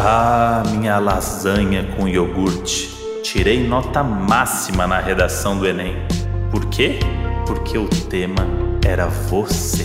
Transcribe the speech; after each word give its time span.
Ah, 0.00 0.62
minha 0.70 1.00
lasanha 1.00 1.84
com 1.96 2.06
iogurte. 2.06 2.88
Tirei 3.24 3.66
nota 3.66 4.00
máxima 4.00 4.86
na 4.86 5.00
redação 5.00 5.58
do 5.58 5.66
Enem. 5.66 5.96
Por 6.52 6.66
quê? 6.70 7.00
Porque 7.44 7.76
o 7.76 7.88
tema 8.08 8.46
era 8.86 9.08
você. 9.08 9.84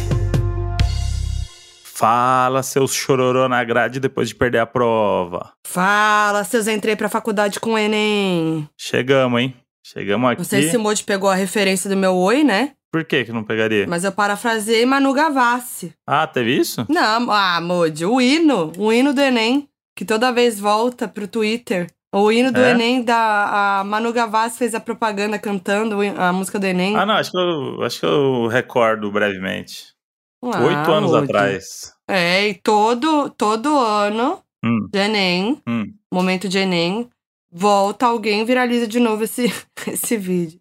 Fala, 1.83 2.61
seus 2.61 2.93
chororô 2.93 3.49
na 3.49 3.63
grade 3.63 3.99
depois 3.99 4.27
de 4.29 4.35
perder 4.35 4.59
a 4.59 4.67
prova. 4.67 5.51
Fala, 5.65 6.43
seus 6.43 6.67
entrei 6.67 6.95
pra 6.95 7.09
faculdade 7.09 7.59
com 7.59 7.73
o 7.73 7.77
Enem. 7.77 8.69
Chegamos, 8.77 9.41
hein? 9.41 9.55
Chegamos 9.83 10.29
aqui. 10.29 10.41
Não 10.41 10.45
sei 10.45 10.69
se 10.69 10.77
o 10.77 10.79
Moody 10.79 11.03
pegou 11.03 11.27
a 11.27 11.35
referência 11.35 11.89
do 11.89 11.97
meu 11.97 12.15
oi, 12.15 12.43
né? 12.43 12.73
Por 12.91 13.03
que 13.03 13.25
que 13.25 13.31
não 13.31 13.43
pegaria? 13.43 13.87
Mas 13.87 14.03
eu 14.03 14.11
parafraseei 14.11 14.85
Manu 14.85 15.11
Gavassi. 15.11 15.91
Ah, 16.05 16.27
teve 16.27 16.55
isso? 16.55 16.85
Não, 16.87 17.31
ah, 17.31 17.59
Moody, 17.59 18.05
o 18.05 18.21
hino, 18.21 18.71
o 18.77 18.93
hino 18.93 19.11
do 19.11 19.19
Enem, 19.19 19.67
que 19.95 20.05
toda 20.05 20.31
vez 20.31 20.59
volta 20.59 21.07
pro 21.07 21.27
Twitter. 21.27 21.87
O 22.15 22.31
hino 22.31 22.51
do 22.51 22.61
É? 22.61 22.71
Enem 22.71 23.01
da 23.03 23.79
a 23.79 23.83
Manu 23.83 24.13
Gavassi 24.13 24.57
fez 24.59 24.75
a 24.75 24.79
propaganda 24.79 25.39
cantando 25.39 25.97
a 26.17 26.31
música 26.31 26.59
do 26.59 26.65
Enem. 26.67 26.95
Ah, 26.95 27.05
não, 27.05 27.15
acho 27.15 27.31
que 27.31 27.37
eu, 27.37 27.81
acho 27.83 27.99
que 27.99 28.05
eu 28.05 28.47
recordo 28.47 29.11
brevemente. 29.11 29.93
Ah, 30.43 30.61
Oito 30.63 30.91
anos 30.91 31.13
atrás. 31.13 31.93
É, 32.07 32.49
e 32.49 32.53
todo, 32.55 33.29
todo 33.31 33.75
ano 33.77 34.43
Hum, 34.63 34.87
de 34.91 34.99
Enem, 34.99 35.61
hum. 35.67 35.93
momento 36.13 36.47
de 36.47 36.57
Enem, 36.59 37.09
volta 37.51 38.05
alguém 38.05 38.41
e 38.41 38.45
viraliza 38.45 38.87
de 38.87 38.99
novo 38.99 39.23
esse, 39.23 39.51
esse 39.87 40.15
vídeo. 40.17 40.59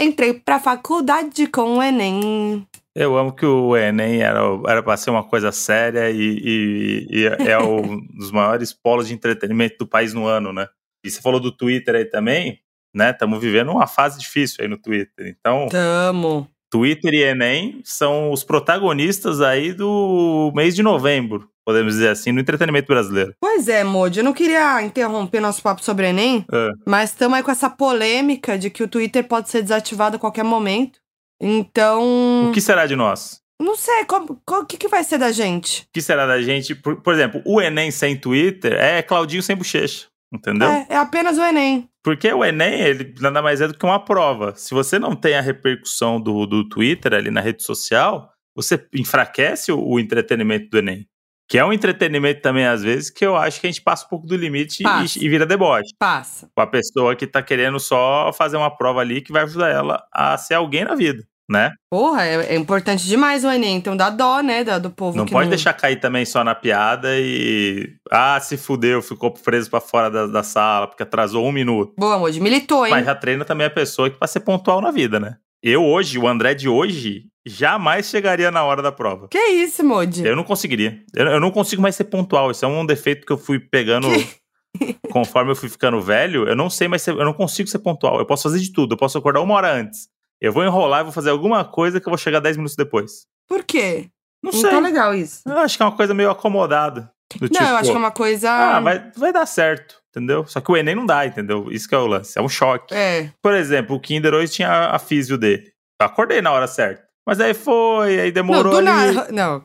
Entrei 0.00 0.34
pra 0.34 0.58
faculdade 0.58 1.46
com 1.46 1.78
o 1.78 1.82
Enem. 1.82 2.66
Eu 2.96 3.16
amo 3.18 3.32
que 3.32 3.44
o 3.44 3.76
Enem 3.76 4.20
era, 4.22 4.40
era 4.68 4.82
pra 4.82 4.96
ser 4.96 5.10
uma 5.10 5.24
coisa 5.24 5.50
séria 5.50 6.10
e, 6.10 6.16
e- 6.20 7.06
e 7.10 7.26
é 7.48 7.58
um 7.58 8.00
dos 8.16 8.30
maiores 8.30 8.72
polos 8.72 9.08
de 9.08 9.14
entretenimento 9.14 9.76
do 9.78 9.86
país 9.86 10.14
no 10.14 10.26
ano, 10.26 10.52
né? 10.52 10.68
E 11.04 11.10
você 11.10 11.20
falou 11.20 11.40
do 11.40 11.50
Twitter 11.50 11.96
aí 11.96 12.04
também, 12.04 12.60
né? 12.94 13.10
Estamos 13.10 13.40
vivendo 13.40 13.72
uma 13.72 13.86
fase 13.88 14.18
difícil 14.18 14.58
aí 14.62 14.68
no 14.68 14.78
Twitter. 14.78 15.26
Então, 15.26 15.68
Tamo. 15.70 16.48
Twitter 16.70 17.12
e 17.14 17.22
Enem 17.22 17.80
são 17.84 18.30
os 18.32 18.42
protagonistas 18.44 19.40
aí 19.40 19.72
do 19.72 20.52
mês 20.54 20.74
de 20.74 20.82
novembro, 20.82 21.48
podemos 21.64 21.94
dizer 21.94 22.08
assim, 22.08 22.32
no 22.32 22.40
entretenimento 22.40 22.86
brasileiro. 22.88 23.34
Pois 23.40 23.68
é, 23.68 23.84
Moody, 23.84 24.18
eu 24.20 24.24
não 24.24 24.32
queria 24.32 24.82
interromper 24.82 25.40
nosso 25.40 25.62
papo 25.62 25.84
sobre 25.84 26.08
Enem, 26.08 26.44
É. 26.52 26.70
mas 26.86 27.10
estamos 27.10 27.36
aí 27.36 27.42
com 27.44 27.50
essa 27.50 27.68
polêmica 27.70 28.58
de 28.58 28.70
que 28.70 28.82
o 28.82 28.88
Twitter 28.88 29.22
pode 29.24 29.50
ser 29.50 29.62
desativado 29.62 30.16
a 30.16 30.18
qualquer 30.18 30.44
momento. 30.44 30.98
Então, 31.40 32.48
O 32.48 32.52
que 32.52 32.60
será 32.60 32.86
de 32.86 32.96
nós? 32.96 33.42
não 33.60 33.76
sei, 33.76 34.04
o 34.04 34.66
que, 34.66 34.76
que 34.76 34.88
vai 34.88 35.02
ser 35.04 35.16
da 35.18 35.32
gente? 35.32 35.82
O 35.82 35.86
que 35.92 36.02
será 36.02 36.26
da 36.26 36.40
gente? 36.42 36.74
Por, 36.74 36.96
por 37.00 37.14
exemplo, 37.14 37.40
o 37.46 37.60
Enem 37.60 37.90
sem 37.90 38.16
Twitter 38.16 38.72
é 38.74 39.00
Claudinho 39.00 39.42
sem 39.42 39.56
bochecha, 39.56 40.06
entendeu? 40.32 40.68
É, 40.68 40.86
é 40.90 40.96
apenas 40.96 41.38
o 41.38 41.42
Enem. 41.42 41.88
Porque 42.02 42.30
o 42.32 42.44
Enem, 42.44 42.80
ele 42.80 43.14
nada 43.20 43.40
mais 43.40 43.60
é 43.60 43.68
do 43.68 43.76
que 43.78 43.86
uma 43.86 44.04
prova. 44.04 44.54
Se 44.56 44.74
você 44.74 44.98
não 44.98 45.16
tem 45.16 45.34
a 45.34 45.40
repercussão 45.40 46.20
do, 46.20 46.46
do 46.46 46.68
Twitter 46.68 47.14
ali 47.14 47.30
na 47.30 47.40
rede 47.40 47.62
social, 47.62 48.30
você 48.54 48.86
enfraquece 48.94 49.72
o, 49.72 49.82
o 49.82 49.98
entretenimento 49.98 50.68
do 50.68 50.78
Enem. 50.78 51.06
Que 51.48 51.58
é 51.58 51.64
um 51.64 51.72
entretenimento 51.72 52.40
também, 52.40 52.64
às 52.66 52.82
vezes, 52.82 53.10
que 53.10 53.24
eu 53.24 53.36
acho 53.36 53.60
que 53.60 53.66
a 53.66 53.70
gente 53.70 53.82
passa 53.82 54.06
um 54.06 54.08
pouco 54.08 54.26
do 54.26 54.36
limite 54.36 54.82
e, 54.82 55.24
e 55.24 55.28
vira 55.28 55.44
deboche. 55.44 55.90
Passa. 55.98 56.48
Com 56.54 56.62
a 56.62 56.66
pessoa 56.66 57.14
que 57.14 57.26
tá 57.26 57.42
querendo 57.42 57.78
só 57.78 58.32
fazer 58.32 58.56
uma 58.56 58.74
prova 58.74 59.00
ali 59.00 59.20
que 59.20 59.30
vai 59.32 59.42
ajudar 59.42 59.68
ela 59.68 60.02
a 60.12 60.38
ser 60.38 60.54
alguém 60.54 60.84
na 60.84 60.94
vida, 60.94 61.22
né? 61.48 61.72
Porra, 61.90 62.24
é, 62.24 62.54
é 62.54 62.56
importante 62.56 63.06
demais 63.06 63.44
o 63.44 63.50
Enem, 63.50 63.76
então 63.76 63.94
dá 63.94 64.08
dó, 64.08 64.40
né, 64.40 64.64
da- 64.64 64.78
do 64.78 64.88
povo 64.90 65.18
Não 65.18 65.26
pode 65.26 65.44
não... 65.44 65.50
deixar 65.50 65.74
cair 65.74 66.00
também 66.00 66.24
só 66.24 66.42
na 66.42 66.54
piada 66.54 67.08
e. 67.18 67.90
Ah, 68.10 68.40
se 68.40 68.56
fudeu, 68.56 69.02
ficou 69.02 69.30
preso 69.30 69.68
pra 69.68 69.80
fora 69.82 70.10
da, 70.10 70.26
da 70.26 70.42
sala 70.42 70.86
porque 70.86 71.02
atrasou 71.02 71.46
um 71.46 71.52
minuto. 71.52 71.92
Boa, 71.98 72.18
Moody, 72.18 72.40
militou, 72.40 72.86
hein? 72.86 72.90
Mas 72.90 73.04
já 73.04 73.14
treina 73.14 73.44
também 73.44 73.66
a 73.66 73.70
pessoa 73.70 74.08
que 74.08 74.16
pra 74.18 74.26
ser 74.26 74.40
pontual 74.40 74.80
na 74.80 74.90
vida, 74.90 75.20
né? 75.20 75.36
Eu 75.62 75.84
hoje, 75.84 76.18
o 76.18 76.26
André 76.26 76.54
de 76.54 76.68
hoje, 76.68 77.26
jamais 77.46 78.06
chegaria 78.08 78.50
na 78.50 78.64
hora 78.64 78.80
da 78.82 78.90
prova. 78.92 79.28
Que 79.28 79.38
isso, 79.38 79.84
Moody? 79.84 80.24
Eu 80.26 80.36
não 80.36 80.44
conseguiria. 80.44 81.02
Eu, 81.14 81.26
eu 81.26 81.40
não 81.40 81.50
consigo 81.50 81.82
mais 81.82 81.96
ser 81.96 82.04
pontual. 82.04 82.50
Isso 82.50 82.64
é 82.64 82.68
um 82.68 82.84
defeito 82.86 83.26
que 83.26 83.32
eu 83.32 83.38
fui 83.38 83.58
pegando 83.58 84.08
conforme 85.10 85.52
eu 85.52 85.56
fui 85.56 85.68
ficando 85.68 86.00
velho. 86.00 86.48
Eu 86.48 86.56
não 86.56 86.70
sei 86.70 86.88
mais 86.88 87.02
ser, 87.02 87.10
eu 87.12 87.24
não 87.24 87.32
consigo 87.32 87.68
ser 87.68 87.78
pontual. 87.78 88.18
Eu 88.18 88.26
posso 88.26 88.44
fazer 88.44 88.58
de 88.58 88.72
tudo. 88.72 88.94
Eu 88.94 88.98
posso 88.98 89.18
acordar 89.18 89.40
uma 89.40 89.54
hora 89.54 89.72
antes. 89.72 90.08
Eu 90.40 90.52
vou 90.52 90.64
enrolar 90.64 91.00
e 91.00 91.04
vou 91.04 91.12
fazer 91.12 91.30
alguma 91.30 91.64
coisa 91.64 92.00
que 92.00 92.06
eu 92.06 92.10
vou 92.10 92.18
chegar 92.18 92.40
10 92.40 92.56
minutos 92.56 92.76
depois. 92.76 93.26
Por 93.48 93.62
quê? 93.64 94.08
Não 94.42 94.52
Não 94.52 94.60
sei. 94.60 94.70
tá 94.70 94.78
legal 94.78 95.14
isso. 95.14 95.40
Eu 95.46 95.58
acho 95.58 95.76
que 95.76 95.82
é 95.82 95.86
uma 95.86 95.96
coisa 95.96 96.12
meio 96.12 96.30
acomodada. 96.30 97.10
Não, 97.40 97.48
tipo, 97.48 97.64
eu 97.64 97.76
acho 97.76 97.90
que 97.90 97.96
é 97.96 97.98
uma 97.98 98.10
coisa... 98.10 98.50
Ah, 98.50 98.80
vai, 98.80 99.10
vai 99.16 99.32
dar 99.32 99.46
certo, 99.46 99.96
entendeu? 100.10 100.46
Só 100.46 100.60
que 100.60 100.70
o 100.70 100.76
Enem 100.76 100.94
não 100.94 101.06
dá, 101.06 101.24
entendeu? 101.26 101.68
Isso 101.70 101.88
que 101.88 101.94
é 101.94 101.98
o 101.98 102.06
lance. 102.06 102.38
É 102.38 102.42
um 102.42 102.48
choque. 102.48 102.94
É, 102.94 103.30
Por 103.42 103.54
exemplo, 103.54 103.96
o 103.96 104.00
Kinder 104.00 104.34
hoje 104.34 104.52
tinha 104.52 104.70
a 104.90 104.98
físio 104.98 105.38
dele. 105.38 105.72
Eu 106.00 106.06
acordei 106.06 106.42
na 106.42 106.52
hora 106.52 106.66
certa. 106.66 107.03
Mas 107.26 107.40
aí 107.40 107.54
foi, 107.54 108.20
aí 108.20 108.26
não, 108.28 108.32
demorou 108.34 108.72
do 108.72 108.78
ali. 108.78 108.86
nada... 108.86 109.32
Não, 109.32 109.62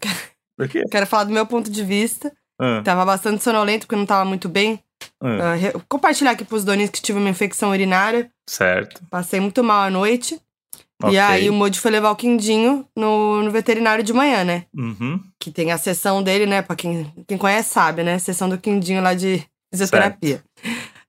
Por 0.58 0.68
quê? 0.70 0.84
quero 0.90 1.06
falar 1.08 1.26
do 1.26 1.32
meu 1.34 1.46
ponto 1.46 1.70
de 1.70 1.84
vista. 1.84 2.32
Ah, 2.62 2.82
Tava 2.84 3.06
bastante 3.06 3.44
sonolento 3.44 3.86
porque 3.86 3.96
não 3.98 4.06
tava 4.06 4.26
muito 4.26 4.48
bem. 4.50 4.82
ah, 5.22 5.54
re- 5.56 5.74
compartilhar 5.88 6.32
aqui 6.32 6.44
pros 6.44 6.64
doninhos 6.64 6.90
que 6.92 7.02
tive 7.02 7.20
uma 7.20 7.30
infecção 7.30 7.70
urinária. 7.72 8.30
certo. 8.48 9.02
Passei 9.10 9.40
muito 9.40 9.64
mal 9.64 9.82
à 9.84 9.90
noite. 9.90 10.40
Ok. 11.02 11.16
E 11.16 11.20
aí 11.20 11.50
o 11.50 11.54
Moody 11.54 11.80
foi 11.80 11.92
levar 11.92 12.12
o 12.12 12.16
Quindinho 12.16 12.86
no, 12.94 13.42
no 13.42 13.50
veterinário 13.52 14.04
de 14.04 14.12
manhã, 14.12 14.44
né? 14.44 14.66
Uhum. 14.76 15.22
Que 15.40 15.50
tem 15.50 15.72
a 15.72 15.78
sessão 15.78 16.22
dele, 16.22 16.46
né? 16.46 16.62
Pra 16.62 16.76
quem, 16.76 17.10
quem 17.26 17.38
conhece 17.38 17.70
sabe, 17.74 18.04
né? 18.04 18.20
Sessão 18.20 18.50
do 18.50 18.58
Quindinho 18.58 19.02
lá 19.02 19.14
de 19.14 19.42
fisioterapia. 19.74 20.44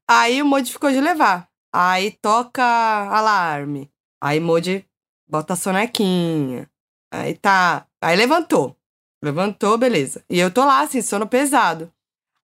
Aí 0.08 0.40
o 0.40 0.44
Moody 0.46 0.70
ficou 0.72 0.90
de 0.92 1.00
levar. 1.00 1.48
Aí 1.74 2.12
toca 2.22 2.62
alarme. 2.64 3.90
Aí 4.22 4.38
Moody 4.38 4.84
bota 5.30 5.52
a 5.52 5.56
sonequinha. 5.56 6.68
Aí 7.12 7.34
tá. 7.34 7.86
Aí 8.02 8.16
levantou. 8.16 8.76
Levantou, 9.22 9.78
beleza. 9.78 10.24
E 10.28 10.38
eu 10.38 10.50
tô 10.50 10.64
lá, 10.64 10.80
assim, 10.80 11.02
sono 11.02 11.26
pesado. 11.26 11.92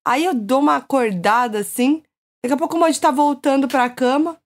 Aí 0.07 0.25
eu 0.25 0.35
dou 0.35 0.61
uma 0.61 0.77
acordada 0.77 1.59
assim. 1.59 2.03
Daqui 2.45 2.55
a 2.55 2.57
pouco 2.57 2.77
o 2.77 2.79
Moody 2.79 3.01
tá 3.01 3.11
voltando 3.11 3.67
pra 3.67 3.91
cama, 3.91 4.39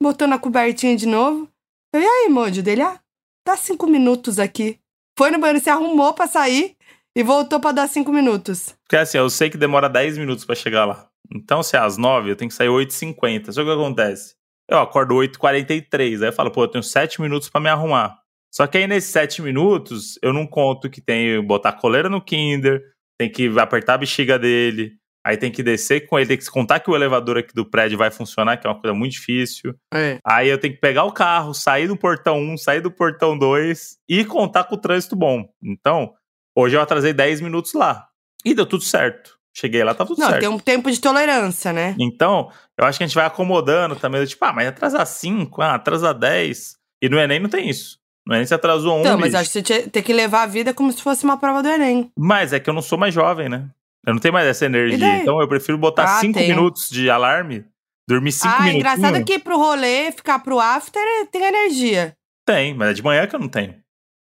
botando 0.00 0.34
a 0.34 0.38
cobertinha 0.38 0.96
de 0.96 1.06
novo. 1.06 1.48
Eu, 1.92 2.00
e 2.00 2.06
aí, 2.06 2.28
Moody? 2.28 2.62
Dele, 2.62 2.82
ah, 2.82 3.00
dá 3.46 3.56
cinco 3.56 3.86
minutos 3.86 4.38
aqui. 4.38 4.78
Foi 5.18 5.30
no 5.30 5.38
banheiro, 5.38 5.60
se 5.60 5.70
arrumou 5.70 6.12
pra 6.14 6.28
sair 6.28 6.76
e 7.16 7.22
voltou 7.24 7.58
pra 7.58 7.72
dar 7.72 7.88
cinco 7.88 8.12
minutos. 8.12 8.76
Porque 8.84 8.96
assim, 8.96 9.18
eu 9.18 9.28
sei 9.28 9.50
que 9.50 9.58
demora 9.58 9.88
10 9.88 10.18
minutos 10.18 10.44
pra 10.44 10.54
chegar 10.54 10.84
lá. 10.84 11.08
Então, 11.34 11.64
se 11.64 11.76
é 11.76 11.80
às 11.80 11.96
9, 11.96 12.30
eu 12.30 12.36
tenho 12.36 12.48
que 12.48 12.54
sair 12.54 12.68
8h50. 12.68 13.50
Só 13.50 13.64
que 13.64 13.68
o 13.68 13.74
que 13.74 13.80
acontece? 13.82 14.36
Eu 14.68 14.78
acordo 14.78 15.14
8h43. 15.14 16.22
Aí 16.22 16.28
eu 16.28 16.32
falo, 16.32 16.50
pô, 16.50 16.64
eu 16.64 16.68
tenho 16.68 16.82
7 16.82 17.20
minutos 17.20 17.48
pra 17.48 17.60
me 17.60 17.68
arrumar. 17.68 18.18
Só 18.52 18.66
que 18.66 18.78
aí 18.78 18.86
nesses 18.86 19.10
7 19.10 19.42
minutos, 19.42 20.18
eu 20.22 20.32
não 20.32 20.46
conto 20.46 20.90
que 20.90 21.00
tem 21.00 21.40
que 21.40 21.46
botar 21.46 21.70
a 21.70 21.72
coleira 21.72 22.08
no 22.08 22.20
Kinder, 22.20 22.82
tem 23.18 23.30
que 23.30 23.48
apertar 23.58 23.94
a 23.94 23.98
bexiga 23.98 24.38
dele, 24.38 24.92
aí 25.24 25.36
tem 25.36 25.50
que 25.50 25.62
descer 25.62 26.06
com 26.06 26.18
ele, 26.18 26.28
tem 26.28 26.38
que 26.38 26.50
contar 26.50 26.80
que 26.80 26.90
o 26.90 26.96
elevador 26.96 27.36
aqui 27.36 27.54
do 27.54 27.68
prédio 27.68 27.98
vai 27.98 28.10
funcionar, 28.10 28.56
que 28.56 28.66
é 28.66 28.70
uma 28.70 28.80
coisa 28.80 28.94
muito 28.94 29.12
difícil. 29.12 29.74
É. 29.92 30.18
Aí 30.24 30.48
eu 30.48 30.58
tenho 30.58 30.74
que 30.74 30.80
pegar 30.80 31.04
o 31.04 31.12
carro, 31.12 31.52
sair 31.52 31.86
do 31.86 31.96
portão 31.96 32.38
1, 32.38 32.56
sair 32.58 32.80
do 32.80 32.90
portão 32.90 33.38
2 33.38 33.98
e 34.08 34.24
contar 34.24 34.64
com 34.64 34.74
o 34.74 34.80
trânsito 34.80 35.14
bom. 35.14 35.46
Então, 35.62 36.14
hoje 36.56 36.76
eu 36.76 36.80
atrasei 36.80 37.12
10 37.12 37.42
minutos 37.42 37.74
lá. 37.74 38.08
E 38.44 38.54
deu 38.54 38.64
tudo 38.64 38.84
certo. 38.84 39.37
Cheguei 39.58 39.82
lá, 39.82 39.92
tá 39.92 40.04
tudo 40.04 40.20
Não, 40.20 40.28
certo. 40.28 40.40
tem 40.40 40.48
um 40.48 40.58
tempo 40.58 40.88
de 40.90 41.00
tolerância, 41.00 41.72
né? 41.72 41.96
Então, 41.98 42.48
eu 42.76 42.84
acho 42.84 42.96
que 42.96 43.02
a 43.02 43.06
gente 43.08 43.16
vai 43.16 43.26
acomodando 43.26 43.96
também. 43.96 44.24
Tipo, 44.24 44.44
ah, 44.44 44.52
mas 44.52 44.68
atrasar 44.68 45.04
5, 45.04 45.60
ah, 45.62 45.74
atrasar 45.74 46.14
10. 46.14 46.76
E 47.02 47.08
no 47.08 47.18
Enem 47.18 47.40
não 47.40 47.48
tem 47.48 47.68
isso. 47.68 47.98
No 48.24 48.34
Enem 48.34 48.46
você 48.46 48.54
atrasou 48.54 48.96
1. 48.98 49.00
Então, 49.00 49.18
mas 49.18 49.34
acho 49.34 49.50
que 49.50 49.60
você 49.64 49.82
tem 49.88 50.00
que 50.02 50.12
levar 50.12 50.42
a 50.42 50.46
vida 50.46 50.72
como 50.72 50.92
se 50.92 51.02
fosse 51.02 51.24
uma 51.24 51.36
prova 51.36 51.60
do 51.62 51.68
Enem. 51.68 52.08
Mas 52.16 52.52
é 52.52 52.60
que 52.60 52.70
eu 52.70 52.74
não 52.74 52.82
sou 52.82 52.96
mais 52.96 53.12
jovem, 53.12 53.48
né? 53.48 53.68
Eu 54.06 54.14
não 54.14 54.20
tenho 54.20 54.32
mais 54.32 54.46
essa 54.46 54.64
energia. 54.64 55.16
Então 55.16 55.40
eu 55.40 55.48
prefiro 55.48 55.76
botar 55.76 56.04
Ah, 56.04 56.20
5 56.20 56.38
tem. 56.38 56.48
minutos 56.48 56.88
de 56.88 57.10
alarme, 57.10 57.64
dormir 58.08 58.30
5 58.30 58.46
ah, 58.46 58.62
minutos. 58.62 58.76
engraçado 58.76 59.24
que 59.24 59.40
pro 59.40 59.58
rolê, 59.58 60.12
ficar 60.12 60.38
pro 60.38 60.60
after, 60.60 61.02
tem 61.32 61.42
energia. 61.44 62.14
Tem, 62.46 62.74
mas 62.74 62.90
é 62.90 62.92
de 62.94 63.02
manhã 63.02 63.26
que 63.26 63.34
eu 63.34 63.40
não 63.40 63.48
tenho. 63.48 63.74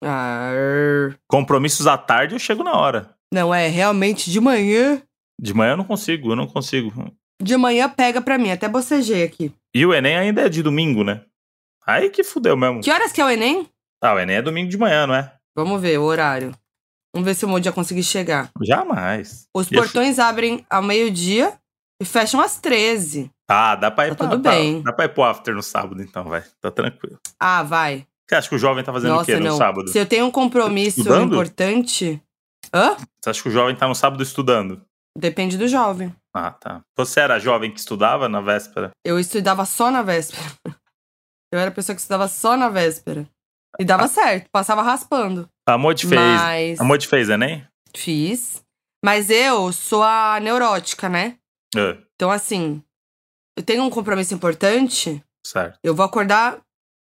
Ah. 0.03 0.51
Compromissos 1.27 1.87
à 1.87 1.97
tarde 1.97 2.35
eu 2.35 2.39
chego 2.39 2.63
na 2.63 2.73
hora. 2.73 3.11
não, 3.33 3.53
é 3.53 3.67
realmente 3.67 4.29
de 4.29 4.41
manhã. 4.41 5.01
De 5.41 5.53
manhã 5.53 5.71
eu 5.71 5.77
não 5.77 5.83
consigo, 5.85 6.31
eu 6.31 6.35
não 6.35 6.45
consigo. 6.47 6.93
De 7.41 7.57
manhã 7.57 7.89
pega 7.89 8.21
pra 8.21 8.37
mim, 8.37 8.51
até 8.51 8.69
bocejei 8.69 9.23
aqui. 9.23 9.51
E 9.73 9.83
o 9.85 9.93
Enem 9.93 10.15
ainda 10.15 10.41
é 10.41 10.49
de 10.49 10.61
domingo, 10.61 11.03
né? 11.03 11.23
Aí 11.87 12.09
que 12.11 12.23
fudeu 12.23 12.55
mesmo. 12.55 12.81
Que 12.81 12.91
horas 12.91 13.11
que 13.11 13.19
é 13.19 13.25
o 13.25 13.29
Enem? 13.29 13.67
Ah, 14.01 14.13
o 14.13 14.19
Enem 14.19 14.35
é 14.35 14.41
domingo 14.41 14.69
de 14.69 14.77
manhã, 14.77 15.07
não 15.07 15.15
é? 15.15 15.33
Vamos 15.55 15.81
ver 15.81 15.97
o 15.99 16.03
horário. 16.03 16.51
Vamos 17.13 17.25
ver 17.25 17.33
se 17.33 17.43
o 17.43 17.49
Moody 17.49 17.65
já 17.65 17.71
conseguir 17.71 18.03
chegar. 18.03 18.51
Jamais. 18.61 19.47
Os 19.53 19.69
E 19.69 19.75
eu 19.75 19.81
portões 19.81 20.19
abrem 20.19 20.63
ao 20.69 20.81
meio-dia 20.83 21.53
e 22.01 22.05
fecham 22.05 22.39
às 22.39 22.59
13. 22.59 23.29
Ah, 23.49 23.75
dá 23.75 23.89
pra 23.91 24.07
ir 24.07 24.11
Tá 24.11 24.15
pra, 24.15 24.27
tudo 24.29 24.43
tá- 24.43 24.51
bem. 24.51 24.81
Dá 24.81 24.93
pra 24.93 25.05
ir 25.05 25.09
pro 25.09 25.23
after 25.23 25.53
no 25.53 25.63
sábado, 25.63 26.01
então, 26.01 26.23
vai. 26.23 26.43
Tá 26.61 26.71
tranquilo. 26.71 27.19
Ah, 27.39 27.63
vai. 27.63 28.05
Você 28.29 28.35
acha 28.35 28.47
que 28.49 28.55
o 28.55 28.59
jovem 28.59 28.81
tá 28.83 28.93
fazendo 28.93 29.13
o 29.19 29.25
quê 29.25 29.33
Nossa, 29.33 29.43
no 29.43 29.49
não. 29.49 29.57
sábado? 29.57 29.89
Se 29.89 29.97
eu 29.97 30.05
tenho 30.05 30.25
um 30.25 30.31
compromisso 30.31 30.99
Estudando? 31.01 31.33
importante. 31.33 32.21
Hã? 32.73 32.95
Você 33.21 33.29
acha 33.29 33.41
que 33.43 33.49
o 33.49 33.51
jovem 33.51 33.75
tá 33.75 33.87
no 33.89 33.95
sábado 33.95 34.23
estudando? 34.23 34.81
Depende 35.17 35.57
do 35.57 35.67
jovem. 35.67 36.15
Ah, 36.33 36.51
tá. 36.51 36.81
Você 36.97 37.19
era 37.19 37.39
jovem 37.39 37.71
que 37.71 37.79
estudava 37.79 38.29
na 38.29 38.41
véspera? 38.41 38.91
Eu 39.05 39.19
estudava 39.19 39.65
só 39.65 39.91
na 39.91 40.01
véspera. 40.01 40.43
Eu 41.51 41.59
era 41.59 41.69
a 41.69 41.73
pessoa 41.73 41.93
que 41.93 42.01
estudava 42.01 42.27
só 42.27 42.55
na 42.55 42.69
véspera. 42.69 43.27
E 43.79 43.83
dava 43.83 44.05
ah. 44.05 44.07
certo, 44.07 44.49
passava 44.51 44.81
raspando. 44.81 45.49
A 45.67 45.77
Modi 45.77 46.07
fez. 46.07 46.21
Mas... 46.21 46.79
A 46.79 46.83
Modi 46.83 47.07
fez 47.07 47.29
Enem? 47.29 47.67
Fiz. 47.95 48.63
Mas 49.03 49.29
eu 49.29 49.73
sou 49.73 50.03
a 50.03 50.39
neurótica, 50.39 51.09
né? 51.09 51.37
É. 51.75 51.97
Então, 52.15 52.31
assim, 52.31 52.81
eu 53.57 53.63
tenho 53.63 53.83
um 53.83 53.89
compromisso 53.89 54.33
importante. 54.33 55.23
Certo. 55.45 55.77
Eu 55.83 55.95
vou 55.95 56.05
acordar 56.05 56.61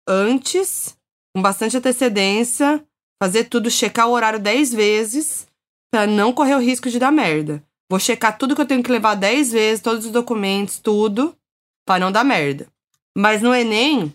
antes, 0.08 0.96
com 1.34 1.42
bastante 1.42 1.76
antecedência, 1.76 2.84
fazer 3.20 3.44
tudo, 3.44 3.70
checar 3.70 4.08
o 4.08 4.12
horário 4.12 4.38
10 4.38 4.74
vezes, 4.74 5.46
para 5.90 6.06
não 6.06 6.32
correr 6.32 6.54
o 6.54 6.60
risco 6.60 6.90
de 6.90 6.98
dar 6.98 7.10
merda. 7.10 7.62
Vou 7.88 8.00
checar 8.00 8.36
tudo 8.36 8.54
que 8.54 8.60
eu 8.60 8.66
tenho 8.66 8.82
que 8.82 8.90
levar 8.90 9.14
10 9.14 9.52
vezes, 9.52 9.82
todos 9.82 10.06
os 10.06 10.10
documentos, 10.10 10.78
tudo, 10.78 11.36
para 11.86 12.00
não 12.00 12.10
dar 12.10 12.24
merda. 12.24 12.66
Mas 13.16 13.40
no 13.40 13.54
Enem, 13.54 14.12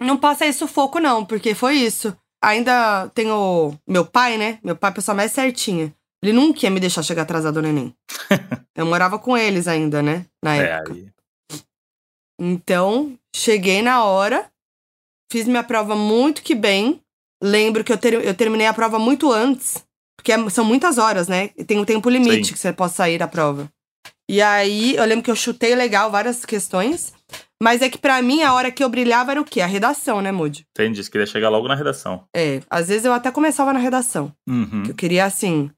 não 0.00 0.16
passa 0.16 0.46
esse 0.46 0.58
sufoco, 0.58 1.00
não, 1.00 1.24
porque 1.24 1.54
foi 1.54 1.76
isso. 1.76 2.16
Ainda 2.42 3.08
tenho 3.14 3.76
meu 3.86 4.04
pai, 4.06 4.36
né? 4.36 4.58
Meu 4.62 4.76
pai 4.76 4.90
é 4.90 4.92
a 4.92 4.94
pessoa 4.94 5.14
mais 5.14 5.32
certinha. 5.32 5.92
Ele 6.22 6.32
nunca 6.32 6.66
ia 6.66 6.70
me 6.70 6.80
deixar 6.80 7.02
chegar 7.02 7.22
atrasado 7.22 7.62
no 7.62 7.68
Enem. 7.68 7.94
eu 8.76 8.86
morava 8.86 9.18
com 9.18 9.36
eles 9.36 9.66
ainda, 9.66 10.02
né? 10.02 10.26
Na 10.42 10.56
é, 10.56 10.60
época. 10.60 10.92
Aí. 10.92 11.08
Então, 12.40 13.18
cheguei 13.34 13.82
na 13.82 14.04
hora, 14.04 14.50
fiz 15.30 15.46
minha 15.46 15.64
prova 15.64 15.96
muito 15.96 16.42
que 16.42 16.54
bem. 16.54 17.00
Lembro 17.42 17.82
que 17.82 17.92
eu, 17.92 17.98
ter, 17.98 18.14
eu 18.14 18.34
terminei 18.34 18.66
a 18.66 18.74
prova 18.74 18.98
muito 18.98 19.32
antes, 19.32 19.84
porque 20.28 20.32
é, 20.32 20.50
são 20.50 20.64
muitas 20.64 20.98
horas, 20.98 21.26
né? 21.26 21.48
Tem 21.66 21.78
um 21.78 21.84
tempo 21.84 22.10
limite 22.10 22.48
Sim. 22.48 22.52
que 22.52 22.58
você 22.58 22.72
pode 22.72 22.92
sair 22.92 23.18
da 23.18 23.26
prova. 23.26 23.70
E 24.28 24.42
aí, 24.42 24.94
eu 24.94 25.04
lembro 25.06 25.24
que 25.24 25.30
eu 25.30 25.36
chutei 25.36 25.74
legal 25.74 26.10
várias 26.10 26.44
questões. 26.44 27.14
Mas 27.60 27.82
é 27.82 27.88
que 27.88 27.98
para 27.98 28.22
mim 28.22 28.42
a 28.42 28.54
hora 28.54 28.70
que 28.70 28.84
eu 28.84 28.88
brilhava 28.88 29.32
era 29.32 29.40
o 29.40 29.44
quê? 29.44 29.60
A 29.60 29.66
redação, 29.66 30.20
né, 30.20 30.30
Moody? 30.30 30.64
Entendi, 30.70 31.02
você 31.02 31.10
queria 31.10 31.26
chegar 31.26 31.48
logo 31.48 31.66
na 31.66 31.74
redação. 31.74 32.24
É, 32.36 32.60
às 32.70 32.86
vezes 32.86 33.04
eu 33.04 33.12
até 33.12 33.32
começava 33.32 33.72
na 33.72 33.80
redação. 33.80 34.32
Uhum. 34.48 34.84
Eu 34.86 34.94
queria, 34.94 35.24
assim, 35.24 35.68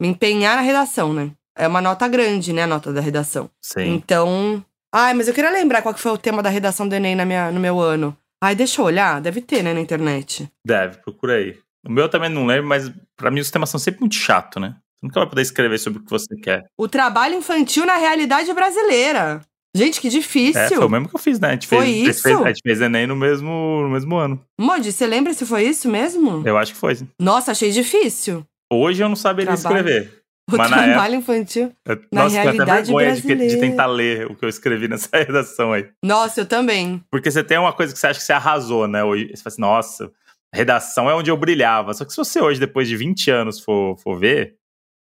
me 0.00 0.08
empenhar 0.08 0.56
na 0.56 0.62
redação, 0.62 1.12
né? 1.12 1.32
É 1.58 1.68
uma 1.68 1.82
nota 1.82 2.08
grande, 2.08 2.54
né, 2.54 2.62
a 2.62 2.66
nota 2.66 2.92
da 2.92 3.00
redação. 3.00 3.50
Sim. 3.60 3.94
Então. 3.94 4.64
Ai, 4.94 5.12
mas 5.12 5.28
eu 5.28 5.34
queria 5.34 5.50
lembrar 5.50 5.82
qual 5.82 5.92
que 5.92 6.00
foi 6.00 6.12
o 6.12 6.18
tema 6.18 6.42
da 6.42 6.48
redação 6.48 6.88
do 6.88 6.94
Enem 6.94 7.14
na 7.14 7.26
minha, 7.26 7.50
no 7.50 7.60
meu 7.60 7.80
ano. 7.80 8.16
Ai, 8.42 8.54
deixa 8.54 8.80
eu 8.80 8.86
olhar. 8.86 9.20
Deve 9.20 9.42
ter, 9.42 9.62
né, 9.62 9.74
na 9.74 9.80
internet. 9.80 10.50
Deve, 10.64 10.98
procura 10.98 11.34
aí. 11.34 11.58
O 11.86 11.92
meu 11.92 12.08
também 12.08 12.28
não 12.28 12.44
lembro, 12.44 12.66
mas 12.66 12.90
para 13.16 13.30
mim 13.30 13.40
os 13.40 13.50
temas 13.50 13.70
são 13.70 13.78
sempre 13.78 14.00
muito 14.00 14.16
chato, 14.16 14.58
né? 14.58 14.76
Você 14.96 15.06
nunca 15.06 15.20
vai 15.20 15.28
poder 15.28 15.42
escrever 15.42 15.78
sobre 15.78 16.00
o 16.00 16.02
que 16.02 16.10
você 16.10 16.34
quer. 16.36 16.64
O 16.76 16.88
trabalho 16.88 17.36
infantil 17.36 17.86
na 17.86 17.96
realidade 17.96 18.52
brasileira. 18.52 19.40
Gente, 19.76 20.00
que 20.00 20.08
difícil. 20.08 20.60
É, 20.60 20.68
foi 20.68 20.84
o 20.84 20.88
mesmo 20.88 21.06
que 21.06 21.14
eu 21.14 21.20
fiz, 21.20 21.38
né? 21.38 21.48
A 21.48 21.52
gente 21.52 21.66
foi 21.66 21.84
fez, 21.84 22.08
isso? 22.08 22.22
Fez, 22.22 22.40
a 22.40 22.48
gente 22.48 22.62
fez 22.62 22.80
Enem 22.80 23.06
no 23.06 23.14
mesmo, 23.14 23.82
no 23.82 23.90
mesmo 23.90 24.16
ano. 24.16 24.42
Modi, 24.58 24.90
você 24.90 25.06
lembra 25.06 25.34
se 25.34 25.44
foi 25.44 25.64
isso 25.64 25.86
mesmo? 25.88 26.42
Eu 26.46 26.56
acho 26.56 26.72
que 26.72 26.78
foi. 26.78 26.96
Nossa, 27.20 27.52
achei 27.52 27.70
difícil. 27.70 28.42
Hoje 28.72 29.02
eu 29.02 29.08
não 29.08 29.16
saberia 29.16 29.54
trabalho. 29.54 29.78
escrever. 29.78 30.22
O 30.48 30.56
mas 30.56 30.68
trabalho 30.68 31.14
época, 31.14 31.16
infantil 31.16 31.72
eu, 31.84 31.96
na 32.12 32.22
nossa, 32.22 32.40
realidade 32.40 32.92
eu 32.92 32.98
até 32.98 33.14
de, 33.14 33.48
de, 33.48 33.56
tentar 33.58 33.86
ler 33.86 34.30
o 34.30 34.36
que 34.36 34.44
eu 34.44 34.48
escrevi 34.48 34.86
nessa 34.86 35.08
redação 35.18 35.72
aí. 35.72 35.88
Nossa, 36.04 36.42
eu 36.42 36.46
também. 36.46 37.02
Porque 37.10 37.32
você 37.32 37.42
tem 37.42 37.58
uma 37.58 37.72
coisa 37.72 37.92
que 37.92 37.98
você 37.98 38.06
acha 38.06 38.20
que 38.20 38.24
você 38.24 38.32
arrasou, 38.32 38.86
né? 38.86 39.02
Hoje, 39.02 39.26
você 39.26 39.42
fala 39.42 39.52
assim, 39.52 39.60
nossa, 39.60 40.12
redação 40.54 41.08
é 41.10 41.14
onde 41.14 41.30
eu 41.30 41.36
brilhava. 41.36 41.94
Só 41.94 42.04
que 42.04 42.12
se 42.12 42.16
você 42.16 42.40
hoje, 42.40 42.60
depois 42.60 42.88
de 42.88 42.96
20 42.96 43.30
anos, 43.30 43.60
for, 43.60 43.96
for 43.98 44.18
ver, 44.18 44.56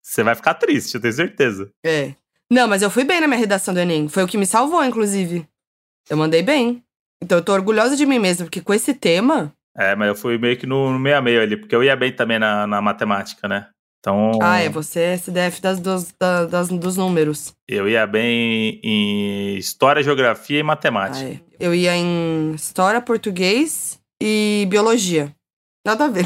você 0.01 0.23
vai 0.23 0.35
ficar 0.35 0.53
triste, 0.55 0.95
eu 0.95 1.01
tenho 1.01 1.13
certeza. 1.13 1.71
É. 1.85 2.13
Não, 2.51 2.67
mas 2.67 2.81
eu 2.81 2.89
fui 2.89 3.03
bem 3.03 3.21
na 3.21 3.27
minha 3.27 3.39
redação 3.39 3.73
do 3.73 3.79
Enem. 3.79 4.07
Foi 4.07 4.23
o 4.23 4.27
que 4.27 4.37
me 4.37 4.45
salvou, 4.45 4.83
inclusive. 4.83 5.47
Eu 6.09 6.17
mandei 6.17 6.41
bem. 6.41 6.83
Então 7.21 7.37
eu 7.37 7.43
tô 7.43 7.53
orgulhosa 7.53 7.95
de 7.95 8.05
mim 8.05 8.17
mesma, 8.17 8.45
porque 8.45 8.61
com 8.61 8.73
esse 8.73 8.93
tema. 8.93 9.53
É, 9.77 9.95
mas 9.95 10.07
eu 10.07 10.15
fui 10.15 10.37
meio 10.37 10.57
que 10.57 10.65
no, 10.65 10.97
meio 10.97 11.17
a 11.17 11.21
meio 11.21 11.41
ali, 11.41 11.55
porque 11.55 11.75
eu 11.75 11.83
ia 11.83 11.95
bem 11.95 12.11
também 12.11 12.39
na, 12.39 12.65
na 12.65 12.81
matemática, 12.81 13.47
né? 13.47 13.67
Então. 13.99 14.31
Ah, 14.41 14.59
é, 14.59 14.69
você 14.69 14.99
é 15.01 15.13
SDF 15.13 15.61
das, 15.61 15.79
dos, 15.79 16.13
da, 16.19 16.45
das, 16.45 16.69
dos 16.69 16.95
números. 16.95 17.53
Eu 17.67 17.87
ia 17.87 18.07
bem 18.07 18.79
em 18.81 19.57
História, 19.57 20.01
Geografia 20.01 20.59
e 20.59 20.63
Matemática. 20.63 21.27
Ah, 21.27 21.33
é. 21.33 21.39
Eu 21.59 21.75
ia 21.75 21.95
em 21.95 22.53
História, 22.53 23.01
Português 23.01 23.98
e 24.21 24.67
Biologia. 24.69 25.35
Nada 25.85 26.05
a 26.05 26.07
ver. 26.07 26.25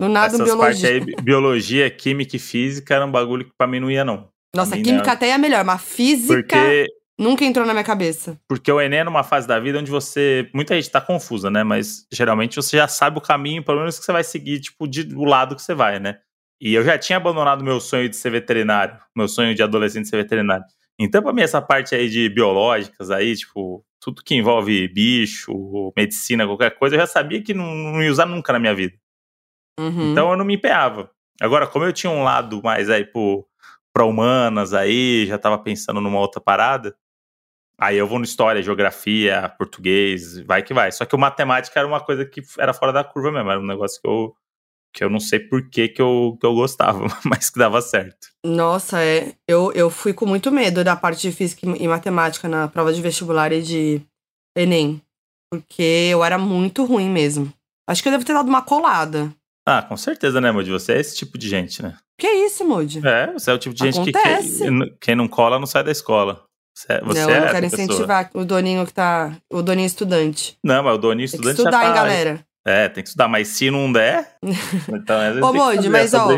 No 0.00 0.08
nada, 0.08 0.34
Essas 0.34 0.42
biologia. 0.42 0.90
Aí, 0.90 1.00
biologia, 1.22 1.90
Química 1.90 2.36
e 2.36 2.38
Física 2.38 2.94
era 2.94 3.04
um 3.04 3.10
bagulho 3.10 3.44
que 3.44 3.52
pra 3.58 3.66
mim 3.66 3.80
não 3.80 3.90
ia, 3.90 4.04
não. 4.04 4.28
Nossa, 4.54 4.76
química 4.80 5.12
até 5.12 5.30
é 5.30 5.38
melhor, 5.38 5.64
mas 5.64 5.82
física 5.82 6.34
porque, 6.34 6.86
nunca 7.18 7.44
entrou 7.44 7.66
na 7.66 7.72
minha 7.72 7.84
cabeça. 7.84 8.38
Porque 8.48 8.70
o 8.70 8.80
Enem 8.80 9.00
é 9.00 9.04
numa 9.04 9.24
fase 9.24 9.46
da 9.46 9.58
vida 9.58 9.78
onde 9.78 9.90
você. 9.90 10.48
Muita 10.54 10.74
gente 10.74 10.90
tá 10.90 11.00
confusa, 11.00 11.50
né? 11.50 11.64
Mas 11.64 12.06
geralmente 12.12 12.56
você 12.56 12.76
já 12.76 12.88
sabe 12.88 13.18
o 13.18 13.20
caminho, 13.20 13.62
pelo 13.62 13.80
menos 13.80 13.98
que 13.98 14.04
você 14.04 14.12
vai 14.12 14.24
seguir, 14.24 14.60
tipo, 14.60 14.86
de, 14.86 15.02
do 15.02 15.24
lado 15.24 15.56
que 15.56 15.62
você 15.62 15.74
vai, 15.74 15.98
né? 15.98 16.18
E 16.60 16.74
eu 16.74 16.84
já 16.84 16.96
tinha 16.96 17.16
abandonado 17.16 17.62
meu 17.62 17.80
sonho 17.80 18.08
de 18.08 18.16
ser 18.16 18.30
veterinário, 18.30 18.98
meu 19.16 19.28
sonho 19.28 19.54
de 19.54 19.62
adolescente 19.62 20.04
de 20.04 20.10
ser 20.10 20.16
veterinário. 20.16 20.64
Então, 20.98 21.22
pra 21.22 21.32
mim, 21.32 21.42
essa 21.42 21.62
parte 21.62 21.94
aí 21.94 22.08
de 22.08 22.28
biológicas 22.28 23.10
aí, 23.10 23.36
tipo, 23.36 23.84
tudo 24.00 24.22
que 24.22 24.34
envolve 24.34 24.88
bicho, 24.88 25.92
medicina, 25.96 26.46
qualquer 26.46 26.78
coisa, 26.78 26.96
eu 26.96 27.00
já 27.00 27.06
sabia 27.06 27.42
que 27.42 27.52
não, 27.52 27.74
não 27.74 28.02
ia 28.02 28.10
usar 28.10 28.26
nunca 28.26 28.52
na 28.52 28.58
minha 28.58 28.74
vida. 28.74 28.96
Uhum. 29.78 30.12
Então 30.12 30.30
eu 30.30 30.36
não 30.36 30.44
me 30.44 30.54
empenhava. 30.54 31.10
Agora, 31.40 31.66
como 31.66 31.84
eu 31.84 31.92
tinha 31.92 32.10
um 32.10 32.22
lado 32.22 32.60
mais 32.62 32.90
aí 32.90 33.04
pro 33.04 33.46
para 33.92 34.04
humanas 34.04 34.74
aí, 34.74 35.26
já 35.26 35.34
estava 35.36 35.58
pensando 35.58 36.00
numa 36.00 36.20
outra 36.20 36.40
parada. 36.40 36.94
Aí 37.80 37.96
eu 37.96 38.06
vou 38.06 38.18
no 38.18 38.24
história, 38.24 38.62
geografia, 38.62 39.52
português, 39.58 40.38
vai 40.40 40.62
que 40.62 40.72
vai. 40.72 40.92
Só 40.92 41.04
que 41.04 41.16
o 41.16 41.18
matemática 41.18 41.80
era 41.80 41.88
uma 41.88 42.00
coisa 42.00 42.24
que 42.24 42.40
era 42.58 42.72
fora 42.72 42.92
da 42.92 43.02
curva 43.02 43.32
mesmo, 43.32 43.50
era 43.50 43.60
um 43.60 43.66
negócio 43.66 44.00
que 44.00 44.08
eu 44.08 44.36
que 44.98 45.04
eu 45.04 45.08
não 45.08 45.20
sei 45.20 45.38
por 45.38 45.70
que, 45.70 45.86
que, 45.86 46.02
eu, 46.02 46.36
que 46.40 46.44
eu 46.44 46.52
gostava, 46.54 47.06
mas 47.24 47.48
que 47.48 47.58
dava 47.58 47.80
certo. 47.80 48.26
Nossa, 48.44 49.00
é. 49.00 49.32
Eu, 49.46 49.72
eu 49.72 49.88
fui 49.88 50.12
com 50.12 50.26
muito 50.26 50.50
medo 50.50 50.82
da 50.82 50.96
parte 50.96 51.22
de 51.22 51.30
física 51.30 51.64
e 51.64 51.86
matemática 51.86 52.48
na 52.48 52.66
prova 52.66 52.92
de 52.92 53.00
vestibular 53.00 53.52
e 53.52 53.62
de 53.62 54.02
Enem. 54.56 55.00
Porque 55.52 56.08
eu 56.10 56.24
era 56.24 56.36
muito 56.36 56.84
ruim 56.84 57.08
mesmo. 57.08 57.52
Acho 57.88 58.02
que 58.02 58.08
eu 58.08 58.12
devo 58.12 58.24
ter 58.24 58.32
dado 58.32 58.48
uma 58.48 58.60
colada. 58.60 59.32
Ah, 59.64 59.82
com 59.82 59.96
certeza, 59.96 60.40
né, 60.40 60.50
Moody? 60.50 60.72
Você 60.72 60.94
é 60.94 61.00
esse 61.00 61.14
tipo 61.14 61.38
de 61.38 61.48
gente, 61.48 61.80
né? 61.80 61.96
Que 62.18 62.26
isso, 62.26 62.64
Moody? 62.64 63.00
É, 63.06 63.32
você 63.32 63.52
é 63.52 63.54
o 63.54 63.58
tipo 63.58 63.76
de 63.76 63.84
gente 63.84 64.00
Acontece. 64.00 64.64
que, 64.64 64.96
quem 65.00 65.14
não 65.14 65.28
cola 65.28 65.60
não 65.60 65.66
sai 65.66 65.84
da 65.84 65.92
escola. 65.92 66.42
Você, 66.76 66.92
é, 66.92 67.00
você 67.02 67.20
não, 67.20 67.30
eu 67.30 67.36
é 67.36 67.40
não 67.40 67.52
quero 67.52 67.66
incentivar 67.66 68.30
o 68.34 68.44
Doninho 68.44 68.84
que 68.84 68.92
tá. 68.92 69.36
O 69.52 69.62
Doninho 69.62 69.86
estudante. 69.86 70.58
Não, 70.64 70.82
mas 70.82 70.94
o 70.96 70.98
Doninho 70.98 71.24
estudante. 71.24 71.56
Tem 71.56 71.64
que 71.64 71.68
estudar, 71.68 71.82
já 71.82 71.82
tá, 71.82 71.88
hein, 71.88 71.94
galera? 71.94 72.47
É, 72.68 72.88
tem 72.88 73.02
que 73.02 73.08
estudar, 73.08 73.28
mas 73.28 73.48
se 73.48 73.70
não 73.70 73.90
der. 73.90 74.36
então, 74.92 75.18
às 75.18 75.34
vezes 75.34 75.42
Ô, 75.42 75.52
Moody, 75.52 75.88
mas 75.88 76.12
ó. 76.14 76.28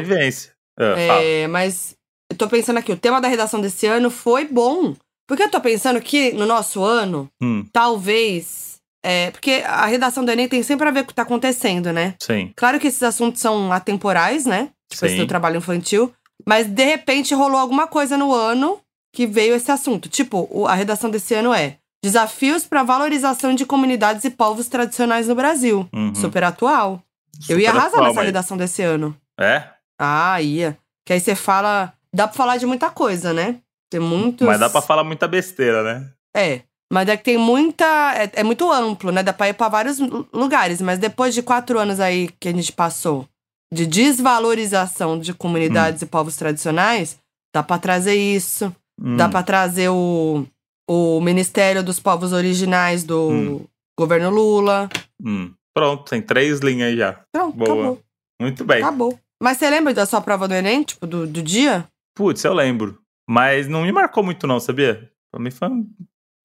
Ah, 0.79 1.23
é, 1.23 1.47
mas 1.47 1.95
eu 2.31 2.37
tô 2.37 2.49
pensando 2.49 2.79
aqui, 2.79 2.93
o 2.93 2.97
tema 2.97 3.21
da 3.21 3.29
redação 3.29 3.61
desse 3.61 3.87
ano 3.87 4.11
foi 4.11 4.47
bom. 4.47 4.95
Porque 5.27 5.45
eu 5.45 5.51
tô 5.51 5.61
pensando 5.61 6.01
que 6.01 6.33
no 6.33 6.47
nosso 6.47 6.83
ano, 6.83 7.29
hum. 7.41 7.65
talvez 7.73 8.71
é, 9.03 9.31
porque 9.31 9.63
a 9.65 9.87
redação 9.87 10.25
do 10.25 10.31
Enem 10.31 10.49
tem 10.49 10.63
sempre 10.63 10.87
a 10.87 10.91
ver 10.91 11.01
com 11.01 11.07
o 11.07 11.09
que 11.09 11.15
tá 11.15 11.23
acontecendo, 11.23 11.93
né? 11.93 12.15
Sim. 12.21 12.53
Claro 12.55 12.79
que 12.79 12.87
esses 12.87 13.03
assuntos 13.03 13.41
são 13.41 13.73
atemporais, 13.73 14.45
né? 14.45 14.71
Tipo, 14.91 15.07
esse 15.07 15.17
do 15.17 15.27
trabalho 15.27 15.57
infantil. 15.57 16.13
Mas, 16.47 16.67
de 16.67 16.85
repente, 16.85 17.35
rolou 17.35 17.59
alguma 17.59 17.87
coisa 17.87 18.17
no 18.17 18.35
ano 18.35 18.81
que 19.13 19.27
veio 19.27 19.55
esse 19.55 19.71
assunto. 19.71 20.09
Tipo, 20.09 20.67
a 20.67 20.75
redação 20.75 21.11
desse 21.11 21.35
ano 21.35 21.53
é 21.53 21.79
Desafios 22.03 22.65
para 22.65 22.83
valorização 22.83 23.55
de 23.55 23.67
comunidades 23.67 24.25
e 24.25 24.31
povos 24.31 24.69
tradicionais 24.69 25.29
no 25.29 25.35
Brasil. 25.35 25.89
Uhum. 25.93 26.15
Super 26.15 26.45
atual. 26.45 27.03
Super 27.39 27.53
Eu 27.53 27.61
ia 27.61 27.71
arrasar 27.71 27.89
atual, 27.89 28.05
nessa 28.05 28.15
mas... 28.17 28.27
redação 28.27 28.57
desse 28.57 28.83
ano. 28.83 29.17
É? 29.39 29.65
Ah, 29.99 30.41
ia. 30.41 30.79
Que 31.07 31.13
aí 31.13 31.21
você 31.21 31.35
fala. 31.35 31.93
Dá 32.15 32.27
pra 32.27 32.37
falar 32.37 32.57
de 32.57 32.67
muita 32.67 32.91
coisa, 32.91 33.33
né? 33.33 33.61
Tem 33.91 34.01
muitos. 34.01 34.47
Mas 34.47 34.59
dá 34.59 34.71
pra 34.71 34.81
falar 34.81 35.05
muita 35.05 35.29
besteira, 35.29 35.83
né? 35.83 36.11
É. 36.35 36.63
Mas 36.93 37.09
é 37.09 37.17
que 37.17 37.25
tem 37.25 37.37
muita. 37.37 37.85
É, 38.17 38.31
é, 38.41 38.43
muito 38.43 38.71
amplo, 38.71 39.13
né? 39.13 39.23
Dá 39.23 39.33
pra 39.33 39.49
ir 39.49 39.55
pra 39.55 39.69
vários 39.69 39.99
lugares. 40.33 40.81
Mas 40.81 40.99
depois 40.99 41.35
de 41.35 41.43
quatro 41.43 41.79
anos 41.79 42.01
aí 42.01 42.29
que 42.41 42.49
a 42.49 42.53
gente 42.53 42.73
passou 42.73 43.29
de 43.73 43.87
desvalorização 43.87 45.19
de 45.19 45.33
comunidades 45.33 46.03
hum. 46.03 46.07
e 46.07 46.09
povos 46.09 46.37
tradicionais, 46.37 47.19
dá 47.55 47.63
pra 47.63 47.79
trazer 47.79 48.15
isso. 48.15 48.75
Hum. 49.01 49.17
Dá 49.17 49.29
pra 49.29 49.43
trazer 49.43 49.89
o, 49.89 50.47
o 50.93 51.21
Ministério 51.21 51.85
dos 51.85 52.01
Povos 52.01 52.33
Originais 52.33 53.05
do 53.05 53.29
hum. 53.29 53.65
governo 53.97 54.29
Lula. 54.29 54.89
Hum. 55.25 55.55
Pronto, 55.73 56.11
tem 56.11 56.21
três 56.21 56.59
linhas 56.59 56.97
já. 56.97 57.25
Pronto, 57.31 57.57
Boa. 57.57 57.73
Acabou. 57.73 58.03
Muito 58.41 58.65
bem. 58.65 58.83
Acabou. 58.83 59.21
Mas 59.41 59.59
você 59.59 59.71
lembra 59.71 59.95
da 59.95 60.05
sua 60.05 60.21
prova 60.21 60.49
do 60.49 60.55
Enem, 60.55 60.83
tipo, 60.83 61.07
do, 61.07 61.29
do 61.29 61.43
dia? 61.45 61.87
Putz, 62.17 62.43
eu 62.43 62.53
lembro. 62.53 63.01
Mas 63.29 63.69
não 63.69 63.83
me 63.83 63.93
marcou 63.93 64.25
muito, 64.25 64.49
não, 64.49 64.59
sabia? 64.59 65.09
Pra 65.31 65.41
mim 65.41 65.53
foi 65.53 65.69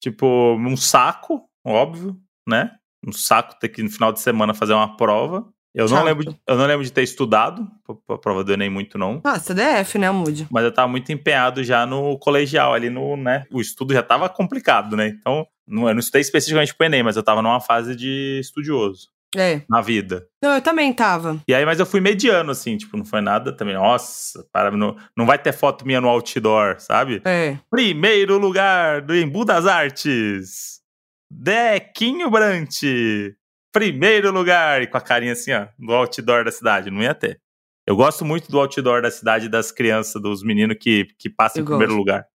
Tipo, 0.00 0.54
um 0.54 0.76
saco, 0.76 1.42
óbvio, 1.66 2.16
né? 2.48 2.70
Um 3.04 3.10
saco 3.10 3.58
ter 3.58 3.68
que 3.70 3.82
no 3.82 3.90
final 3.90 4.12
de 4.12 4.20
semana 4.20 4.54
fazer 4.54 4.74
uma 4.74 4.96
prova. 4.96 5.52
Eu 5.76 5.86
não, 5.90 6.02
lembro, 6.02 6.34
eu 6.46 6.56
não 6.56 6.64
lembro 6.64 6.82
de 6.82 6.90
ter 6.90 7.02
estudado 7.02 7.68
pra 8.06 8.16
prova 8.16 8.42
do 8.42 8.50
Enem 8.50 8.70
muito, 8.70 8.96
não. 8.96 9.20
Ah, 9.22 9.38
CDF, 9.38 9.98
né, 9.98 10.10
Moody? 10.10 10.46
Mas 10.50 10.64
eu 10.64 10.72
tava 10.72 10.88
muito 10.88 11.12
empenhado 11.12 11.62
já 11.62 11.84
no 11.84 12.18
colegial, 12.18 12.72
ali 12.72 12.88
no, 12.88 13.14
né? 13.14 13.44
O 13.52 13.60
estudo 13.60 13.92
já 13.92 14.02
tava 14.02 14.26
complicado, 14.26 14.96
né? 14.96 15.08
Então, 15.08 15.46
não, 15.68 15.86
eu 15.86 15.92
não 15.92 16.00
estudei 16.00 16.22
especificamente 16.22 16.74
pro 16.74 16.86
Enem, 16.86 17.02
mas 17.02 17.14
eu 17.14 17.22
tava 17.22 17.42
numa 17.42 17.60
fase 17.60 17.94
de 17.94 18.38
estudioso. 18.40 19.08
É. 19.36 19.60
Na 19.68 19.82
vida. 19.82 20.26
Não, 20.42 20.54
eu 20.54 20.62
também 20.62 20.90
tava. 20.94 21.42
E 21.46 21.52
aí, 21.52 21.66
mas 21.66 21.78
eu 21.78 21.84
fui 21.84 22.00
mediano, 22.00 22.52
assim, 22.52 22.78
tipo, 22.78 22.96
não 22.96 23.04
foi 23.04 23.20
nada 23.20 23.54
também. 23.54 23.74
Nossa, 23.74 24.46
para, 24.50 24.70
não, 24.70 24.96
não 25.14 25.26
vai 25.26 25.38
ter 25.38 25.52
foto 25.52 25.86
minha 25.86 26.00
no 26.00 26.08
outdoor, 26.08 26.76
sabe? 26.78 27.20
É. 27.22 27.58
Primeiro 27.70 28.38
lugar 28.38 29.02
do 29.02 29.14
Embu 29.14 29.44
das 29.44 29.66
Artes. 29.66 30.80
Dequinho 31.30 32.30
Brant 32.30 32.82
primeiro 33.78 34.32
lugar, 34.32 34.82
e 34.82 34.86
com 34.86 34.96
a 34.96 35.00
carinha 35.00 35.32
assim, 35.32 35.52
ó, 35.52 35.66
do 35.78 35.92
outdoor 35.92 36.44
da 36.44 36.52
cidade. 36.52 36.90
Não 36.90 37.02
ia 37.02 37.14
ter. 37.14 37.40
Eu 37.86 37.94
gosto 37.94 38.24
muito 38.24 38.50
do 38.50 38.58
outdoor 38.58 39.02
da 39.02 39.10
cidade 39.10 39.48
das 39.48 39.70
crianças, 39.70 40.20
dos 40.20 40.42
meninos 40.42 40.76
que, 40.80 41.06
que 41.18 41.30
passam 41.30 41.60
Eu 41.60 41.64
em 41.64 41.66
primeiro 41.66 41.94
lugar. 41.94 42.26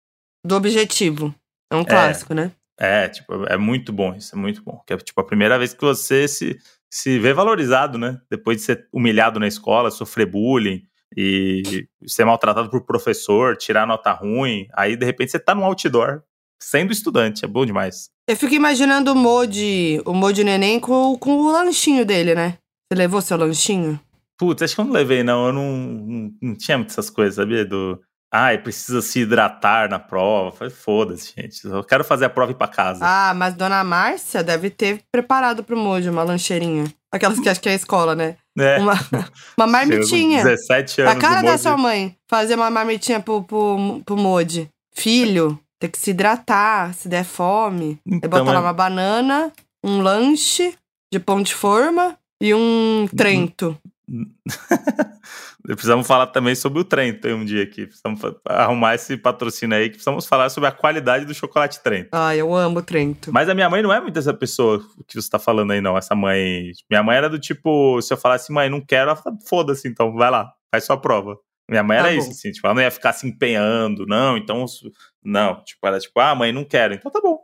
Do 0.44 0.54
objetivo. 0.54 1.34
É 1.72 1.76
um 1.76 1.84
clássico, 1.84 2.32
é, 2.32 2.36
né? 2.36 2.52
É, 2.78 3.08
tipo, 3.08 3.44
é 3.46 3.56
muito 3.56 3.92
bom, 3.92 4.14
isso 4.14 4.34
é 4.34 4.38
muito 4.38 4.62
bom. 4.62 4.80
Que 4.86 4.94
é 4.94 4.96
tipo 4.96 5.20
a 5.20 5.26
primeira 5.26 5.58
vez 5.58 5.74
que 5.74 5.80
você 5.80 6.26
se, 6.26 6.58
se 6.90 7.18
vê 7.18 7.32
valorizado, 7.32 7.98
né? 7.98 8.20
Depois 8.30 8.58
de 8.58 8.62
ser 8.64 8.88
humilhado 8.92 9.38
na 9.38 9.46
escola, 9.46 9.90
sofrer 9.90 10.26
bullying 10.26 10.82
e 11.16 11.86
ser 12.06 12.24
maltratado 12.24 12.70
por 12.70 12.86
professor, 12.86 13.56
tirar 13.56 13.86
nota 13.86 14.12
ruim, 14.12 14.68
aí 14.72 14.96
de 14.96 15.04
repente 15.04 15.32
você 15.32 15.38
tá 15.38 15.54
no 15.54 15.64
outdoor 15.64 16.22
sendo 16.62 16.92
estudante, 16.92 17.44
é 17.44 17.48
bom 17.48 17.64
demais. 17.64 18.10
Eu 18.28 18.36
fico 18.36 18.54
imaginando 18.54 19.12
o 19.12 19.16
Modi, 19.16 20.00
o 20.04 20.12
Modi 20.12 20.44
Neném 20.44 20.78
com, 20.78 21.16
com 21.18 21.32
o 21.32 21.50
lanchinho 21.52 22.04
dele, 22.04 22.34
né? 22.34 22.58
Você 22.92 22.98
levou 22.98 23.20
seu 23.20 23.36
lanchinho? 23.36 24.00
Putz, 24.38 24.62
acho 24.62 24.74
que 24.74 24.80
eu 24.80 24.84
não 24.84 24.92
levei, 24.92 25.22
não. 25.22 25.46
Eu 25.46 25.52
não, 25.52 25.76
não, 25.76 26.32
não 26.40 26.54
tinha 26.54 26.78
muitas 26.78 27.10
coisas, 27.10 27.34
sabia? 27.34 27.64
Do. 27.64 28.00
Ai, 28.32 28.58
precisa 28.58 29.02
se 29.02 29.20
hidratar 29.20 29.90
na 29.90 29.98
prova. 29.98 30.70
Foda-se, 30.70 31.34
gente. 31.36 31.66
Eu 31.66 31.84
quero 31.84 32.04
fazer 32.04 32.24
a 32.24 32.30
prova 32.30 32.52
e 32.52 32.54
ir 32.54 32.58
pra 32.58 32.68
casa. 32.68 33.04
Ah, 33.04 33.34
mas 33.34 33.54
Dona 33.54 33.82
Márcia 33.84 34.42
deve 34.42 34.70
ter 34.70 35.02
preparado 35.12 35.62
pro 35.62 35.76
Moji 35.76 36.08
uma 36.08 36.22
lancheirinha. 36.22 36.84
Aquelas 37.12 37.40
que 37.40 37.48
acho 37.48 37.60
que 37.60 37.68
é 37.68 37.72
a 37.72 37.76
escola, 37.76 38.14
né? 38.14 38.36
É. 38.56 38.78
Uma, 38.78 38.94
uma 39.58 39.66
marmitinha. 39.66 40.44
17 40.44 41.02
anos. 41.02 41.16
A 41.16 41.18
cara 41.18 41.42
da 41.42 41.58
sua 41.58 41.76
mãe 41.76 42.16
fazer 42.28 42.54
uma 42.54 42.70
marmitinha 42.70 43.20
pro, 43.20 43.42
pro, 43.42 44.00
pro 44.06 44.16
Moji. 44.16 44.68
Filho, 44.94 45.58
tem 45.80 45.90
que 45.90 45.98
se 45.98 46.10
hidratar, 46.10 46.94
se 46.94 47.08
der 47.08 47.24
fome. 47.24 47.98
Então, 48.06 48.20
Aí 48.22 48.28
bota 48.28 48.50
é... 48.50 48.54
lá 48.54 48.60
uma 48.60 48.72
banana, 48.72 49.52
um 49.82 50.02
lanche 50.02 50.74
de 51.12 51.18
pão 51.18 51.42
de 51.42 51.54
forma 51.54 52.16
e 52.40 52.54
um 52.54 53.08
trento. 53.16 53.76
Precisamos 55.62 56.06
falar 56.06 56.26
também 56.28 56.54
sobre 56.54 56.80
o 56.80 56.84
Trento 56.84 57.28
um 57.28 57.44
dia 57.44 57.62
aqui. 57.62 57.86
Precisamos 57.86 58.20
arrumar 58.44 58.94
esse 58.94 59.16
patrocínio 59.16 59.76
aí, 59.76 59.84
que 59.84 59.96
precisamos 59.96 60.26
falar 60.26 60.48
sobre 60.48 60.68
a 60.68 60.72
qualidade 60.72 61.24
do 61.24 61.34
chocolate 61.34 61.80
Trento. 61.82 62.08
Ah, 62.12 62.34
eu 62.34 62.54
amo 62.54 62.80
o 62.80 62.82
Trento. 62.82 63.32
Mas 63.32 63.48
a 63.48 63.54
minha 63.54 63.70
mãe 63.70 63.82
não 63.82 63.92
é 63.92 64.00
muito 64.00 64.18
essa 64.18 64.34
pessoa 64.34 64.82
que 65.06 65.20
você 65.20 65.30
tá 65.30 65.38
falando 65.38 65.70
aí, 65.70 65.80
não. 65.80 65.96
Essa 65.96 66.14
mãe. 66.14 66.72
Minha 66.90 67.02
mãe 67.02 67.16
era 67.16 67.28
do 67.28 67.38
tipo, 67.38 68.00
se 68.02 68.12
eu 68.12 68.16
falasse, 68.16 68.50
mãe, 68.50 68.68
não 68.68 68.80
quero, 68.80 69.10
ela 69.10 69.16
fala, 69.16 69.36
foda-se, 69.48 69.86
então, 69.86 70.12
vai 70.14 70.30
lá, 70.30 70.50
faz 70.72 70.84
sua 70.84 70.96
prova. 70.96 71.38
Minha 71.70 71.84
mãe 71.84 71.98
tá 71.98 72.08
era 72.08 72.16
bom. 72.16 72.20
isso, 72.20 72.30
assim, 72.30 72.50
tipo, 72.50 72.66
ela 72.66 72.74
não 72.74 72.82
ia 72.82 72.90
ficar 72.90 73.12
se 73.12 73.28
empenhando, 73.28 74.04
não, 74.04 74.36
então, 74.36 74.64
não, 75.24 75.62
tipo, 75.62 75.86
era 75.86 76.00
tipo, 76.00 76.18
ah, 76.18 76.34
mãe, 76.34 76.50
não 76.50 76.64
quero, 76.64 76.94
então 76.94 77.12
tá 77.12 77.20
bom, 77.22 77.38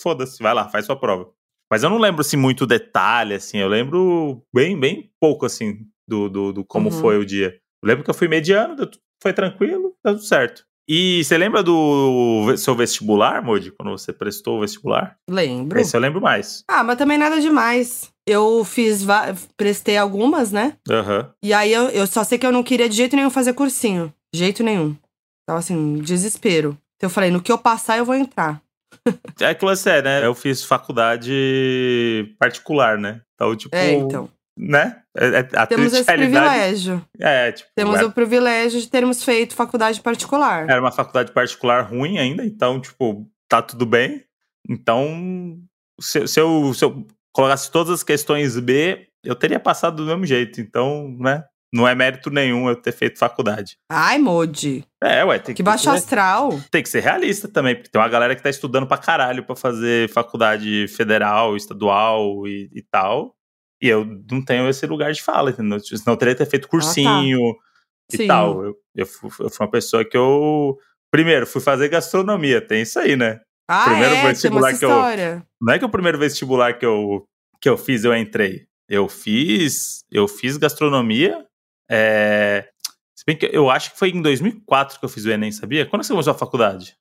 foda-se, 0.00 0.42
vai 0.42 0.54
lá, 0.54 0.70
faz 0.70 0.86
sua 0.86 0.96
prova. 0.96 1.30
Mas 1.70 1.82
eu 1.82 1.90
não 1.90 1.98
lembro, 1.98 2.22
assim, 2.22 2.36
muito 2.36 2.66
detalhe, 2.66 3.34
assim, 3.34 3.58
eu 3.58 3.68
lembro 3.68 4.42
bem, 4.54 4.78
bem 4.78 5.12
pouco, 5.20 5.44
assim, 5.44 5.86
do, 6.08 6.30
do, 6.30 6.52
do 6.52 6.64
como 6.64 6.90
uhum. 6.90 6.98
foi 6.98 7.18
o 7.18 7.26
dia. 7.26 7.58
Eu 7.82 7.86
lembro 7.86 8.02
que 8.02 8.10
eu 8.10 8.14
fui 8.14 8.26
mediano, 8.26 8.90
foi 9.22 9.32
tranquilo, 9.34 9.94
tá 10.02 10.12
tudo 10.12 10.24
certo. 10.24 10.64
E 10.88 11.22
você 11.22 11.38
lembra 11.38 11.62
do 11.62 12.56
seu 12.56 12.74
vestibular, 12.74 13.42
Modi, 13.42 13.70
quando 13.70 13.96
você 13.96 14.12
prestou 14.12 14.58
o 14.58 14.60
vestibular? 14.60 15.16
Lembro. 15.30 15.78
Esse 15.78 15.96
eu 15.96 16.00
lembro 16.00 16.20
mais. 16.20 16.64
Ah, 16.68 16.82
mas 16.82 16.96
também 16.96 17.16
nada 17.16 17.40
demais. 17.40 18.11
Eu 18.26 18.64
fiz, 18.64 19.04
prestei 19.56 19.96
algumas, 19.96 20.52
né? 20.52 20.76
Uhum. 20.88 21.28
E 21.42 21.52
aí 21.52 21.72
eu, 21.72 21.88
eu 21.88 22.06
só 22.06 22.22
sei 22.22 22.38
que 22.38 22.46
eu 22.46 22.52
não 22.52 22.62
queria 22.62 22.88
de 22.88 22.96
jeito 22.96 23.16
nenhum 23.16 23.30
fazer 23.30 23.52
cursinho. 23.52 24.12
De 24.32 24.38
jeito 24.38 24.62
nenhum. 24.62 24.96
Tava 25.46 25.58
assim, 25.58 25.98
desespero. 25.98 26.78
Então 26.96 27.08
eu 27.08 27.10
falei, 27.10 27.30
no 27.30 27.42
que 27.42 27.50
eu 27.50 27.58
passar, 27.58 27.98
eu 27.98 28.04
vou 28.04 28.14
entrar. 28.14 28.62
é 29.40 29.54
que 29.54 29.64
você 29.64 29.90
é, 29.90 30.02
né? 30.02 30.24
Eu 30.24 30.34
fiz 30.34 30.62
faculdade 30.64 32.34
particular, 32.38 32.96
né? 32.96 33.22
Então, 33.34 33.56
tipo. 33.56 33.74
É, 33.74 33.92
então 33.92 34.30
né? 34.56 35.02
É, 35.16 35.26
é, 35.26 35.48
a 35.54 35.66
Temos 35.66 35.92
esse 35.92 36.04
privilégio. 36.04 37.04
É, 37.18 37.52
tipo, 37.52 37.70
Temos 37.74 38.00
é... 38.00 38.04
o 38.04 38.12
privilégio 38.12 38.80
de 38.80 38.88
termos 38.88 39.22
feito 39.24 39.54
faculdade 39.54 40.00
particular. 40.00 40.68
Era 40.68 40.80
uma 40.80 40.92
faculdade 40.92 41.32
particular 41.32 41.82
ruim 41.82 42.18
ainda, 42.18 42.44
então, 42.44 42.80
tipo, 42.80 43.26
tá 43.48 43.62
tudo 43.62 43.86
bem. 43.86 44.24
Então, 44.68 45.58
se, 46.00 46.26
se, 46.26 46.40
eu, 46.40 46.72
se 46.74 46.84
eu 46.84 47.06
colocasse 47.32 47.70
todas 47.70 47.92
as 47.92 48.02
questões 48.02 48.58
B, 48.58 49.06
eu 49.24 49.34
teria 49.34 49.58
passado 49.58 49.96
do 49.96 50.06
mesmo 50.06 50.26
jeito. 50.26 50.60
Então, 50.60 51.16
né? 51.18 51.44
Não 51.74 51.88
é 51.88 51.94
mérito 51.94 52.28
nenhum 52.28 52.68
eu 52.68 52.76
ter 52.76 52.92
feito 52.92 53.18
faculdade. 53.18 53.78
Ai, 53.90 54.18
Modi. 54.18 54.84
É, 55.02 55.24
ué. 55.24 55.38
Tem 55.38 55.54
que, 55.54 55.62
que 55.62 55.62
baixo 55.62 55.84
ser, 55.84 55.90
astral. 55.90 56.60
Tem 56.70 56.82
que 56.82 56.88
ser 56.88 57.00
realista 57.00 57.48
também, 57.48 57.74
porque 57.74 57.88
tem 57.88 57.98
uma 57.98 58.10
galera 58.10 58.36
que 58.36 58.42
tá 58.42 58.50
estudando 58.50 58.86
pra 58.86 58.98
caralho 58.98 59.42
pra 59.42 59.56
fazer 59.56 60.10
faculdade 60.10 60.86
federal, 60.88 61.56
estadual 61.56 62.46
e, 62.46 62.68
e 62.74 62.82
tal. 62.82 63.34
E 63.80 63.88
eu 63.88 64.04
não 64.30 64.44
tenho 64.44 64.68
esse 64.68 64.86
lugar 64.86 65.12
de 65.12 65.22
fala, 65.22 65.50
entendeu? 65.50 65.80
Senão 65.80 66.12
eu 66.12 66.16
teria 66.16 66.34
ter 66.34 66.46
feito 66.46 66.68
cursinho 66.68 67.38
ah, 67.38 67.54
tá. 67.54 67.58
e 68.12 68.16
Sim. 68.18 68.26
tal. 68.26 68.64
Eu, 68.64 68.74
eu, 68.94 69.06
fui, 69.06 69.30
eu, 69.40 69.50
fui, 69.50 69.64
uma 69.64 69.70
pessoa 69.70 70.04
que 70.04 70.16
eu. 70.16 70.76
Primeiro, 71.10 71.46
fui 71.46 71.60
fazer 71.62 71.88
gastronomia, 71.88 72.60
tem 72.60 72.82
isso 72.82 72.98
aí, 72.98 73.16
né? 73.16 73.40
Ah, 73.72 73.84
primeiro 73.84 74.14
é, 74.14 74.28
vestibular 74.28 74.78
que 74.78 74.84
eu. 74.84 74.90
Não 75.60 75.72
é 75.72 75.78
que 75.78 75.84
o 75.84 75.88
primeiro 75.88 76.18
vestibular 76.18 76.78
que 76.78 76.84
eu, 76.84 77.24
que 77.60 77.68
eu 77.68 77.78
fiz, 77.78 78.04
eu 78.04 78.14
entrei. 78.14 78.66
Eu 78.88 79.08
fiz. 79.08 80.04
Eu 80.10 80.28
fiz 80.28 80.56
gastronomia. 80.56 81.46
É, 81.90 82.68
se 83.16 83.24
bem 83.26 83.36
que 83.36 83.48
eu 83.52 83.70
acho 83.70 83.92
que 83.92 83.98
foi 83.98 84.10
em 84.10 84.20
2004 84.20 84.98
que 84.98 85.04
eu 85.04 85.08
fiz 85.08 85.24
o 85.24 85.30
Enem, 85.30 85.52
sabia? 85.52 85.86
Quando 85.86 86.02
você 86.02 86.12
começou 86.12 86.32
a 86.32 86.38
faculdade? 86.38 86.96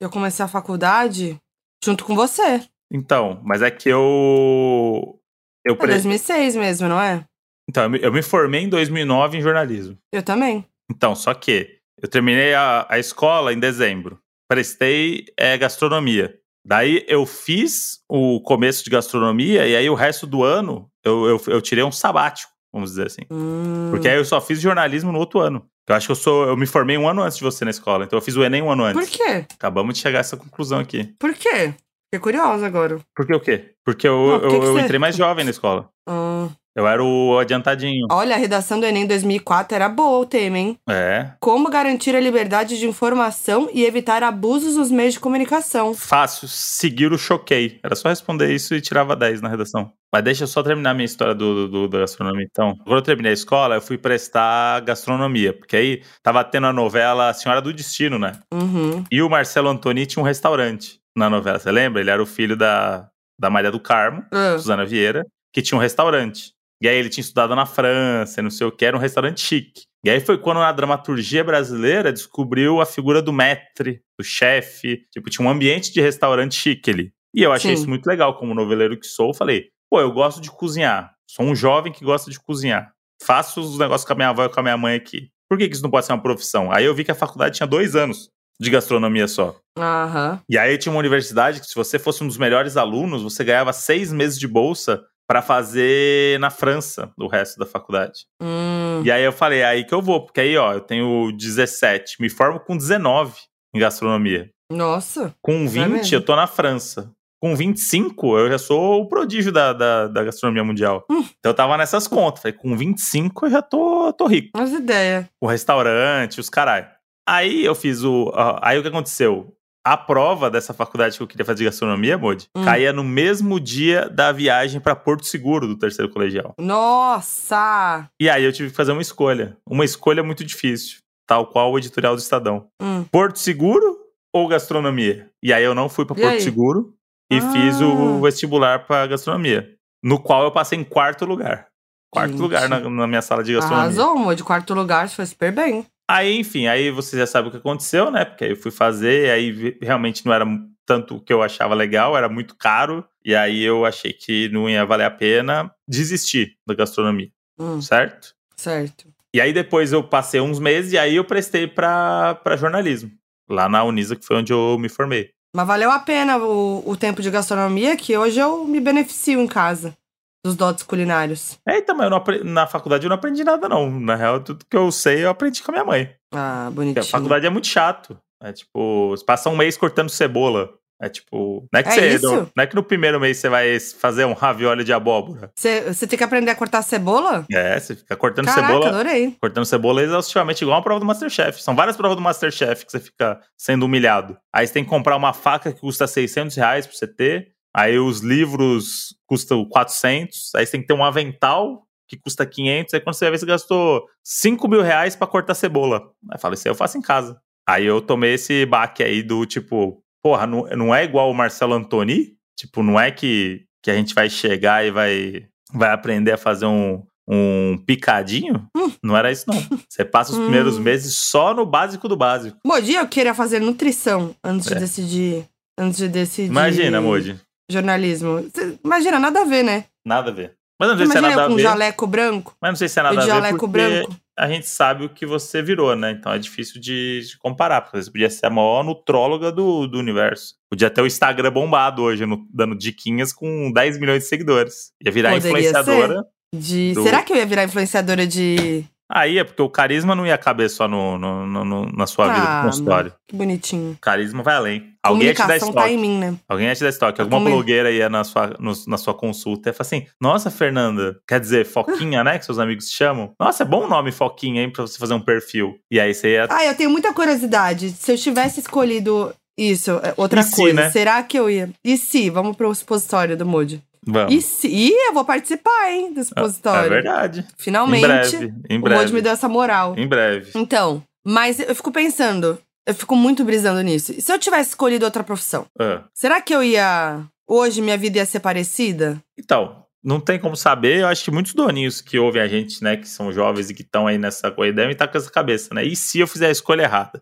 Eu 0.00 0.10
comecei 0.10 0.44
a 0.44 0.48
faculdade 0.48 1.38
junto 1.82 2.04
com 2.04 2.14
você. 2.14 2.66
Então, 2.92 3.40
mas 3.44 3.62
é 3.62 3.70
que 3.70 3.88
eu 3.88 5.20
eu. 5.64 5.74
É 5.74 5.86
2006 5.86 6.56
mesmo, 6.56 6.88
não 6.88 7.00
é? 7.00 7.24
Então, 7.68 7.84
eu 7.84 7.90
me, 7.90 8.02
eu 8.02 8.12
me 8.12 8.22
formei 8.22 8.62
em 8.62 8.68
2009 8.68 9.38
em 9.38 9.42
jornalismo. 9.42 9.96
Eu 10.12 10.22
também. 10.22 10.66
Então, 10.90 11.14
só 11.14 11.32
que 11.34 11.78
eu 12.02 12.08
terminei 12.08 12.54
a, 12.54 12.86
a 12.88 12.98
escola 12.98 13.52
em 13.52 13.60
dezembro. 13.60 14.18
Prestei 14.50 15.26
é, 15.38 15.56
gastronomia. 15.56 16.34
Daí 16.66 17.04
eu 17.06 17.24
fiz 17.24 18.00
o 18.08 18.40
começo 18.40 18.82
de 18.82 18.90
gastronomia 18.90 19.64
e 19.64 19.76
aí 19.76 19.88
o 19.88 19.94
resto 19.94 20.26
do 20.26 20.42
ano 20.42 20.90
eu, 21.04 21.24
eu, 21.24 21.42
eu 21.46 21.62
tirei 21.62 21.84
um 21.84 21.92
sabático, 21.92 22.50
vamos 22.72 22.90
dizer 22.90 23.06
assim. 23.06 23.22
Hum. 23.30 23.90
Porque 23.92 24.08
aí 24.08 24.16
eu 24.16 24.24
só 24.24 24.40
fiz 24.40 24.60
jornalismo 24.60 25.12
no 25.12 25.20
outro 25.20 25.38
ano. 25.38 25.64
Eu 25.88 25.94
acho 25.94 26.08
que 26.08 26.10
eu 26.10 26.16
sou. 26.16 26.48
Eu 26.48 26.56
me 26.56 26.66
formei 26.66 26.98
um 26.98 27.08
ano 27.08 27.22
antes 27.22 27.38
de 27.38 27.44
você 27.44 27.64
na 27.64 27.70
escola. 27.70 28.04
Então 28.04 28.16
eu 28.16 28.20
fiz 28.20 28.36
o 28.36 28.42
Enem 28.42 28.60
um 28.60 28.72
ano 28.72 28.82
antes. 28.82 29.08
Por 29.08 29.16
quê? 29.16 29.46
Acabamos 29.54 29.94
de 29.94 30.00
chegar 30.00 30.18
a 30.18 30.20
essa 30.20 30.36
conclusão 30.36 30.80
aqui. 30.80 31.14
Por 31.16 31.32
quê? 31.32 31.72
Fiquei 32.12 32.20
curiosa 32.20 32.66
agora. 32.66 32.98
Por 33.14 33.24
que 33.24 33.34
o 33.34 33.40
quê? 33.40 33.74
Porque 33.84 34.08
eu, 34.08 34.16
Não, 34.16 34.50
eu, 34.50 34.62
eu 34.64 34.78
entrei 34.80 34.98
mais 34.98 35.14
jovem 35.16 35.44
na 35.44 35.52
escola. 35.52 35.88
Ah. 36.08 36.48
Eu 36.74 36.86
era 36.86 37.02
o 37.02 37.38
adiantadinho. 37.38 38.06
Olha, 38.10 38.36
a 38.36 38.38
redação 38.38 38.78
do 38.78 38.86
Enem 38.86 39.06
2004 39.06 39.74
era 39.74 39.88
boa 39.88 40.20
o 40.20 40.26
tema, 40.26 40.58
hein? 40.58 40.78
É. 40.88 41.32
Como 41.40 41.68
garantir 41.68 42.14
a 42.14 42.20
liberdade 42.20 42.78
de 42.78 42.86
informação 42.86 43.68
e 43.72 43.84
evitar 43.84 44.22
abusos 44.22 44.76
nos 44.76 44.90
meios 44.90 45.14
de 45.14 45.20
comunicação. 45.20 45.94
Fácil, 45.94 46.46
seguir 46.46 47.12
o 47.12 47.18
choquei. 47.18 47.80
Era 47.82 47.96
só 47.96 48.08
responder 48.08 48.52
isso 48.52 48.74
e 48.74 48.80
tirava 48.80 49.16
10 49.16 49.40
na 49.40 49.48
redação. 49.48 49.92
Mas 50.12 50.24
deixa 50.24 50.44
eu 50.44 50.48
só 50.48 50.62
terminar 50.62 50.94
minha 50.94 51.04
história 51.04 51.34
do, 51.34 51.68
do, 51.68 51.88
da 51.88 52.00
gastronomia, 52.00 52.46
então. 52.48 52.76
Quando 52.84 52.96
eu 52.96 53.02
terminei 53.02 53.30
a 53.30 53.34
escola, 53.34 53.76
eu 53.76 53.80
fui 53.80 53.96
prestar 53.96 54.80
gastronomia, 54.80 55.52
porque 55.52 55.76
aí 55.76 56.02
tava 56.22 56.42
tendo 56.42 56.66
a 56.66 56.72
novela 56.72 57.32
Senhora 57.32 57.60
do 57.60 57.72
Destino, 57.72 58.18
né? 58.18 58.32
Uhum. 58.52 59.04
E 59.10 59.22
o 59.22 59.30
Marcelo 59.30 59.68
Antoni 59.68 60.06
tinha 60.06 60.22
um 60.22 60.26
restaurante 60.26 61.00
na 61.16 61.30
novela, 61.30 61.58
você 61.58 61.70
lembra? 61.70 62.00
Ele 62.00 62.10
era 62.10 62.22
o 62.22 62.26
filho 62.26 62.56
da, 62.56 63.08
da 63.38 63.50
Maria 63.50 63.70
do 63.70 63.80
Carmo, 63.80 64.24
uh. 64.32 64.58
Suzana 64.58 64.84
Vieira, 64.84 65.24
que 65.52 65.62
tinha 65.62 65.78
um 65.78 65.80
restaurante. 65.80 66.52
E 66.80 66.88
aí 66.88 66.96
ele 66.96 67.10
tinha 67.10 67.22
estudado 67.22 67.54
na 67.54 67.66
França, 67.66 68.40
não 68.40 68.50
sei 68.50 68.66
o 68.66 68.72
que, 68.72 68.84
era 68.84 68.96
um 68.96 69.00
restaurante 69.00 69.40
chique. 69.40 69.82
E 70.02 70.08
aí 70.08 70.18
foi 70.18 70.38
quando 70.38 70.60
a 70.60 70.72
dramaturgia 70.72 71.44
brasileira 71.44 72.12
descobriu 72.12 72.80
a 72.80 72.86
figura 72.86 73.20
do 73.20 73.32
maître, 73.32 74.00
do 74.18 74.24
chefe, 74.24 75.04
tipo, 75.12 75.28
tinha 75.28 75.46
um 75.46 75.50
ambiente 75.50 75.92
de 75.92 76.00
restaurante 76.00 76.54
chique 76.54 76.90
ali. 76.90 77.12
E 77.34 77.42
eu 77.42 77.52
achei 77.52 77.74
Sim. 77.76 77.82
isso 77.82 77.88
muito 77.88 78.06
legal, 78.06 78.36
como 78.36 78.54
noveleiro 78.54 78.98
que 78.98 79.06
sou, 79.06 79.34
falei, 79.34 79.68
pô, 79.90 80.00
eu 80.00 80.10
gosto 80.10 80.40
de 80.40 80.50
cozinhar, 80.50 81.12
sou 81.28 81.44
um 81.44 81.54
jovem 81.54 81.92
que 81.92 82.04
gosta 82.04 82.30
de 82.30 82.40
cozinhar, 82.40 82.90
faço 83.22 83.60
os 83.60 83.78
negócios 83.78 84.06
com 84.06 84.14
a 84.14 84.16
minha 84.16 84.28
avó 84.30 84.46
e 84.46 84.48
com 84.48 84.60
a 84.60 84.62
minha 84.62 84.76
mãe 84.76 84.96
aqui. 84.96 85.28
Por 85.48 85.58
que, 85.58 85.68
que 85.68 85.74
isso 85.74 85.82
não 85.82 85.90
pode 85.90 86.06
ser 86.06 86.12
uma 86.12 86.22
profissão? 86.22 86.72
Aí 86.72 86.84
eu 86.84 86.94
vi 86.94 87.04
que 87.04 87.10
a 87.10 87.14
faculdade 87.14 87.56
tinha 87.56 87.66
dois 87.66 87.94
anos 87.94 88.30
de 88.58 88.70
gastronomia 88.70 89.26
só. 89.26 89.56
Uhum. 89.76 90.38
E 90.48 90.58
aí 90.58 90.78
tinha 90.78 90.92
uma 90.92 90.98
universidade 90.98 91.60
que, 91.60 91.66
se 91.66 91.74
você 91.74 91.98
fosse 91.98 92.22
um 92.22 92.26
dos 92.26 92.36
melhores 92.36 92.76
alunos, 92.76 93.22
você 93.22 93.42
ganhava 93.42 93.72
seis 93.72 94.12
meses 94.12 94.38
de 94.38 94.46
bolsa 94.46 95.02
para 95.30 95.42
fazer 95.42 96.40
na 96.40 96.50
França 96.50 97.12
o 97.16 97.28
resto 97.28 97.56
da 97.56 97.64
faculdade. 97.64 98.26
Hum. 98.42 99.00
E 99.04 99.12
aí 99.12 99.22
eu 99.22 99.30
falei, 99.30 99.60
é 99.60 99.64
aí 99.64 99.84
que 99.84 99.94
eu 99.94 100.02
vou, 100.02 100.24
porque 100.24 100.40
aí, 100.40 100.56
ó, 100.56 100.72
eu 100.72 100.80
tenho 100.80 101.30
17, 101.30 102.20
me 102.20 102.28
formo 102.28 102.58
com 102.58 102.76
19 102.76 103.34
em 103.72 103.78
gastronomia. 103.78 104.50
Nossa. 104.72 105.32
Com 105.40 105.68
20, 105.68 105.88
mesmo? 105.88 106.16
eu 106.16 106.20
tô 106.20 106.34
na 106.34 106.48
França. 106.48 107.12
Com 107.40 107.54
25, 107.54 108.38
eu 108.38 108.50
já 108.50 108.58
sou 108.58 109.02
o 109.02 109.06
prodígio 109.06 109.52
da, 109.52 109.72
da, 109.72 110.08
da 110.08 110.24
gastronomia 110.24 110.64
mundial. 110.64 111.04
Hum. 111.08 111.22
Então 111.38 111.50
eu 111.50 111.54
tava 111.54 111.76
nessas 111.76 112.08
contas. 112.08 112.42
Falei, 112.42 112.58
com 112.58 112.76
25 112.76 113.46
eu 113.46 113.50
já 113.52 113.62
tô, 113.62 114.12
tô 114.12 114.26
rico. 114.26 114.50
As 114.60 114.72
ideias. 114.72 115.26
O 115.40 115.46
restaurante, 115.46 116.40
os 116.40 116.50
caralho. 116.50 116.88
Aí 117.24 117.64
eu 117.64 117.76
fiz 117.76 118.02
o. 118.02 118.32
Aí 118.60 118.76
o 118.80 118.82
que 118.82 118.88
aconteceu? 118.88 119.54
A 119.84 119.96
prova 119.96 120.50
dessa 120.50 120.74
faculdade 120.74 121.16
que 121.16 121.22
eu 121.22 121.26
queria 121.26 121.44
fazer 121.44 121.58
de 121.60 121.64
gastronomia, 121.64 122.18
Modi, 122.18 122.48
Hum. 122.54 122.62
caía 122.64 122.92
no 122.92 123.02
mesmo 123.02 123.58
dia 123.58 124.08
da 124.10 124.30
viagem 124.30 124.78
pra 124.78 124.94
Porto 124.94 125.24
Seguro 125.24 125.66
do 125.66 125.76
terceiro 125.78 126.12
colegial. 126.12 126.54
Nossa! 126.58 128.08
E 128.20 128.28
aí 128.28 128.44
eu 128.44 128.52
tive 128.52 128.70
que 128.70 128.76
fazer 128.76 128.92
uma 128.92 129.00
escolha. 129.00 129.56
Uma 129.66 129.84
escolha 129.84 130.22
muito 130.22 130.44
difícil, 130.44 130.98
tal 131.26 131.46
qual 131.46 131.72
o 131.72 131.78
editorial 131.78 132.14
do 132.14 132.18
Estadão. 132.20 132.66
Hum. 132.82 133.04
Porto 133.10 133.38
Seguro 133.38 133.96
ou 134.34 134.46
gastronomia? 134.48 135.30
E 135.42 135.52
aí 135.52 135.64
eu 135.64 135.74
não 135.74 135.88
fui 135.88 136.04
pra 136.04 136.16
E 136.16 136.20
Porto 136.20 136.34
aí? 136.34 136.40
Seguro 136.42 136.94
e 137.32 137.38
Ah. 137.38 137.50
fiz 137.52 137.80
o 137.80 138.20
vestibular 138.20 138.86
pra 138.86 139.06
gastronomia, 139.06 139.74
no 140.04 140.20
qual 140.20 140.42
eu 140.44 140.50
passei 140.52 140.78
em 140.78 140.84
quarto 140.84 141.24
lugar. 141.24 141.68
Quarto 142.12 142.32
Gente. 142.32 142.40
lugar 142.40 142.68
na, 142.68 142.80
na 142.80 143.06
minha 143.06 143.22
sala 143.22 143.42
de 143.42 143.54
gastronomia. 143.54 143.84
Arrasou, 143.86 144.10
amor. 144.16 144.34
De 144.34 144.42
quarto 144.44 144.74
lugar, 144.74 145.08
você 145.08 145.14
foi 145.16 145.26
super 145.26 145.52
bem. 145.52 145.86
Aí, 146.12 146.38
enfim, 146.40 146.66
aí 146.66 146.90
você 146.90 147.16
já 147.16 147.26
sabe 147.26 147.48
o 147.48 147.50
que 147.52 147.56
aconteceu, 147.58 148.10
né? 148.10 148.24
Porque 148.24 148.42
aí 148.44 148.50
eu 148.50 148.56
fui 148.56 148.72
fazer, 148.72 149.26
e 149.26 149.30
aí 149.30 149.78
realmente 149.80 150.26
não 150.26 150.32
era 150.32 150.44
tanto 150.84 151.16
o 151.16 151.20
que 151.20 151.32
eu 151.32 151.40
achava 151.40 151.72
legal, 151.72 152.16
era 152.16 152.28
muito 152.28 152.56
caro. 152.56 153.04
E 153.24 153.32
aí 153.32 153.62
eu 153.62 153.84
achei 153.86 154.12
que 154.12 154.48
não 154.48 154.68
ia 154.68 154.84
valer 154.84 155.04
a 155.04 155.10
pena 155.10 155.70
desistir 155.86 156.56
da 156.66 156.74
gastronomia, 156.74 157.28
Hum, 157.58 157.80
certo? 157.80 158.34
certo. 158.56 159.06
E 159.32 159.40
aí 159.40 159.52
depois 159.52 159.92
eu 159.92 160.02
passei 160.02 160.40
uns 160.40 160.58
meses 160.58 160.92
e 160.92 160.98
aí 160.98 161.14
eu 161.14 161.24
prestei 161.24 161.68
pra, 161.68 162.34
pra 162.42 162.56
jornalismo. 162.56 163.12
Lá 163.48 163.68
na 163.68 163.84
Unisa, 163.84 164.16
que 164.16 164.24
foi 164.26 164.38
onde 164.38 164.52
eu 164.52 164.76
me 164.80 164.88
formei. 164.88 165.30
Mas 165.54 165.66
valeu 165.66 165.90
a 165.92 165.98
pena 166.00 166.38
o, 166.38 166.82
o 166.90 166.96
tempo 166.96 167.22
de 167.22 167.30
gastronomia, 167.30 167.96
que 167.96 168.16
hoje 168.16 168.40
eu 168.40 168.64
me 168.64 168.80
beneficio 168.80 169.40
em 169.40 169.46
casa 169.46 169.96
dos 170.44 170.56
dotes 170.56 170.82
culinários. 170.84 171.58
É, 171.68 171.78
então, 171.78 171.94
mas 171.94 172.04
eu 172.04 172.10
não 172.10 172.16
apre- 172.18 172.42
na 172.44 172.66
faculdade 172.66 173.04
eu 173.04 173.08
não 173.08 173.16
aprendi 173.16 173.44
nada, 173.44 173.68
não. 173.68 173.90
Na 173.90 174.14
real, 174.16 174.40
tudo 174.40 174.64
que 174.68 174.76
eu 174.76 174.90
sei 174.90 175.24
eu 175.24 175.30
aprendi 175.30 175.62
com 175.62 175.70
a 175.70 175.74
minha 175.74 175.84
mãe. 175.84 176.14
Ah, 176.34 176.64
Porque 176.66 176.76
bonitinho. 176.76 177.04
a 177.04 177.08
faculdade 177.08 177.46
é 177.46 177.50
muito 177.50 177.66
chato. 177.66 178.18
É 178.42 178.52
tipo, 178.52 179.10
você 179.10 179.24
passa 179.24 179.50
um 179.50 179.56
mês 179.56 179.76
cortando 179.76 180.08
cebola. 180.08 180.70
É 181.02 181.08
tipo. 181.08 181.66
Não 181.72 181.80
é 181.80 181.82
que, 181.82 181.88
É 181.88 182.18
você, 182.18 182.26
não, 182.26 182.36
não 182.54 182.62
é 182.62 182.66
que 182.66 182.74
no 182.74 182.82
primeiro 182.82 183.18
mês 183.18 183.38
você 183.38 183.48
vai 183.48 183.80
fazer 183.80 184.26
um 184.26 184.34
ravioli 184.34 184.84
de 184.84 184.92
abóbora. 184.92 185.50
Você 185.56 185.80
você 185.94 186.06
tem 186.06 186.18
que 186.18 186.24
aprender 186.24 186.50
a 186.50 186.54
cortar 186.54 186.82
cebola? 186.82 187.46
É, 187.50 187.80
você 187.80 187.96
fica 187.96 188.14
cortando 188.16 188.44
Caraca, 188.46 188.66
cebola. 188.66 188.88
adorei. 188.90 189.34
Cortando 189.40 189.64
cebola 189.64 190.02
exaustivamente, 190.02 190.62
igual 190.62 190.76
uma 190.76 190.82
prova 190.84 191.00
do 191.00 191.06
Masterchef. 191.06 191.62
São 191.62 191.74
várias 191.74 191.96
provas 191.96 192.16
do 192.16 192.22
Masterchef 192.22 192.84
que 192.84 192.92
você 192.92 193.00
fica 193.00 193.40
sendo 193.56 193.84
humilhado. 193.86 194.36
Aí 194.54 194.66
você 194.66 194.74
tem 194.74 194.84
que 194.84 194.90
comprar 194.90 195.16
uma 195.16 195.32
faca 195.32 195.72
que 195.72 195.80
custa 195.80 196.06
600 196.06 196.54
reais 196.56 196.86
pra 196.86 196.94
você 196.94 197.06
ter. 197.06 197.48
Aí 197.74 197.98
os 197.98 198.20
livros 198.20 199.14
custam 199.26 199.64
400. 199.64 200.54
Aí 200.54 200.66
você 200.66 200.72
tem 200.72 200.80
que 200.80 200.86
ter 200.86 200.94
um 200.94 201.04
avental 201.04 201.86
que 202.08 202.16
custa 202.16 202.44
500. 202.44 202.94
Aí 202.94 203.00
quando 203.00 203.14
você 203.14 203.24
vai 203.26 203.32
ver, 203.32 203.38
você 203.38 203.46
gastou 203.46 204.04
5 204.24 204.66
mil 204.68 204.82
reais 204.82 205.14
pra 205.14 205.26
cortar 205.26 205.54
cebola. 205.54 206.10
Aí 206.30 206.38
fala, 206.40 206.54
isso 206.54 206.66
aí 206.66 206.70
eu 206.72 206.76
faço 206.76 206.98
em 206.98 207.02
casa. 207.02 207.40
Aí 207.68 207.86
eu 207.86 208.00
tomei 208.00 208.34
esse 208.34 208.66
baque 208.66 209.02
aí 209.02 209.22
do 209.22 209.46
tipo, 209.46 210.02
porra, 210.22 210.46
não, 210.46 210.62
não 210.76 210.94
é 210.94 211.04
igual 211.04 211.30
o 211.30 211.34
Marcelo 211.34 211.74
Antoni? 211.74 212.34
Tipo, 212.58 212.82
não 212.82 212.98
é 212.98 213.10
que, 213.12 213.64
que 213.82 213.90
a 213.90 213.94
gente 213.94 214.12
vai 214.14 214.28
chegar 214.28 214.84
e 214.84 214.90
vai, 214.90 215.46
vai 215.72 215.90
aprender 215.92 216.32
a 216.32 216.36
fazer 216.36 216.66
um, 216.66 217.04
um 217.28 217.78
picadinho? 217.86 218.66
Não 219.02 219.16
era 219.16 219.30
isso, 219.30 219.44
não. 219.46 219.54
Você 219.88 220.04
passa 220.04 220.32
os 220.32 220.38
Hum. 220.38 220.42
primeiros 220.42 220.78
meses 220.78 221.14
só 221.16 221.54
no 221.54 221.64
básico 221.64 222.08
do 222.08 222.16
básico. 222.16 222.58
Modi, 222.66 222.94
eu 222.94 223.06
queria 223.06 223.34
fazer 223.34 223.60
nutrição 223.60 224.34
antes 224.42 224.66
É. 224.68 224.74
de 224.74 224.80
decidir. 224.80 225.46
Antes 225.78 225.98
de 225.98 226.08
decidir. 226.08 226.50
Imagina, 226.50 227.00
Moji. 227.00 227.38
Jornalismo. 227.70 228.48
Cê- 228.54 228.78
Imagina, 228.84 229.18
nada 229.18 229.40
a 229.40 229.44
ver, 229.44 229.62
né? 229.62 229.84
Nada 230.04 230.30
a 230.30 230.34
ver. 230.34 230.54
Mas 230.78 230.88
não 230.90 230.96
sei 230.96 231.06
se 231.06 231.18
é 231.18 231.20
nada 231.20 231.42
eu 231.42 231.48
com 231.48 231.54
um 231.54 231.58
jaleco 231.58 232.06
branco. 232.06 232.56
Mas 232.60 232.70
não 232.70 232.76
sei 232.76 232.88
se 232.88 232.98
é 232.98 233.02
nada 233.02 233.20
a 233.20 233.20
ver 233.24 233.26
jaleco 233.30 233.58
porque 233.58 233.72
branco. 233.72 234.16
a 234.38 234.48
gente 234.48 234.66
sabe 234.66 235.04
o 235.04 235.10
que 235.10 235.26
você 235.26 235.60
virou, 235.60 235.94
né? 235.94 236.12
Então 236.12 236.32
é 236.32 236.38
difícil 236.38 236.80
de, 236.80 237.20
de 237.20 237.36
comparar. 237.38 237.82
Porque 237.82 238.02
você 238.02 238.10
podia 238.10 238.30
ser 238.30 238.46
a 238.46 238.50
maior 238.50 238.82
nutróloga 238.82 239.52
do, 239.52 239.86
do 239.86 239.98
universo. 239.98 240.54
Podia 240.70 240.88
ter 240.88 241.02
o 241.02 241.06
Instagram 241.06 241.50
bombado 241.52 242.02
hoje, 242.02 242.24
no- 242.24 242.46
dando 242.52 242.74
diquinhas 242.74 243.30
com 243.32 243.70
10 243.70 243.98
milhões 243.98 244.22
de 244.22 244.28
seguidores. 244.30 244.92
Ia 245.04 245.12
virar 245.12 245.32
Poderia 245.34 245.50
influenciadora. 245.68 246.24
De... 246.56 246.94
Do- 246.94 247.02
Será 247.02 247.22
que 247.22 247.32
eu 247.32 247.36
ia 247.36 247.44
virar 247.46 247.64
influenciadora 247.64 248.26
de. 248.26 248.84
Aí 249.12 249.38
é 249.38 249.44
porque 249.44 249.60
o 249.60 249.68
carisma 249.68 250.14
não 250.14 250.24
ia 250.24 250.38
caber 250.38 250.70
só 250.70 250.86
no, 250.86 251.18
no- 251.18 251.46
no- 251.64 251.92
na 251.92 252.06
sua 252.06 252.28
vida 252.32 252.46
Ah, 252.46 252.62
no 252.62 252.68
consultório. 252.70 253.12
Que 253.26 253.34
bonitinho. 253.34 253.98
Carisma 254.00 254.42
vai 254.42 254.54
além. 254.54 254.90
Alguém 255.02 255.28
ia 255.28 255.34
te 255.34 255.38
dar 255.38 255.44
Comunicação 255.58 255.72
tá 255.72 255.80
estoque. 255.88 255.94
em 255.94 255.98
mim, 255.98 256.18
né? 256.18 256.34
Alguém 256.48 256.66
ia 256.68 256.74
te 256.74 256.82
dar 256.82 256.88
estoque. 256.90 257.20
Alguma 257.20 257.40
comi- 257.40 257.50
blogueira 257.50 257.90
ia 257.90 258.08
na 258.08 258.22
sua, 258.22 258.54
no- 258.60 258.72
na 258.86 258.96
sua 258.98 259.12
consulta 259.14 259.70
e 259.70 259.72
fala 259.72 259.80
assim: 259.86 260.06
Nossa, 260.20 260.50
Fernanda, 260.50 261.18
quer 261.26 261.40
dizer, 261.40 261.66
Foquinha, 261.66 262.22
né? 262.22 262.38
Que 262.38 262.44
seus 262.44 262.58
amigos 262.58 262.88
te 262.88 262.94
chamam. 262.96 263.32
Nossa, 263.40 263.62
é 263.62 263.66
bom 263.66 263.84
o 263.86 263.88
nome 263.88 264.12
Foquinha, 264.12 264.62
hein? 264.62 264.70
Pra 264.70 264.82
você 264.86 264.98
fazer 264.98 265.14
um 265.14 265.20
perfil. 265.20 265.74
E 265.90 265.98
aí 265.98 266.14
você 266.14 266.34
ia. 266.34 266.46
Ah, 266.48 266.64
eu 266.64 266.74
tenho 266.76 266.90
muita 266.90 267.12
curiosidade. 267.12 267.90
Se 267.90 268.12
eu 268.12 268.16
tivesse 268.16 268.60
escolhido 268.60 269.34
isso, 269.58 269.90
é, 270.02 270.14
outra 270.16 270.40
E 270.40 270.44
se, 270.44 270.54
coisa, 270.56 270.74
né? 270.82 270.90
será 270.90 271.22
que 271.22 271.38
eu 271.38 271.50
ia? 271.50 271.70
E 271.84 271.96
se? 271.96 272.30
Vamos 272.30 272.56
pro 272.56 272.72
supositório 272.74 273.36
do 273.36 273.44
Moody. 273.44 273.82
Vamos. 274.06 274.34
E 274.34 274.40
se? 274.40 274.68
Ih, 274.68 274.92
eu 275.08 275.12
vou 275.12 275.24
participar, 275.24 275.90
hein, 275.92 276.12
do 276.14 276.20
é 276.20 276.24
supositório. 276.24 276.88
verdade. 276.90 277.46
Finalmente. 277.58 278.04
Em 278.04 278.08
breve. 278.08 278.54
Em 278.70 278.78
O 278.78 278.80
Moody 278.80 278.94
me 278.94 279.10
breve. 279.10 279.22
deu 279.22 279.32
essa 279.32 279.48
moral. 279.48 279.94
Em 279.98 280.06
breve. 280.08 280.50
Então, 280.54 281.02
mas 281.24 281.60
eu 281.60 281.74
fico 281.74 281.92
pensando, 281.92 282.58
eu 282.86 282.94
fico 282.94 283.14
muito 283.14 283.44
brisando 283.44 283.80
nisso. 283.82 284.12
E 284.12 284.20
se 284.22 284.32
eu 284.32 284.38
tivesse 284.38 284.70
escolhido 284.70 285.04
outra 285.04 285.22
profissão? 285.22 285.66
Ah. 285.78 286.04
Será 286.14 286.40
que 286.40 286.54
eu 286.54 286.62
ia. 286.62 287.22
Hoje 287.46 287.82
minha 287.82 287.98
vida 287.98 288.18
ia 288.18 288.26
ser 288.26 288.40
parecida? 288.40 289.20
Então, 289.38 289.84
não 290.02 290.20
tem 290.20 290.38
como 290.38 290.56
saber. 290.56 291.00
Eu 291.00 291.08
acho 291.08 291.24
que 291.24 291.30
muitos 291.32 291.52
doninhos 291.52 292.00
que 292.00 292.18
ouvem 292.18 292.40
a 292.40 292.46
gente, 292.48 292.82
né? 292.82 292.96
Que 292.96 293.08
são 293.08 293.32
jovens 293.32 293.68
e 293.68 293.74
que 293.74 293.82
estão 293.82 294.06
aí 294.06 294.16
nessa 294.16 294.50
coisa, 294.50 294.72
devem 294.72 294.92
estar 294.92 295.08
com 295.08 295.18
essa 295.18 295.30
cabeça, 295.30 295.74
né? 295.74 295.84
E 295.84 295.94
se 295.96 296.20
eu 296.20 296.26
fizer 296.28 296.46
a 296.46 296.50
escolha 296.52 296.82
errada? 296.84 297.20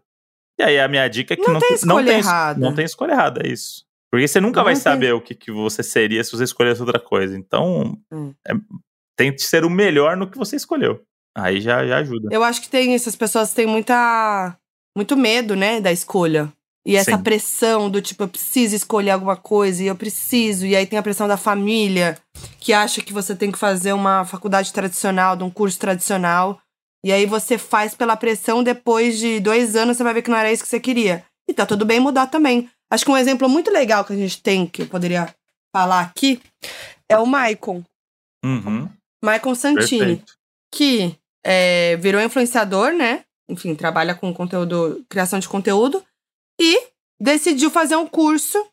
E 0.60 0.62
aí 0.62 0.78
a 0.78 0.86
minha 0.86 1.08
dica 1.08 1.34
é 1.34 1.36
que 1.36 1.42
Não 1.46 1.54
não, 1.54 1.60
tem 1.60 1.70
não 1.70 1.76
escolha 1.76 2.06
tem, 2.06 2.18
errada. 2.18 2.60
Não 2.60 2.74
tem 2.74 2.84
escolha 2.84 3.12
errada, 3.12 3.40
é 3.44 3.48
isso. 3.50 3.84
Porque 4.10 4.26
você 4.26 4.40
nunca 4.40 4.60
Não 4.60 4.64
vai 4.64 4.76
saber 4.76 5.12
o 5.12 5.20
que, 5.20 5.34
que 5.34 5.50
você 5.52 5.82
seria 5.82 6.22
se 6.24 6.32
você 6.32 6.44
escolhesse 6.44 6.80
outra 6.80 6.98
coisa. 6.98 7.36
Então, 7.36 7.98
Hum. 8.12 8.32
é- 8.46 8.54
tente 9.16 9.42
ser 9.42 9.64
o 9.64 9.70
melhor 9.70 10.16
no 10.16 10.30
que 10.30 10.38
você 10.38 10.56
escolheu. 10.56 11.02
Aí 11.36 11.60
já, 11.60 11.86
já 11.86 11.98
ajuda. 11.98 12.28
Eu 12.32 12.42
acho 12.42 12.60
que 12.62 12.68
tem 12.68 12.94
isso, 12.94 13.08
as 13.08 13.16
pessoas 13.16 13.52
têm 13.52 13.66
muita. 13.66 14.56
muito 14.96 15.16
medo, 15.16 15.54
né, 15.54 15.80
da 15.80 15.92
escolha. 15.92 16.52
E 16.84 16.96
essa 16.96 17.16
Sim. 17.16 17.22
pressão 17.22 17.90
do 17.90 18.00
tipo, 18.00 18.22
eu 18.24 18.28
preciso 18.28 18.74
escolher 18.74 19.10
alguma 19.10 19.36
coisa, 19.36 19.82
e 19.82 19.86
eu 19.86 19.94
preciso. 19.94 20.64
E 20.66 20.74
aí 20.74 20.86
tem 20.86 20.98
a 20.98 21.02
pressão 21.02 21.28
da 21.28 21.36
família, 21.36 22.16
que 22.58 22.72
acha 22.72 23.02
que 23.02 23.12
você 23.12 23.36
tem 23.36 23.52
que 23.52 23.58
fazer 23.58 23.92
uma 23.92 24.24
faculdade 24.24 24.72
tradicional, 24.72 25.36
de 25.36 25.44
um 25.44 25.50
curso 25.50 25.78
tradicional. 25.78 26.58
E 27.04 27.12
aí 27.12 27.26
você 27.26 27.58
faz 27.58 27.94
pela 27.94 28.16
pressão, 28.16 28.62
depois 28.64 29.18
de 29.18 29.38
dois 29.38 29.76
anos 29.76 29.96
você 29.96 30.02
vai 30.02 30.14
ver 30.14 30.22
que 30.22 30.30
não 30.30 30.38
era 30.38 30.50
isso 30.50 30.62
que 30.64 30.68
você 30.68 30.80
queria. 30.80 31.24
E 31.48 31.52
tá 31.54 31.64
tudo 31.66 31.84
bem 31.84 32.00
mudar 32.00 32.26
também. 32.26 32.68
Acho 32.90 33.05
que 33.05 33.11
um 33.11 33.16
exemplo 33.16 33.48
muito 33.48 33.70
legal 33.70 34.05
que 34.05 34.12
a 34.12 34.16
gente 34.16 34.42
tem, 34.42 34.66
que 34.66 34.83
eu 34.83 34.87
poderia 34.87 35.35
falar 35.74 36.01
aqui, 36.01 36.40
é 37.09 37.18
o 37.18 37.27
Maicon. 37.27 37.83
Uhum, 38.44 38.88
Maicon 39.22 39.55
Santini 39.55 39.98
perfeito. 39.98 40.35
que 40.72 41.16
é, 41.44 41.96
virou 41.96 42.20
influenciador, 42.22 42.92
né? 42.92 43.24
Enfim, 43.51 43.74
trabalha 43.74 44.14
com 44.14 44.33
conteúdo, 44.33 45.05
criação 45.09 45.38
de 45.38 45.48
conteúdo 45.48 46.03
e 46.61 46.81
decidiu 47.20 47.70
fazer 47.70 47.96
um 47.96 48.07
curso 48.07 48.64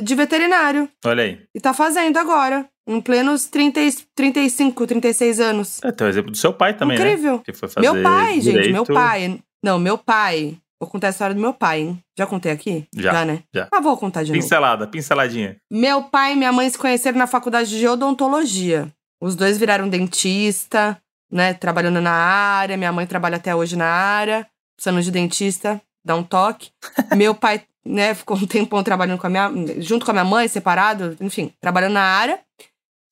de 0.00 0.14
veterinário. 0.14 0.88
Olha 1.04 1.24
aí. 1.24 1.42
E 1.54 1.60
tá 1.60 1.74
fazendo 1.74 2.16
agora, 2.16 2.66
em 2.88 3.00
plenos 3.00 3.46
30, 3.46 3.80
e- 3.80 3.92
35, 4.14 4.86
36 4.86 5.38
anos. 5.40 5.82
É, 5.84 5.92
tem 5.92 6.06
o 6.06 6.10
exemplo 6.10 6.30
do 6.30 6.36
seu 6.36 6.52
pai 6.52 6.74
também, 6.76 6.98
né? 6.98 7.04
Incrível. 7.04 7.38
Que 7.40 7.52
foi 7.52 7.68
fazer 7.68 7.86
Meu 7.90 8.02
pai, 8.02 8.34
gente, 8.40 8.54
direito. 8.54 8.72
meu 8.72 8.84
pai. 8.86 9.38
Não, 9.62 9.78
meu 9.78 9.98
pai. 9.98 10.56
Vou 10.82 10.90
contar 10.90 11.06
a 11.06 11.10
história 11.10 11.32
do 11.32 11.40
meu 11.40 11.54
pai, 11.54 11.82
hein? 11.82 12.04
Já 12.18 12.26
contei 12.26 12.50
aqui? 12.50 12.88
Já, 12.92 13.24
né? 13.24 13.44
já. 13.54 13.68
Ah, 13.70 13.80
vou 13.80 13.96
contar 13.96 14.24
de 14.24 14.32
novo. 14.32 14.42
Pincelada, 14.42 14.84
pinceladinha. 14.84 15.56
Meu 15.70 16.02
pai 16.02 16.32
e 16.32 16.36
minha 16.36 16.50
mãe 16.50 16.68
se 16.68 16.76
conheceram 16.76 17.16
na 17.18 17.28
faculdade 17.28 17.70
de 17.70 17.86
odontologia. 17.86 18.92
Os 19.20 19.36
dois 19.36 19.58
viraram 19.58 19.88
dentista, 19.88 21.00
né? 21.30 21.54
Trabalhando 21.54 22.00
na 22.00 22.10
área. 22.10 22.76
Minha 22.76 22.90
mãe 22.90 23.06
trabalha 23.06 23.36
até 23.36 23.54
hoje 23.54 23.76
na 23.76 23.86
área. 23.86 24.44
Precisando 24.76 25.00
de 25.00 25.12
dentista, 25.12 25.80
dá 26.04 26.16
um 26.16 26.24
toque. 26.24 26.70
Meu 27.16 27.32
pai, 27.32 27.62
né, 27.86 28.12
ficou 28.12 28.36
um 28.36 28.44
tempão 28.44 28.82
trabalhando 28.82 29.20
com 29.20 29.28
a 29.28 29.30
minha. 29.30 29.80
junto 29.80 30.04
com 30.04 30.10
a 30.10 30.14
minha 30.14 30.24
mãe, 30.24 30.48
separado, 30.48 31.16
enfim, 31.20 31.54
trabalhando 31.60 31.92
na 31.92 32.02
área. 32.02 32.40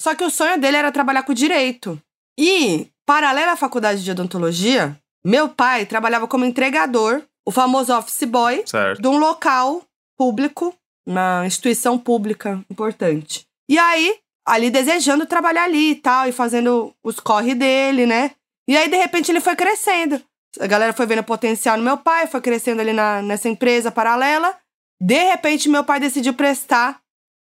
Só 0.02 0.16
que 0.16 0.24
o 0.24 0.30
sonho 0.30 0.60
dele 0.60 0.76
era 0.76 0.90
trabalhar 0.90 1.22
com 1.22 1.32
direito. 1.32 2.02
E, 2.36 2.88
paralelo 3.06 3.52
à 3.52 3.56
faculdade 3.56 4.02
de 4.02 4.10
odontologia, 4.10 4.98
meu 5.24 5.48
pai 5.50 5.86
trabalhava 5.86 6.26
como 6.26 6.44
entregador, 6.44 7.22
o 7.50 7.52
famoso 7.52 7.92
office 7.92 8.22
boy, 8.22 8.62
Certo. 8.64 9.02
de 9.02 9.08
um 9.08 9.18
local 9.18 9.82
público, 10.16 10.72
uma 11.04 11.44
instituição 11.44 11.98
pública 11.98 12.64
importante. 12.70 13.44
E 13.68 13.76
aí, 13.76 14.16
ali 14.46 14.70
desejando 14.70 15.26
trabalhar 15.26 15.64
ali 15.64 15.90
e 15.90 15.94
tal, 15.96 16.28
e 16.28 16.32
fazendo 16.32 16.94
os 17.02 17.18
corre 17.18 17.52
dele, 17.56 18.06
né? 18.06 18.30
E 18.68 18.76
aí, 18.76 18.88
de 18.88 18.96
repente, 18.96 19.32
ele 19.32 19.40
foi 19.40 19.56
crescendo. 19.56 20.22
A 20.60 20.66
galera 20.68 20.92
foi 20.92 21.06
vendo 21.06 21.24
potencial 21.24 21.76
no 21.76 21.82
meu 21.82 21.98
pai, 21.98 22.28
foi 22.28 22.40
crescendo 22.40 22.80
ali 22.82 22.92
na, 22.92 23.20
nessa 23.20 23.48
empresa 23.48 23.90
paralela. 23.90 24.56
De 25.02 25.24
repente, 25.24 25.68
meu 25.68 25.82
pai 25.82 25.98
decidiu 25.98 26.34
prestar 26.34 27.00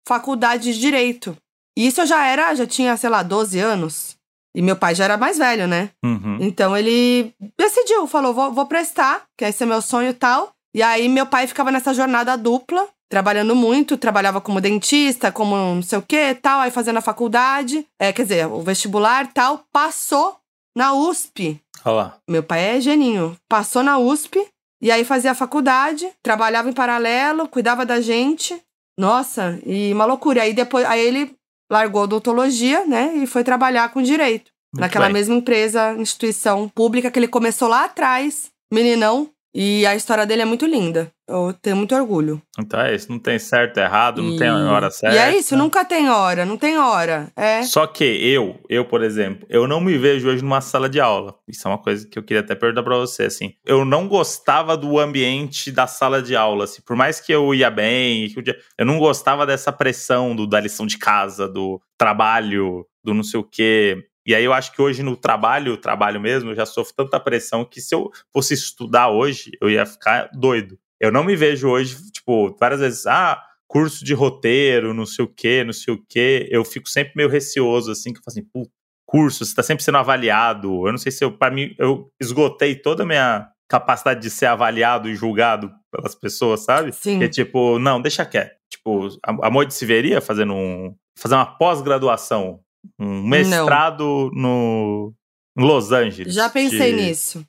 faculdade 0.06 0.74
de 0.74 0.78
direito. 0.78 1.34
E 1.78 1.86
isso 1.86 2.02
eu 2.02 2.06
já 2.06 2.26
era, 2.26 2.54
já 2.54 2.66
tinha, 2.66 2.94
sei 2.98 3.08
lá, 3.08 3.22
12 3.22 3.58
anos. 3.58 4.13
E 4.54 4.62
meu 4.62 4.76
pai 4.76 4.94
já 4.94 5.04
era 5.04 5.16
mais 5.16 5.36
velho, 5.36 5.66
né? 5.66 5.90
Uhum. 6.04 6.38
Então 6.40 6.76
ele 6.76 7.34
decidiu, 7.58 8.06
falou: 8.06 8.32
vou, 8.32 8.52
vou 8.52 8.66
prestar, 8.66 9.24
que 9.36 9.44
esse 9.44 9.62
é 9.62 9.66
meu 9.66 9.82
sonho 9.82 10.10
e 10.10 10.14
tal. 10.14 10.52
E 10.74 10.82
aí 10.82 11.08
meu 11.08 11.26
pai 11.26 11.46
ficava 11.46 11.70
nessa 11.70 11.92
jornada 11.92 12.36
dupla, 12.36 12.88
trabalhando 13.08 13.54
muito, 13.54 13.96
trabalhava 13.96 14.40
como 14.40 14.60
dentista, 14.60 15.30
como 15.30 15.56
não 15.56 15.82
sei 15.82 15.98
o 15.98 16.02
que 16.02 16.34
tal, 16.34 16.60
aí 16.60 16.70
fazendo 16.70 16.98
a 16.98 17.02
faculdade, 17.02 17.86
é, 18.00 18.12
quer 18.12 18.22
dizer, 18.22 18.46
o 18.46 18.60
vestibular 18.60 19.32
tal, 19.32 19.64
passou 19.72 20.36
na 20.76 20.92
USP. 20.92 21.60
Olá. 21.84 22.16
Meu 22.28 22.42
pai 22.42 22.76
é 22.76 22.80
geninho. 22.80 23.36
Passou 23.48 23.82
na 23.82 23.98
USP 23.98 24.44
e 24.82 24.90
aí 24.90 25.04
fazia 25.04 25.30
a 25.30 25.34
faculdade, 25.34 26.10
trabalhava 26.22 26.68
em 26.68 26.72
paralelo, 26.72 27.48
cuidava 27.48 27.86
da 27.86 28.00
gente. 28.00 28.60
Nossa, 28.98 29.60
e 29.64 29.92
uma 29.92 30.04
loucura. 30.04 30.42
Aí 30.42 30.52
depois, 30.52 30.84
aí 30.86 31.00
ele 31.00 31.36
largou 31.70 32.02
a 32.02 32.04
odontologia, 32.04 32.86
né, 32.86 33.14
e 33.16 33.26
foi 33.26 33.44
trabalhar 33.44 33.88
com 33.90 34.02
direito. 34.02 34.50
Muito 34.72 34.80
naquela 34.80 35.06
bem. 35.06 35.14
mesma 35.14 35.34
empresa, 35.36 35.92
instituição 35.94 36.68
pública 36.68 37.10
que 37.10 37.18
ele 37.18 37.28
começou 37.28 37.68
lá 37.68 37.84
atrás, 37.84 38.50
meninão. 38.72 39.30
E 39.54 39.86
a 39.86 39.94
história 39.94 40.26
dele 40.26 40.42
é 40.42 40.44
muito 40.44 40.66
linda. 40.66 41.12
Eu 41.28 41.54
tenho 41.62 41.76
muito 41.76 41.94
orgulho. 41.94 42.42
Então 42.58 42.80
é 42.80 42.94
isso, 42.94 43.10
não 43.10 43.20
tem 43.20 43.38
certo, 43.38 43.78
errado, 43.78 44.20
não 44.20 44.36
tem 44.36 44.48
E- 44.48 44.50
hora 44.50 44.90
certa. 44.90 45.14
E 45.14 45.18
é 45.18 45.38
isso, 45.38 45.56
nunca 45.56 45.84
tem 45.84 46.10
hora, 46.10 46.44
não 46.44 46.56
tem 46.56 46.76
hora. 46.76 47.30
É. 47.36 47.62
Só 47.62 47.86
que 47.86 48.04
eu, 48.04 48.60
eu, 48.68 48.84
por 48.84 49.00
exemplo, 49.02 49.46
eu 49.48 49.68
não 49.68 49.80
me 49.80 49.96
vejo 49.96 50.28
hoje 50.28 50.42
numa 50.42 50.60
sala 50.60 50.88
de 50.88 51.00
aula. 51.00 51.36
Isso 51.48 51.66
é 51.68 51.70
uma 51.70 51.78
coisa 51.78 52.06
que 52.06 52.18
eu 52.18 52.22
queria 52.22 52.40
até 52.40 52.54
perguntar 52.56 52.82
pra 52.82 52.96
você, 52.96 53.22
assim. 53.24 53.54
Eu 53.64 53.84
não 53.84 54.08
gostava 54.08 54.76
do 54.76 54.98
ambiente 54.98 55.70
da 55.70 55.86
sala 55.86 56.20
de 56.20 56.34
aula, 56.34 56.64
assim. 56.64 56.82
Por 56.82 56.96
mais 56.96 57.20
que 57.20 57.32
eu 57.32 57.54
ia 57.54 57.70
bem, 57.70 58.34
eu 58.76 58.84
não 58.84 58.98
gostava 58.98 59.46
dessa 59.46 59.72
pressão 59.72 60.34
do, 60.34 60.46
da 60.48 60.58
lição 60.60 60.84
de 60.84 60.98
casa, 60.98 61.48
do 61.48 61.80
trabalho, 61.96 62.84
do 63.04 63.14
não 63.14 63.22
sei 63.22 63.38
o 63.38 63.44
quê. 63.44 64.04
E 64.26 64.34
aí 64.34 64.44
eu 64.44 64.52
acho 64.52 64.72
que 64.72 64.80
hoje 64.80 65.02
no 65.02 65.16
trabalho, 65.16 65.76
trabalho 65.76 66.20
mesmo, 66.20 66.50
eu 66.50 66.54
já 66.54 66.64
sofro 66.64 66.94
tanta 66.96 67.20
pressão 67.20 67.64
que 67.64 67.80
se 67.80 67.94
eu 67.94 68.10
fosse 68.32 68.54
estudar 68.54 69.10
hoje, 69.10 69.50
eu 69.60 69.68
ia 69.68 69.84
ficar 69.84 70.30
doido. 70.32 70.78
Eu 71.00 71.12
não 71.12 71.24
me 71.24 71.36
vejo 71.36 71.68
hoje, 71.68 71.96
tipo, 72.10 72.56
várias 72.58 72.80
vezes, 72.80 73.06
ah, 73.06 73.42
curso 73.68 74.04
de 74.04 74.14
roteiro, 74.14 74.94
não 74.94 75.04
sei 75.04 75.24
o 75.24 75.28
quê, 75.28 75.64
não 75.64 75.72
sei 75.72 75.92
o 75.92 76.02
quê. 76.08 76.48
Eu 76.50 76.64
fico 76.64 76.88
sempre 76.88 77.12
meio 77.16 77.28
receoso, 77.28 77.90
assim, 77.90 78.12
que 78.12 78.18
eu 78.18 78.22
falo 78.22 78.32
assim, 78.32 78.48
pô, 78.52 78.70
curso, 79.06 79.44
você 79.44 79.54
tá 79.54 79.62
sempre 79.62 79.84
sendo 79.84 79.98
avaliado. 79.98 80.86
Eu 80.86 80.92
não 80.92 80.98
sei 80.98 81.12
se 81.12 81.24
eu, 81.24 81.36
pra 81.36 81.50
mim, 81.50 81.74
eu 81.78 82.10
esgotei 82.20 82.74
toda 82.74 83.02
a 83.02 83.06
minha 83.06 83.48
capacidade 83.68 84.20
de 84.20 84.30
ser 84.30 84.46
avaliado 84.46 85.08
e 85.08 85.14
julgado 85.14 85.72
pelas 85.90 86.14
pessoas, 86.14 86.64
sabe? 86.64 86.92
Sim. 86.92 87.18
Que 87.18 87.28
tipo, 87.28 87.78
não, 87.78 88.00
deixa 88.00 88.24
quieto. 88.24 88.56
Tipo, 88.70 89.08
a, 89.24 89.46
a 89.46 89.50
Moide 89.50 89.74
se 89.74 89.84
veria 89.84 90.20
fazendo 90.20 90.54
um. 90.54 90.94
fazer 91.18 91.34
uma 91.34 91.46
pós-graduação, 91.46 92.60
um 92.98 93.22
mestrado 93.26 94.30
no 94.34 95.12
em 95.56 95.62
Los 95.64 95.92
Angeles. 95.92 96.34
Já 96.34 96.48
pensei 96.48 96.92
de- 96.92 97.02
nisso. 97.02 97.46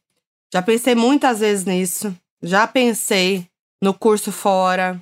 Já 0.53 0.61
pensei 0.61 0.95
muitas 0.95 1.39
vezes 1.39 1.65
nisso. 1.65 2.15
Já 2.41 2.67
pensei 2.67 3.47
no 3.81 3.93
curso 3.93 4.31
fora. 4.31 4.99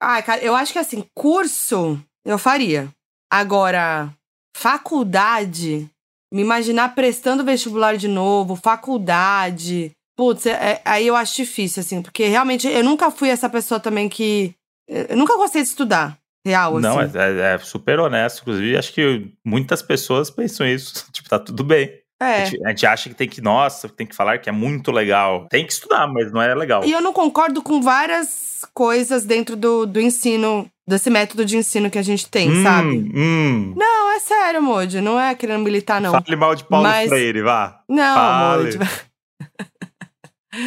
Ai, 0.00 0.22
cara, 0.22 0.40
eu 0.42 0.54
acho 0.54 0.72
que 0.72 0.78
assim, 0.78 1.04
curso 1.14 2.00
eu 2.24 2.38
faria. 2.38 2.88
Agora, 3.30 4.12
faculdade, 4.56 5.88
me 6.32 6.40
imaginar 6.42 6.94
prestando 6.94 7.44
vestibular 7.44 7.96
de 7.96 8.08
novo, 8.08 8.56
faculdade. 8.56 9.92
Putz, 10.16 10.46
é- 10.46 10.50
é- 10.72 10.82
aí 10.84 11.06
eu 11.06 11.14
acho 11.14 11.36
difícil, 11.36 11.80
assim, 11.80 12.02
porque 12.02 12.26
realmente 12.26 12.66
eu 12.66 12.82
nunca 12.82 13.10
fui 13.10 13.28
essa 13.28 13.48
pessoa 13.48 13.78
também 13.78 14.08
que. 14.08 14.54
Eu 14.88 15.16
nunca 15.16 15.36
gostei 15.36 15.60
de 15.62 15.68
estudar, 15.68 16.17
real, 16.46 16.78
Não, 16.80 17.00
é, 17.00 17.04
assim. 17.04 17.18
é- 17.18 17.54
é 17.54 17.58
super 17.58 17.98
honesto. 18.00 18.40
Inclusive, 18.42 18.76
acho 18.76 18.92
que 18.92 19.32
muitas 19.44 19.82
pessoas 19.82 20.30
pensam 20.30 20.66
isso. 20.66 21.06
Tipo, 21.12 21.28
tá 21.28 21.38
tudo 21.38 21.62
bem. 21.64 21.90
É. 22.20 22.42
A, 22.42 22.44
gente, 22.46 22.64
a 22.66 22.68
gente 22.70 22.86
acha 22.86 23.08
que 23.08 23.14
tem 23.14 23.28
que, 23.28 23.40
nossa, 23.40 23.88
tem 23.88 24.04
que 24.04 24.14
falar 24.14 24.38
que 24.38 24.48
é 24.48 24.52
muito 24.52 24.90
legal. 24.90 25.46
Tem 25.48 25.64
que 25.64 25.72
estudar, 25.72 26.06
mas 26.08 26.32
não 26.32 26.42
é 26.42 26.52
legal. 26.54 26.84
E 26.84 26.90
eu 26.90 27.00
não 27.00 27.12
concordo 27.12 27.62
com 27.62 27.80
várias 27.80 28.64
coisas 28.74 29.24
dentro 29.24 29.54
do, 29.54 29.86
do 29.86 30.00
ensino, 30.00 30.68
desse 30.84 31.10
método 31.10 31.44
de 31.44 31.56
ensino 31.56 31.88
que 31.88 31.96
a 31.98 32.02
gente 32.02 32.28
tem, 32.28 32.50
Hum, 32.50 32.62
sabe? 32.64 33.12
hum. 33.14 33.72
Não, 33.76 34.10
é 34.10 34.18
sério, 34.18 34.60
Moody. 34.60 35.00
Não 35.00 35.18
é 35.20 35.32
querendo 35.36 35.62
militar, 35.62 36.00
não. 36.00 36.10
Fale 36.10 36.34
mal 36.34 36.56
de 36.56 36.64
Paulo 36.64 36.88
Mas- 36.88 37.08
Freire, 37.08 37.40
vá. 37.40 37.80
Não, 37.88 38.14
Fale. 38.16 38.62
Moody. 38.64 38.78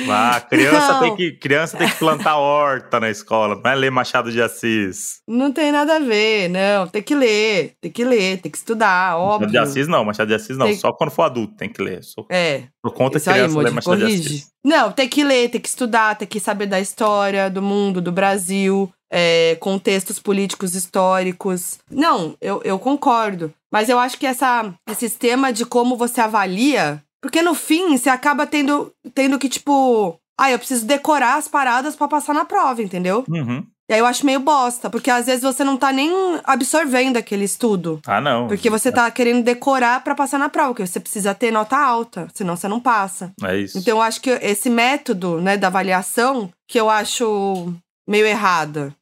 Vá. 0.05 0.39
Criança 0.41 0.93
Não. 0.93 0.99
tem, 1.01 1.15
que, 1.15 1.31
criança 1.33 1.75
tem 1.77 1.89
que 1.89 1.95
plantar 1.97 2.37
horta 2.37 2.99
na 2.99 3.09
escola, 3.09 3.59
não 3.63 3.71
é 3.71 3.75
ler 3.75 3.89
Machado 3.91 4.31
de 4.31 4.41
Assis. 4.41 5.21
Não 5.27 5.51
tem 5.51 5.71
nada 5.71 5.95
a 5.95 5.99
ver, 5.99 6.49
não. 6.49 6.87
Tem 6.87 7.01
que 7.01 7.15
ler, 7.15 7.73
tem 7.81 7.91
que 7.91 8.03
ler, 8.05 8.39
tem 8.39 8.51
que 8.51 8.57
estudar, 8.57 9.17
óbvio. 9.17 9.47
Machado 9.47 9.51
de 9.51 9.57
Assis 9.57 9.87
não, 9.87 10.05
Machado 10.05 10.27
de 10.27 10.33
Assis 10.35 10.57
não. 10.57 10.67
Tem- 10.67 10.77
Só 10.77 10.91
quando 10.93 11.09
for 11.11 11.23
adulto 11.23 11.55
tem 11.55 11.67
que 11.69 11.81
ler. 11.81 12.03
Sou, 12.03 12.25
É, 12.29 12.63
sou 12.85 12.91
contra 12.93 13.17
isso 13.17 13.29
aí, 13.29 13.37
criança 13.37 13.57
ler 13.57 13.63
Moody, 13.63 13.75
Machado 13.75 13.97
de 13.97 14.03
corrige. 14.03 14.27
Assis. 14.27 14.51
Não, 14.63 14.91
tem 14.91 15.09
que 15.09 15.23
ler, 15.23 15.49
tem 15.49 15.59
que 15.61 15.67
estudar, 15.69 16.15
tem 16.15 16.27
que 16.27 16.39
saber 16.39 16.67
da 16.67 16.79
história, 16.79 17.49
do 17.49 17.61
mundo, 17.61 17.99
do 17.99 18.11
Brasil, 18.11 18.91
é, 19.11 19.57
contextos 19.59 20.19
políticos 20.19 20.75
históricos. 20.75 21.79
Não, 21.89 22.35
eu, 22.39 22.61
eu 22.63 22.77
concordo. 22.77 23.51
Mas 23.73 23.89
eu 23.89 23.97
acho 23.97 24.17
que 24.19 24.25
essa, 24.27 24.73
esse 24.89 25.09
sistema 25.09 25.51
de 25.51 25.65
como 25.65 25.95
você 25.97 26.21
avalia. 26.21 27.01
Porque 27.21 27.41
no 27.41 27.53
fim, 27.53 27.97
você 27.97 28.09
acaba 28.09 28.47
tendo, 28.47 28.91
tendo 29.13 29.37
que, 29.37 29.47
tipo. 29.47 30.17
Ah, 30.39 30.49
eu 30.49 30.57
preciso 30.57 30.85
decorar 30.85 31.35
as 31.35 31.47
paradas 31.47 31.95
pra 31.95 32.07
passar 32.07 32.33
na 32.33 32.43
prova, 32.43 32.81
entendeu? 32.81 33.23
Uhum. 33.29 33.63
E 33.91 33.93
aí 33.93 33.99
eu 33.99 34.05
acho 34.05 34.25
meio 34.25 34.39
bosta, 34.39 34.89
porque 34.89 35.11
às 35.11 35.25
vezes 35.25 35.43
você 35.43 35.65
não 35.65 35.75
tá 35.75 35.91
nem 35.91 36.09
absorvendo 36.45 37.17
aquele 37.17 37.43
estudo. 37.43 37.99
Ah, 38.07 38.21
não. 38.21 38.47
Porque 38.47 38.69
você 38.69 38.89
tá 38.89 39.11
querendo 39.11 39.43
decorar 39.43 40.01
pra 40.01 40.15
passar 40.15 40.39
na 40.39 40.47
prova, 40.47 40.69
porque 40.69 40.87
você 40.87 40.99
precisa 40.99 41.35
ter 41.35 41.51
nota 41.51 41.77
alta, 41.77 42.27
senão 42.33 42.55
você 42.55 42.69
não 42.69 42.79
passa. 42.79 43.33
É 43.43 43.57
isso. 43.57 43.77
Então 43.77 43.97
eu 43.97 44.01
acho 44.01 44.21
que 44.21 44.29
esse 44.29 44.69
método, 44.69 45.41
né, 45.41 45.57
da 45.57 45.67
avaliação, 45.67 46.49
que 46.69 46.79
eu 46.79 46.89
acho 46.89 47.73
meio 48.07 48.25
errada. 48.25 48.95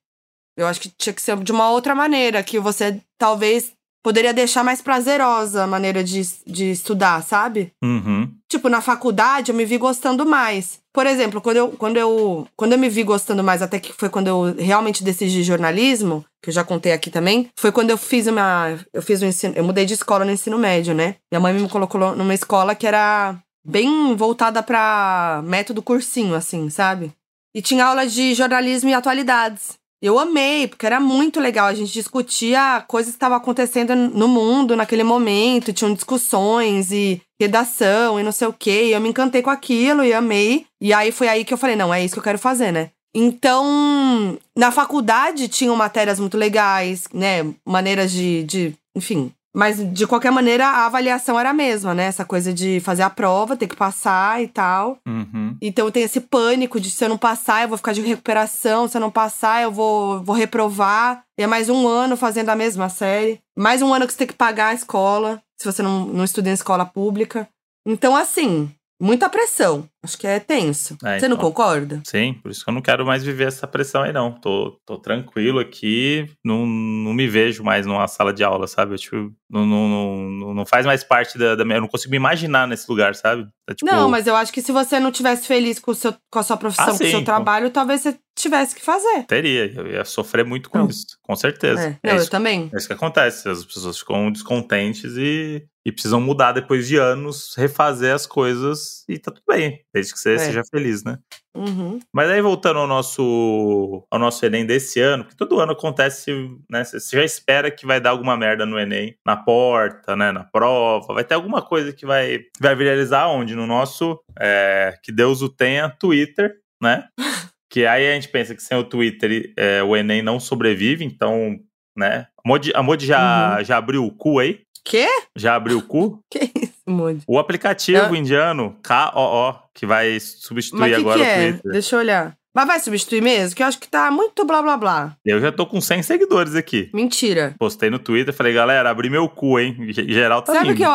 Eu 0.58 0.66
acho 0.66 0.82
que 0.82 0.90
tinha 0.90 1.14
que 1.14 1.22
ser 1.22 1.38
de 1.38 1.52
uma 1.52 1.70
outra 1.70 1.94
maneira, 1.94 2.42
que 2.42 2.60
você 2.60 3.00
talvez 3.18 3.72
poderia 4.04 4.34
deixar 4.34 4.64
mais 4.64 4.82
prazerosa 4.82 5.64
a 5.64 5.68
maneira 5.68 6.04
de, 6.04 6.22
de 6.46 6.72
estudar, 6.72 7.24
sabe? 7.24 7.72
Uhum. 7.84 8.30
Tipo, 8.50 8.70
na 8.70 8.82
faculdade 8.82 9.52
eu 9.52 9.56
me 9.56 9.66
vi 9.66 9.78
gostando 9.78 10.26
mais. 10.26 10.80
Por 10.94 11.06
exemplo, 11.06 11.40
quando 11.40 11.58
eu, 11.58 11.72
quando 11.72 11.98
eu, 11.98 12.48
quando 12.56 12.74
eu 12.74 12.80
me 12.80 12.90
vi 12.90 13.04
gostando 13.04 13.44
mais, 13.44 13.62
até 13.62 13.80
que 13.80 13.94
foi 13.94 14.10
quando 14.10 14.28
eu 14.28 14.56
realmente 14.58 15.04
decidi 15.04 15.44
jornalismo, 15.44 16.26
que 16.42 16.50
eu 16.50 16.54
já 16.54 16.64
contei 16.64 16.92
aqui 16.92 17.12
também, 17.12 17.50
foi 17.56 17.72
quando 17.72 17.92
eu 17.92 17.98
fiz 17.98 18.28
uma. 18.28 18.78
Eu 18.92 19.02
fiz 19.02 19.22
o 19.22 19.26
ensino. 19.26 19.54
Eu 19.56 19.64
mudei 19.64 19.86
de 19.86 19.94
escola 19.94 20.26
no 20.26 20.32
ensino 20.32 20.58
médio, 20.58 20.94
né? 20.94 21.16
Minha 21.32 21.40
mãe 21.40 21.54
me 21.54 21.70
colocou 21.70 22.16
numa 22.16 22.34
escola 22.34 22.74
que 22.74 22.88
era 22.88 23.38
bem 23.64 24.16
voltada 24.16 24.64
pra 24.64 25.42
método 25.46 25.82
cursinho, 25.82 26.34
assim, 26.34 26.70
sabe? 26.70 27.14
E 27.54 27.62
tinha 27.62 27.86
aula 27.86 28.06
de 28.08 28.34
jornalismo 28.34 28.90
e 28.90 28.94
atualidades. 28.94 29.79
Eu 30.02 30.18
amei, 30.18 30.68
porque 30.68 30.86
era 30.86 31.00
muito 31.00 31.40
legal. 31.40 31.68
A 31.68 31.74
gente 31.74 31.92
discutia 31.92 32.84
coisas 32.88 33.12
que 33.12 33.18
estavam 33.18 33.38
acontecendo 33.38 33.96
no 33.96 34.28
mundo 34.28 34.76
naquele 34.76 35.04
momento, 35.04 35.74
tinham 35.74 35.94
discussões 35.94 36.92
e 36.92 37.22
redação 37.40 38.20
e 38.20 38.24
não 38.24 38.32
sei 38.32 38.48
o 38.48 38.54
quê. 38.54 38.86
E 38.86 38.92
eu 38.94 39.02
me 39.02 39.10
encantei 39.10 39.42
com 39.42 39.50
aquilo 39.50 40.04
e 40.04 40.14
amei. 40.14 40.66
E 40.82 40.94
aí 40.94 41.12
foi 41.12 41.28
aí 41.28 41.44
que 41.44 41.54
eu 41.54 41.58
falei: 41.58 41.76
não, 41.76 41.94
é 41.94 42.04
isso 42.04 42.14
que 42.14 42.20
eu 42.20 42.24
quero 42.24 42.40
fazer, 42.40 42.72
né? 42.72 42.92
Então, 43.14 44.38
na 44.56 44.72
faculdade 44.72 45.48
tinham 45.48 45.76
matérias 45.76 46.20
muito 46.20 46.38
legais, 46.38 47.08
né? 47.14 47.46
Maneiras 47.66 48.12
de, 48.12 48.44
de 48.44 48.76
enfim. 48.96 49.32
Mas, 49.56 49.78
de 49.94 50.06
qualquer 50.06 50.32
maneira, 50.32 50.68
a 50.68 50.86
avaliação 50.86 51.40
era 51.40 51.50
a 51.50 51.54
mesma, 51.54 51.94
né? 51.94 52.04
Essa 52.04 52.24
coisa 52.24 52.54
de 52.54 52.80
fazer 52.82 53.02
a 53.02 53.10
prova, 53.10 53.58
ter 53.58 53.68
que 53.68 53.76
passar 53.76 54.42
e 54.42 54.48
tal. 54.48 55.00
Uhum. 55.08 55.58
Então 55.62 55.90
tem 55.90 56.04
esse 56.04 56.22
pânico 56.22 56.80
de 56.80 56.92
se 56.92 57.04
eu 57.04 57.10
não 57.10 57.18
passar, 57.18 57.64
eu 57.64 57.70
vou 57.70 57.78
ficar 57.78 57.94
de 57.94 58.02
recuperação. 58.02 58.88
Se 58.88 58.96
eu 58.96 59.02
não 59.02 59.12
passar, 59.12 59.64
eu 59.64 59.72
vou, 59.72 60.24
vou 60.24 60.36
reprovar. 60.36 61.24
E 61.38 61.44
é 61.44 61.48
mais 61.48 61.68
um 61.68 61.88
ano 61.88 62.16
fazendo 62.16 62.50
a 62.50 62.56
mesma 62.56 62.90
série. 62.90 63.40
Mais 63.58 63.82
um 63.82 63.94
ano 63.94 64.06
que 64.06 64.14
você 64.14 64.20
tem 64.20 64.28
que 64.28 64.34
pagar 64.34 64.68
a 64.68 64.74
escola, 64.74 65.42
se 65.58 65.66
você 65.66 65.82
não, 65.82 66.06
não 66.06 66.24
estuda 66.24 66.50
em 66.50 66.54
escola 66.54 66.86
pública. 66.86 67.48
Então, 67.86 68.16
assim, 68.16 68.72
muita 69.00 69.30
pressão. 69.30 69.88
Acho 70.02 70.18
que 70.18 70.28
é 70.28 70.40
tenso. 70.40 70.98
É, 71.04 71.12
Você 71.12 71.26
então, 71.26 71.30
não 71.30 71.38
concorda? 71.38 72.02
Sim, 72.06 72.34
por 72.42 72.50
isso 72.50 72.64
que 72.64 72.70
eu 72.70 72.74
não 72.74 72.82
quero 72.82 73.06
mais 73.06 73.24
viver 73.24 73.48
essa 73.48 73.68
pressão 73.68 74.04
aí, 74.04 74.14
não. 74.14 74.32
Tô, 74.32 74.80
tô 74.86 74.98
tranquilo 74.98 75.60
aqui, 75.60 76.30
não, 76.44 76.66
não 76.66 77.14
me 77.14 77.28
vejo 77.28 77.64
mais 77.64 77.86
numa 77.86 78.08
sala 78.08 78.34
de 78.34 78.44
aula, 78.44 78.66
sabe? 78.66 78.94
Eu, 78.94 78.98
tipo, 78.98 79.34
não, 79.50 79.66
não, 79.66 80.30
não, 80.30 80.54
não 80.54 80.66
faz 80.66 80.86
mais 80.86 81.04
parte 81.04 81.38
da, 81.38 81.56
da 81.56 81.66
minha. 81.66 81.78
Eu 81.78 81.82
não 81.82 81.88
consigo 81.88 82.12
me 82.12 82.18
imaginar 82.18 82.66
nesse 82.66 82.90
lugar, 82.90 83.14
sabe? 83.14 83.46
É, 83.70 83.74
tipo... 83.74 83.92
Não, 83.92 84.10
mas 84.10 84.26
eu 84.26 84.36
acho 84.36 84.54
que 84.54 84.62
se 84.62 84.72
você 84.72 85.00
não 85.00 85.12
tivesse 85.12 85.46
feliz 85.48 85.80
com, 85.80 85.92
o 85.92 85.96
seu, 85.96 86.16
com 86.32 86.40
a 86.40 86.44
sua 86.44 86.56
profissão, 86.56 86.96
ah, 86.96 86.98
com 86.98 87.04
o 87.04 87.10
seu 87.10 87.24
trabalho, 87.24 87.70
talvez 87.70 88.02
você 88.02 88.18
tivesse 88.38 88.74
que 88.74 88.82
fazer. 88.82 89.26
Teria, 89.28 89.72
eu 89.76 89.86
ia 89.86 90.06
sofrer 90.06 90.46
muito 90.46 90.70
com 90.70 90.78
não. 90.78 90.88
isso, 90.88 91.18
com 91.22 91.36
certeza. 91.36 91.82
É. 91.82 92.08
Não, 92.08 92.14
é 92.14 92.16
isso, 92.16 92.26
eu 92.28 92.30
também. 92.30 92.70
É 92.74 92.78
isso 92.78 92.88
que 92.88 92.94
acontece, 92.94 93.50
as 93.50 93.66
pessoas 93.66 94.00
ficam 94.00 94.32
descontentes 94.32 95.18
e, 95.18 95.68
e 95.90 95.92
precisam 95.92 96.22
mudar 96.22 96.52
depois 96.52 96.88
de 96.88 96.98
anos, 96.98 97.56
refazer 97.58 98.14
as 98.14 98.28
coisas 98.28 99.04
e 99.10 99.18
tá 99.18 99.32
tudo 99.32 99.44
bem, 99.50 99.82
desde 99.92 100.14
que 100.14 100.20
você 100.20 100.36
é. 100.36 100.38
seja 100.38 100.62
feliz, 100.70 101.04
né? 101.04 101.18
Uhum. 101.56 102.00
Mas 102.14 102.30
aí 102.30 102.42
voltando 102.42 102.80
ao 102.80 102.88
nosso, 102.88 104.06
ao 104.12 104.20
nosso 104.20 104.46
Enem 104.46 104.68
desse 104.68 105.00
ano, 105.00 105.26
que 105.26 105.36
todo 105.36 105.60
ano 105.60 105.72
acontece, 105.72 106.32
né? 106.70 106.84
Você 106.84 107.18
já 107.18 107.26
espera 107.26 107.72
que 107.72 107.88
vai 107.88 108.00
dar 108.00 108.12
alguma 108.12 108.38
merda 108.38 108.68
no 108.68 108.80
Enem, 108.80 109.16
na 109.26 109.36
porta, 109.36 110.16
né? 110.16 110.32
Na 110.32 110.44
prova, 110.44 111.12
vai 111.12 111.24
ter 111.24 111.34
alguma 111.34 111.62
coisa 111.62 111.92
que 111.92 112.06
vai, 112.06 112.42
vai 112.62 112.76
viralizar 112.76 113.28
onde? 113.28 113.56
No 113.56 113.66
nosso, 113.66 114.20
é, 114.40 114.94
que 115.04 115.12
Deus 115.12 115.42
o 115.42 115.50
tenha, 115.50 115.90
Twitter, 115.90 116.54
né? 116.82 117.08
que 117.68 117.88
aí 117.88 118.12
a 118.12 118.14
gente 118.14 118.30
pensa 118.30 118.54
que 118.54 118.62
sem 118.62 118.78
o 118.78 118.84
Twitter 118.84 119.52
é, 119.58 119.82
o 119.82 119.98
Enem 119.98 120.22
não 120.22 120.40
sobrevive, 120.40 121.04
então, 121.04 121.58
né? 121.98 122.28
A 122.38 122.48
Modi, 122.48 122.72
a 122.76 122.84
Modi 122.84 123.08
já, 123.08 123.58
uhum. 123.58 123.64
já 123.64 123.78
abriu 123.78 124.06
o 124.06 124.16
cu 124.16 124.38
aí? 124.38 124.62
Quê? 124.90 125.08
Já 125.36 125.54
abriu 125.54 125.78
o 125.78 125.84
cu? 125.84 126.20
que 126.32 126.52
isso, 126.56 126.82
Modi? 126.88 127.22
O 127.28 127.38
aplicativo 127.38 128.16
indiano, 128.16 128.76
KOO, 128.84 129.54
que 129.72 129.86
vai 129.86 130.20
substituir 130.20 130.80
Mas 130.80 130.96
que 130.96 131.00
agora 131.00 131.20
que 131.20 131.22
o 131.22 131.30
é? 131.30 131.52
Twitter. 131.52 131.72
Deixa 131.72 131.96
eu 131.96 132.00
olhar. 132.00 132.36
Mas 132.56 132.66
vai 132.66 132.80
substituir 132.80 133.22
mesmo? 133.22 133.56
Que 133.56 133.62
eu 133.62 133.68
acho 133.68 133.78
que 133.78 133.88
tá 133.88 134.10
muito 134.10 134.44
blá 134.44 134.64
blá 134.64 134.76
blá. 134.76 135.16
Eu 135.24 135.40
já 135.40 135.52
tô 135.52 135.68
com 135.68 135.80
100 135.80 136.02
seguidores 136.02 136.56
aqui. 136.56 136.90
Mentira. 136.92 137.54
Postei 137.60 137.92
no 137.92 138.00
Twitter, 138.00 138.34
falei, 138.34 138.52
galera, 138.52 138.90
abri 138.90 139.12
meu 139.12 139.30
cu, 139.30 139.60
hein? 139.60 139.78
Em 139.96 140.12
geral 140.12 140.42
tá 140.42 140.54
Sabe 140.54 140.72
o 140.72 140.76
que 140.76 140.84
eu 140.84 140.92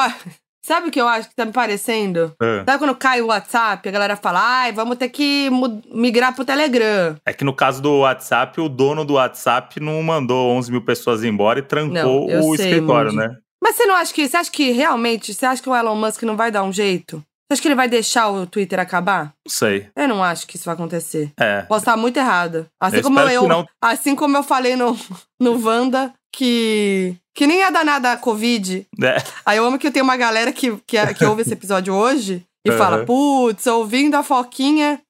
Sabe 0.67 0.89
o 0.89 0.91
que 0.91 1.01
eu 1.01 1.07
acho 1.07 1.29
que 1.29 1.37
tá 1.37 1.45
me 1.45 1.53
parecendo? 1.53 2.35
É. 2.43 2.65
Sabe 2.65 2.79
quando 2.79 2.97
cai 2.97 3.21
o 3.21 3.27
WhatsApp, 3.27 3.87
a 3.87 3.93
galera 3.93 4.17
fala, 4.17 4.41
ai, 4.43 4.73
vamos 4.73 4.97
ter 4.97 5.11
que 5.11 5.51
migrar 5.93 6.35
pro 6.35 6.43
Telegram. 6.43 7.17
É 7.27 7.35
que 7.35 7.45
no 7.45 7.53
caso 7.53 7.83
do 7.83 7.99
WhatsApp, 7.99 8.59
o 8.63 8.69
dono 8.69 9.05
do 9.05 9.15
WhatsApp 9.15 9.79
não 9.79 10.03
mandou 10.03 10.51
11 10.53 10.73
mil 10.73 10.83
pessoas 10.83 11.23
embora 11.23 11.59
e 11.59 11.63
trancou 11.63 12.27
não, 12.31 12.49
o 12.49 12.57
sei, 12.57 12.71
escritório, 12.71 13.13
Mundi. 13.13 13.29
né? 13.29 13.37
Mas 13.65 13.77
você 13.77 13.87
não 13.87 13.95
acha 13.95 14.13
que. 14.13 14.29
Você 14.29 14.37
acha 14.37 14.51
que 14.51 14.71
realmente. 14.73 15.33
Você 15.33 15.47
acha 15.47 15.63
que 15.63 15.69
o 15.71 15.75
Elon 15.75 15.97
Musk 15.97 16.23
não 16.25 16.37
vai 16.37 16.51
dar 16.51 16.63
um 16.63 16.73
jeito? 16.73 17.17
Você 17.17 17.55
acha 17.55 17.63
que 17.63 17.69
ele 17.69 17.75
vai 17.75 17.89
deixar 17.89 18.29
o 18.29 18.47
Twitter 18.47 18.79
acabar? 18.79 19.33
Não 19.47 19.51
sei. 19.51 19.89
Eu 19.97 20.07
não 20.09 20.23
acho 20.23 20.47
que 20.47 20.57
isso 20.57 20.67
vai 20.67 20.75
acontecer. 20.75 21.31
É. 21.41 21.63
Posso 21.63 21.81
estar 21.83 21.97
muito 21.97 22.17
errada. 22.19 22.67
Assim 22.81 22.97
Eu 22.99 23.03
como 23.03 23.21
eu, 23.21 23.67
assim 23.81 24.15
como 24.15 24.37
eu 24.37 24.43
falei 24.43 24.77
no, 24.77 24.95
no 25.41 25.67
Wanda, 25.67 26.13
que. 26.35 27.17
Que 27.35 27.47
nem 27.47 27.59
ia 27.61 27.71
dar 27.71 27.85
nada 27.85 28.13
a 28.13 28.17
Covid. 28.17 28.87
É. 29.03 29.17
Aí 29.47 29.57
eu 29.57 29.65
amo 29.65 29.79
que 29.79 29.91
tem 29.91 30.03
uma 30.03 30.17
galera 30.17 30.53
que, 30.53 30.77
que, 30.87 31.15
que 31.15 31.25
ouve 31.25 31.43
esse 31.43 31.53
episódio 31.53 31.93
hoje 31.95 32.45
e 32.67 32.71
Uhum. 32.71 32.79
fala: 32.79 33.05
putz, 33.05 33.67
ouvindo 33.67 34.15
a 34.15 34.23
Foquinha 34.23 35.01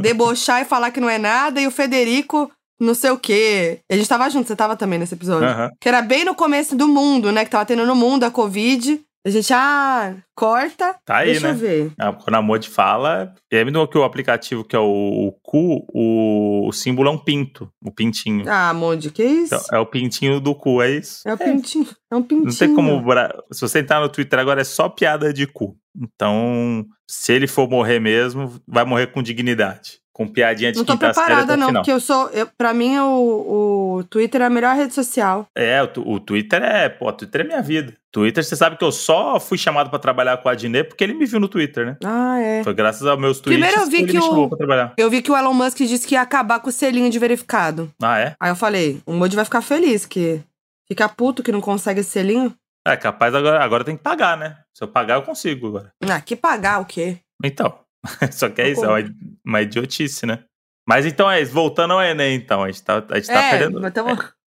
debochar 0.00 0.62
e 0.62 0.64
falar 0.64 0.90
que 0.90 1.00
não 1.00 1.08
é 1.08 1.18
nada, 1.18 1.60
e 1.60 1.66
o 1.66 1.70
Federico 1.70 2.50
não 2.80 2.94
sei 2.94 3.10
o 3.10 3.18
quê. 3.18 3.80
A 3.90 3.96
gente 3.96 4.08
tava 4.08 4.28
junto, 4.30 4.48
você 4.48 4.56
tava 4.56 4.76
também 4.76 4.98
nesse 4.98 5.14
episódio. 5.14 5.48
Aham. 5.48 5.70
Que 5.80 5.88
era 5.88 6.00
bem 6.02 6.24
no 6.24 6.34
começo 6.34 6.74
do 6.76 6.88
mundo, 6.88 7.30
né? 7.30 7.44
Que 7.44 7.50
tava 7.50 7.66
tendo 7.66 7.84
no 7.86 7.94
mundo 7.94 8.24
a 8.24 8.30
Covid. 8.30 9.00
A 9.22 9.28
gente, 9.28 9.52
ah, 9.52 10.16
corta. 10.34 10.96
Tá 11.04 11.18
aí, 11.18 11.32
Deixa 11.32 11.48
né? 11.48 11.52
eu 11.52 11.56
ver. 11.56 11.92
Ah, 11.98 12.10
Quando 12.10 12.36
a 12.36 12.40
Modi 12.40 12.70
fala, 12.70 13.34
e 13.52 13.56
aí 13.56 13.64
mesmo 13.66 13.86
que 13.86 13.98
o 13.98 14.02
aplicativo 14.02 14.64
que 14.64 14.74
é 14.74 14.78
o, 14.78 15.28
o 15.28 15.32
cu, 15.42 15.84
o, 15.92 16.66
o 16.66 16.72
símbolo 16.72 17.10
é 17.10 17.12
um 17.12 17.18
pinto, 17.18 17.70
o 17.84 17.92
pintinho. 17.92 18.50
Ah, 18.50 18.72
Mondi, 18.72 19.10
que 19.10 19.22
isso? 19.22 19.54
Então, 19.54 19.78
é 19.78 19.78
o 19.78 19.84
pintinho 19.84 20.40
do 20.40 20.54
cu, 20.54 20.80
é 20.80 20.92
isso. 20.92 21.20
É 21.28 21.34
o 21.34 21.36
pintinho. 21.36 21.86
É 22.10 22.16
um 22.16 22.22
pintinho. 22.22 22.46
Não 22.46 22.54
tem 22.54 22.74
como. 22.74 23.04
Se 23.52 23.60
você 23.60 23.80
entrar 23.80 24.00
no 24.00 24.08
Twitter 24.08 24.38
agora, 24.38 24.62
é 24.62 24.64
só 24.64 24.88
piada 24.88 25.34
de 25.34 25.46
cu. 25.46 25.76
Então, 25.94 26.86
se 27.06 27.34
ele 27.34 27.46
for 27.46 27.68
morrer 27.68 28.00
mesmo, 28.00 28.50
vai 28.66 28.86
morrer 28.86 29.08
com 29.08 29.22
dignidade. 29.22 29.99
Com 30.20 30.28
piadinha 30.28 30.70
de 30.70 30.76
Não 30.76 30.84
tô 30.84 30.92
quinta 30.92 31.14
série 31.14 31.32
até 31.32 31.46
preparada, 31.46 31.54
o 31.54 31.56
não, 31.56 31.72
porque 31.72 31.90
eu 31.90 31.98
sou. 31.98 32.28
Eu, 32.28 32.46
pra 32.46 32.74
mim, 32.74 32.98
o, 32.98 33.96
o 34.00 34.04
Twitter 34.04 34.42
é 34.42 34.44
a 34.44 34.50
melhor 34.50 34.76
rede 34.76 34.92
social. 34.92 35.46
É, 35.56 35.82
o, 35.82 35.88
o 36.12 36.20
Twitter 36.20 36.62
é. 36.62 36.90
Pô, 36.90 37.08
o 37.08 37.12
Twitter 37.14 37.40
é 37.40 37.44
minha 37.44 37.62
vida. 37.62 37.94
Twitter, 38.12 38.44
você 38.44 38.54
sabe 38.54 38.76
que 38.76 38.84
eu 38.84 38.92
só 38.92 39.40
fui 39.40 39.56
chamado 39.56 39.88
pra 39.88 39.98
trabalhar 39.98 40.36
com 40.36 40.50
a 40.50 40.52
Adnet 40.52 40.86
porque 40.86 41.02
ele 41.02 41.14
me 41.14 41.24
viu 41.24 41.40
no 41.40 41.48
Twitter, 41.48 41.86
né? 41.86 41.96
Ah, 42.04 42.38
é. 42.38 42.62
Foi 42.62 42.74
graças 42.74 43.06
aos 43.06 43.18
meus 43.18 43.40
tweets 43.40 43.64
Primeiro 43.64 43.80
eu 43.80 43.90
vi 43.90 44.02
ele 44.02 44.12
que 44.12 44.18
me 44.18 44.22
o-. 44.22 44.50
Eu 44.98 45.08
vi 45.08 45.22
que 45.22 45.32
o 45.32 45.36
Elon 45.38 45.54
Musk 45.54 45.78
disse 45.78 46.06
que 46.06 46.14
ia 46.14 46.20
acabar 46.20 46.60
com 46.60 46.68
o 46.68 46.72
selinho 46.72 47.08
de 47.08 47.18
verificado. 47.18 47.90
Ah, 48.02 48.18
é? 48.18 48.34
Aí 48.38 48.50
eu 48.50 48.56
falei, 48.56 49.00
o 49.06 49.14
Moody 49.14 49.36
vai 49.36 49.46
ficar 49.46 49.62
feliz, 49.62 50.04
que 50.04 50.42
fica 50.86 51.08
puto 51.08 51.42
que 51.42 51.50
não 51.50 51.62
consegue 51.62 52.00
esse 52.00 52.10
selinho. 52.10 52.54
É, 52.86 52.94
capaz 52.94 53.34
agora, 53.34 53.64
agora 53.64 53.84
tem 53.84 53.96
que 53.96 54.02
pagar, 54.02 54.36
né? 54.36 54.58
Se 54.74 54.84
eu 54.84 54.88
pagar, 54.88 55.14
eu 55.14 55.22
consigo 55.22 55.68
agora. 55.68 55.90
Ah, 56.06 56.20
que 56.20 56.36
pagar 56.36 56.80
o 56.80 56.84
quê? 56.84 57.16
Então. 57.42 57.72
Só 58.32 58.48
que 58.48 58.62
é 58.62 58.70
isso, 58.70 58.84
é 58.84 58.88
uma, 58.88 59.14
uma 59.44 59.62
idiotice, 59.62 60.26
né? 60.26 60.44
Mas 60.88 61.06
então 61.06 61.30
é 61.30 61.40
isso, 61.40 61.52
voltando 61.52 61.92
ao 61.92 62.02
Enem, 62.02 62.34
então. 62.34 62.62
A 62.64 62.70
gente 62.70 62.82
tá, 62.82 63.04
a 63.10 63.14
gente 63.16 63.26
tá 63.26 63.42
é, 63.44 63.50
perdendo. 63.58 63.90
tamo- 63.92 64.10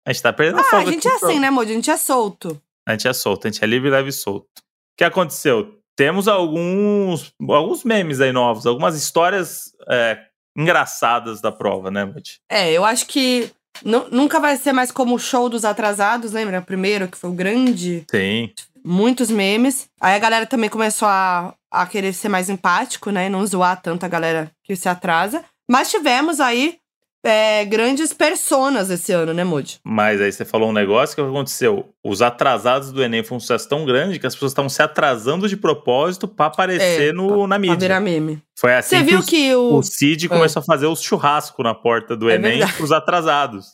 A 0.06 0.12
gente 0.14 0.24
tá 0.24 0.34
perdendo 0.34 0.60
Ah, 0.60 0.78
a 0.78 0.86
gente 0.86 1.08
é 1.08 1.14
assim, 1.16 1.40
né, 1.40 1.50
Moody? 1.50 1.72
A 1.72 1.76
gente 1.76 1.92
é 1.92 1.98
solto. 1.98 2.62
A 2.88 2.92
gente 2.94 3.08
é 3.08 3.14
solto, 3.14 3.48
a 3.48 3.52
gente 3.52 3.64
é 3.64 3.68
livre, 3.68 3.90
leve 3.90 4.10
e 4.10 4.14
solto. 4.14 4.46
O 4.60 4.98
que 4.98 5.04
aconteceu? 5.04 5.80
Temos 5.96 6.28
alguns, 6.28 7.34
alguns 7.50 7.84
memes 7.84 8.20
aí 8.20 8.32
novos, 8.32 8.66
algumas 8.66 8.96
histórias 8.96 9.72
é, 9.90 10.20
engraçadas 10.58 11.40
da 11.42 11.52
prova, 11.52 11.92
né, 11.92 12.04
Muti? 12.06 12.40
É, 12.50 12.72
eu 12.72 12.84
acho 12.84 13.06
que 13.08 13.52
nu- 13.84 14.08
nunca 14.12 14.40
vai 14.40 14.58
ser 14.58 14.74
mais 14.74 14.92
como 14.92 15.16
o 15.16 15.20
show 15.20 15.48
dos 15.50 15.64
atrasados, 15.64 16.32
lembra? 16.32 16.60
O 16.60 16.64
primeiro, 16.66 17.08
que 17.08 17.18
foi 17.18 17.30
o 17.30 17.34
grande, 17.34 18.04
Sim. 18.10 18.52
Muitos 18.84 19.30
memes. 19.30 19.88
Aí 20.02 20.16
a 20.16 20.20
galera 20.20 20.46
também 20.46 20.70
começou 20.70 21.08
a, 21.08 21.54
a 21.72 21.86
querer 21.86 22.14
ser 22.14 22.30
mais 22.30 22.50
empático, 22.50 23.10
né? 23.12 23.30
Não 23.30 23.46
zoar 23.46 23.82
tanto 23.82 24.06
a 24.06 24.10
galera 24.10 24.52
que 24.64 24.76
se 24.76 24.88
atrasa. 24.90 25.44
Mas 25.70 25.90
tivemos 25.90 26.40
aí 26.40 26.78
é, 27.26 27.64
grandes 27.64 28.12
personas 28.12 28.90
esse 28.90 29.14
ano, 29.14 29.34
né, 29.34 29.46
Moody? 29.46 29.80
Mas 29.86 30.20
aí 30.20 30.30
você 30.30 30.44
falou 30.44 30.70
um 30.70 30.74
negócio 30.74 31.16
que 31.16 31.22
aconteceu. 31.22 31.90
Os 32.04 32.22
atrasados 32.22 32.92
do 32.92 33.02
Enem 33.02 33.24
foi 33.24 33.38
um 33.38 33.40
sucesso 33.40 33.70
tão 33.70 33.86
grande 33.86 34.20
que 34.20 34.28
as 34.28 34.34
pessoas 34.34 34.52
estavam 34.52 34.68
se 34.68 34.82
atrasando 34.82 35.48
de 35.48 35.56
propósito 35.56 36.28
pra 36.28 36.48
aparecer 36.48 37.12
É, 37.12 37.14
no, 37.14 37.48
na 37.48 37.56
Pra 37.56 37.60
mídia. 37.60 37.78
virar 37.78 38.00
meme. 38.02 38.44
Foi 38.60 38.76
assim 38.76 38.98
Você 38.98 39.04
que 39.04 39.10
viu 39.10 39.20
os- 39.20 39.26
que 39.26 39.56
o. 39.56 39.76
o 39.78 39.84
Cid 39.84 40.28
começou 40.28 40.60
a 40.60 40.64
fazer 40.66 40.86
os 40.88 41.02
churrasco 41.02 41.64
na 41.64 41.74
porta 41.74 42.16
do 42.18 42.30
É 42.30 42.36
Enem 42.36 42.58
verdade. 42.58 42.74
pros 42.74 42.92
atrasados. 42.92 43.68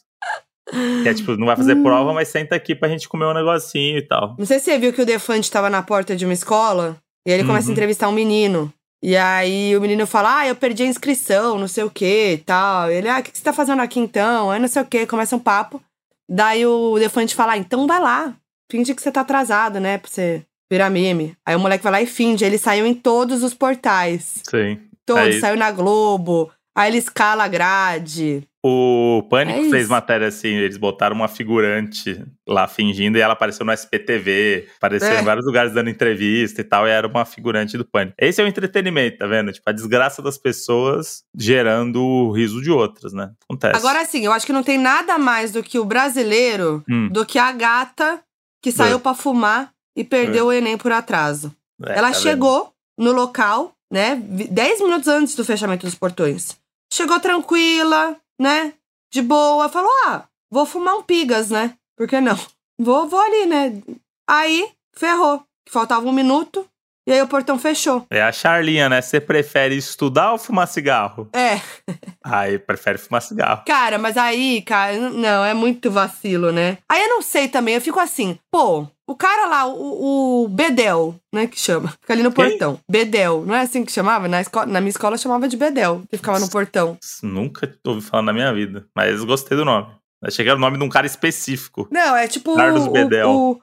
Que 1.03 1.10
é 1.10 1.13
tipo, 1.13 1.36
não 1.36 1.45
vai 1.47 1.55
fazer 1.55 1.75
Hum. 1.75 1.84
prova, 1.84 2.13
mas 2.13 2.27
senta 2.27 2.55
aqui 2.55 2.75
pra 2.75 2.89
gente 2.89 3.08
comer 3.10 3.25
um 3.25 3.34
negocinho 3.34 3.97
e 3.97 4.01
tal. 4.01 4.36
Não 4.38 4.45
sei 4.45 4.60
se 4.60 4.65
você 4.65 4.77
viu 4.77 4.93
que 4.93 5.01
o 5.01 5.05
Defante 5.05 5.49
tava 5.49 5.69
na 5.69 5.82
porta 5.82 6.15
de 6.15 6.25
uma 6.25 6.34
escola 6.34 6.97
e 7.27 7.32
ele 7.32 7.43
começa 7.43 7.65
Uhum. 7.67 7.71
a 7.71 7.73
entrevistar 7.73 8.08
um 8.10 8.12
menino. 8.13 8.71
E 9.01 9.15
aí 9.15 9.75
o 9.77 9.82
menino 9.82 10.05
fala: 10.05 10.39
Ah, 10.39 10.47
eu 10.47 10.55
perdi 10.55 10.84
a 10.84 10.88
inscrição, 10.88 11.58
não 11.58 11.67
sei 11.67 11.84
o 11.84 11.89
que 11.89 12.34
e 12.34 12.38
tal. 12.38 12.91
Ele, 12.91 13.08
ah, 13.08 13.19
o 13.19 13.23
que 13.23 13.32
que 13.32 13.38
você 13.38 13.43
tá 13.43 13.53
fazendo 13.53 13.82
aqui 13.82 13.99
então? 13.99 14.51
Aí 14.51 14.60
não 14.60 14.67
sei 14.67 14.82
o 14.82 14.86
que, 14.86 15.05
começa 15.05 15.36
um 15.36 15.39
papo. 15.39 15.82
Daí 16.29 16.65
o 16.65 16.99
Defante 16.99 17.34
fala: 17.34 17.53
ah, 17.53 17.58
então 17.58 17.88
vai 17.88 17.99
lá. 17.99 18.34
Finge 18.71 18.93
que 18.93 19.01
você 19.01 19.12
tá 19.12 19.21
atrasado, 19.21 19.79
né? 19.79 19.97
Pra 19.97 20.10
você 20.12 20.43
virar 20.71 20.89
meme. 20.89 21.36
Aí 21.45 21.55
o 21.55 21.60
moleque 21.60 21.84
vai 21.84 21.91
lá 21.93 22.01
e 22.01 22.05
finge. 22.05 22.43
Ele 22.45 22.58
saiu 22.58 22.86
em 22.86 22.93
todos 22.93 23.41
os 23.41 23.53
portais. 23.53 24.41
Sim. 24.49 24.77
Todos. 25.05 25.23
Aí- 25.23 25.39
Saiu 25.39 25.58
na 25.58 25.71
Globo. 25.71 26.51
Aí 26.80 26.89
ele 26.92 26.98
escala 26.98 27.44
a 27.44 27.48
grade. 27.48 28.44
O 28.65 29.24
Pânico 29.30 29.65
É 29.65 29.70
fez 29.70 29.88
matéria 29.88 30.28
assim, 30.28 30.50
eles 30.50 30.76
botaram 30.76 31.15
uma 31.15 31.28
figurante 31.30 32.26
lá 32.48 32.68
fingindo 32.68 33.18
e 33.18 33.22
ela 33.22 33.32
apareceu 33.34 33.65
no 33.65 33.72
SPTV, 33.72 34.68
apareceu 34.78 35.10
É. 35.10 35.22
em 35.22 35.24
vários 35.24 35.46
lugares 35.46 35.72
dando 35.74 35.89
entrevista 35.89 36.60
e 36.60 36.63
tal, 36.63 36.86
e 36.86 36.89
era 36.92 37.08
uma 37.08 37.24
figurante 37.24 37.78
do 37.78 37.86
Pânico. 37.86 38.15
Esse 38.20 38.42
é 38.42 38.44
o 38.44 38.48
entretenimento, 38.48 39.18
tá 39.20 39.28
vendo? 39.28 39.52
Tipo, 39.54 39.70
a 39.70 39.74
desgraça 39.74 40.22
das 40.22 40.38
pessoas 40.38 41.24
gerando 41.38 42.04
o 42.04 42.32
riso 42.32 42.62
de 42.62 42.70
outras, 42.70 43.13
né? 43.13 43.32
Acontece. 43.46 43.78
Agora 43.78 44.04
sim, 44.06 44.26
eu 44.26 44.32
acho 44.34 44.46
que 44.46 44.54
não 44.54 44.63
tem 44.63 44.78
nada 44.78 45.18
mais 45.18 45.52
do 45.54 45.63
que 45.63 45.80
o 45.80 45.86
brasileiro 45.86 46.84
Hum. 46.89 47.08
do 47.10 47.26
que 47.26 47.39
a 47.39 47.52
gata 47.54 48.20
que 48.62 48.72
saiu 48.74 49.00
pra 49.00 49.13
fumar 49.13 49.72
e 49.96 50.04
perdeu 50.04 50.48
o 50.48 50.52
Enem 50.52 50.78
por 50.78 50.92
atraso. 50.92 51.54
É, 51.86 51.92
Ela 51.98 52.08
tá 52.10 52.13
vendo? 52.18 52.22
chegou 52.24 52.74
no 52.98 53.13
local, 53.13 53.72
né? 53.89 54.22
vi- 54.30 54.50
10 54.50 54.82
minutos 54.82 55.08
antes 55.08 55.34
do 55.34 55.46
fechamento 55.46 55.86
dos 55.86 55.96
portões. 55.96 56.58
Chegou 56.91 57.19
tranquila, 57.19 58.15
né? 58.39 58.73
De 59.13 59.21
boa. 59.21 59.69
Falou: 59.69 59.91
ah, 60.06 60.23
vou 60.52 60.65
fumar 60.65 60.95
um 60.95 61.04
pigas, 61.04 61.49
né? 61.49 61.73
Por 61.97 62.08
que 62.08 62.19
não? 62.21 62.38
Vou, 62.82 63.10
vou 63.10 63.19
ali, 63.19 63.45
né? 63.45 63.82
Aí, 64.25 64.71
ferrou. 64.95 65.43
Faltava 65.69 66.08
um 66.08 66.13
minuto. 66.13 66.65
E 67.06 67.12
aí 67.12 67.21
o 67.21 67.28
portão 67.28 67.60
fechou. 67.60 68.06
É 68.10 68.21
a 68.21 68.32
Charlinha, 68.32 68.88
né? 68.88 69.02
Você 69.02 69.19
prefere 69.19 69.75
estudar 69.75 70.32
ou 70.32 70.38
fumar 70.38 70.65
cigarro? 70.65 71.28
É, 71.34 71.60
Aí 72.23 72.58
prefere 72.58 72.97
fumar 72.97 73.21
cigarro. 73.21 73.63
cara, 73.65 73.97
mas 73.97 74.15
aí, 74.15 74.62
cara, 74.62 75.10
não, 75.10 75.43
é 75.43 75.54
muito 75.54 75.91
vacilo, 75.91 76.52
né? 76.54 76.78
Aí 76.88 77.02
eu 77.02 77.10
não 77.10 77.21
sei 77.21 77.47
também, 77.49 77.75
eu 77.75 77.82
fico 77.82 77.99
assim, 77.99 78.38
pô, 78.49 78.88
O 79.10 79.15
cara 79.15 79.48
lá, 79.48 79.65
o, 79.65 80.43
o 80.43 80.48
Bedel, 80.50 81.15
né, 81.34 81.48
que 81.48 81.60
chama. 81.60 81.89
Fica 82.00 82.13
ali 82.13 82.22
no 82.22 82.32
Quem? 82.32 82.50
portão. 82.50 82.80
Bedel, 82.88 83.43
não 83.43 83.56
é 83.56 83.62
assim 83.62 83.84
que 83.84 83.91
chamava? 83.91 84.28
Na, 84.28 84.39
escola, 84.39 84.67
na 84.67 84.80
minha 84.80 84.91
escola 84.91 85.17
chamava 85.17 85.48
de 85.48 85.58
Bedel, 85.58 86.04
que 86.12 86.17
ficava 86.17 86.39
no 86.39 86.48
portão. 86.50 86.95
Nunca 87.24 87.76
ouvi 87.88 88.02
falar 88.02 88.22
na 88.22 88.32
minha 88.34 88.54
vida, 88.54 88.86
mas 88.95 89.24
gostei 89.24 89.58
do 89.58 89.65
nome. 89.65 89.88
Achei 90.24 90.45
que 90.45 90.50
era 90.50 90.58
o 90.58 90.62
nome 90.62 90.78
de 90.78 90.84
um 90.84 90.89
cara 90.89 91.08
específico. 91.08 91.88
Não, 91.89 92.15
é 92.15 92.28
tipo 92.28 92.56
Carlos 92.56 92.86
o, 92.86 92.91
Bedel. 92.91 93.30
o, 93.32 93.60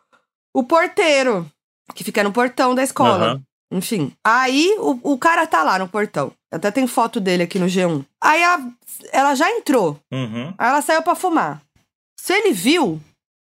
o 0.52 0.64
porteiro, 0.64 1.46
que 1.94 2.02
fica 2.02 2.24
no 2.24 2.32
portão 2.32 2.74
da 2.74 2.82
escola. 2.82 3.24
Aham. 3.26 3.42
Enfim. 3.70 4.12
Aí 4.24 4.74
o, 4.80 5.12
o 5.12 5.16
cara 5.18 5.46
tá 5.46 5.62
lá 5.62 5.78
no 5.78 5.86
portão. 5.88 6.32
Até 6.52 6.70
tem 6.72 6.86
foto 6.88 7.20
dele 7.20 7.44
aqui 7.44 7.58
no 7.58 7.66
G1. 7.66 8.04
Aí 8.20 8.42
a- 8.42 8.66
ela 9.12 9.34
já 9.36 9.48
entrou. 9.50 9.98
Uhum. 10.12 10.52
Aí 10.58 10.68
ela 10.70 10.82
saiu 10.82 11.02
pra 11.02 11.14
fumar. 11.14 11.62
Se 12.18 12.32
ele 12.32 12.52
viu, 12.52 13.00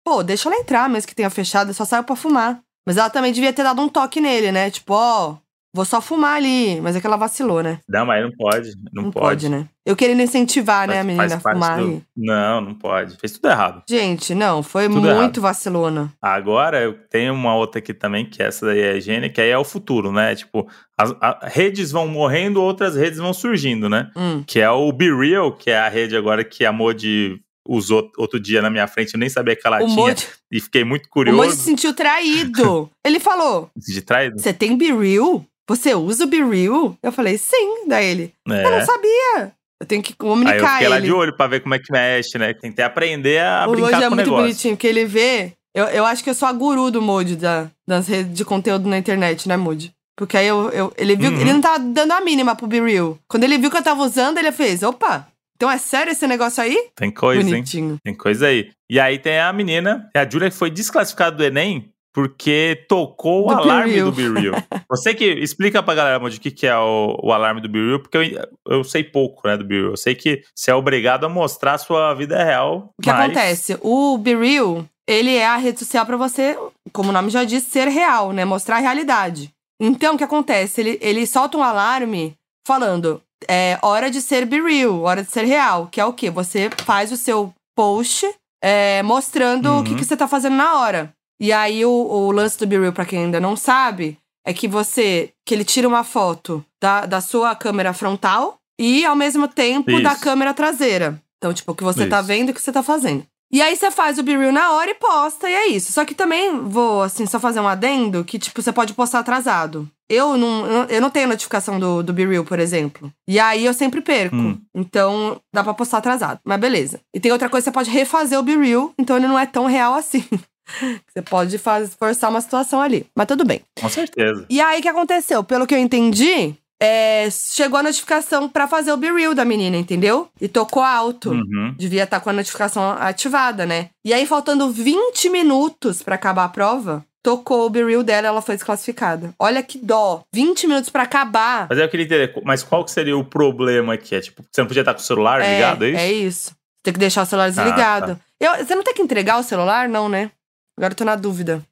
pô, 0.09 0.23
deixa 0.23 0.49
ela 0.49 0.59
entrar, 0.59 0.89
mesmo 0.89 1.07
que 1.09 1.15
tenha 1.15 1.29
fechado, 1.31 1.75
só 1.75 1.85
saiu 1.85 2.03
pra 2.05 2.17
fumar. 2.17 2.61
Mas 2.87 2.97
ela 2.97 3.11
também 3.11 3.33
devia 3.33 3.53
ter 3.53 3.63
dado 3.63 3.83
um 3.83 3.89
toque 3.89 4.19
nele, 4.21 4.51
né? 4.51 4.71
Tipo, 4.71 4.95
ó, 4.95 5.37
vou 5.75 5.85
só 5.85 6.01
fumar 6.01 6.37
ali. 6.37 6.81
Mas 6.81 6.97
é 6.97 7.01
que 7.01 7.07
ela 7.07 7.19
vacilou, 7.19 7.63
né? 7.63 7.81
Não, 7.87 8.07
mas 8.07 8.23
não 8.25 8.31
pode. 8.35 8.71
Não, 8.91 9.11
pode. 9.11 9.49
né? 9.51 9.67
Eu 9.85 9.95
querendo 9.95 10.23
incentivar, 10.23 10.89
né, 10.89 11.01
a 11.01 11.05
menina 11.05 11.35
a 11.37 11.41
fumar 11.41 11.79
do-. 11.79 12.03
Não, 12.17 12.61
não 12.63 12.75
pode. 12.75 13.17
Fez 13.19 13.33
tudo 13.33 13.49
errado. 13.51 13.83
Gente, 13.89 14.35
não, 14.35 14.63
foi 14.63 14.89
Tudo 14.89 15.15
muito 15.15 15.41
vacilona. 15.43 16.11
Agora 16.23 16.81
eu 16.81 16.95
tenho 17.11 17.35
uma 17.35 17.55
outra 17.55 17.79
aqui 17.79 17.93
também, 17.93 18.25
que 18.25 18.43
essa 18.43 18.65
daí 18.67 18.81
é 18.81 18.93
a 18.93 18.97
higiene, 18.97 19.29
que 19.29 19.41
aí 19.43 19.51
é 19.51 19.59
o 19.59 19.65
futuro, 19.65 20.11
né? 20.11 20.35
Tipo, 20.35 20.67
as 20.99 21.15
a- 21.21 21.41
redes 21.43 21.91
vão 21.91 22.09
morrendo, 22.09 22.63
outras 22.63 22.97
redes 22.97 23.19
vão 23.19 23.35
surgindo, 23.35 23.89
né? 23.91 24.11
Hum. 24.17 24.43
Que 24.47 24.61
é 24.61 24.71
o 24.71 24.91
Be 24.93 25.15
Real, 25.15 25.53
que 25.53 25.71
é 25.71 25.79
a 25.79 25.89
rede 25.91 26.17
agora 26.17 26.43
que 26.45 26.65
a 26.65 26.73
Modi 26.73 27.39
usou 27.69 28.11
outro 28.17 28.41
dia 28.41 28.63
na 28.63 28.71
minha 28.71 28.87
frente, 28.89 29.13
eu 29.15 29.21
nem 29.21 29.29
sabia 29.29 29.55
que 29.55 29.67
ela 29.67 29.83
O 29.85 29.87
tinha. 29.87 30.17
E 30.51 30.61
fiquei 30.61 30.83
muito 30.85 31.05
o 31.07 31.09
curioso 31.11 31.37
Moji 31.37 31.57
se 31.57 31.63
sentiu 31.65 31.93
traído. 31.95 32.91
Ele 33.05 33.21
falou: 33.21 33.71
de 33.77 34.01
trás. 34.03 34.33
Você 34.35 34.53
tem 34.53 34.77
Be 34.77 34.91
Real? 34.93 35.45
Você 35.69 35.95
usa 35.95 36.25
o 36.25 36.27
Be 36.27 36.43
Real? 36.43 36.97
Eu 37.03 37.13
falei, 37.13 37.37
sim. 37.37 37.85
Daí 37.87 38.07
ele, 38.07 38.33
eu 38.47 38.71
não 38.71 38.79
É. 38.79 38.85
sabia. 38.87 39.53
Eu 39.81 39.87
tenho 39.87 40.03
que 40.03 40.13
Aí 40.13 40.17
eu 40.19 40.27
comunicar 40.29 40.73
fiquei 40.73 40.89
lá 40.89 40.97
ele. 40.97 41.07
de 41.07 41.13
olho 41.13 41.37
pra 41.37 41.47
ver 41.47 41.61
como 41.61 41.75
é 41.75 41.79
que 41.79 41.93
mexe, 41.93 42.37
né? 42.39 42.53
Tentei 42.55 42.85
aprender 42.85 43.41
a 43.43 43.67
o 43.69 43.73
brincar 43.73 43.91
Moji 43.93 43.95
é 43.95 44.01
com 44.01 44.07
o 44.07 44.17
muito 44.17 44.25
negócio. 44.27 44.45
bonitinho, 44.45 44.75
porque 44.77 44.87
ele 44.87 45.05
vê. 45.05 45.53
Eu, 45.75 45.85
eu 45.89 46.05
acho 46.07 46.25
que 46.25 46.31
eu 46.31 46.35
sou 46.35 46.49
a 46.49 46.53
guru 46.53 46.91
do 46.91 47.01
Moji 47.03 47.37
da, 47.37 47.71
das 47.87 48.09
redes 48.09 48.33
de 48.35 48.45
conteúdo 48.45 48.89
na 48.89 48.97
internet, 48.99 49.47
né, 49.47 49.57
Moji? 49.57 49.93
Porque 50.17 50.37
aí 50.37 50.47
eu, 50.49 50.71
eu- 50.71 50.93
ele 50.97 51.15
viu. 51.15 51.31
Uhum. 51.31 51.41
Ele 51.41 51.53
não 51.53 51.61
tava 51.61 51.79
dando 51.79 52.11
a 52.13 52.21
mínima 52.23 52.57
pro 52.57 52.67
Be 52.67 52.81
Real. 52.81 53.17
Quando 53.29 53.45
ele 53.45 53.57
viu 53.59 53.71
que 53.71 53.77
eu 53.77 53.83
tava 53.83 54.03
usando, 54.03 54.39
ele 54.39 54.51
fez: 54.51 54.83
opa, 54.83 55.29
então 55.59 55.69
é 55.69 55.77
sério 55.77 56.13
esse 56.13 56.25
negócio 56.27 56.63
aí? 56.63 56.89
Tem 56.95 57.11
coisa, 57.11 57.43
hein? 57.43 57.49
Bonitinho. 57.49 57.97
Tem 58.05 58.15
coisa 58.15 58.47
aí. 58.47 58.71
E 58.89 59.01
aí 59.01 59.19
tem 59.19 59.41
a 59.41 59.53
menina, 59.53 60.09
a 60.17 60.29
Julia, 60.29 60.49
que 60.51 60.57
foi 60.57 60.71
desclassificada 60.71 61.37
do 61.37 61.45
Enem 61.45 61.91
porque 62.15 62.85
tocou 62.89 63.45
o 63.47 63.49
Do 63.55 63.57
Be 63.57 63.63
alarme 63.63 63.93
Real. 63.93 64.11
do 64.11 64.13
Be 64.13 64.41
Real. 64.41 64.55
Você 64.91 65.15
que 65.15 65.25
explica 65.25 65.83
pra 65.83 65.95
galera, 65.95 66.19
Moody, 66.19 66.39
o 66.39 66.41
que, 66.41 66.51
que 66.51 66.67
é 66.67 66.77
o, 66.77 67.19
o 67.23 67.33
alarme 67.33 67.61
do 67.61 67.69
Be 67.69 67.79
Real, 67.79 68.01
porque 68.01 68.17
eu, 68.17 68.49
eu 68.79 68.85
sei 68.85 69.03
pouco, 69.05 69.47
né, 69.47 69.57
do 69.57 69.65
Be 69.65 69.81
Real. 69.81 69.91
Eu 69.91 69.97
sei 69.97 70.15
que 70.15 70.43
você 70.55 70.71
é 70.71 70.75
obrigado 70.75 71.25
a 71.25 71.29
mostrar 71.29 71.75
a 71.75 71.79
sua 71.79 72.15
vida 72.15 72.43
real. 72.43 72.93
O 72.99 73.03
que 73.03 73.11
mas- 73.11 73.21
acontece? 73.25 73.79
O 73.83 74.17
Be 74.19 74.35
Real, 74.37 74.85
ele 75.09 75.35
é 75.37 75.47
a 75.47 75.57
rede 75.57 75.81
social 75.81 76.07
pra 76.07 76.17
você, 76.17 76.57
como 76.93 77.11
o 77.11 77.13
nome 77.13 77.31
já 77.31 77.45
diz, 77.45 77.65
ser 77.65 77.89
real, 77.89 78.33
né? 78.33 78.45
Mostrar 78.45 78.77
a 78.77 78.81
realidade. 78.81 79.51
Então, 79.81 80.15
o 80.15 80.19
que 80.19 80.25
acontece? 80.25 80.81
Ele, 80.81 80.99
ele 81.01 81.27
solta 81.27 81.57
um 81.59 81.63
alarme 81.63 82.35
falando: 82.67 83.23
é 83.49 83.79
hora 83.83 84.11
de 84.11 84.21
ser 84.21 84.45
Be 84.47 84.61
Real, 84.61 85.01
hora 85.03 85.23
de 85.23 85.31
ser 85.31 85.45
real. 85.45 85.87
Que 85.91 86.01
é 86.01 86.05
o 86.05 86.13
quê? 86.13 86.31
Você 86.31 86.71
faz 86.85 87.13
o 87.13 87.17
seu 87.17 87.53
post 87.77 88.27
é, 88.63 89.03
mostrando 89.03 89.79
o 89.79 89.85
que, 89.85 89.91
Uhum. 89.91 89.97
que 89.97 90.05
você 90.05 90.17
tá 90.17 90.27
fazendo 90.27 90.57
na 90.57 90.75
hora. 90.81 91.13
E 91.41 91.53
aí, 91.53 91.85
o, 91.85 91.91
o 91.91 92.33
lance 92.33 92.59
do 92.59 92.67
Be 92.67 92.79
Real, 92.79 92.93
pra 92.93 93.05
quem 93.07 93.21
ainda 93.25 93.39
não 93.39 93.55
sabe, 93.55 94.19
é 94.45 94.53
que 94.53 94.67
você. 94.67 95.31
que 95.47 95.55
ele 95.55 95.65
tira 95.65 95.87
uma 95.87 96.03
foto 96.03 96.65
da, 96.83 97.07
da 97.07 97.21
sua 97.21 97.55
câmera 97.55 97.93
frontal 97.93 98.57
e, 98.81 99.05
ao 99.05 99.15
mesmo 99.15 99.47
tempo, 99.47 100.01
da 100.03 100.13
Isso. 100.15 100.21
câmera 100.23 100.53
traseira. 100.53 101.21
Então, 101.37 101.55
tipo, 101.55 101.71
o 101.71 101.75
que 101.75 101.85
você 101.85 102.07
tá 102.07 102.19
Isso. 102.19 102.27
vendo 102.27 102.49
e 102.49 102.51
o 102.51 102.55
que 102.55 102.61
você 102.61 102.73
tá 102.73 102.83
fazendo. 102.83 103.25
E 103.53 103.63
aí 103.63 103.77
você 103.77 103.91
faz 103.91 104.19
o 104.19 104.23
Be 104.25 104.37
Real 104.37 104.53
na 104.53 104.73
hora 104.73 104.91
e 104.91 104.95
posta, 104.95 105.49
e 105.49 105.55
é 105.55 105.67
isso. 105.69 105.93
Só 105.93 106.05
que 106.05 106.15
também 106.15 106.59
vou, 106.65 107.03
assim, 107.03 107.25
só 107.25 107.39
fazer 107.41 107.61
um 107.61 107.69
adendo 107.69 108.25
que, 108.25 108.39
tipo, 108.39 108.61
você 108.61 108.73
pode 108.73 108.93
postar 108.93 109.21
atrasado. 109.21 109.89
Eu 110.09 110.37
não, 110.39 110.85
eu 110.87 111.01
não- 111.01 111.11
tenho 111.11 111.29
notificação 111.29 111.79
do, 111.79 112.03
do 112.03 112.13
Be 112.13 112.27
Real, 112.27 112.45
por 112.45 112.59
exemplo. 112.59 113.13
E 113.29 113.39
aí 113.39 113.65
eu 113.65 113.75
sempre 113.75 114.01
perco. 114.01 114.37
Hum. 114.37 114.59
Então 114.75 115.41
dá 115.53 115.63
pra 115.63 115.75
postar 115.75 115.99
atrasado. 115.99 116.41
Mas 116.45 116.59
beleza. 116.59 117.01
E 117.15 117.21
tem 117.21 117.31
outra 117.33 117.49
coisa, 117.49 117.65
você 117.65 117.71
pode 117.71 117.91
refazer 117.91 118.39
o 118.39 118.43
Be 118.43 118.57
Real, 118.57 118.93
então 118.99 119.17
ele 119.17 119.29
não 119.29 119.39
é 119.39 119.45
tão 119.47 119.67
real 119.67 119.95
assim. 119.95 120.25
você 121.09 121.23
pode 121.23 121.59
faz, 121.59 121.95
forçar 121.95 122.31
uma 122.31 122.41
situação 122.41 122.81
ali. 122.81 123.07
Mas 123.17 123.27
tudo 123.27 123.45
bem. 123.45 123.61
Com 123.81 123.89
certeza. 123.89 124.47
E 124.49 124.61
aí, 124.61 124.79
o 124.79 124.83
que 124.83 124.89
aconteceu? 124.89 125.43
Pelo 125.45 125.67
que 125.67 125.75
eu 125.75 125.79
entendi, 125.79 126.55
é, 126.81 127.29
chegou 127.31 127.79
a 127.79 127.83
notificação 127.83 128.49
pra 128.49 128.69
fazer 128.69 128.93
o 128.93 128.97
Be 128.97 129.11
Real 129.13 129.35
da 129.35 129.45
menina, 129.45 129.77
entendeu? 129.77 130.29
E 130.41 130.47
tocou 130.49 130.83
alto. 130.83 131.31
Uhum. 131.31 131.75
Devia 131.77 132.05
estar 132.05 132.21
com 132.21 132.31
a 132.31 132.33
notificação 132.35 132.93
ativada, 132.93 133.67
né? 133.67 133.91
E 134.05 134.13
aí, 134.15 134.25
faltando 134.27 134.71
20 134.71 135.29
minutos 135.29 136.03
pra 136.03 136.15
acabar 136.15 136.45
a 136.45 136.49
prova, 136.49 137.05
tocou 137.23 137.67
o 137.67 137.71
Be 137.71 137.81
dela 138.03 138.27
e 138.27 138.29
ela 138.29 138.43
foi 138.43 138.55
desclassificada. 138.55 139.35
Olha 139.39 139.63
que 139.63 139.79
dó. 139.79 140.23
20 140.33 140.67
minutos 140.67 140.91
pra 140.91 141.03
acabar. 141.03 141.67
Mas 141.69 141.79
eu 141.79 141.89
queria 141.89 142.07
entender, 142.07 142.41
mas 142.45 142.63
qual 142.63 142.85
que 142.85 142.91
seria 142.91 143.17
o 143.17 143.25
problema 143.25 143.95
aqui? 143.95 144.15
É 144.15 144.21
tipo, 144.21 144.43
você 144.51 144.61
não 144.61 144.69
podia 144.69 144.83
estar 144.83 144.95
com 144.95 145.01
o 145.01 145.05
celular 145.05 145.41
ligado, 145.41 145.85
é 145.85 145.89
isso? 145.91 145.99
É 146.01 146.13
isso. 146.13 146.57
Tem 146.83 146.93
que 146.93 146.99
deixar 147.01 147.23
o 147.23 147.27
celular 147.27 147.49
desligado. 147.51 148.17
tá. 148.17 148.21
Eu, 148.41 148.65
você 148.65 148.75
não 148.75 148.83
tem 148.85 148.95
que 148.95 149.03
entregar 149.03 149.39
o 149.39 149.43
celular, 149.43 149.89
não, 149.89 150.09
né? 150.09 150.31
Agora 150.77 150.93
eu 150.93 150.97
tô 150.97 151.05
na 151.05 151.17
dúvida. 151.17 151.63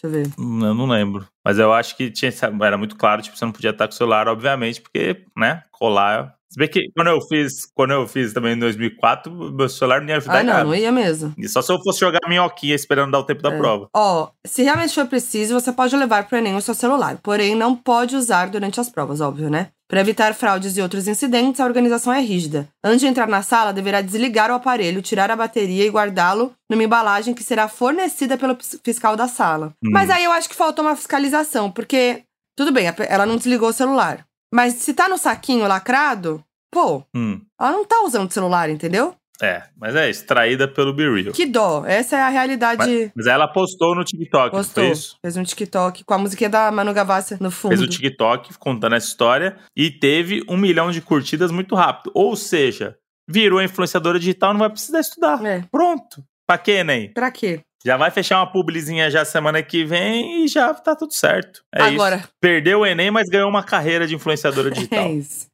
Deixa 0.00 0.06
eu 0.06 0.10
ver. 0.24 0.32
Hum, 0.38 0.64
Eu 0.64 0.74
não 0.74 0.86
lembro. 0.86 1.26
Mas 1.44 1.58
eu 1.58 1.72
acho 1.72 1.96
que 1.96 2.10
tinha, 2.10 2.32
era 2.62 2.78
muito 2.78 2.96
claro, 2.96 3.20
tipo, 3.22 3.36
você 3.36 3.44
não 3.44 3.52
podia 3.52 3.70
estar 3.70 3.86
com 3.88 3.92
o 3.92 3.96
celular, 3.96 4.28
obviamente, 4.28 4.80
porque, 4.80 5.24
né, 5.36 5.64
colar. 5.70 6.34
Se 6.52 6.58
bem 6.58 6.68
que 6.68 6.90
quando 6.94 7.08
eu 7.08 7.18
fiz, 7.22 7.66
quando 7.74 7.92
eu 7.92 8.06
fiz 8.06 8.34
também 8.34 8.52
em 8.52 8.58
2004, 8.58 9.32
meu 9.54 9.68
celular 9.70 10.02
não 10.02 10.08
ia 10.10 10.18
ajudar 10.18 10.40
Ah, 10.40 10.42
não, 10.42 10.52
nada. 10.52 10.64
não 10.64 10.74
ia 10.74 10.92
mesmo. 10.92 11.32
E 11.38 11.48
só 11.48 11.62
se 11.62 11.72
eu 11.72 11.82
fosse 11.82 12.00
jogar 12.00 12.20
minhoquinha 12.28 12.74
esperando 12.74 13.10
dar 13.12 13.20
o 13.20 13.24
tempo 13.24 13.40
da 13.40 13.50
É. 13.54 13.56
prova. 13.58 13.88
Ó, 13.96 14.28
se 14.46 14.62
realmente 14.62 14.94
for 14.94 15.06
preciso, 15.06 15.54
você 15.58 15.72
pode 15.72 15.96
levar 15.96 16.28
pro 16.28 16.36
Enem 16.36 16.54
o 16.54 16.60
seu 16.60 16.74
celular. 16.74 17.18
Porém, 17.22 17.54
não 17.54 17.74
pode 17.74 18.14
usar 18.14 18.50
durante 18.50 18.78
as 18.78 18.90
provas, 18.90 19.22
óbvio, 19.22 19.48
né? 19.48 19.68
Para 19.88 20.00
evitar 20.00 20.34
fraudes 20.34 20.76
e 20.76 20.82
outros 20.82 21.08
incidentes, 21.08 21.58
a 21.60 21.64
organização 21.64 22.12
é 22.12 22.20
rígida. 22.20 22.68
Antes 22.84 23.00
de 23.00 23.06
entrar 23.06 23.28
na 23.28 23.42
sala, 23.42 23.72
deverá 23.72 24.02
desligar 24.02 24.50
o 24.50 24.54
aparelho, 24.54 25.00
tirar 25.00 25.30
a 25.30 25.36
bateria 25.36 25.86
e 25.86 25.90
guardá-lo 25.90 26.52
numa 26.70 26.84
embalagem 26.84 27.32
que 27.34 27.42
será 27.42 27.66
fornecida 27.68 28.36
pelo 28.36 28.56
fiscal 28.84 29.16
da 29.16 29.26
sala. 29.26 29.72
Hum. 29.82 29.90
Mas 29.90 30.10
aí 30.10 30.24
eu 30.24 30.32
acho 30.32 30.48
que 30.50 30.54
faltou 30.54 30.84
uma 30.84 30.96
fiscalização, 30.96 31.70
porque 31.70 32.24
tudo 32.56 32.70
bem, 32.72 32.86
ela 33.08 33.24
não 33.24 33.36
desligou 33.36 33.70
o 33.70 33.72
celular. 33.72 34.24
Mas 34.52 34.74
se 34.74 34.92
tá 34.94 35.08
no 35.08 35.16
saquinho 35.18 35.66
lacrado, 35.66 36.42
pô, 36.72 37.04
Hum, 37.14 37.40
ela 37.60 37.72
não 37.72 37.84
tá 37.84 38.02
usando 38.04 38.28
o 38.28 38.32
celular, 38.32 38.68
entendeu? 38.70 39.14
é, 39.42 39.64
mas 39.76 39.96
é 39.96 40.08
isso, 40.08 40.24
traída 40.24 40.68
pelo 40.68 40.92
Be 40.92 41.02
Real. 41.10 41.32
Que 41.32 41.46
dó. 41.46 41.84
Essa 41.84 42.16
é 42.16 42.20
a 42.20 42.28
realidade. 42.28 42.78
Mas, 42.78 43.10
mas 43.16 43.26
ela 43.26 43.48
postou 43.48 43.92
no 43.94 44.04
TikTok, 44.04 44.50
Postou. 44.52 44.84
foi 44.84 44.92
isso? 44.92 45.16
Fez 45.20 45.36
um 45.36 45.42
TikTok 45.42 46.04
com 46.04 46.14
a 46.14 46.18
musiquinha 46.18 46.48
da 46.48 46.70
Manu 46.70 46.92
Gavassi 46.94 47.36
no 47.40 47.50
fundo. 47.50 47.70
Fez 47.76 47.80
o 47.82 47.88
TikTok 47.88 48.56
contando 48.58 48.94
essa 48.94 49.08
história 49.08 49.56
e 49.76 49.90
teve 49.90 50.44
um 50.48 50.56
milhão 50.56 50.92
de 50.92 51.00
curtidas 51.00 51.50
muito 51.50 51.74
rápido. 51.74 52.12
Ou 52.14 52.36
seja, 52.36 52.96
virou 53.28 53.60
influenciadora 53.60 54.18
digital, 54.18 54.52
não 54.52 54.60
vai 54.60 54.70
precisar 54.70 55.00
estudar. 55.00 55.44
É. 55.44 55.64
Pronto. 55.72 56.22
Pra 56.46 56.58
quê, 56.58 56.72
Enem? 56.72 57.12
Pra 57.12 57.30
quê? 57.32 57.62
Já 57.84 57.96
vai 57.96 58.10
fechar 58.10 58.38
uma 58.38 58.50
publizinha 58.50 59.10
já 59.10 59.24
semana 59.24 59.62
que 59.62 59.84
vem 59.84 60.44
e 60.44 60.48
já 60.48 60.72
tá 60.72 60.94
tudo 60.94 61.12
certo. 61.12 61.64
É 61.74 61.82
Agora. 61.82 62.16
isso. 62.16 62.28
Perdeu 62.40 62.80
o 62.80 62.86
Enem, 62.86 63.10
mas 63.10 63.28
ganhou 63.28 63.48
uma 63.48 63.62
carreira 63.62 64.06
de 64.06 64.14
influenciadora 64.14 64.70
digital. 64.72 64.98
É 65.06 65.12
isso. 65.12 65.46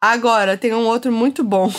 Agora, 0.00 0.56
tem 0.56 0.74
um 0.74 0.86
outro 0.86 1.12
muito 1.12 1.44
bom, 1.44 1.72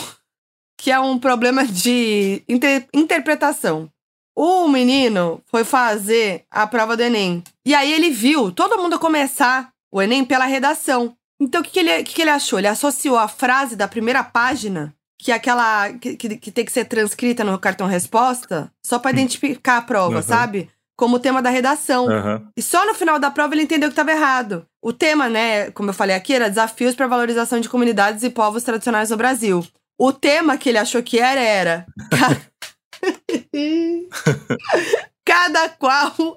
que 0.78 0.90
é 0.90 0.98
um 0.98 1.18
problema 1.18 1.64
de 1.66 2.42
inter- 2.48 2.86
interpretação. 2.94 3.88
O 4.36 4.66
menino 4.68 5.42
foi 5.46 5.62
fazer 5.64 6.44
a 6.50 6.66
prova 6.66 6.96
do 6.96 7.02
Enem. 7.02 7.42
E 7.66 7.74
aí 7.74 7.92
ele 7.92 8.10
viu 8.10 8.50
todo 8.50 8.78
mundo 8.78 8.98
começar 8.98 9.70
o 9.92 10.00
Enem 10.00 10.24
pela 10.24 10.46
redação. 10.46 11.14
Então, 11.40 11.60
o 11.60 11.64
que, 11.64 11.70
que, 11.70 11.80
ele, 11.80 12.02
que, 12.04 12.14
que 12.14 12.22
ele 12.22 12.30
achou? 12.30 12.58
Ele 12.58 12.68
associou 12.68 13.18
a 13.18 13.28
frase 13.28 13.76
da 13.76 13.88
primeira 13.88 14.22
página, 14.24 14.94
que 15.22 15.30
é 15.30 15.34
aquela 15.34 15.92
que, 15.92 16.16
que, 16.16 16.50
tem 16.50 16.64
que 16.64 16.72
ser 16.72 16.84
transcrita 16.86 17.44
no 17.44 17.58
cartão 17.58 17.86
resposta, 17.86 18.72
só 18.84 18.98
pra 18.98 19.12
identificar 19.12 19.76
a 19.78 19.82
prova, 19.82 20.16
Uhum. 20.16 20.22
sabe? 20.22 20.68
Como 20.98 21.18
tema 21.20 21.40
da 21.40 21.50
redação. 21.50 22.08
Aham. 22.08 22.48
E 22.56 22.62
só 22.62 22.84
no 22.86 22.94
final 22.94 23.18
da 23.18 23.30
prova 23.30 23.54
ele 23.54 23.62
entendeu 23.62 23.88
que 23.88 23.92
estava 23.92 24.10
errado. 24.12 24.66
O 24.82 24.92
tema, 24.92 25.28
né, 25.28 25.70
como 25.70 25.90
eu 25.90 25.94
falei 25.94 26.14
aqui, 26.16 26.34
era 26.34 26.48
desafios 26.48 26.94
para 26.94 27.06
valorização 27.06 27.60
de 27.60 27.68
comunidades 27.68 28.22
e 28.22 28.30
povos 28.30 28.62
tradicionais 28.64 29.10
no 29.10 29.16
Brasil. 29.16 29.64
O 29.98 30.12
tema 30.12 30.56
que 30.58 30.68
ele 30.68 30.78
achou 30.78 31.02
que 31.02 31.18
era 31.18 31.40
era 31.40 31.86
ca- 32.10 32.40
cada 35.24 35.68
qual 35.70 36.12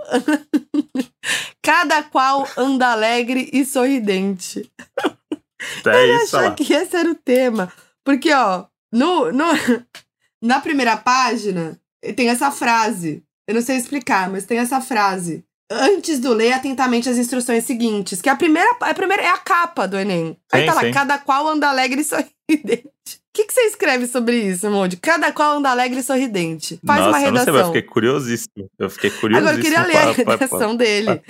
cada 1.62 2.04
qual 2.04 2.48
anda 2.58 2.92
alegre 2.92 3.50
e 3.52 3.66
sorridente. 3.66 4.70
É 5.86 6.06
isso, 6.24 6.38
Achou 6.38 6.50
lá. 6.50 6.56
que 6.56 6.74
esse 6.74 6.96
era 6.96 7.10
o 7.10 7.16
tema. 7.16 7.72
Porque, 8.04 8.32
ó, 8.32 8.66
no, 8.96 9.32
no, 9.32 9.46
na 10.42 10.60
primeira 10.62 10.96
página 10.96 11.80
tem 12.16 12.30
essa 12.30 12.50
frase. 12.50 13.24
Eu 13.48 13.56
não 13.56 13.62
sei 13.62 13.76
explicar, 13.76 14.30
mas 14.30 14.46
tem 14.46 14.58
essa 14.58 14.80
frase. 14.80 15.44
Antes 15.70 16.20
do 16.20 16.32
ler 16.32 16.54
atentamente 16.54 17.10
as 17.10 17.18
instruções 17.18 17.66
seguintes, 17.66 18.22
que 18.22 18.30
a 18.30 18.36
primeira, 18.36 18.70
a 18.80 18.94
primeira 18.94 19.24
é 19.24 19.28
a 19.28 19.38
capa 19.38 19.88
do 19.88 19.98
Enem. 19.98 20.38
Aí 20.52 20.62
Sim, 20.62 20.68
tá 20.68 20.74
lá, 20.76 20.82
sim. 20.82 20.92
cada 20.92 21.18
qual 21.18 21.48
anda 21.48 21.68
alegre 21.68 22.02
e 22.02 22.04
sorridente. 22.04 22.88
O 22.88 22.92
que, 23.34 23.46
que 23.46 23.54
você 23.54 23.62
escreve 23.62 24.08
sobre 24.08 24.38
isso, 24.38 24.70
Monde? 24.70 24.98
Cada 24.98 25.32
qual 25.34 25.58
anda 25.58 25.70
alegre 25.70 26.00
e 26.00 26.04
sorridente. 26.04 26.80
Faz 26.86 27.00
Nossa, 27.02 27.10
uma 27.10 27.26
eu 27.26 27.32
não 27.32 27.44
sei, 27.44 27.46
redação. 27.46 27.54
mas 27.54 27.62
eu 27.62 27.68
fiquei 27.68 27.82
curiosíssimo. 27.82 28.70
Eu 28.80 28.90
fiquei 28.90 29.10
curiosíssimo. 29.12 29.50
Agora 29.50 29.58
eu 29.58 29.62
queria 29.62 29.84
ler 29.84 29.98
a 29.98 30.12
redação 30.12 30.76
dele. 30.76 31.22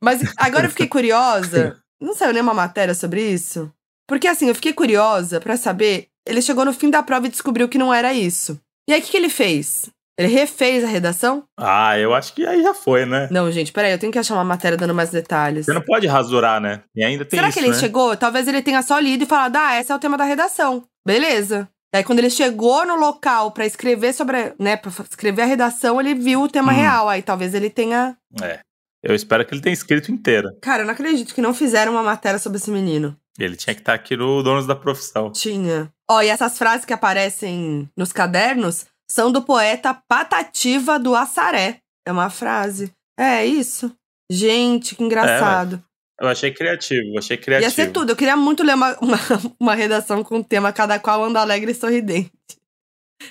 Mas 0.00 0.20
agora 0.36 0.66
eu 0.66 0.70
fiquei 0.70 0.88
curiosa. 0.88 1.80
Não 2.00 2.12
saiu 2.12 2.32
nenhuma 2.32 2.52
matéria 2.52 2.92
sobre 2.92 3.22
isso? 3.22 3.72
Porque 4.06 4.26
assim, 4.26 4.48
eu 4.48 4.54
fiquei 4.54 4.72
curiosa 4.72 5.40
pra 5.40 5.56
saber. 5.56 6.08
Ele 6.26 6.42
chegou 6.42 6.64
no 6.64 6.72
fim 6.72 6.90
da 6.90 7.02
prova 7.02 7.26
e 7.26 7.30
descobriu 7.30 7.68
que 7.68 7.78
não 7.78 7.92
era 7.92 8.12
isso. 8.12 8.60
E 8.88 8.92
aí, 8.92 9.00
o 9.00 9.02
que, 9.02 9.10
que 9.10 9.16
ele 9.16 9.28
fez? 9.28 9.88
Ele 10.18 10.28
refez 10.28 10.82
a 10.82 10.86
redação? 10.86 11.44
Ah, 11.58 11.98
eu 11.98 12.14
acho 12.14 12.32
que 12.32 12.46
aí 12.46 12.62
já 12.62 12.72
foi, 12.72 13.04
né? 13.04 13.28
Não, 13.30 13.50
gente, 13.52 13.70
peraí, 13.70 13.92
eu 13.92 13.98
tenho 13.98 14.10
que 14.12 14.18
achar 14.18 14.34
uma 14.34 14.44
matéria 14.44 14.78
dando 14.78 14.94
mais 14.94 15.10
detalhes. 15.10 15.66
Você 15.66 15.74
não 15.74 15.82
pode 15.82 16.06
rasurar, 16.06 16.58
né? 16.60 16.82
E 16.94 17.04
ainda 17.04 17.24
tem 17.24 17.36
Será 17.38 17.48
isso, 17.50 17.58
que 17.58 17.64
ele 17.64 17.72
né? 17.72 17.78
chegou? 17.78 18.16
Talvez 18.16 18.48
ele 18.48 18.62
tenha 18.62 18.80
só 18.82 18.98
lido 18.98 19.24
e 19.24 19.26
falado: 19.26 19.56
ah, 19.56 19.78
esse 19.78 19.92
é 19.92 19.94
o 19.94 19.98
tema 19.98 20.16
da 20.16 20.24
redação. 20.24 20.84
Beleza. 21.06 21.68
Aí, 21.94 22.02
quando 22.02 22.18
ele 22.18 22.30
chegou 22.30 22.86
no 22.86 22.96
local 22.96 23.50
pra 23.52 23.64
escrever 23.66 24.12
sobre, 24.14 24.54
né, 24.58 24.76
pra 24.76 24.90
escrever 25.08 25.42
a 25.42 25.46
redação, 25.46 26.00
ele 26.00 26.14
viu 26.14 26.42
o 26.42 26.48
tema 26.48 26.72
Hum. 26.72 26.76
real. 26.76 27.08
Aí 27.08 27.20
talvez 27.22 27.52
ele 27.54 27.68
tenha. 27.70 28.16
É. 28.42 28.60
Eu 29.02 29.14
espero 29.14 29.44
que 29.44 29.54
ele 29.54 29.60
tenha 29.62 29.72
escrito 29.74 30.10
inteira. 30.10 30.48
Cara, 30.62 30.82
eu 30.82 30.86
não 30.86 30.92
acredito 30.94 31.34
que 31.34 31.40
não 31.42 31.54
fizeram 31.54 31.92
uma 31.92 32.02
matéria 32.02 32.38
sobre 32.38 32.58
esse 32.58 32.70
menino. 32.70 33.16
Ele 33.38 33.56
tinha 33.56 33.74
que 33.74 33.80
estar 33.80 33.94
aqui 33.94 34.16
no 34.16 34.42
Donos 34.42 34.66
da 34.66 34.74
Profissão. 34.74 35.30
Tinha. 35.30 35.92
Ó, 36.10 36.22
e 36.22 36.28
essas 36.28 36.56
frases 36.56 36.84
que 36.84 36.92
aparecem 36.92 37.88
nos 37.96 38.12
cadernos 38.12 38.86
são 39.10 39.30
do 39.30 39.42
poeta 39.42 39.94
Patativa 40.08 40.98
do 40.98 41.14
Assaré. 41.14 41.78
É 42.06 42.12
uma 42.12 42.30
frase. 42.30 42.90
É 43.18 43.44
isso. 43.44 43.92
Gente, 44.30 44.94
que 44.94 45.02
engraçado. 45.04 45.82
Eu 46.18 46.28
achei 46.28 46.50
criativo, 46.52 47.18
achei 47.18 47.36
Ia 47.36 47.42
criativo. 47.42 47.70
ser 47.72 47.92
tudo. 47.92 48.10
Eu 48.12 48.16
queria 48.16 48.36
muito 48.36 48.62
ler 48.62 48.74
uma, 48.74 48.96
uma, 49.02 49.18
uma 49.60 49.74
redação 49.74 50.24
com 50.24 50.38
o 50.38 50.44
tema 50.44 50.72
Cada 50.72 50.98
qual 50.98 51.22
anda 51.24 51.40
alegre 51.40 51.72
e 51.72 51.74
sorridente. 51.74 52.30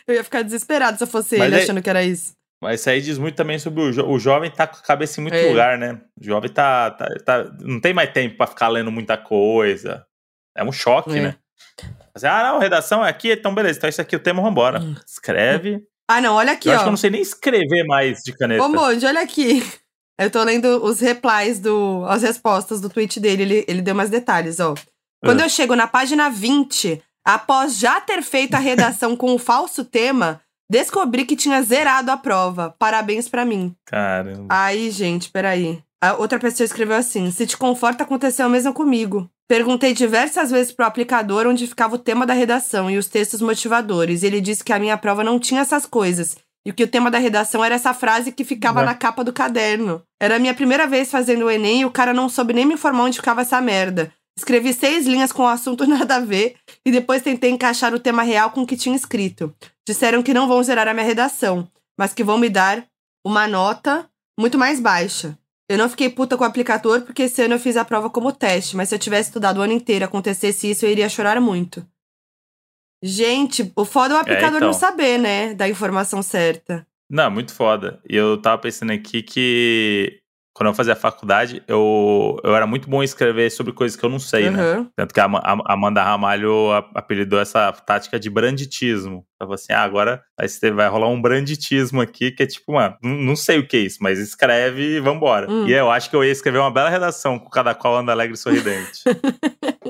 Eu 0.07 0.15
ia 0.15 0.23
ficar 0.23 0.43
desesperado 0.43 0.97
se 0.97 1.03
eu 1.03 1.07
fosse 1.07 1.37
Mas 1.37 1.47
ele 1.47 1.55
aí- 1.57 1.63
achando 1.63 1.81
que 1.81 1.89
era 1.89 2.03
isso. 2.03 2.33
Mas 2.61 2.79
isso 2.79 2.89
aí 2.89 3.01
diz 3.01 3.17
muito 3.17 3.35
também 3.35 3.59
sobre 3.59 3.81
o, 3.81 3.91
jo 3.91 4.05
o 4.07 4.17
jovem 4.17 4.49
tá 4.49 4.65
com 4.65 4.77
a 4.77 4.81
cabeça 4.81 5.19
em 5.19 5.23
muito 5.23 5.35
É. 5.35 5.47
lugar, 5.49 5.77
né? 5.77 6.01
O 6.19 6.23
jovem 6.23 6.49
tá, 6.49 6.91
tá, 6.91 7.07
tá- 7.25 7.51
Não 7.61 7.79
tem 7.79 7.93
mais 7.93 8.11
tempo 8.11 8.37
pra 8.37 8.47
ficar 8.47 8.67
lendo 8.69 8.91
muita 8.91 9.17
coisa. 9.17 10.05
É 10.57 10.63
um 10.63 10.71
choque, 10.71 11.17
É. 11.17 11.21
né? 11.21 11.35
Ah, 12.23 12.43
não, 12.43 12.59
redação 12.59 13.05
é 13.05 13.09
aqui, 13.09 13.31
então 13.33 13.53
beleza, 13.53 13.77
então 13.77 13.89
isso 13.89 14.01
aqui 14.01 14.15
é 14.15 14.17
o 14.17 14.21
tema, 14.21 14.41
vambora. 14.41 14.79
Hum. 14.81 14.95
Escreve. 15.05 15.81
Ah, 16.09 16.21
não, 16.21 16.35
olha 16.35 16.53
aqui, 16.53 16.69
eu 16.69 16.71
ó. 16.71 16.75
acho 16.75 16.83
que 16.83 16.87
eu 16.87 16.91
não 16.91 16.97
sei 16.97 17.09
nem 17.09 17.21
escrever 17.21 17.83
mais 17.85 18.21
de 18.23 18.31
caneta. 18.31 18.63
Ô, 18.63 18.69
Monde, 18.69 19.05
olha 19.05 19.21
aqui. 19.21 19.61
Eu 20.17 20.31
tô 20.31 20.41
lendo 20.43 20.81
os 20.81 21.01
replies 21.01 21.59
do. 21.59 22.05
as 22.07 22.21
respostas 22.23 22.79
do 22.79 22.89
tweet 22.89 23.19
dele. 23.19 23.41
Ele, 23.43 23.65
ele 23.67 23.81
deu 23.81 23.93
mais 23.93 24.09
detalhes, 24.09 24.61
ó. 24.61 24.73
Quando 25.21 25.41
Ah. 25.41 25.45
eu 25.45 25.49
chego 25.49 25.75
na 25.75 25.87
página 25.87 26.29
20, 26.29 27.03
após 27.25 27.77
já 27.77 27.99
ter 27.99 28.21
feito 28.21 28.53
a 28.53 28.59
redação 28.59 29.13
com 29.17 29.33
o 29.33 29.37
falso 29.39 29.83
tema, 29.83 30.39
descobri 30.69 31.25
que 31.25 31.35
tinha 31.35 31.61
zerado 31.61 32.11
a 32.11 32.17
prova. 32.17 32.75
Parabéns 32.77 33.29
pra 33.29 33.45
mim. 33.45 33.75
Caramba. 33.85 34.47
Aí, 34.49 34.91
gente, 34.91 35.29
peraí. 35.29 35.81
A 36.01 36.13
outra 36.13 36.39
pessoa 36.39 36.65
escreveu 36.65 36.95
assim: 36.95 37.31
se 37.31 37.47
te 37.47 37.57
conforta, 37.57 38.03
aconteceu 38.03 38.47
o 38.47 38.49
mesmo 38.49 38.73
comigo. 38.73 39.29
Perguntei 39.47 39.93
diversas 39.93 40.49
vezes 40.49 40.71
pro 40.71 40.85
aplicador 40.85 41.45
onde 41.45 41.67
ficava 41.67 41.95
o 41.95 41.99
tema 41.99 42.25
da 42.25 42.33
redação 42.33 42.89
e 42.89 42.97
os 42.97 43.07
textos 43.07 43.41
motivadores. 43.41 44.23
Ele 44.23 44.41
disse 44.41 44.63
que 44.63 44.73
a 44.73 44.79
minha 44.79 44.97
prova 44.97 45.23
não 45.23 45.39
tinha 45.39 45.61
essas 45.61 45.85
coisas. 45.85 46.35
E 46.65 46.73
que 46.73 46.83
o 46.83 46.87
tema 46.87 47.11
da 47.11 47.19
redação 47.19 47.63
era 47.63 47.75
essa 47.75 47.93
frase 47.93 48.31
que 48.31 48.43
ficava 48.43 48.79
Ué? 48.79 48.85
na 48.87 48.95
capa 48.95 49.23
do 49.23 49.31
caderno. 49.31 50.01
Era 50.19 50.37
a 50.37 50.39
minha 50.39 50.53
primeira 50.55 50.87
vez 50.87 51.11
fazendo 51.11 51.45
o 51.45 51.51
Enem 51.51 51.81
e 51.81 51.85
o 51.85 51.91
cara 51.91 52.11
não 52.11 52.27
soube 52.27 52.53
nem 52.53 52.65
me 52.65 52.73
informar 52.73 53.03
onde 53.03 53.17
ficava 53.17 53.41
essa 53.41 53.61
merda. 53.61 54.11
Escrevi 54.37 54.73
seis 54.73 55.07
linhas 55.07 55.31
com 55.31 55.43
o 55.43 55.47
assunto 55.47 55.85
nada 55.87 56.17
a 56.17 56.19
ver 56.19 56.55
e 56.85 56.91
depois 56.91 57.21
tentei 57.21 57.49
encaixar 57.49 57.93
o 57.93 57.99
tema 57.99 58.23
real 58.23 58.51
com 58.51 58.61
o 58.61 58.67
que 58.67 58.77
tinha 58.77 58.95
escrito. 58.95 59.53
Disseram 59.87 60.21
que 60.21 60.33
não 60.33 60.47
vão 60.47 60.61
zerar 60.61 60.87
a 60.87 60.93
minha 60.93 61.05
redação, 61.05 61.67
mas 61.97 62.13
que 62.13 62.23
vão 62.23 62.37
me 62.37 62.49
dar 62.49 62.85
uma 63.25 63.47
nota 63.47 64.09
muito 64.39 64.57
mais 64.57 64.79
baixa. 64.79 65.37
Eu 65.67 65.77
não 65.77 65.89
fiquei 65.89 66.09
puta 66.09 66.37
com 66.37 66.43
o 66.43 66.47
aplicador 66.47 67.01
porque 67.01 67.23
esse 67.23 67.41
ano 67.41 67.55
eu 67.55 67.59
fiz 67.59 67.75
a 67.75 67.85
prova 67.85 68.09
como 68.09 68.31
teste, 68.31 68.75
mas 68.75 68.89
se 68.89 68.95
eu 68.95 68.99
tivesse 68.99 69.29
estudado 69.29 69.57
o 69.57 69.61
ano 69.61 69.73
inteiro 69.73 70.03
e 70.03 70.05
acontecesse 70.05 70.69
isso, 70.69 70.85
eu 70.85 70.91
iria 70.91 71.09
chorar 71.09 71.41
muito. 71.41 71.85
Gente, 73.03 73.71
o 73.75 73.85
foda 73.85 74.13
é 74.13 74.17
o 74.17 74.19
aplicador 74.19 74.57
então. 74.57 74.67
não 74.67 74.73
saber, 74.73 75.17
né? 75.17 75.53
Da 75.53 75.67
informação 75.67 76.21
certa. 76.21 76.85
Não, 77.09 77.29
muito 77.29 77.53
foda. 77.53 77.99
E 78.09 78.15
eu 78.15 78.39
tava 78.41 78.59
pensando 78.61 78.91
aqui 78.91 79.21
que 79.21 80.19
quando 80.55 80.67
eu 80.69 80.73
fazia 80.73 80.95
faculdade, 80.95 81.61
eu, 81.67 82.39
eu 82.41 82.55
era 82.55 82.65
muito 82.65 82.89
bom 82.89 83.01
em 83.01 83.05
escrever 83.05 83.51
sobre 83.51 83.73
coisas 83.73 83.97
que 83.99 84.05
eu 84.05 84.09
não 84.09 84.19
sei, 84.19 84.49
né? 84.49 84.57
Aham. 84.57 84.89
Tanto 84.95 85.13
que 85.13 85.19
a 85.19 85.25
a 85.25 85.73
Amanda 85.73 86.01
Ramalho 86.01 86.71
apelidou 86.95 87.41
essa 87.41 87.73
tática 87.73 88.17
de 88.17 88.29
branditismo. 88.29 89.25
Tava 89.37 89.55
assim, 89.55 89.73
ah, 89.73 89.83
agora 89.83 90.23
vai, 90.73 90.87
rolar 90.87 91.09
um 91.09 91.21
branditismo 91.21 91.99
aqui, 91.99 92.31
que 92.31 92.43
é 92.43 92.47
tipo, 92.47 92.71
mano, 92.71 92.95
não, 93.03 93.35
sei 93.35 93.59
o 93.59 93.67
que 93.67 93.75
é 93.75 93.79
isso, 93.81 93.97
mas 93.99 94.17
escreve 94.17 94.95
e 94.95 94.99
vambora. 95.01 95.51
Hum. 95.51 95.67
E 95.67 95.73
eu 95.73 95.91
acho 95.91 96.09
que 96.09 96.15
eu 96.15 96.23
ia 96.23 96.31
escrever 96.31 96.59
uma 96.59 96.71
bela 96.71 96.89
redação 96.89 97.37
com 97.37 97.49
cada 97.49 97.75
qual 97.75 97.97
anda 97.97 98.13
alegre 98.13 98.35
e 98.35 98.37
sorridente. 98.37 99.01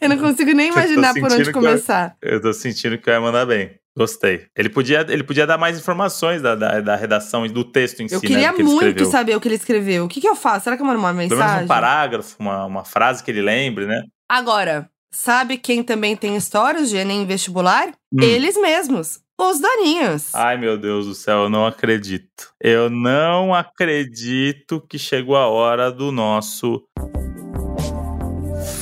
Eu 0.00 0.08
não 0.08 0.18
consigo 0.18 0.52
nem 0.52 0.68
imaginar 0.72 1.14
por 1.14 1.30
onde 1.30 1.42
que 1.44 1.48
eu- 1.50 1.52
começar. 1.52 2.16
eu 2.22 2.40
tô 2.40 2.52
sentindo 2.52 2.98
que 2.98 3.08
eu 3.08 3.14
ia 3.14 3.20
mandar 3.20 3.46
bem. 3.46 3.77
Gostei. 3.98 4.46
Ele 4.56 4.68
podia, 4.68 5.04
ele 5.08 5.24
podia 5.24 5.44
dar 5.44 5.58
mais 5.58 5.76
informações 5.76 6.40
da, 6.40 6.54
da, 6.54 6.80
da 6.80 6.94
redação 6.94 7.44
e 7.44 7.48
do 7.48 7.64
texto 7.64 8.00
em 8.00 8.06
Eu 8.08 8.20
si, 8.20 8.26
queria 8.28 8.46
né? 8.46 8.48
do 8.50 8.54
que 8.54 8.62
ele 8.62 8.70
muito 8.70 9.04
saber 9.06 9.36
o 9.36 9.40
que 9.40 9.48
ele 9.48 9.56
escreveu. 9.56 10.04
O 10.04 10.08
que, 10.08 10.20
que 10.20 10.28
eu 10.28 10.36
faço? 10.36 10.64
Será 10.64 10.76
que 10.76 10.82
eu 10.82 10.86
mando 10.86 11.00
uma 11.00 11.08
Pelo 11.08 11.18
menos 11.18 11.36
mensagem? 11.36 11.64
um 11.64 11.66
parágrafo, 11.68 12.36
uma, 12.38 12.64
uma 12.64 12.84
frase 12.84 13.24
que 13.24 13.30
ele 13.32 13.42
lembre, 13.42 13.86
né? 13.86 14.02
Agora, 14.28 14.88
sabe 15.10 15.58
quem 15.58 15.82
também 15.82 16.14
tem 16.14 16.36
histórias 16.36 16.88
de 16.88 16.96
Enem 16.96 17.26
vestibular? 17.26 17.88
Hum. 18.12 18.22
Eles 18.22 18.56
mesmos. 18.56 19.18
Os 19.40 19.60
doninhos. 19.60 20.34
Ai, 20.34 20.56
meu 20.56 20.76
Deus 20.76 21.06
do 21.06 21.14
céu, 21.14 21.44
eu 21.44 21.48
não 21.48 21.66
acredito. 21.66 22.52
Eu 22.60 22.88
não 22.90 23.54
acredito 23.54 24.80
que 24.88 24.98
chegou 24.98 25.36
a 25.36 25.46
hora 25.48 25.90
do 25.90 26.10
nosso 26.12 26.84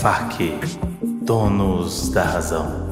FAQ, 0.00 0.58
Donos 1.22 2.10
da 2.10 2.22
Razão. 2.22 2.86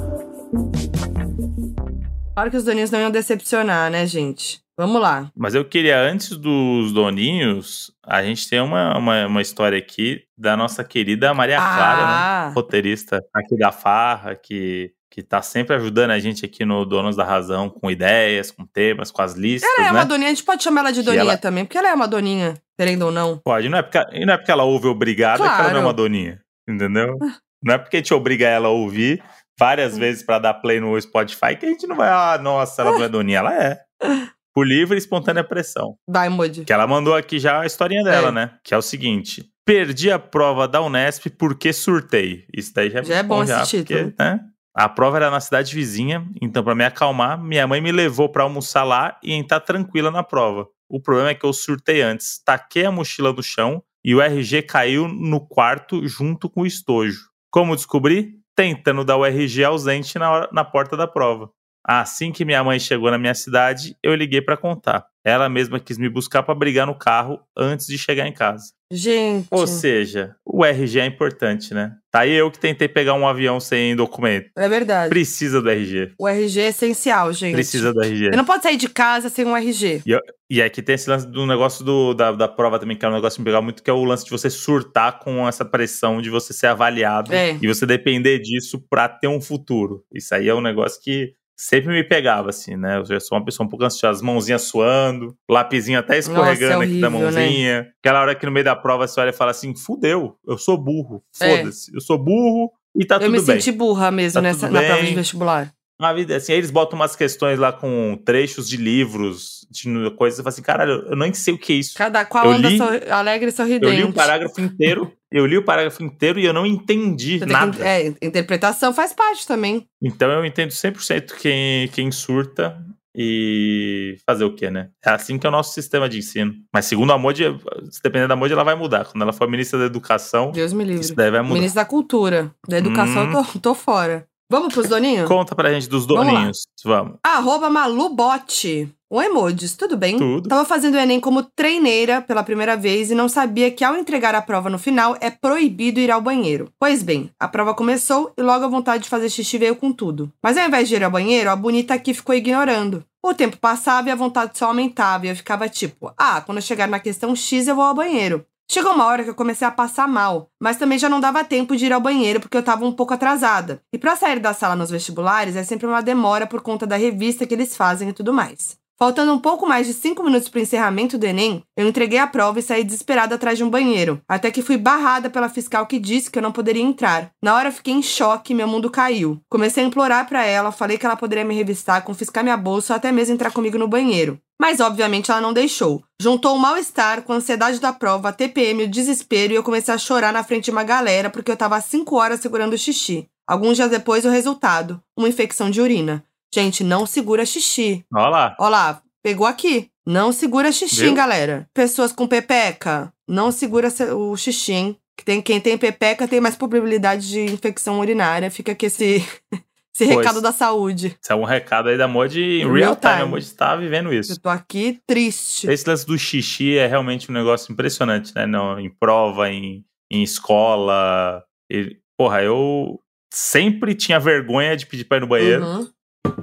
Claro 2.35 2.51
que 2.51 2.57
os 2.57 2.65
doninhos 2.65 2.91
não 2.91 2.99
iam 3.01 3.11
decepcionar, 3.11 3.91
né, 3.91 4.05
gente? 4.07 4.61
Vamos 4.77 5.01
lá. 5.01 5.31
Mas 5.37 5.55
eu 5.55 5.65
queria, 5.65 6.01
antes 6.01 6.31
dos 6.37 6.93
doninhos, 6.93 7.93
a 8.05 8.25
gente 8.25 8.49
tem 8.51 8.61
uma, 8.61 8.99
uma, 8.99 9.27
uma 9.27 9.41
história 9.41 9.79
aqui 9.79 10.23
da 10.37 10.57
nossa 10.57 10.83
querida 10.83 11.33
Maria 11.33 11.59
Clara, 11.59 11.97
né? 12.01 12.13
ah, 12.13 12.53
roteirista 12.53 13.21
aqui 13.33 13.57
da 13.57 13.71
Farra, 13.71 14.35
que, 14.35 14.91
que 15.09 15.23
tá 15.23 15.41
sempre 15.43 15.77
ajudando 15.77 16.11
a 16.11 16.19
gente 16.19 16.45
aqui 16.45 16.65
no 16.65 16.85
Donos 16.85 17.15
da 17.15 17.23
Razão 17.25 17.71
com 17.71 17.89
ideias, 17.89 18.51
com 18.51 18.67
temas, 18.67 19.13
com 19.13 19.23
as 19.23 19.35
listas, 19.35 19.71
ela 19.79 19.89
é 19.89 19.93
né? 19.93 19.99
uma 20.01 20.05
doninha, 20.05 20.27
a 20.31 20.35
gente 20.35 20.43
pode 20.43 20.65
chamar 20.65 20.81
ela 20.81 20.93
de 20.93 21.03
doninha 21.03 21.21
ela- 21.23 21.39
também, 21.39 21.65
porque 21.65 21.79
ela 21.79 21.91
é 21.91 21.95
uma 21.95 22.09
doninha, 22.09 22.55
querendo 22.77 23.03
ou 23.03 23.13
não. 23.13 23.39
Pode, 23.45 23.69
não 23.69 23.79
é 23.79 23.83
porque, 23.83 24.25
não 24.27 24.35
é 24.35 24.37
porque 24.37 24.51
ela 24.51 24.65
ouve 24.65 24.89
obrigada 24.89 25.39
que 25.41 25.49
ela 25.49 25.57
não 25.59 25.65
é 25.67 25.71
Claro. 25.71 25.87
uma 25.87 25.93
doninha, 25.95 26.41
entendeu? 26.69 27.17
Não 27.67 27.73
é 27.73 27.79
porque 27.79 27.97
a 27.97 28.01
gente 28.01 28.13
obriga 28.13 28.47
ela 28.47 28.69
a 28.69 28.71
ouvir 28.71 29.23
várias 29.59 29.97
vezes 29.97 30.23
pra 30.23 30.39
dar 30.39 30.55
play 30.55 30.81
no 30.81 31.01
Spotify 31.01 31.57
que 31.59 31.67
a 31.67 31.69
gente 31.69 31.87
não 31.87 31.97
vai, 31.97 32.09
ah, 32.09 32.39
nossa, 32.41 32.83
ela 32.83 32.93
não 32.93 33.03
é 33.05 33.09
doninha, 33.09 33.39
ela 33.39 33.55
é. 33.55 33.81
Por 34.55 34.67
livre 34.67 34.95
e 34.97 34.99
espontânea 34.99 35.43
pressão. 35.43 35.97
Vai, 36.09 36.29
Moody. 36.29 36.65
Que 36.65 36.73
ela 36.73 36.87
mandou 36.87 37.15
aqui 37.17 37.41
já 37.41 37.61
a 37.63 37.67
historinha 37.67 38.05
dela, 38.05 38.29
É. 38.29 38.33
né? 38.33 38.51
Que 38.63 38.73
é 38.73 38.77
o 38.79 38.83
seguinte: 38.83 39.45
perdi 39.67 40.13
a 40.13 40.19
prova 40.19 40.69
da 40.69 40.81
Unesp 40.81 41.27
porque 41.37 41.73
surtei. 41.73 42.45
Isso 42.57 42.73
daí 42.73 42.89
já 42.89 43.01
é, 43.01 43.05
Já 43.05 43.17
é 43.17 43.23
bom 43.25 43.45
já, 43.45 43.63
esse 43.63 43.79
porque, 43.79 43.95
título. 43.95 44.15
né? 44.19 44.41
A 44.77 44.89
prova 44.89 45.17
era 45.17 45.31
na 45.31 45.41
cidade 45.41 45.75
vizinha, 45.75 46.25
então 46.41 46.63
pra 46.63 46.75
me 46.75 46.85
acalmar, 46.85 47.37
minha 47.43 47.67
mãe 47.67 47.81
me 47.81 47.91
levou 47.93 48.29
pra 48.29 48.43
almoçar 48.45 48.83
lá 48.85 49.19
e 49.23 49.33
entrar 49.33 49.59
tranquila 49.61 50.11
na 50.11 50.23
prova. 50.23 50.69
O 50.89 51.01
problema 51.01 51.31
é 51.31 51.35
que 51.35 51.45
eu 51.47 51.53
surtei 51.53 52.03
antes, 52.03 52.41
taquei 52.45 52.85
a 52.85 52.91
mochila 52.93 53.33
no 53.33 53.43
chão 53.43 53.83
e 54.05 54.15
o 54.15 54.21
RG 54.21 54.63
caiu 54.63 55.09
no 55.09 55.41
quarto 55.41 56.07
junto 56.07 56.49
com 56.51 56.63
o 56.63 56.67
estojo. 56.67 57.21
Como 57.51 57.75
descobri? 57.75 58.35
Tentando 58.57 59.05
dar 59.05 59.17
o 59.17 59.25
RG 59.27 59.65
ausente 59.65 60.19
na, 60.19 60.31
hora- 60.31 60.49
na 60.53 60.65
porta 60.65 60.97
da 60.97 61.07
prova. 61.07 61.51
Assim 61.87 62.33
que 62.33 62.45
minha 62.45 62.63
mãe 62.65 62.79
chegou 62.79 63.11
na 63.11 63.19
minha 63.19 63.35
cidade, 63.35 63.97
eu 64.03 64.15
liguei 64.15 64.41
pra 64.41 64.57
contar. 64.57 65.07
Ela 65.25 65.49
mesma 65.49 65.79
quis 65.81 65.99
me 65.99 66.09
buscar 66.09 66.43
pra 66.43 66.55
brigar 66.55 66.87
no 66.87 66.97
carro 66.97 67.41
antes 67.57 67.87
de 67.87 67.99
chegar 67.99 68.27
em 68.27 68.33
casa. 68.33 68.73
Gente. 68.93 69.49
Ou 69.51 69.67
seja, 69.67 70.37
o 70.45 70.65
RG 70.65 71.01
é 71.01 71.07
importante, 71.07 71.75
né? 71.75 71.93
Tá 72.11 72.21
aí 72.21 72.33
eu 72.33 72.51
que 72.51 72.61
tentei 72.61 72.87
pegar 72.87 73.15
um 73.15 73.27
avião 73.27 73.59
sem 73.59 73.97
documento. 73.97 74.51
É 74.57 74.69
verdade. 74.69 75.09
Precisa 75.09 75.61
do 75.61 75.69
RG. 75.69 76.13
O 76.19 76.29
RG 76.29 76.61
é 76.61 76.69
essencial, 76.69 77.33
gente. 77.33 77.55
Precisa 77.55 77.93
do 77.93 78.01
RG. 78.03 78.31
Você 78.31 78.37
não 78.37 78.45
pode 78.45 78.63
sair 78.63 78.77
de 78.77 78.89
casa 78.89 79.29
sem 79.29 79.45
um 79.45 79.57
RG. 79.57 80.03
E 80.49 80.63
aqui 80.63 80.81
tem 80.83 80.95
esse 80.95 81.11
lance 81.11 81.27
do 81.27 81.47
negócio 81.47 81.85
do, 81.85 82.15
da, 82.15 82.31
da 82.31 82.47
prova 82.47 82.79
também, 82.79 82.97
que 82.97 83.05
é 83.05 83.09
um 83.09 83.13
negócio 83.15 83.37
que 83.37 83.41
me 83.41 83.47
pegar 83.47 83.61
muito, 83.63 83.83
que 83.83 83.91
é 83.91 83.93
o 83.93 84.05
lance 84.05 84.25
de 84.25 84.31
você 84.31 84.49
surtar 84.49 85.19
com 85.19 85.49
essa 85.49 85.65
pressão 85.65 86.23
de 86.23 86.31
você 86.31 86.53
ser 86.53 86.69
avaliado 86.69 87.33
É. 87.33 87.59
e 87.61 87.67
você 87.67 87.85
depender 87.87 88.39
disso 88.39 88.81
pra 88.89 89.09
ter 89.09 89.27
um 89.27 89.41
futuro. 89.41 90.05
Isso 90.13 90.35
aí 90.35 90.49
é 90.49 90.55
um 90.55 90.61
negócio 90.61 91.01
que 91.03 91.35
sempre 91.57 91.93
me 91.93 92.05
pegava, 92.05 92.51
assim, 92.51 92.77
né? 92.77 92.99
Eu 92.99 93.05
já 93.05 93.21
sou 93.21 93.39
uma 93.39 93.45
pessoa 93.45 93.67
um 93.67 93.71
pouco 93.71 93.85
ansiosa, 93.85 94.17
as 94.17 94.23
mãozinhas 94.23 94.63
suando, 94.63 95.37
lapisinho 95.49 95.99
até 95.99 96.19
escorregando 96.19 96.75
Nossa, 96.75 96.85
é 96.85 96.87
aqui 96.87 97.01
da 97.01 97.09
horrível, 97.09 97.11
mãozinha. 97.11 97.89
Aquela 98.01 98.21
hora 98.21 98.35
que 98.35 98.47
no 98.47 98.53
meio 98.53 98.65
da 98.65 98.77
prova 98.77 99.07
você 99.07 99.21
olha 99.21 99.31
e 99.31 99.33
fala 99.33 99.51
assim: 99.51 99.75
fudeu, 99.77 100.37
eu 100.47 100.59
sou 100.59 100.77
burro, 100.77 101.23
foda-se, 101.33 101.95
eu 101.95 102.01
sou 102.01 102.19
burro 102.19 102.71
e 102.97 103.05
tá 103.05 103.17
eu 103.17 103.21
tudo 103.21 103.33
me 103.33 103.39
bem. 103.39 103.61
senti 103.61 103.73
burra 103.73 104.11
mesmo 104.11 104.35
Tá 104.35 104.43
nessa, 104.43 104.71
na 104.71 104.83
prova 104.83 105.03
de 105.05 105.15
vestibular. 105.15 105.73
A 106.01 106.13
vida 106.13 106.37
assim, 106.37 106.53
aí 106.53 106.59
eles 106.59 106.71
botam 106.73 106.99
umas 106.99 107.15
questões 107.15 107.59
lá 107.59 107.73
com 107.73 108.21
trechos 108.25 108.69
de 108.69 108.77
livros, 108.77 109.65
de 109.71 109.89
coisas, 110.17 110.37
você 110.37 110.43
fala 110.43 110.53
assim, 110.53 110.63
caralho, 110.63 110.93
eu 111.09 111.17
nem 111.17 111.33
sei 111.33 111.55
o 111.55 111.59
que 111.59 111.73
é 111.73 111.77
isso. 111.77 111.95
Cada 111.97 112.25
qual 112.25 112.47
Eu 112.47 112.51
anda 112.53 112.69
li- 112.69 112.79
alegre 113.11 113.47
e 113.47 113.49
Eu 113.49 113.53
sorridente. 113.53 113.97
li 113.97 114.03
o 114.03 114.13
parágrafo 114.13 114.61
inteiro, 114.61 115.13
eu 115.31 115.47
li 115.47 115.57
o 115.57 115.65
parágrafo 115.65 116.03
inteiro 116.03 116.41
e 116.41 116.45
eu 116.45 116.53
não 116.53 116.67
entendi 116.67 117.39
Você 117.39 117.47
nada. 117.47 117.77
que- 117.77 117.83
é, 117.83 118.07
interpretação 118.21 118.93
faz 118.93 119.13
parte 119.13 119.47
também. 119.47 119.87
Então 120.03 120.31
eu 120.33 120.45
entendo 120.45 120.73
100% 120.73 121.37
quem, 121.41 121.87
quem 121.89 122.11
surta 122.11 122.77
e 123.17 124.17
fazer 124.27 124.45
o 124.45 124.55
quê, 124.55 124.71
né? 124.71 124.89
É 125.05 125.11
assim 125.11 125.39
que 125.39 125.47
é 125.47 125.49
o 125.49 125.53
nosso 125.53 125.73
sistema 125.73 126.09
de 126.09 126.19
ensino. 126.19 126.53
Mas 126.73 126.87
segundo 126.87 127.13
a 127.13 127.19
Modi, 127.19 127.45
se 127.91 128.03
depender 128.03 128.27
da 128.27 128.35
Modi, 128.35 128.53
ela 128.53 128.65
vai 128.65 128.75
mudar. 128.75 129.05
Quando 129.05 129.23
ela 129.23 129.33
for 129.33 129.49
ministra 129.49 129.79
da 129.79 129.87
Educação, 129.87 130.51
Deus 130.51 130.73
me 130.73 130.85
livre. 130.85 131.01
isso 131.03 131.15
daí 131.15 131.31
vai 131.31 131.41
mudar. 131.43 131.55
Ministro 131.55 131.81
da 131.81 131.85
Cultura. 131.85 132.53
Da 132.69 132.79
Educação, 132.79 133.25
Hum. 133.27 133.33
eu 133.33 133.45
tô, 133.45 133.59
tô 133.61 133.75
fora. 133.75 134.27
Vamos 134.51 134.75
pros 134.75 134.89
doninhos? 134.89 135.27
Conta 135.27 135.55
pra 135.55 135.73
gente 135.73 135.89
dos 135.89 136.07
Vamos 136.07 136.27
doninhos. 136.27 136.63
Vamos. 136.85 137.17
Arroba 137.23 137.71
Malubote. 137.71 138.89
Oi, 139.11 139.27
emojis, 139.27 139.77
tudo 139.77 139.97
bem? 139.97 140.19
Tudo. 140.19 140.49
Tava 140.49 140.65
fazendo 140.65 140.95
o 140.95 140.99
Enem 140.99 141.21
como 141.21 141.43
treineira 141.43 142.21
pela 142.21 142.43
primeira 142.43 142.77
vez 142.77 143.11
e 143.11 143.15
não 143.15 143.29
sabia 143.29 143.71
que 143.71 143.85
ao 143.85 143.97
entregar 143.97 144.35
a 144.35 144.43
prova 144.43 144.69
no 144.69 144.79
final 144.79 145.17
é 145.21 145.31
proibido 145.31 146.01
ir 146.01 146.11
ao 146.11 146.21
banheiro. 146.21 146.69
Pois 146.79 147.03
bem, 147.03 147.31
a 147.39 147.49
prova 147.49 147.75
começou 147.75 148.33
e 148.37 148.43
logo 148.43 148.65
a 148.65 148.69
vontade 148.69 149.05
de 149.05 149.09
fazer 149.09 149.31
xixi 149.31 149.57
veio 149.57 149.77
com 149.77 149.93
tudo. 149.93 150.31
Mas 150.43 150.57
ao 150.59 150.67
invés 150.67 150.89
de 150.89 150.97
ir 150.97 151.05
ao 151.05 151.11
banheiro, 151.11 151.49
a 151.49 151.57
bonita 151.57 151.95
aqui 151.95 152.13
ficou 152.13 152.35
ignorando. 152.35 153.05
O 153.25 153.33
tempo 153.33 153.57
passava 153.57 154.09
e 154.09 154.13
a 154.13 154.17
vontade 154.17 154.59
só 154.59 154.67
aumentava 154.67 155.27
e 155.27 155.31
eu 155.31 155.37
ficava 155.37 155.69
tipo, 155.69 156.13
ah, 156.19 156.43
quando 156.43 156.59
eu 156.59 156.63
chegar 156.63 156.87
na 156.87 157.01
questão 157.01 157.35
X 157.35 157.67
eu 157.67 157.77
vou 157.77 157.85
ao 157.85 157.95
banheiro. 157.95 158.45
Chegou 158.71 158.93
uma 158.93 159.05
hora 159.07 159.23
que 159.23 159.31
eu 159.31 159.35
comecei 159.35 159.67
a 159.67 159.71
passar 159.71 160.09
mal, 160.09 160.51
mas 160.61 160.77
também 160.77 160.99
já 160.99 161.09
não 161.09 161.21
dava 161.21 161.45
tempo 161.45 161.77
de 161.77 161.87
ir 161.87 161.93
ao 161.93 162.01
banheiro 162.01 162.41
porque 162.41 162.57
eu 162.57 162.63
tava 162.63 162.85
um 162.85 162.93
pouco 162.93 163.15
atrasada. 163.15 163.83
E 163.93 163.99
pra 163.99 164.17
sair 164.17 164.41
da 164.41 164.55
sala 164.55 164.75
nos 164.75 164.91
vestibulares 164.91 165.55
é 165.55 165.63
sempre 165.63 165.87
uma 165.87 166.03
demora 166.03 166.47
por 166.47 166.61
conta 166.63 166.87
da 166.87 166.97
revista 166.97 167.47
que 167.47 167.55
eles 167.55 167.77
fazem 167.77 168.09
e 168.09 168.13
tudo 168.13 168.33
mais. 168.33 168.79
Faltando 168.97 169.33
um 169.33 169.41
pouco 169.41 169.67
mais 169.67 169.89
de 169.89 169.93
cinco 169.93 170.23
minutos 170.23 170.49
para 170.49 170.61
o 170.61 170.63
encerramento 170.63 171.19
do 171.19 171.27
Enem, 171.27 171.65
eu 171.77 171.89
entreguei 171.89 172.19
a 172.19 172.29
prova 172.29 172.61
e 172.61 172.63
saí 172.63 172.85
desesperada 172.85 173.35
atrás 173.35 173.59
de 173.59 173.65
um 173.65 173.69
banheiro, 173.69 174.23
até 174.29 174.53
que 174.53 174.63
fui 174.63 174.77
barrada 174.77 175.29
pela 175.29 175.49
fiscal 175.49 175.85
que 175.87 175.99
disse 175.99 176.31
que 176.31 176.39
eu 176.39 176.43
não 176.43 176.53
poderia 176.53 176.83
entrar. 176.83 177.33
Na 177.43 177.57
hora 177.57 177.73
fiquei 177.73 177.93
em 177.93 178.03
choque 178.03 178.53
e 178.53 178.57
meu 178.57 178.69
mundo 178.69 178.89
caiu. 178.89 179.41
Comecei 179.51 179.83
a 179.83 179.87
implorar 179.87 180.29
para 180.29 180.47
ela, 180.47 180.71
falei 180.71 180.97
que 180.97 181.05
ela 181.05 181.17
poderia 181.17 181.45
me 181.45 181.57
revistar, 181.57 182.05
confiscar 182.05 182.45
minha 182.45 182.57
bolsa 182.57 182.93
ou 182.93 182.97
até 182.97 183.11
mesmo 183.11 183.35
entrar 183.35 183.51
comigo 183.51 183.77
no 183.77 183.89
banheiro. 183.89 184.39
Mas 184.61 184.79
obviamente 184.79 185.29
ela 185.29 185.41
não 185.41 185.53
deixou. 185.53 186.01
Juntou 186.21 186.55
o 186.55 186.59
mal-estar 186.59 187.23
com 187.23 187.33
a 187.33 187.37
ansiedade 187.37 187.81
da 187.81 187.93
prova, 187.93 188.29
a 188.29 188.33
TPM, 188.33 188.85
o 188.85 188.89
desespero 188.89 189.53
e 189.53 189.57
eu 189.57 189.65
comecei 189.65 189.93
a 189.93 189.99
chorar 189.99 190.33
na 190.33 190.45
frente 190.45 190.67
de 190.67 190.71
uma 190.71 190.85
galera 190.85 191.29
porque 191.29 191.51
eu 191.51 191.57
tava 191.57 191.75
há 191.75 191.81
cinco 191.81 192.17
horas 192.17 192.39
segurando 192.39 192.75
o 192.75 192.79
xixi. 192.79 193.27
Alguns 193.47 193.77
dias 193.77 193.91
depois, 193.91 194.25
o 194.25 194.31
resultado: 194.31 195.03
uma 195.17 195.29
infecção 195.29 195.69
de 195.69 195.81
urina. 195.81 196.25
Gente, 196.55 196.85
não 196.85 197.05
segura 197.07 197.45
xixi. 197.45 198.05
Olha 198.15 198.29
lá. 198.29 198.57
Ó 198.61 198.69
lá, 198.69 199.03
pegou 199.23 199.47
aqui. 199.47 199.91
Não 200.07 200.31
segura 200.33 200.71
xixi, 200.71 201.01
Viu? 201.01 201.09
hein, 201.09 201.15
galera. 201.15 201.67
Pessoas 201.75 202.13
com 202.13 202.29
pepeca, 202.29 203.13
não 203.27 203.51
segura 203.51 203.89
se- 203.91 204.13
o 204.13 204.37
xixi, 204.37 204.73
hein. 204.73 204.99
Que 205.17 205.25
tem, 205.25 205.41
quem 205.41 205.61
tem 205.61 205.79
pepeca 205.79 206.29
tem 206.29 206.41
mais 206.41 206.57
probabilidade 206.57 207.29
de 207.29 207.41
infecção 207.45 207.99
urinária. 208.01 208.51
Fica 208.51 208.73
aqui 208.73 208.87
esse, 208.87 209.17
esse 209.95 210.05
Pois. 210.07 210.17
recado 210.19 210.41
da 210.43 210.53
saúde. 210.53 211.17
Isso 211.23 211.33
é 211.33 211.35
um 211.37 211.45
recado 211.45 211.89
aí 211.89 211.97
da 211.97 212.07
Modi 212.07 212.41
em 212.63 212.71
Real 212.73 212.95
time. 212.97 213.13
time. 213.13 213.23
A 213.23 213.27
Modi 213.27 213.45
está 213.45 213.75
vivendo 213.77 214.13
isso. 214.13 214.33
Eu 214.33 214.39
tô 214.41 214.49
aqui 214.49 215.01
triste. 215.07 215.69
Esse 215.71 215.89
lance 215.89 216.05
do 216.07 216.19
xixi 216.19 216.77
é 216.77 216.87
realmente 216.87 217.31
um 217.31 217.35
negócio 217.35 217.73
impressionante, 217.73 218.33
né? 218.35 218.45
Não, 218.47 218.79
em 218.79 218.91
prova, 218.91 219.49
em, 219.51 219.85
em 220.11 220.23
escola. 220.23 221.43
E, 221.71 221.97
porra, 222.19 222.43
eu 222.43 223.01
sempre 223.33 223.95
tinha 223.95 224.21
vergonha 224.21 224.77
de 224.77 224.87
pedir 224.87 225.05
pra 225.05 225.17
ir 225.17 225.21
no 225.21 225.27
banheiro. 225.27 225.65
Uhum. 225.65 225.89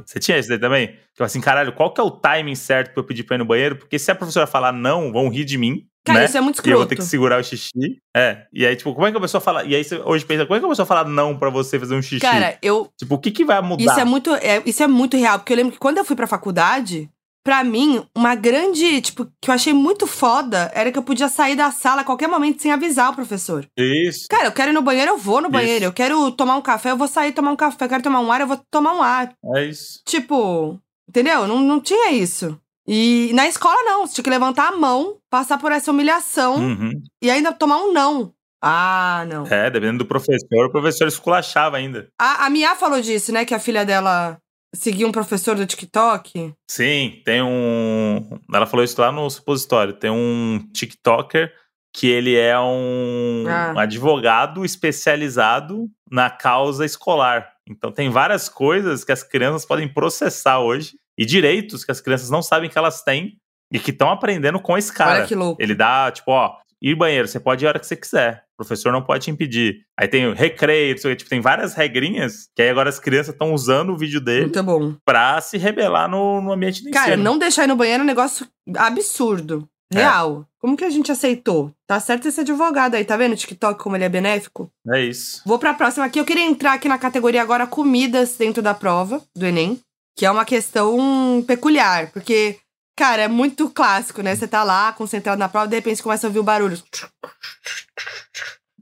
Você 0.05 0.19
tinha 0.19 0.37
isso 0.37 0.49
daí 0.49 0.59
também? 0.59 0.95
Eu 1.17 1.25
assim, 1.25 1.39
caralho, 1.39 1.73
qual 1.73 1.93
que 1.93 2.01
é 2.01 2.03
o 2.03 2.11
timing 2.11 2.55
certo 2.55 2.93
pra 2.93 3.01
eu 3.01 3.05
pedir 3.05 3.23
pra 3.23 3.35
ir 3.35 3.39
no 3.39 3.45
banheiro? 3.45 3.75
Porque 3.77 3.97
se 3.97 4.11
a 4.11 4.15
professora 4.15 4.47
falar 4.47 4.71
não, 4.71 5.11
vão 5.11 5.29
rir 5.29 5.45
de 5.45 5.57
mim. 5.57 5.85
Cara, 6.03 6.19
né? 6.19 6.25
isso 6.25 6.37
é 6.37 6.41
muito 6.41 6.57
E 6.57 6.59
eu 6.59 6.63
vou 6.63 6.71
escroto. 6.71 6.89
ter 6.89 6.95
que 6.95 7.03
segurar 7.03 7.39
o 7.39 7.43
xixi. 7.43 8.01
É. 8.15 8.45
E 8.51 8.65
aí, 8.65 8.75
tipo, 8.75 8.93
como 8.93 9.05
é 9.05 9.11
que 9.11 9.17
a 9.17 9.21
pessoa 9.21 9.39
fala. 9.39 9.63
E 9.63 9.75
aí 9.75 9.83
você 9.83 9.97
hoje 9.97 10.25
pensa, 10.25 10.45
como 10.45 10.57
é 10.57 10.59
que 10.59 10.65
a 10.65 10.69
pessoa 10.69 10.85
fala 10.85 11.03
não 11.03 11.37
pra 11.37 11.49
você 11.49 11.79
fazer 11.79 11.95
um 11.95 12.01
xixi? 12.01 12.19
Cara, 12.19 12.57
eu. 12.61 12.89
tipo, 12.97 13.15
o 13.15 13.19
que 13.19 13.29
que 13.29 13.45
vai 13.45 13.61
mudar? 13.61 13.83
Isso 13.83 13.99
é 13.99 14.05
muito, 14.05 14.33
é, 14.35 14.61
isso 14.65 14.81
é 14.81 14.87
muito 14.87 15.15
real, 15.15 15.37
porque 15.39 15.53
eu 15.53 15.57
lembro 15.57 15.73
que 15.73 15.79
quando 15.79 15.99
eu 15.99 16.05
fui 16.05 16.15
pra 16.15 16.25
faculdade, 16.25 17.07
pra 17.43 17.63
mim, 17.63 18.03
uma 18.15 18.35
grande, 18.35 19.01
tipo, 19.01 19.27
que 19.41 19.49
eu 19.49 19.53
achei 19.53 19.73
muito 19.73 20.05
foda 20.07 20.71
era 20.75 20.91
que 20.91 20.97
eu 20.97 21.03
podia 21.03 21.27
sair 21.29 21.55
da 21.55 21.71
sala 21.71 22.01
a 22.01 22.05
qualquer 22.05 22.27
momento 22.27 22.61
sem 22.61 22.71
avisar 22.71 23.11
o 23.11 23.15
professor. 23.15 23.65
Isso. 23.77 24.27
Cara, 24.29 24.45
eu 24.45 24.51
quero 24.51 24.71
ir 24.71 24.73
no 24.73 24.81
banheiro, 24.81 25.11
eu 25.11 25.17
vou 25.17 25.37
no 25.41 25.47
Isso. 25.47 25.51
banheiro. 25.51 25.85
Eu 25.85 25.93
quero 25.93 26.31
tomar 26.31 26.55
um 26.55 26.61
café, 26.61 26.91
eu 26.91 26.97
vou 26.97 27.07
sair 27.07 27.31
tomar 27.31 27.51
um 27.51 27.55
café. 27.55 27.85
Eu 27.85 27.89
quero 27.89 28.03
tomar 28.03 28.19
um 28.19 28.31
ar, 28.31 28.41
eu 28.41 28.47
vou 28.47 28.59
tomar 28.69 28.93
um 28.93 29.01
ar. 29.01 29.33
É 29.55 29.65
isso. 29.65 30.01
Tipo, 30.05 30.79
entendeu? 31.09 31.47
Não, 31.47 31.59
não 31.59 31.79
tinha 31.79 32.11
isso. 32.11 32.57
E 32.87 33.31
na 33.33 33.47
escola, 33.47 33.81
não. 33.83 34.05
Você 34.05 34.15
tinha 34.15 34.23
que 34.23 34.29
levantar 34.29 34.69
a 34.69 34.77
mão, 34.77 35.17
passar 35.29 35.57
por 35.57 35.71
essa 35.71 35.91
humilhação 35.91 36.55
Uhum. 36.57 37.01
e 37.23 37.29
ainda 37.29 37.53
tomar 37.53 37.77
um 37.77 37.93
não. 37.93 38.33
Ah, 38.63 39.25
não. 39.27 39.47
É, 39.47 39.71
dependendo 39.71 39.99
do 39.99 40.05
professor, 40.07 40.65
o 40.67 40.71
professor 40.71 41.07
esculachava 41.07 41.77
ainda. 41.77 42.07
A, 42.19 42.45
a 42.45 42.49
Mia 42.49 42.75
falou 42.75 43.01
disso, 43.01 43.31
né? 43.31 43.43
Que 43.43 43.55
a 43.55 43.59
filha 43.59 43.83
dela 43.83 44.37
seguia 44.73 45.07
um 45.07 45.11
professor 45.11 45.55
do 45.55 45.65
TikTok. 45.65 46.53
Sim, 46.69 47.21
tem 47.25 47.41
um. 47.41 48.27
Ela 48.53 48.65
falou 48.65 48.83
isso 48.83 48.99
lá 48.99 49.11
no 49.11 49.29
supositório. 49.29 49.93
Tem 49.93 50.09
um 50.09 50.59
TikToker 50.73 51.51
que 51.93 52.07
ele 52.07 52.35
é 52.37 52.57
um 52.59 53.43
Ah. 53.47 53.81
advogado 53.81 54.63
especializado 54.63 55.89
na 56.09 56.29
causa 56.29 56.85
escolar. 56.85 57.51
Então 57.69 57.91
tem 57.91 58.09
várias 58.09 58.47
coisas 58.47 59.03
que 59.03 59.11
as 59.11 59.23
crianças 59.23 59.65
podem 59.65 59.87
processar 59.87 60.59
hoje 60.59 60.95
e 61.17 61.25
direitos 61.25 61.83
que 61.83 61.91
as 61.91 61.99
crianças 62.01 62.29
não 62.29 62.41
sabem 62.41 62.69
que 62.69 62.77
elas 62.77 63.01
têm 63.03 63.37
e 63.71 63.79
que 63.79 63.91
estão 63.91 64.09
aprendendo 64.09 64.59
com 64.59 64.77
esse 64.77 64.91
cara. 64.93 65.19
Olha 65.19 65.27
que 65.27 65.35
louco. 65.35 65.61
Ele 65.61 65.75
dá, 65.75 66.09
tipo, 66.11 66.31
ó, 66.31 66.55
ir 66.81 66.95
banheiro, 66.95 67.27
você 67.27 67.39
pode 67.39 67.63
ir 67.63 67.67
a 67.67 67.69
hora 67.69 67.79
que 67.79 67.85
você 67.85 67.95
quiser. 67.95 68.43
O 68.53 68.63
professor 68.63 68.91
não 68.91 69.01
pode 69.01 69.25
te 69.25 69.31
impedir. 69.31 69.85
Aí 69.99 70.07
tem 70.07 70.27
o 70.27 70.33
recreio, 70.33 70.95
tipo, 70.95 71.29
tem 71.29 71.41
várias 71.41 71.73
regrinhas 71.73 72.47
que 72.55 72.61
aí 72.61 72.69
agora 72.69 72.89
as 72.89 72.99
crianças 72.99 73.33
estão 73.33 73.53
usando 73.53 73.91
o 73.91 73.97
vídeo 73.97 74.21
dele 74.21 74.41
Muito 74.43 74.63
bom. 74.63 74.95
pra 75.05 75.39
se 75.41 75.57
rebelar 75.57 76.09
no, 76.09 76.41
no 76.41 76.51
ambiente 76.51 76.83
do 76.83 76.91
Cara, 76.91 77.09
ensino. 77.11 77.23
não 77.23 77.37
deixar 77.37 77.63
ir 77.63 77.67
no 77.67 77.75
banheiro 77.75 78.01
é 78.01 78.03
um 78.03 78.07
negócio 78.07 78.47
absurdo. 78.77 79.67
É. 79.93 79.97
Real. 79.99 80.47
Como 80.59 80.77
que 80.77 80.85
a 80.85 80.89
gente 80.89 81.11
aceitou? 81.11 81.73
Tá 81.87 81.99
certo 81.99 82.27
esse 82.27 82.39
advogado 82.41 82.95
aí, 82.95 83.03
tá 83.03 83.17
vendo 83.17 83.33
o 83.33 83.35
TikTok 83.35 83.81
como 83.81 83.95
ele 83.95 84.05
é 84.05 84.09
benéfico? 84.09 84.71
É 84.89 85.01
isso. 85.01 85.41
Vou 85.45 85.59
pra 85.59 85.73
próxima 85.73 86.05
aqui. 86.05 86.19
Eu 86.19 86.25
queria 86.25 86.45
entrar 86.45 86.73
aqui 86.73 86.87
na 86.87 86.97
categoria 86.97 87.41
agora 87.41 87.67
comidas 87.67 88.37
dentro 88.37 88.61
da 88.61 88.73
prova 88.73 89.21
do 89.35 89.45
Enem, 89.45 89.79
que 90.15 90.25
é 90.25 90.31
uma 90.31 90.45
questão 90.45 91.43
peculiar, 91.47 92.09
porque, 92.13 92.57
cara, 92.95 93.23
é 93.23 93.27
muito 93.27 93.69
clássico, 93.69 94.21
né? 94.21 94.35
Você 94.35 94.47
tá 94.47 94.63
lá, 94.63 94.91
concentrado 94.93 95.39
na 95.39 95.49
prova, 95.49 95.67
de 95.67 95.75
repente 95.75 96.01
começa 96.03 96.25
a 96.25 96.29
ouvir 96.29 96.39
o 96.39 96.43
barulho. 96.43 96.81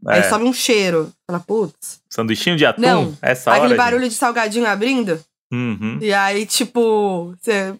Aí 0.07 0.19
É, 0.19 0.29
sobe 0.29 0.45
um 0.45 0.53
cheiro. 0.53 1.11
Fala, 1.27 1.39
putz. 1.39 1.99
sanduichinho 2.09 2.55
de 2.55 2.65
atum, 2.65 2.81
Não, 2.81 3.17
essa 3.21 3.49
hora. 3.51 3.59
Aquele 3.59 3.73
gente. 3.75 3.77
barulho 3.77 4.09
de 4.09 4.15
salgadinho 4.15 4.65
abrindo. 4.67 5.19
Uhum. 5.51 5.97
E 6.01 6.13
aí, 6.13 6.45
tipo, 6.45 7.35
você. 7.41 7.73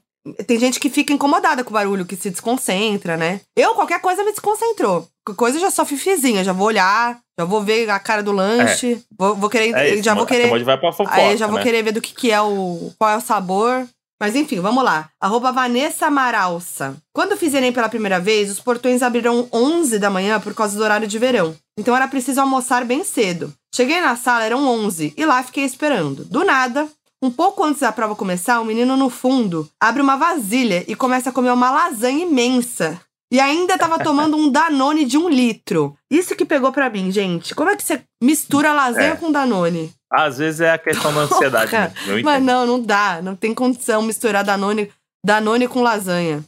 Tem 0.46 0.60
gente 0.60 0.80
que 0.80 0.90
fica 0.90 1.14
incomodada 1.14 1.64
com 1.64 1.70
o 1.70 1.74
barulho, 1.74 2.06
que 2.06 2.16
se 2.16 2.30
desconcentra, 2.30 3.16
né? 3.16 3.40
Eu, 3.56 3.74
qualquer 3.74 4.02
coisa 4.02 4.24
me 4.24 4.32
desconcentrou. 4.32 5.08
Qualquer 5.26 5.38
coisa 5.40 5.58
eu 5.58 5.62
já 5.62 5.72
sou 5.72 5.86
fifizinha, 5.86 6.44
já 6.44 6.52
vou 6.52 6.68
olhar, 6.68 7.18
já 7.40 7.46
vou 7.46 7.64
ver 7.64 7.90
a 7.90 7.98
cara 8.00 8.22
do 8.22 8.32
lanche, 8.34 9.02
vou, 9.18 9.34
vou 9.36 9.50
querer. 9.50 9.74
É 9.74 9.94
isso. 9.94 10.04
já 10.04 10.14
vou 10.14 10.26
querer. 10.26 10.50
Vai 10.64 10.78
pra 10.78 10.92
fofoca, 10.92 11.16
Aí 11.16 11.38
já 11.38 11.48
vou 11.48 11.58
né? 11.58 11.64
querer 11.64 11.84
ver 11.84 11.94
do 11.94 12.02
que, 12.02 12.14
que 12.14 12.32
é 12.32 12.42
o. 12.42 12.92
qual 13.00 13.10
é 13.12 13.18
o 13.18 13.22
sabor. 13.22 13.88
Mas 14.20 14.36
enfim, 14.36 14.59
vamos 14.59 14.84
lá. 14.84 15.09
Arroba 15.20 15.51
Vanessa 15.51 16.09
Maralça. 16.09 16.97
Quando 17.13 17.38
fiz 17.38 17.53
Enem 17.53 17.72
pela 17.72 17.88
primeira 17.89 18.20
vez, 18.20 18.51
os 18.51 18.59
portões 18.59 19.01
abriram 19.01 19.47
11 19.53 19.97
da 19.97 20.09
manhã 20.09 20.39
por 20.39 20.53
causa 20.53 20.78
do 20.78 20.84
horário 20.84 21.07
de 21.07 21.17
verão. 21.17 21.55
Então 21.78 21.95
era 21.95 22.07
preciso 22.07 22.41
almoçar 22.41 22.84
bem 22.84 23.03
cedo. 23.03 23.53
Cheguei 23.74 24.01
na 24.01 24.15
sala, 24.17 24.43
eram 24.43 24.67
11, 24.67 25.13
e 25.15 25.26
lá 25.26 25.41
fiquei 25.43 25.63
esperando. 25.63 26.26
Do 26.26 26.43
nada, 26.43 26.88
um 27.22 27.32
pouco 27.32 27.63
antes 27.63 27.82
da 27.82 27.91
prova 27.91 28.15
começar, 28.15 28.59
um 28.59 28.65
menino 28.65 28.97
no 28.97 29.09
fundo 29.09 29.70
abre 29.80 30.01
uma 30.01 30.17
vasilha 30.17 30.84
e 30.88 30.95
começa 30.95 31.30
a 31.30 31.34
comer 31.34 31.51
uma 31.51 31.72
lasanha 31.72 32.26
imensa. 32.26 32.99
E 33.32 33.39
ainda 33.39 33.78
tava 33.78 33.99
tomando 33.99 34.36
um 34.36 34.49
Danone 34.49 35.05
de 35.05 35.15
um 35.15 35.30
litro. 35.30 35.95
Isso 36.09 36.36
que 36.36 36.43
pegou 36.43 36.72
pra 36.72 36.89
mim, 36.89 37.11
gente. 37.11 37.53
Como 37.53 37.70
é 37.70 37.76
que 37.76 37.84
você 37.84 38.01
mistura 38.22 38.74
lasanha 38.74 39.13
É. 39.13 39.15
com 39.15 39.32
Danone? 39.32 39.93
Às 40.12 40.39
vezes 40.39 40.62
é 40.62 40.72
a 40.72 40.78
questão 40.78 41.14
da 41.14 41.22
ansiedade. 41.22 41.72
Né? 41.72 41.93
Eu 42.07 42.24
Mas 42.24 42.43
não, 42.43 42.66
não 42.66 42.82
dá. 42.82 43.22
Não 43.22 43.36
tem 43.36 43.53
condição 43.53 44.01
misturar 44.01 44.43
Danone, 44.43 44.91
Danone 45.24 45.68
com 45.68 45.84
lasanha. 45.84 46.43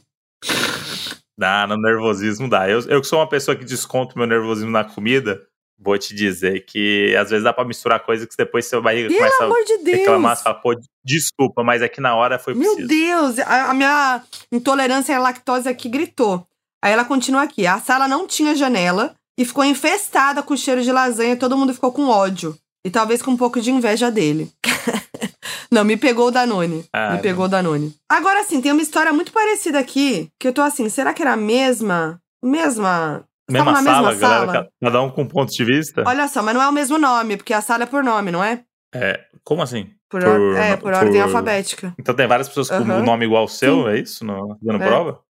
Dá, 1.38 1.66
no 1.66 1.76
nervosismo 1.76 2.48
dá. 2.48 2.68
Eu, 2.68 2.80
eu 2.88 3.00
que 3.00 3.06
sou 3.06 3.18
uma 3.18 3.28
pessoa 3.28 3.56
que 3.56 3.64
desconto 3.64 4.18
meu 4.18 4.26
nervosismo 4.26 4.70
na 4.70 4.84
comida, 4.84 5.40
vou 5.78 5.96
te 5.98 6.14
dizer 6.14 6.64
que 6.64 7.16
às 7.16 7.30
vezes 7.30 7.44
dá 7.44 7.52
pra 7.52 7.64
misturar 7.64 8.00
coisas 8.00 8.26
que 8.26 8.36
depois 8.36 8.66
você 8.66 8.78
vai 8.80 8.96
Pelo 8.96 9.16
começa 9.16 9.44
amor 9.44 9.64
de 9.64 9.72
a 9.72 9.76
Deus! 9.78 9.98
reclamar, 9.98 10.36
você 10.36 10.42
fala, 10.42 10.54
pô, 10.56 10.74
desculpa, 11.04 11.64
mas 11.64 11.82
é 11.82 11.88
que 11.88 12.00
na 12.00 12.14
hora 12.14 12.38
foi 12.38 12.54
Meu 12.54 12.76
preciso. 12.76 12.88
Deus, 12.88 13.38
a, 13.40 13.70
a 13.70 13.74
minha 13.74 14.22
intolerância 14.52 15.16
à 15.16 15.20
lactose 15.20 15.68
aqui 15.68 15.88
gritou. 15.88 16.46
Aí 16.82 16.92
ela 16.92 17.04
continua 17.04 17.42
aqui. 17.42 17.66
A 17.66 17.80
sala 17.80 18.06
não 18.08 18.26
tinha 18.26 18.54
janela 18.54 19.14
e 19.38 19.44
ficou 19.44 19.64
infestada 19.64 20.42
com 20.42 20.54
o 20.54 20.58
cheiro 20.58 20.82
de 20.82 20.92
lasanha. 20.92 21.36
Todo 21.36 21.56
mundo 21.56 21.72
ficou 21.72 21.92
com 21.92 22.08
ódio. 22.08 22.56
E 22.84 22.90
talvez 22.90 23.22
com 23.22 23.30
um 23.30 23.36
pouco 23.36 23.60
de 23.60 23.70
inveja 23.70 24.10
dele. 24.10 24.50
não, 25.70 25.84
me 25.84 25.96
pegou 25.96 26.28
o 26.28 26.30
Danone. 26.30 26.84
Ah, 26.92 27.12
me 27.14 27.22
pegou 27.22 27.44
o 27.44 27.48
Danone. 27.48 27.94
Agora 28.08 28.42
sim, 28.44 28.60
tem 28.60 28.72
uma 28.72 28.82
história 28.82 29.12
muito 29.12 29.32
parecida 29.32 29.78
aqui. 29.78 30.28
Que 30.38 30.48
eu 30.48 30.52
tô 30.52 30.62
assim, 30.62 30.88
será 30.88 31.14
que 31.14 31.22
era 31.22 31.32
a 31.34 31.36
mesma? 31.36 32.20
Mesma. 32.42 33.24
Mesma 33.50 33.82
sala, 33.82 34.08
mesma 34.10 34.28
galera, 34.28 34.52
sala? 34.52 34.68
cada 34.82 35.02
um 35.02 35.10
com 35.10 35.22
um 35.22 35.28
ponto 35.28 35.52
de 35.52 35.64
vista. 35.64 36.02
Olha 36.06 36.26
só, 36.28 36.42
mas 36.42 36.54
não 36.54 36.62
é 36.62 36.68
o 36.68 36.72
mesmo 36.72 36.96
nome, 36.98 37.36
porque 37.36 37.52
a 37.52 37.60
sala 37.60 37.82
é 37.82 37.86
por 37.86 38.02
nome, 38.02 38.30
não 38.30 38.42
é? 38.42 38.64
É, 38.94 39.24
como 39.44 39.62
assim? 39.62 39.90
Por, 40.08 40.22
or- 40.24 40.36
Por- 40.38 40.56
é, 40.56 40.76
por 40.76 40.82
por- 40.92 40.94
ordem 40.94 41.20
alfabética. 41.20 41.94
Então 41.98 42.14
tem 42.14 42.26
várias 42.26 42.48
pessoas 42.48 42.68
com 42.68 42.76
Aham. 42.76 42.98
o 42.98 43.02
nome 43.02 43.24
igual 43.26 43.42
ao 43.42 43.48
seu, 43.48 43.84
Sim. 43.84 43.88
é 43.88 43.98
isso? 43.98 44.24
No, 44.24 44.56
dando 44.60 44.82
É. 44.82 44.86
prova? 44.86 45.20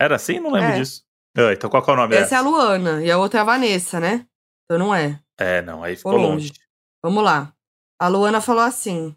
Era 0.00 0.16
assim? 0.16 0.38
Não 0.40 0.50
lembro 0.50 0.70
É. 0.72 0.78
disso. 0.78 1.02
Ah, 1.36 1.52
então 1.52 1.68
qual 1.70 1.82
que 1.82 1.90
é 1.90 1.92
o 1.92 1.96
nome 1.96 2.16
Essa 2.16 2.34
é 2.34 2.38
a? 2.38 2.40
Luana 2.40 3.02
e 3.04 3.10
a 3.10 3.18
outra 3.18 3.40
é 3.40 3.42
a 3.42 3.44
Vanessa, 3.44 4.00
né? 4.00 4.26
Então 4.64 4.78
não 4.78 4.94
é. 4.94 5.18
É, 5.38 5.60
não, 5.62 5.82
aí 5.84 5.96
ficou 5.96 6.12
Ficou 6.12 6.26
longe. 6.30 6.48
longe. 6.48 6.60
Vamos 7.06 7.22
lá. 7.22 7.52
A 8.00 8.08
Luana 8.08 8.40
falou 8.40 8.64
assim. 8.64 9.14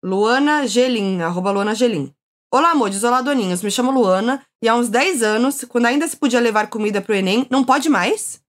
Luana 0.00 0.64
Gelim, 0.64 1.22
arroba 1.22 1.50
Luana 1.50 1.74
Gelim. 1.74 2.14
Olá, 2.54 2.70
amor, 2.70 2.88
desoladoninhos. 2.88 3.64
Me 3.64 3.70
chamo 3.70 3.90
Luana 3.90 4.40
e 4.62 4.68
há 4.68 4.76
uns 4.76 4.88
10 4.88 5.24
anos, 5.24 5.64
quando 5.64 5.86
ainda 5.86 6.06
se 6.06 6.16
podia 6.16 6.38
levar 6.38 6.68
comida 6.68 7.00
pro 7.00 7.16
Enem, 7.16 7.44
não 7.50 7.64
pode 7.64 7.88
mais? 7.88 8.40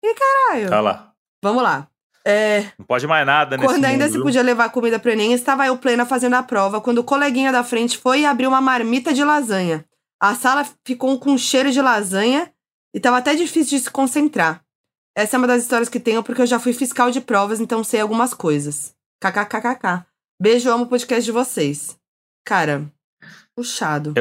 Ih, 0.00 0.14
caralho. 0.14 0.66
Olha 0.66 0.80
lá. 0.80 1.12
Vamos 1.42 1.60
lá. 1.60 1.88
É, 2.24 2.70
Não 2.78 2.86
pode 2.86 3.04
mais 3.08 3.26
nada 3.26 3.56
nesse 3.56 3.68
quando 3.68 3.84
ainda 3.84 4.08
se 4.08 4.22
podia 4.22 4.42
levar 4.42 4.70
comida 4.70 5.00
pro 5.00 5.10
Enem, 5.10 5.32
estava 5.32 5.66
eu 5.66 5.76
plena 5.76 6.06
fazendo 6.06 6.34
a 6.34 6.42
prova, 6.44 6.80
quando 6.80 6.98
o 6.98 7.04
coleguinha 7.04 7.50
da 7.50 7.64
frente 7.64 7.98
foi 7.98 8.20
e 8.20 8.26
abriu 8.26 8.48
uma 8.48 8.60
marmita 8.60 9.12
de 9.12 9.24
lasanha. 9.24 9.84
A 10.20 10.36
sala 10.36 10.64
ficou 10.84 11.18
com 11.18 11.36
cheiro 11.36 11.72
de 11.72 11.82
lasanha 11.82 12.52
e 12.94 13.00
tava 13.00 13.18
até 13.18 13.34
difícil 13.34 13.76
de 13.76 13.82
se 13.84 13.90
concentrar. 13.90 14.64
Essa 15.16 15.36
é 15.36 15.38
uma 15.38 15.46
das 15.46 15.62
histórias 15.62 15.88
que 15.88 15.98
tenho 15.98 16.22
porque 16.22 16.42
eu 16.42 16.46
já 16.46 16.58
fui 16.58 16.72
fiscal 16.72 17.10
de 17.10 17.20
provas, 17.20 17.58
então 17.60 17.82
sei 17.82 18.00
algumas 18.00 18.34
coisas. 18.34 18.94
KKKKK. 19.22 20.04
Beijo, 20.40 20.70
amo 20.70 20.84
o 20.84 20.88
podcast 20.88 21.24
de 21.24 21.32
vocês. 21.32 21.98
Cara, 22.46 22.84
puxado. 23.56 24.12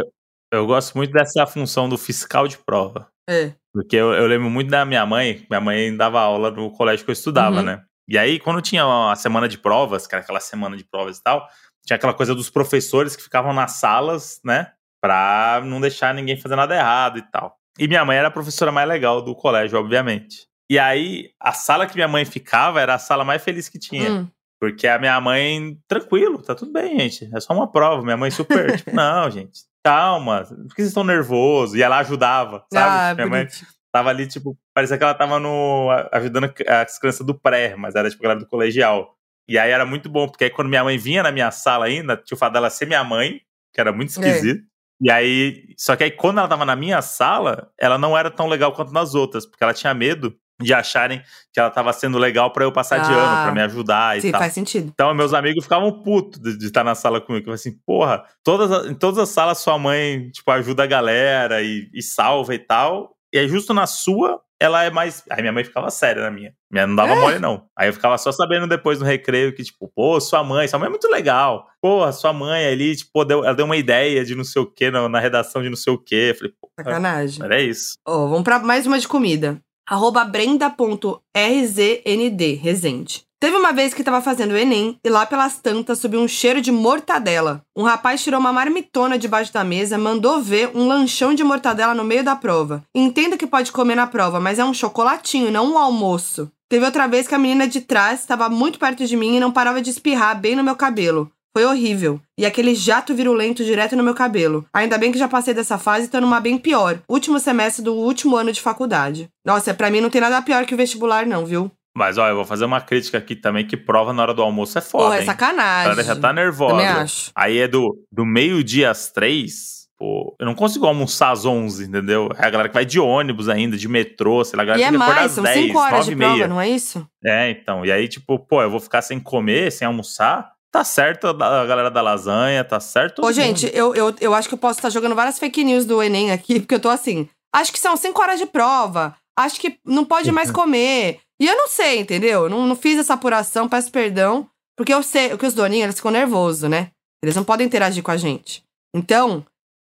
Eu 0.53 0.65
gosto 0.65 0.95
muito 0.95 1.11
dessa 1.11 1.45
função 1.45 1.89
do 1.89 1.97
fiscal 1.97 2.47
de 2.47 2.57
prova. 2.57 3.09
É. 3.29 3.53
Porque 3.73 3.95
eu, 3.95 4.13
eu 4.13 4.25
lembro 4.25 4.49
muito 4.49 4.69
da 4.69 4.85
minha 4.85 5.05
mãe. 5.05 5.45
Minha 5.49 5.59
mãe 5.59 5.95
dava 5.95 6.21
aula 6.21 6.49
no 6.49 6.71
colégio 6.71 7.03
que 7.03 7.11
eu 7.11 7.13
estudava, 7.13 7.57
Uhum. 7.57 7.63
né? 7.63 7.83
E 8.07 8.17
aí, 8.17 8.39
quando 8.39 8.61
tinha 8.61 8.85
a 9.11 9.15
semana 9.15 9.49
de 9.49 9.57
provas, 9.57 10.05
que 10.07 10.13
era 10.15 10.23
aquela 10.23 10.39
semana 10.39 10.77
de 10.77 10.83
provas 10.85 11.17
e 11.17 11.23
tal, 11.23 11.45
tinha 11.85 11.97
aquela 11.97 12.13
coisa 12.13 12.33
dos 12.35 12.49
professores 12.51 13.15
que 13.15 13.23
ficavam 13.23 13.51
nas 13.51 13.73
salas, 13.73 14.39
né? 14.45 14.71
Pra 15.01 15.61
não 15.65 15.81
deixar 15.81 16.13
ninguém 16.13 16.39
fazer 16.39 16.55
nada 16.55 16.73
errado 16.75 17.17
e 17.17 17.21
tal. 17.23 17.57
E 17.77 17.87
minha 17.87 18.05
mãe 18.05 18.15
era 18.17 18.29
a 18.29 18.31
professora 18.31 18.71
mais 18.71 18.87
legal 18.87 19.21
do 19.21 19.35
colégio, 19.35 19.77
obviamente. 19.77 20.47
E 20.70 20.80
aí, 20.80 21.30
a 21.39 21.53
sala 21.53 21.86
que 21.86 21.95
minha 21.95 22.07
mãe 22.07 22.26
ficava 22.26 22.82
era 22.82 22.95
a 22.95 22.99
sala 22.99 23.24
mais 23.24 23.43
feliz 23.43 23.70
que 23.70 23.78
tinha. 23.80 24.11
Hum. 24.11 24.28
Porque 24.59 24.88
a 24.88 24.97
minha 24.97 25.20
mãe, 25.22 25.78
tranquilo, 25.88 26.41
tá 26.41 26.55
tudo 26.55 26.72
bem, 26.72 26.97
gente. 27.09 27.30
É 27.36 27.39
só 27.39 27.53
uma 27.53 27.72
prova. 27.72 28.01
Minha 28.01 28.18
mãe 28.18 28.32
super, 28.32 28.76
tipo, 28.78 28.91
não, 28.95 29.30
gente, 29.30 29.59
calma. 29.84 30.43
Por 30.43 30.70
que 30.70 30.76
vocês 30.82 30.88
estão 30.88 31.03
nervosos? 31.03 31.76
E 31.76 31.84
ela 31.84 31.99
ajudava, 31.99 32.66
sabe? 32.74 33.11
Ah, 33.11 33.13
minha 33.16 33.28
mãe 33.28 33.47
tava 33.91 34.09
ali, 34.09 34.28
tipo, 34.28 34.57
parecia 34.74 34.97
que 34.97 35.03
ela 35.03 35.13
tava 35.13 35.39
no, 35.39 35.89
ajudando 36.11 36.51
as 36.68 36.97
crianças 36.97 37.26
do 37.26 37.34
pré, 37.39 37.76
mas 37.76 37.95
era, 37.95 38.09
tipo, 38.09 38.24
galera 38.24 38.39
do 38.39 38.47
colegial. 38.47 39.16
E 39.47 39.59
aí 39.59 39.70
era 39.70 39.86
muito 39.86 40.09
bom, 40.09 40.28
porque 40.28 40.45
aí 40.45 40.49
quando 40.49 40.70
minha 40.70 40.84
mãe 40.84 40.97
vinha 40.97 41.22
na 41.22 41.32
minha 41.32 41.51
sala 41.51 41.86
ainda, 41.86 42.18
tinha 42.18 42.36
o 42.36 42.39
fato 42.39 42.53
dela 42.53 42.70
ser 42.70 42.88
minha 42.88 43.03
mãe, 43.03 43.39
que 43.74 43.80
era 43.80 43.91
muito 43.91 44.09
É. 44.20 44.28
esquisito. 44.28 44.63
E 45.01 45.11
aí, 45.11 45.74
só 45.78 45.95
que 45.95 46.03
aí 46.05 46.11
quando 46.11 46.39
ela 46.39 46.47
tava 46.47 46.66
na 46.66 46.76
minha 46.76 47.01
sala, 47.01 47.70
ela 47.80 47.97
não 47.97 48.18
era 48.18 48.32
tão 48.32 48.47
legal 48.47 48.72
quanto 48.72 48.91
nas 48.93 49.13
outras, 49.13 49.45
porque 49.45 49.63
ela 49.63 49.74
tinha 49.74 49.93
medo 49.93 50.34
de 50.62 50.74
acharem 50.74 51.22
que 51.53 51.60
ela 51.60 51.70
tava 51.70 51.91
sendo 51.93 52.18
legal 52.18 52.51
pra 52.51 52.64
eu 52.64 52.72
passar 52.72 52.99
de 52.99 53.12
Ah. 53.12 53.16
ano, 53.18 53.43
pra 53.43 53.51
me 53.53 53.62
ajudar 53.62 54.18
e 54.18 54.22
Sim, 54.22 54.32
tal. 54.32 54.39
faz 54.41 54.53
sentido. 54.53 54.89
Então, 54.93 55.14
meus 55.14 55.34
amigos 55.34 55.64
ficavam 55.64 56.01
putos 56.01 56.39
de, 56.39 56.58
de 56.58 56.66
estar 56.66 56.84
na 56.84 56.95
sala 56.95 57.20
comigo. 57.20 57.41
Eu 57.43 57.45
falei 57.45 57.56
assim, 57.56 57.78
porra, 57.86 58.24
todas, 58.43 58.72
as- 58.72 58.86
em 58.88 58.93
todas 58.93 59.20
as 59.20 59.30
salas 59.30 59.58
sua 59.60 59.78
mãe, 59.78 60.30
tipo, 60.32 60.49
ajuda 60.51 60.84
a 60.84 60.88
galera 60.88 61.62
e, 61.62 61.89
e 61.93 62.01
salva 62.01 62.53
e 62.56 62.60
tal. 62.60 63.16
E 63.34 63.38
aí, 63.39 63.47
justo 63.49 63.74
na 63.74 63.86
sua, 63.86 64.39
ela 64.58 64.82
é 64.84 64.89
mais. 64.89 65.24
Aí 65.30 65.41
minha 65.41 65.51
mãe 65.51 65.64
ficava 65.66 65.89
séria 65.89 66.22
na 66.24 66.32
minha. 66.32 66.53
Minha 66.72 66.88
não 66.88 66.95
dava 66.95 67.12
É? 67.14 67.20
mole, 67.20 67.39
não. 67.39 67.66
Aí 67.78 67.89
eu 67.89 67.93
ficava 67.93 68.18
só 68.18 68.32
sabendo 68.32 68.66
depois 68.66 68.97
no 68.99 69.06
recreio 69.06 69.53
que, 69.53 69.62
tipo, 69.64 69.91
pô, 69.93 70.20
sua 70.22 70.41
mãe, 70.41 70.68
sua 70.70 70.80
mãe 70.80 70.88
é 70.88 70.89
muito 70.89 71.08
legal. 71.10 71.68
Porra, 71.82 72.14
sua 72.14 72.32
mãe 72.32 72.66
ali, 72.66 72.95
tipo, 72.95 73.26
deu, 73.26 73.43
ela 73.43 73.53
deu 73.53 73.66
uma 73.66 73.76
ideia 73.76 74.24
de 74.24 74.34
não 74.36 74.45
sei 74.45 74.62
o 74.62 74.66
quê, 74.66 74.89
na, 74.89 75.10
na 75.10 75.20
redação 75.20 75.62
de 75.62 75.68
não 75.70 75.76
sei 75.76 75.91
o 75.91 75.97
quê. 75.97 76.30
Eu 76.32 76.36
falei, 76.36 76.53
pô, 76.62 76.70
Sacanagem. 76.80 77.43
era 77.43 77.62
isso. 77.62 77.95
Ó, 78.08 78.28
vamos 78.28 78.43
pra 78.43 78.60
mais 78.60 78.88
uma 78.88 78.97
de 78.97 79.08
comida. 79.08 79.60
Arroba 79.88 80.25
brenda.rznd, 80.25 82.53
Resende. 82.55 83.23
Teve 83.39 83.55
uma 83.55 83.71
vez 83.71 83.93
que 83.93 84.03
tava 84.03 84.19
fazendo 84.19 84.53
o 84.53 84.57
Enem 84.57 84.97
e 85.03 85.09
lá 85.09 85.27
pelas 85.27 85.59
tantas 85.59 85.99
subiu 85.99 86.19
um 86.19 86.27
cheiro 86.27 86.59
de 86.59 86.71
mortadela. 86.71 87.61
Um 87.75 87.83
rapaz 87.83 88.23
tirou 88.23 88.39
uma 88.39 88.51
marmitona 88.51 89.19
debaixo 89.19 89.53
da 89.53 89.63
mesa, 89.63 89.95
mandou 89.95 90.41
ver 90.41 90.71
um 90.73 90.88
lanchão 90.88 91.36
de 91.36 91.43
mortadela 91.43 91.93
no 91.93 92.03
meio 92.03 92.23
da 92.23 92.36
prova. 92.36 92.83
Entendo 92.95 93.38
que 93.38 93.45
pode 93.45 93.71
comer 93.71 93.93
na 93.93 94.07
prova, 94.07 94.39
mas 94.39 94.57
é 94.57 94.65
um 94.65 94.73
chocolatinho, 94.73 95.51
não 95.51 95.73
um 95.73 95.77
almoço. 95.77 96.51
Teve 96.67 96.83
outra 96.83 97.07
vez 97.07 97.27
que 97.27 97.36
a 97.36 97.39
menina 97.39 97.67
de 97.67 97.81
trás 97.81 98.21
estava 98.21 98.49
muito 98.49 98.79
perto 98.79 99.05
de 99.05 99.15
mim 99.15 99.36
e 99.36 99.39
não 99.39 99.51
parava 99.51 99.79
de 99.79 99.91
espirrar 99.91 100.39
bem 100.39 100.55
no 100.55 100.63
meu 100.63 100.75
cabelo. 100.75 101.31
Foi 101.56 101.64
horrível. 101.64 102.20
E 102.38 102.45
aquele 102.45 102.76
jato 102.76 103.16
virulento 103.16 103.64
direto 103.64 103.95
no 103.95 104.03
meu 104.03 104.14
cabelo. 104.14 104.66
Ainda 104.74 104.97
bem 104.97 105.10
que 105.10 105.18
já 105.18 105.26
passei 105.26 105.53
dessa 105.53 105.78
fase 105.78 106.08
e 106.08 106.10
tô 106.10 106.20
numa 106.20 106.41
bem 106.41 106.58
pior. 106.58 106.99
Último 107.08 107.39
semestre 107.39 107.82
do 107.82 107.93
último 107.93 108.36
ano 108.36 108.51
de 108.51 108.60
faculdade. 108.60 109.30
Nossa, 109.45 109.74
pra 109.74 109.89
mim 109.89 110.01
não 110.01 110.10
tem 110.10 110.20
nada 110.20 110.41
pior 110.41 110.66
que 110.66 110.74
o 110.74 110.78
vestibular, 110.78 111.26
não, 111.26 111.45
viu? 111.45 111.72
Mas, 111.95 112.18
ó, 112.18 112.28
eu 112.28 112.36
vou 112.36 112.43
fazer 112.43 112.66
uma 112.66 112.82
crítica 112.82 113.20
aqui 113.20 113.38
também, 113.38 113.66
que 113.66 113.78
prova 113.78 114.12
na 114.12 114.22
hora 114.22 114.34
do 114.34 114.41
almoço 114.41 114.78
é 114.78 114.82
foda, 114.82 115.06
Porra, 115.06 115.16
é 115.16 115.20
hein? 115.20 115.24
A 115.24 115.32
sacanagem. 115.32 116.03
já 116.03 116.16
tá 116.18 116.34
nervosa. 116.34 116.74
Também 116.74 116.88
acho. 116.88 117.32
Aí 117.34 117.58
é 117.60 117.70
do, 117.70 118.06
do 118.12 118.26
meio-dia 118.26 118.91
às 118.91 119.10
três. 119.10 119.88
Pô, 119.97 120.36
eu 120.38 120.45
não 120.45 120.56
consigo 120.56 120.86
almoçar 120.86 121.32
às 121.32 121.45
11, 121.45 121.86
entendeu? 121.86 122.30
É 122.38 122.45
a 122.45 122.49
galera 122.49 122.68
que 122.68 122.76
vai 122.76 122.84
de 122.84 122.99
ônibus 122.99 123.47
ainda, 123.47 123.78
de 123.78 123.88
metrô, 123.88 124.43
sei 124.43 124.58
lá, 124.58 124.64
a 124.64 124.66
galera 124.66 124.82
E 124.82 124.84
é 124.84 124.89
que 124.89 124.95
acordar 124.97 125.16
mais, 125.16 125.32
são 125.32 125.43
10, 125.45 125.68
5 125.68 125.80
horas 125.80 125.99
9 125.99 126.10
de 126.10 126.16
prova, 126.18 126.47
não 126.49 126.60
é 126.60 126.70
isso? 126.70 127.08
É, 127.24 127.49
então. 127.49 127.86
E 127.86 127.91
aí, 127.93 128.10
tipo, 128.10 128.38
pô, 128.38 128.62
eu 128.62 128.70
vou 128.70 128.82
ficar 128.82 129.01
sem 129.01 129.22
comer, 129.22 129.72
sem 129.72 129.88
almoçar. 129.88 130.53
Tá 130.76 130.84
certo 130.84 131.28
a 131.28 131.65
galera 131.65 131.89
da 131.89 132.01
lasanha, 132.01 132.61
tá 132.61 132.82
certo. 132.82 133.26
Ô, 133.26 133.32
gente, 133.32 133.71
eu, 133.73 133.95
eu, 133.95 134.13
eu 134.19 134.34
acho 134.34 134.49
que 134.49 134.55
eu 134.55 134.57
posso 134.59 134.78
estar 134.78 134.89
jogando 134.89 135.15
várias 135.15 135.39
fake 135.39 135.63
news 135.63 135.86
do 135.86 136.03
Enem 136.03 136.34
aqui, 136.34 136.59
porque 136.59 136.76
eu 136.76 136.82
tô 136.82 136.89
assim. 136.89 137.30
Acho 137.55 137.71
que 137.71 137.80
são 137.80 137.95
5 137.95 138.21
horas 138.21 138.38
de 138.38 138.45
prova. 138.45 139.15
Acho 139.39 139.57
que 139.57 139.80
não 139.86 140.03
pode 140.03 140.34
mais 140.34 140.51
comer. 140.51 141.21
E 141.39 141.47
eu 141.47 141.55
não 141.55 141.69
sei, 141.69 142.01
entendeu? 142.01 142.43
Eu 142.43 142.49
Não, 142.49 142.67
não 142.67 142.76
fiz 142.76 142.99
essa 142.99 143.13
apuração, 143.13 143.69
peço 143.69 143.89
perdão. 143.89 144.49
Porque 144.78 144.93
eu 144.93 145.01
sei 145.01 145.38
que 145.38 145.45
os 145.45 145.53
doninhos, 145.53 145.86
eles 145.86 145.95
ficam 145.95 146.11
nervosos, 146.11 146.69
né? 146.69 146.89
Eles 147.23 147.38
não 147.38 147.45
podem 147.45 147.65
interagir 147.65 148.03
com 148.03 148.11
a 148.11 148.17
gente. 148.17 148.61
Então, 148.93 149.45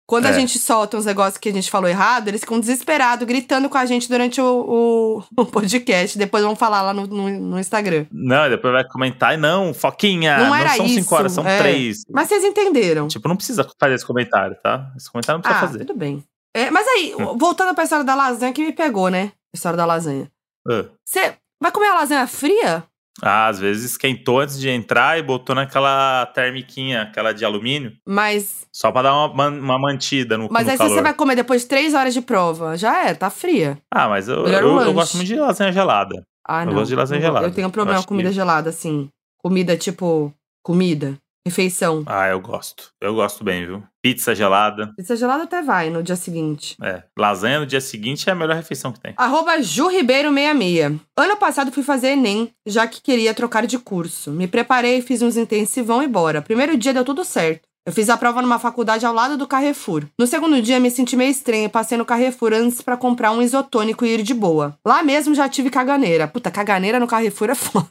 quando 0.06 0.26
a 0.26 0.30
É. 0.30 0.34
gente 0.34 0.60
solta 0.60 0.98
uns 0.98 1.06
negócios 1.06 1.38
que 1.38 1.50
a 1.50 1.54
gente 1.54 1.72
falou 1.72 1.90
errado, 1.90 2.28
eles 2.28 2.42
ficam 2.42 2.60
desesperados, 2.60 3.26
gritando 3.28 3.70
com 3.70 3.78
a 3.78 3.86
gente 3.86 4.10
durante 4.10 4.42
o, 4.42 4.46
o, 4.46 5.24
o 5.42 5.46
podcast. 5.46 6.18
Depois 6.18 6.44
vão 6.44 6.56
falar 6.56 6.82
lá 6.82 6.94
no, 6.94 7.08
no, 7.08 7.30
no 7.30 7.60
Instagram. 7.60 8.06
Não, 8.12 8.50
depois 8.50 8.74
vai 8.74 8.88
comentar, 8.88 9.38
não, 9.38 9.74
Foquinha, 9.74 10.38
Não 10.38 10.50
não, 10.50 10.70
são 10.76 10.86
isso, 10.86 10.96
5 10.96 11.16
horas, 11.16 11.32
são 11.32 11.48
é. 11.48 11.58
3. 11.58 12.04
Mas 12.12 12.28
vocês 12.28 12.44
entenderam. 12.44 13.08
Tipo, 13.08 13.28
não 13.28 13.36
precisa 13.38 13.68
fazer 13.80 13.96
esse 13.96 14.06
comentário, 14.06 14.56
tá? 14.62 14.92
Esse 14.98 15.10
comentário 15.12 15.38
não 15.38 15.42
precisa 15.42 15.66
ah, 15.66 15.68
fazer. 15.68 15.86
tudo 15.86 15.98
bem. 15.98 16.24
É, 16.56 16.70
mas 16.70 16.88
aí, 16.88 17.16
Hum. 17.18 17.38
voltando 17.38 17.74
pra 17.74 17.84
história 17.84 18.06
da 18.06 18.14
lasanha 18.14 18.54
que 18.54 18.64
me 18.64 18.74
pegou, 18.74 19.10
né? 19.10 19.32
A 19.54 19.58
história 19.58 19.78
da 19.78 19.86
lasanha. 19.86 20.30
Ah. 20.70 20.86
Você 21.04 21.34
vai 21.62 21.72
comer 21.72 21.88
a 21.88 21.96
lasanha 21.96 22.28
fria? 22.28 22.84
Ah, 23.22 23.48
às 23.48 23.60
vezes 23.60 23.92
esquentou 23.92 24.40
antes 24.40 24.60
de 24.60 24.68
entrar 24.70 25.20
e 25.20 25.22
botou 25.24 25.56
naquela 25.56 26.26
termiquinha, 26.34 27.04
aquela 27.04 27.32
de 27.32 27.46
alumínio, 27.46 27.94
Mas, 28.08 28.66
só 28.74 28.92
pra 28.92 29.04
dar 29.04 29.14
uma, 29.28 29.48
uma 29.50 29.80
mantida 29.80 30.38
no, 30.38 30.48
mas 30.52 30.66
no 30.66 30.72
aí 30.72 30.78
se 30.78 30.84
calor. 30.84 30.96
você 30.96 31.02
vai 31.02 31.14
comer 31.14 31.36
depois 31.36 31.62
de 31.62 31.68
três 31.68 31.94
horas 31.94 32.14
de 32.14 32.22
prova, 32.22 32.76
já 32.76 33.06
é, 33.08 33.14
tá 33.14 33.30
fria. 33.30 33.78
Ah, 33.94 34.10
mas 34.10 34.28
eu, 34.28 34.48
eu, 34.48 34.80
eu 34.82 34.94
gosto 34.94 35.16
muito 35.18 35.28
de 35.28 35.36
lasanha 35.36 35.72
gelada. 35.72 36.24
Ah, 36.46 36.64
Eu 36.64 36.68
não. 36.68 36.74
gosto 36.74 36.90
de 36.90 36.96
lasanha 36.96 37.22
gelada. 37.22 37.46
Eu 37.48 37.54
tenho 37.54 37.68
um 37.68 37.72
problema 37.72 38.02
com 38.02 38.08
comida 38.08 38.30
que- 38.30 38.36
gelada, 38.36 38.70
assim. 38.70 39.08
Comida 39.38 39.78
tipo. 39.78 40.34
Comida. 40.66 41.18
Refeição. 41.46 42.04
Ah, 42.06 42.30
eu 42.30 42.40
gosto. 42.40 42.92
Eu 43.02 43.16
gosto 43.16 43.44
bem, 43.44 43.66
viu? 43.66 43.84
Pizza 44.02 44.34
gelada. 44.34 44.94
Pizza 44.96 45.16
gelada 45.16 45.44
até 45.44 45.62
vai 45.62 45.90
no 45.90 46.02
dia 46.02 46.16
seguinte. 46.16 46.78
É. 46.82 47.04
Lasanha 47.18 47.60
no 47.60 47.66
dia 47.66 47.82
seguinte 47.82 48.30
é 48.30 48.32
a 48.32 48.36
melhor 48.36 48.56
refeição 48.56 48.94
que 48.94 49.00
tem. 49.00 49.14
Arroba 49.18 49.62
Ju 49.62 49.88
Ribeiro 49.90 50.34
66. 50.34 51.00
Ano 51.18 51.38
passado 51.38 51.72
fui 51.72 51.84
fazer 51.84 52.12
Enem, 52.12 52.50
já 52.66 52.88
que 52.88 53.02
queria 53.02 53.34
trocar 53.34 53.68
de 53.68 53.78
curso. 53.78 54.32
Me 54.32 54.48
preparei, 54.48 55.02
fiz 55.02 55.22
uns 55.22 55.36
intensivão 55.36 56.02
e 56.02 56.08
bora. 56.08 56.42
Primeiro 56.42 56.78
dia 56.78 56.94
deu 56.94 57.04
tudo 57.04 57.26
certo. 57.26 57.68
Eu 57.86 57.92
fiz 57.92 58.10
a 58.10 58.16
prova 58.16 58.42
numa 58.42 58.58
faculdade 58.60 59.06
ao 59.06 59.14
lado 59.14 59.38
do 59.38 59.46
Carrefour. 59.46 60.06
No 60.18 60.26
segundo 60.26 60.62
dia, 60.62 60.80
me 60.80 60.90
senti 60.90 61.18
meio 61.18 61.30
estranho 61.32 61.66
e 61.66 61.70
passei 61.70 61.98
no 61.98 62.06
Carrefour 62.06 62.54
antes 62.54 62.82
para 62.82 62.96
comprar 62.96 63.32
um 63.32 63.42
isotônico 63.42 64.06
e 64.06 64.14
ir 64.14 64.24
de 64.24 64.34
boa. 64.34 64.78
Lá 64.86 65.04
mesmo 65.04 65.36
já 65.36 65.50
tive 65.50 65.70
caganeira. 65.70 66.26
Puta, 66.26 66.50
caganeira 66.50 66.98
no 66.98 67.08
Carrefour 67.08 67.50
é 67.50 67.56
foda. 67.56 67.88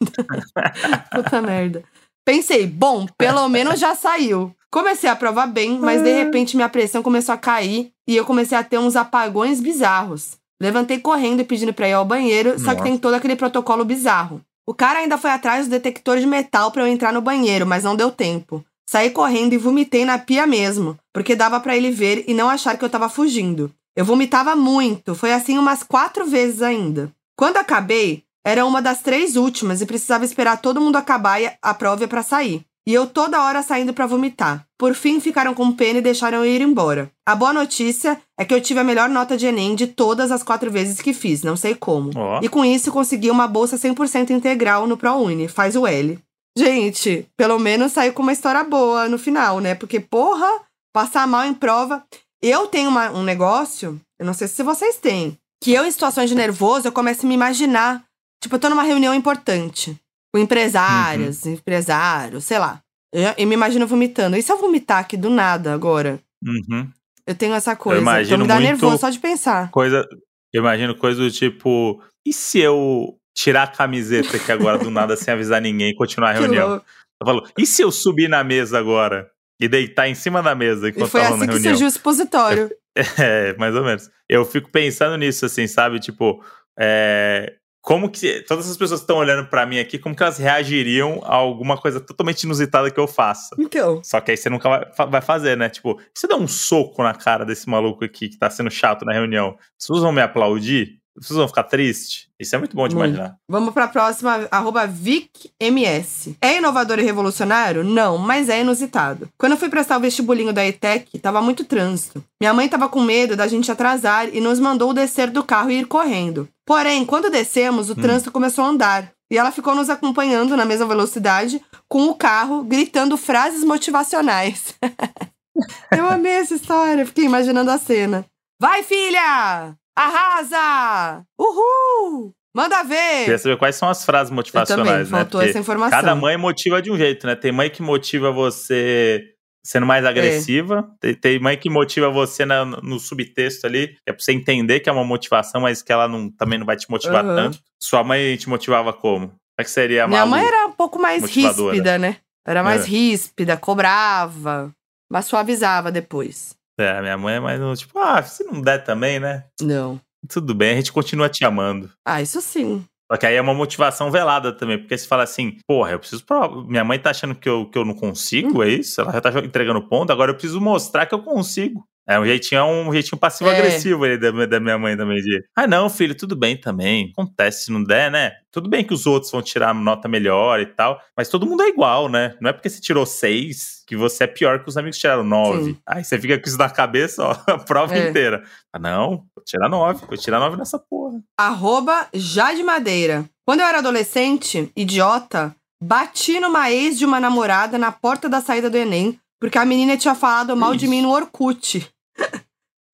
Puta 1.14 1.42
merda. 1.42 1.84
Pensei, 2.24 2.66
bom, 2.66 3.06
pelo 3.18 3.48
menos 3.48 3.80
já 3.80 3.94
saiu. 3.94 4.54
Comecei 4.70 5.10
a 5.10 5.16
prova 5.16 5.46
bem, 5.46 5.78
mas 5.78 6.02
de 6.02 6.10
repente 6.12 6.56
minha 6.56 6.68
pressão 6.68 7.02
começou 7.02 7.34
a 7.34 7.38
cair 7.38 7.92
e 8.08 8.16
eu 8.16 8.24
comecei 8.24 8.56
a 8.56 8.62
ter 8.64 8.78
uns 8.78 8.96
apagões 8.96 9.60
bizarros. 9.60 10.38
Levantei 10.60 10.98
correndo 10.98 11.40
e 11.40 11.44
pedindo 11.44 11.74
pra 11.74 11.88
ir 11.88 11.92
ao 11.92 12.04
banheiro, 12.04 12.58
só 12.58 12.74
que 12.74 12.82
tem 12.82 12.96
todo 12.96 13.14
aquele 13.14 13.36
protocolo 13.36 13.84
bizarro. 13.84 14.40
O 14.64 14.72
cara 14.72 15.00
ainda 15.00 15.18
foi 15.18 15.30
atrás 15.30 15.66
do 15.66 15.70
detector 15.70 16.18
de 16.18 16.26
metal 16.26 16.70
para 16.70 16.82
eu 16.82 16.86
entrar 16.86 17.12
no 17.12 17.20
banheiro, 17.20 17.66
mas 17.66 17.82
não 17.82 17.96
deu 17.96 18.10
tempo. 18.10 18.64
Saí 18.88 19.10
correndo 19.10 19.52
e 19.54 19.58
vomitei 19.58 20.04
na 20.04 20.18
pia 20.18 20.46
mesmo, 20.46 20.96
porque 21.12 21.34
dava 21.34 21.58
para 21.58 21.76
ele 21.76 21.90
ver 21.90 22.24
e 22.28 22.34
não 22.34 22.48
achar 22.48 22.78
que 22.78 22.84
eu 22.84 22.90
tava 22.90 23.08
fugindo. 23.08 23.72
Eu 23.96 24.04
vomitava 24.04 24.54
muito, 24.54 25.14
foi 25.14 25.32
assim 25.32 25.58
umas 25.58 25.82
quatro 25.82 26.24
vezes 26.24 26.62
ainda. 26.62 27.10
Quando 27.36 27.56
acabei, 27.56 28.22
era 28.44 28.64
uma 28.66 28.80
das 28.82 29.00
três 29.02 29.36
últimas 29.36 29.80
e 29.80 29.86
precisava 29.86 30.24
esperar 30.24 30.60
todo 30.60 30.80
mundo 30.80 30.96
acabar 30.96 31.38
a 31.62 31.74
prova 31.74 32.06
para 32.08 32.22
sair. 32.22 32.62
E 32.84 32.92
eu 32.92 33.06
toda 33.06 33.40
hora 33.40 33.62
saindo 33.62 33.94
para 33.94 34.06
vomitar. 34.08 34.66
Por 34.76 34.92
fim, 34.94 35.20
ficaram 35.20 35.54
com 35.54 35.70
pena 35.70 36.00
e 36.00 36.02
deixaram 36.02 36.38
eu 36.44 36.46
ir 36.52 36.60
embora. 36.60 37.08
A 37.24 37.36
boa 37.36 37.52
notícia 37.52 38.20
é 38.36 38.44
que 38.44 38.52
eu 38.52 38.60
tive 38.60 38.80
a 38.80 38.84
melhor 38.84 39.08
nota 39.08 39.36
de 39.36 39.46
Enem 39.46 39.76
de 39.76 39.86
todas 39.86 40.32
as 40.32 40.42
quatro 40.42 40.68
vezes 40.68 41.00
que 41.00 41.12
fiz, 41.12 41.42
não 41.44 41.56
sei 41.56 41.76
como. 41.76 42.10
Ó. 42.16 42.40
E 42.42 42.48
com 42.48 42.64
isso 42.64 42.90
consegui 42.90 43.30
uma 43.30 43.46
bolsa 43.46 43.76
100% 43.76 44.30
integral 44.30 44.88
no 44.88 44.96
ProUni, 44.96 45.46
faz 45.46 45.76
o 45.76 45.86
L. 45.86 46.18
Gente, 46.58 47.26
pelo 47.36 47.58
menos 47.58 47.92
saiu 47.92 48.12
com 48.12 48.22
uma 48.22 48.32
história 48.32 48.64
boa 48.64 49.08
no 49.08 49.16
final, 49.16 49.60
né? 49.60 49.76
Porque, 49.76 50.00
porra, 50.00 50.48
passar 50.92 51.26
mal 51.26 51.44
em 51.44 51.54
prova. 51.54 52.02
Eu 52.42 52.66
tenho 52.66 52.90
uma- 52.90 53.10
um 53.12 53.22
negócio, 53.22 54.00
eu 54.18 54.26
não 54.26 54.34
sei 54.34 54.48
se 54.48 54.62
vocês 54.64 54.96
têm, 54.96 55.38
que 55.62 55.72
eu, 55.72 55.86
em 55.86 55.90
situações 55.90 56.28
de 56.28 56.34
nervoso, 56.34 56.88
eu 56.88 56.92
começo 56.92 57.24
a 57.24 57.28
me 57.28 57.34
imaginar. 57.34 58.02
Tipo, 58.42 58.56
eu 58.56 58.58
tô 58.58 58.68
numa 58.68 58.82
reunião 58.82 59.14
importante, 59.14 59.96
com 60.34 60.38
empresárias, 60.40 61.46
empresários, 61.46 62.44
sei 62.44 62.58
lá. 62.58 62.80
Eu, 63.12 63.34
eu 63.38 63.46
me 63.46 63.54
imagino 63.54 63.86
vomitando. 63.86 64.36
E 64.36 64.42
se 64.42 64.50
eu 64.52 64.58
vomitar 64.58 64.98
aqui 64.98 65.16
do 65.16 65.30
nada 65.30 65.72
agora? 65.72 66.18
Uhum. 66.44 66.90
Eu 67.26 67.34
tenho 67.34 67.54
essa 67.54 67.76
coisa. 67.76 68.00
imagino 68.00 68.24
então 68.34 68.38
me 68.38 68.48
dá 68.48 68.54
muito- 68.54 68.66
nervoso 68.68 68.98
só 68.98 69.10
de 69.10 69.18
pensar. 69.18 69.70
Coisa. 69.70 70.06
Eu 70.52 70.60
imagino 70.60 70.94
coisa 70.96 71.20
do 71.20 71.30
tipo. 71.30 72.02
E 72.26 72.32
se 72.32 72.58
eu 72.58 73.16
tirar 73.36 73.62
a 73.64 73.66
camiseta 73.68 74.36
aqui 74.36 74.50
agora 74.52 74.76
do 74.78 74.90
nada 74.90 75.16
sem 75.16 75.32
avisar 75.32 75.60
ninguém 75.60 75.90
e 75.90 75.94
continuar 75.94 76.30
a 76.30 76.32
reunião? 76.40 76.74
Eu 77.20 77.26
falo, 77.26 77.46
e 77.56 77.64
se 77.64 77.80
eu 77.82 77.92
subir 77.92 78.28
na 78.28 78.42
mesa 78.42 78.78
agora 78.78 79.30
e 79.60 79.68
deitar 79.68 80.08
em 80.08 80.14
cima 80.14 80.42
da 80.42 80.54
mesa 80.54 80.88
E 80.88 80.90
enquanto 80.90 81.10
foi 81.10 81.20
tá 81.20 81.28
assim 81.28 81.38
que 81.40 81.44
reunião? 81.46 81.62
surgiu 81.70 81.86
o 81.86 81.88
expositório. 81.88 82.70
É, 83.18 83.56
mais 83.56 83.74
ou 83.74 83.82
menos. 83.84 84.10
Eu 84.28 84.44
fico 84.44 84.70
pensando 84.70 85.16
nisso, 85.16 85.46
assim, 85.46 85.66
sabe? 85.66 85.98
Tipo, 85.98 86.44
é, 86.78 87.54
como 87.82 88.08
que 88.08 88.42
todas 88.42 88.64
essas 88.64 88.76
pessoas 88.76 89.00
que 89.00 89.04
estão 89.04 89.16
olhando 89.16 89.48
pra 89.48 89.66
mim 89.66 89.80
aqui, 89.80 89.98
como 89.98 90.14
que 90.14 90.22
elas 90.22 90.38
reagiriam 90.38 91.20
a 91.24 91.34
alguma 91.34 91.76
coisa 91.76 92.00
totalmente 92.00 92.44
inusitada 92.44 92.88
que 92.92 93.00
eu 93.00 93.08
faça? 93.08 93.56
Então. 93.58 94.00
Só 94.04 94.20
que 94.20 94.30
aí 94.30 94.36
você 94.36 94.48
nunca 94.48 94.68
vai, 94.68 95.08
vai 95.08 95.20
fazer, 95.20 95.56
né? 95.56 95.68
Tipo, 95.68 95.98
se 96.14 96.20
você 96.20 96.28
der 96.28 96.36
um 96.36 96.46
soco 96.46 97.02
na 97.02 97.12
cara 97.12 97.44
desse 97.44 97.68
maluco 97.68 98.04
aqui 98.04 98.28
que 98.28 98.38
tá 98.38 98.48
sendo 98.48 98.70
chato 98.70 99.04
na 99.04 99.12
reunião, 99.12 99.56
vocês 99.76 100.00
vão 100.00 100.12
me 100.12 100.22
aplaudir? 100.22 101.01
Vocês 101.16 101.36
vão 101.36 101.46
ficar 101.46 101.64
tristes? 101.64 102.26
Isso 102.38 102.54
é 102.54 102.58
muito 102.58 102.74
bom 102.74 102.88
de 102.88 102.94
Muito. 102.94 103.10
imaginar. 103.14 103.36
Vamos 103.48 103.74
pra 103.74 103.86
próxima, 103.86 104.48
arroba 104.50 104.86
VicMS. 104.86 106.36
É 106.40 106.56
inovador 106.56 106.98
e 106.98 107.02
revolucionário? 107.02 107.84
Não, 107.84 108.16
mas 108.16 108.48
é 108.48 108.60
inusitado. 108.60 109.28
Quando 109.36 109.52
eu 109.52 109.58
fui 109.58 109.68
prestar 109.68 109.98
o 109.98 110.00
vestibulinho 110.00 110.52
da 110.52 110.66
ETEC, 110.66 111.18
tava 111.18 111.42
muito 111.42 111.64
trânsito. 111.64 112.24
Minha 112.40 112.54
mãe 112.54 112.68
tava 112.68 112.88
com 112.88 113.00
medo 113.02 113.36
da 113.36 113.46
gente 113.46 113.70
atrasar 113.70 114.34
e 114.34 114.40
nos 114.40 114.58
mandou 114.58 114.94
descer 114.94 115.30
do 115.30 115.44
carro 115.44 115.70
e 115.70 115.80
ir 115.80 115.86
correndo. 115.86 116.48
Porém, 116.66 117.04
quando 117.04 117.30
descemos, 117.30 117.90
o 117.90 117.94
trânsito 117.94 118.32
começou 118.32 118.64
a 118.64 118.68
andar. 118.68 119.12
E 119.30 119.36
ela 119.36 119.50
ficou 119.50 119.74
nos 119.74 119.88
acompanhando 119.88 120.56
na 120.56 120.64
mesma 120.64 120.86
velocidade, 120.86 121.62
com 121.88 122.04
o 122.08 122.14
carro, 122.14 122.62
gritando 122.64 123.16
frases 123.16 123.64
motivacionais. 123.64 124.74
eu 125.96 126.06
amei 126.06 126.32
essa 126.32 126.54
história, 126.54 127.06
fiquei 127.06 127.24
imaginando 127.24 127.70
a 127.70 127.78
cena. 127.78 128.26
Vai, 128.60 128.82
filha! 128.82 129.74
Arrasa! 129.96 131.24
Uhul! 131.38 132.32
Manda 132.54 132.82
ver! 132.82 133.24
Queria 133.24 133.38
saber 133.38 133.56
quais 133.56 133.76
são 133.76 133.88
as 133.88 134.04
frases 134.04 134.30
Eu 134.30 134.36
também, 134.36 134.36
motivacionais, 134.36 135.10
né? 135.10 135.24
Porque 135.24 135.46
essa 135.48 135.58
informação. 135.58 135.98
cada 135.98 136.14
mãe 136.14 136.36
motiva 136.36 136.82
de 136.82 136.90
um 136.90 136.96
jeito, 136.96 137.26
né? 137.26 137.34
Tem 137.34 137.50
mãe 137.52 137.70
que 137.70 137.82
motiva 137.82 138.30
você 138.30 139.28
sendo 139.64 139.86
mais 139.86 140.04
agressiva, 140.04 140.90
tem, 141.00 141.14
tem 141.14 141.38
mãe 141.38 141.56
que 141.56 141.70
motiva 141.70 142.10
você 142.10 142.44
na- 142.44 142.64
no 142.64 142.98
subtexto 142.98 143.64
ali, 143.66 143.96
é 144.04 144.12
pra 144.12 144.20
você 144.20 144.32
entender 144.32 144.80
que 144.80 144.88
é 144.90 144.92
uma 144.92 145.04
motivação, 145.04 145.60
mas 145.60 145.82
que 145.82 145.92
ela 145.92 146.08
não, 146.08 146.28
também 146.28 146.58
não 146.58 146.66
vai 146.66 146.76
te 146.76 146.90
motivar 146.90 147.24
Aham. 147.24 147.36
tanto. 147.36 147.58
Sua 147.80 148.02
mãe 148.02 148.36
te 148.36 148.48
motivava 148.48 148.92
como? 148.92 149.28
Como 149.28 149.38
é 149.58 149.62
que 149.64 149.70
seria 149.70 150.04
a 150.04 150.08
Minha 150.08 150.26
Malu? 150.26 150.30
mãe 150.32 150.44
era 150.44 150.66
um 150.66 150.72
pouco 150.72 150.98
mais 150.98 151.24
ríspida, 151.24 151.96
né? 151.96 152.16
Era 152.44 152.62
mais 152.64 152.84
É. 152.84 152.88
ríspida, 152.88 153.56
cobrava, 153.56 154.72
mas 155.10 155.26
suavizava 155.26 155.92
depois. 155.92 156.56
É, 156.78 157.00
minha 157.00 157.18
mãe 157.18 157.34
é 157.36 157.40
mais 157.40 157.60
no 157.60 157.74
tipo, 157.76 157.98
ah, 157.98 158.22
se 158.22 158.44
não 158.44 158.60
der 158.60 158.82
também, 158.82 159.20
né? 159.20 159.44
Não. 159.60 160.00
Tudo 160.28 160.54
bem, 160.54 160.72
a 160.72 160.76
gente 160.76 160.92
continua 160.92 161.28
te 161.28 161.44
amando. 161.44 161.90
Ah, 162.06 162.22
isso 162.22 162.40
sim. 162.40 162.84
Só 163.10 163.18
que 163.18 163.26
aí 163.26 163.34
é 163.34 163.40
uma 163.42 163.52
motivação 163.52 164.10
velada 164.10 164.52
também, 164.52 164.78
porque 164.78 164.96
você 164.96 165.06
fala 165.06 165.22
assim, 165.24 165.58
porra, 165.66 165.90
eu 165.92 165.98
preciso 165.98 166.24
provar. 166.24 166.64
Minha 166.64 166.82
mãe 166.84 166.98
tá 166.98 167.10
achando 167.10 167.34
que 167.34 167.46
eu, 167.48 167.66
que 167.68 167.76
eu 167.76 167.84
não 167.84 167.94
consigo, 167.94 168.60
Hum. 168.60 168.62
é 168.62 168.68
isso? 168.68 169.00
Ela 169.02 169.12
já 169.12 169.20
tá 169.20 169.30
entregando 169.40 169.86
ponto, 169.86 170.10
agora 170.10 170.30
eu 170.30 170.34
preciso 170.34 170.60
mostrar 170.60 171.04
que 171.04 171.14
eu 171.14 171.22
consigo. 171.22 171.84
É 172.08 172.18
um 172.18 172.24
jeitinho, 172.26 172.58
é 172.58 172.64
um 172.64 172.92
jeitinho 172.92 173.18
passivo-agressivo 173.18 174.04
aí 174.04 174.18
da, 174.18 174.30
da 174.46 174.58
minha 174.60 174.76
mãe 174.76 174.96
também, 174.96 175.22
de 175.22 175.44
ah, 175.54 175.66
não, 175.68 175.88
filho, 175.88 176.14
tudo 176.16 176.34
bem 176.34 176.56
também. 176.56 177.10
Acontece, 177.16 177.66
se 177.66 177.72
não 177.72 177.82
der, 177.84 178.10
né? 178.10 178.32
Tudo 178.50 178.68
bem 178.68 178.84
que 178.84 178.92
os 178.92 179.06
outros 179.06 179.30
vão 179.30 179.40
tirar 179.40 179.72
nota 179.72 180.08
melhor 180.08 180.60
e 180.60 180.66
tal, 180.66 181.00
mas 181.16 181.28
todo 181.28 181.46
mundo 181.46 181.62
é 181.62 181.68
igual, 181.68 182.08
né? 182.08 182.34
Não 182.40 182.50
é 182.50 182.52
porque 182.52 182.68
você 182.68 182.80
tirou 182.80 183.06
seis 183.06 183.82
que 183.86 183.96
você 183.96 184.24
é 184.24 184.26
pior 184.26 184.62
que 184.62 184.68
os 184.68 184.76
amigos 184.76 184.96
que 184.96 185.02
tiraram 185.02 185.22
nove. 185.22 185.64
Sim. 185.72 185.78
Aí 185.86 186.02
você 186.02 186.18
fica 186.18 186.38
com 186.38 186.48
isso 186.48 186.58
na 186.58 186.68
cabeça, 186.68 187.22
ó, 187.24 187.30
a 187.52 187.58
prova 187.58 187.94
É. 187.94 188.08
inteira. 188.08 188.42
Ah, 188.72 188.78
não, 188.80 189.24
vou 189.34 189.44
tirar 189.44 189.68
nove, 189.68 190.04
vou 190.06 190.16
tirar 190.16 190.40
nove 190.40 190.56
nessa 190.56 190.78
porra. 190.78 191.20
Arroba 191.38 192.08
Jade 192.12 192.62
Madeira. 192.64 193.24
Quando 193.46 193.60
eu 193.60 193.66
era 193.66 193.78
adolescente, 193.78 194.70
idiota, 194.76 195.54
bati 195.82 196.40
numa 196.40 196.70
ex 196.70 196.98
de 196.98 197.04
uma 197.04 197.20
namorada 197.20 197.78
na 197.78 197.92
porta 197.92 198.28
da 198.28 198.40
saída 198.40 198.68
do 198.68 198.76
Enem, 198.76 199.18
porque 199.40 199.58
a 199.58 199.64
menina 199.64 199.96
tinha 199.96 200.14
falado 200.14 200.56
mal 200.56 200.76
de 200.76 200.86
mim 200.86 201.02
no 201.02 201.10
Orkut. 201.10 201.88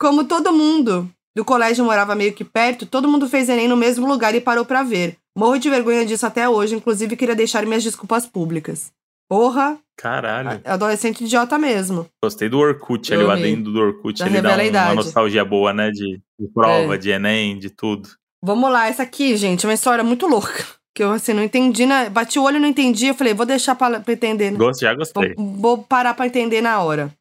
Como 0.00 0.24
todo 0.24 0.52
mundo 0.52 1.10
do 1.36 1.44
colégio 1.44 1.84
morava 1.84 2.14
meio 2.14 2.32
que 2.32 2.44
perto, 2.44 2.86
todo 2.86 3.08
mundo 3.08 3.28
fez 3.28 3.48
Enem 3.48 3.68
no 3.68 3.76
mesmo 3.76 4.06
lugar 4.06 4.34
e 4.34 4.40
parou 4.40 4.64
pra 4.64 4.82
ver. 4.82 5.16
Morro 5.36 5.58
de 5.58 5.70
vergonha 5.70 6.04
disso 6.04 6.26
até 6.26 6.48
hoje, 6.48 6.74
inclusive 6.74 7.16
queria 7.16 7.34
deixar 7.34 7.64
minhas 7.66 7.82
desculpas 7.84 8.26
públicas. 8.26 8.90
Porra, 9.28 9.78
Caralho. 9.96 10.60
adolescente 10.64 11.22
idiota 11.24 11.58
mesmo. 11.58 12.06
Gostei 12.22 12.48
do 12.48 12.58
Orkut 12.58 13.12
Eu 13.12 13.18
ali, 13.20 13.28
o 13.28 13.30
adendo 13.30 13.72
do 13.72 13.78
Orkut. 13.80 14.18
Já 14.18 14.26
Ele 14.26 14.40
dá 14.40 14.84
um- 14.84 14.86
uma 14.86 14.94
nostalgia 14.94 15.44
boa, 15.44 15.72
né? 15.72 15.90
De, 15.90 16.20
de 16.40 16.48
prova, 16.54 16.94
É. 16.94 16.98
de 16.98 17.10
Enem, 17.10 17.58
de 17.58 17.68
tudo. 17.70 18.08
Vamos 18.42 18.70
lá, 18.70 18.86
essa 18.88 19.02
aqui, 19.02 19.36
gente, 19.36 19.66
é 19.66 19.68
uma 19.68 19.74
história 19.74 20.02
muito 20.04 20.26
louca. 20.26 20.64
Que 20.96 21.04
eu, 21.04 21.12
assim, 21.12 21.32
não 21.32 21.44
entendi, 21.44 21.86
né? 21.86 22.10
Bati 22.10 22.40
o 22.40 22.42
olho 22.42 22.56
e 22.56 22.58
não 22.58 22.66
entendi. 22.66 23.06
Eu 23.06 23.14
falei, 23.14 23.32
vou 23.32 23.46
deixar 23.46 23.76
pra, 23.76 24.00
pra 24.00 24.12
entender. 24.14 24.50
né? 24.50 24.58
Gosto, 24.58 24.80
já 24.80 24.92
gostei. 24.94 25.32
Vou, 25.36 25.46
vou 25.54 25.78
parar 25.78 26.12
pra 26.12 26.26
entender 26.26 26.60
na 26.60 26.82
hora. 26.82 27.12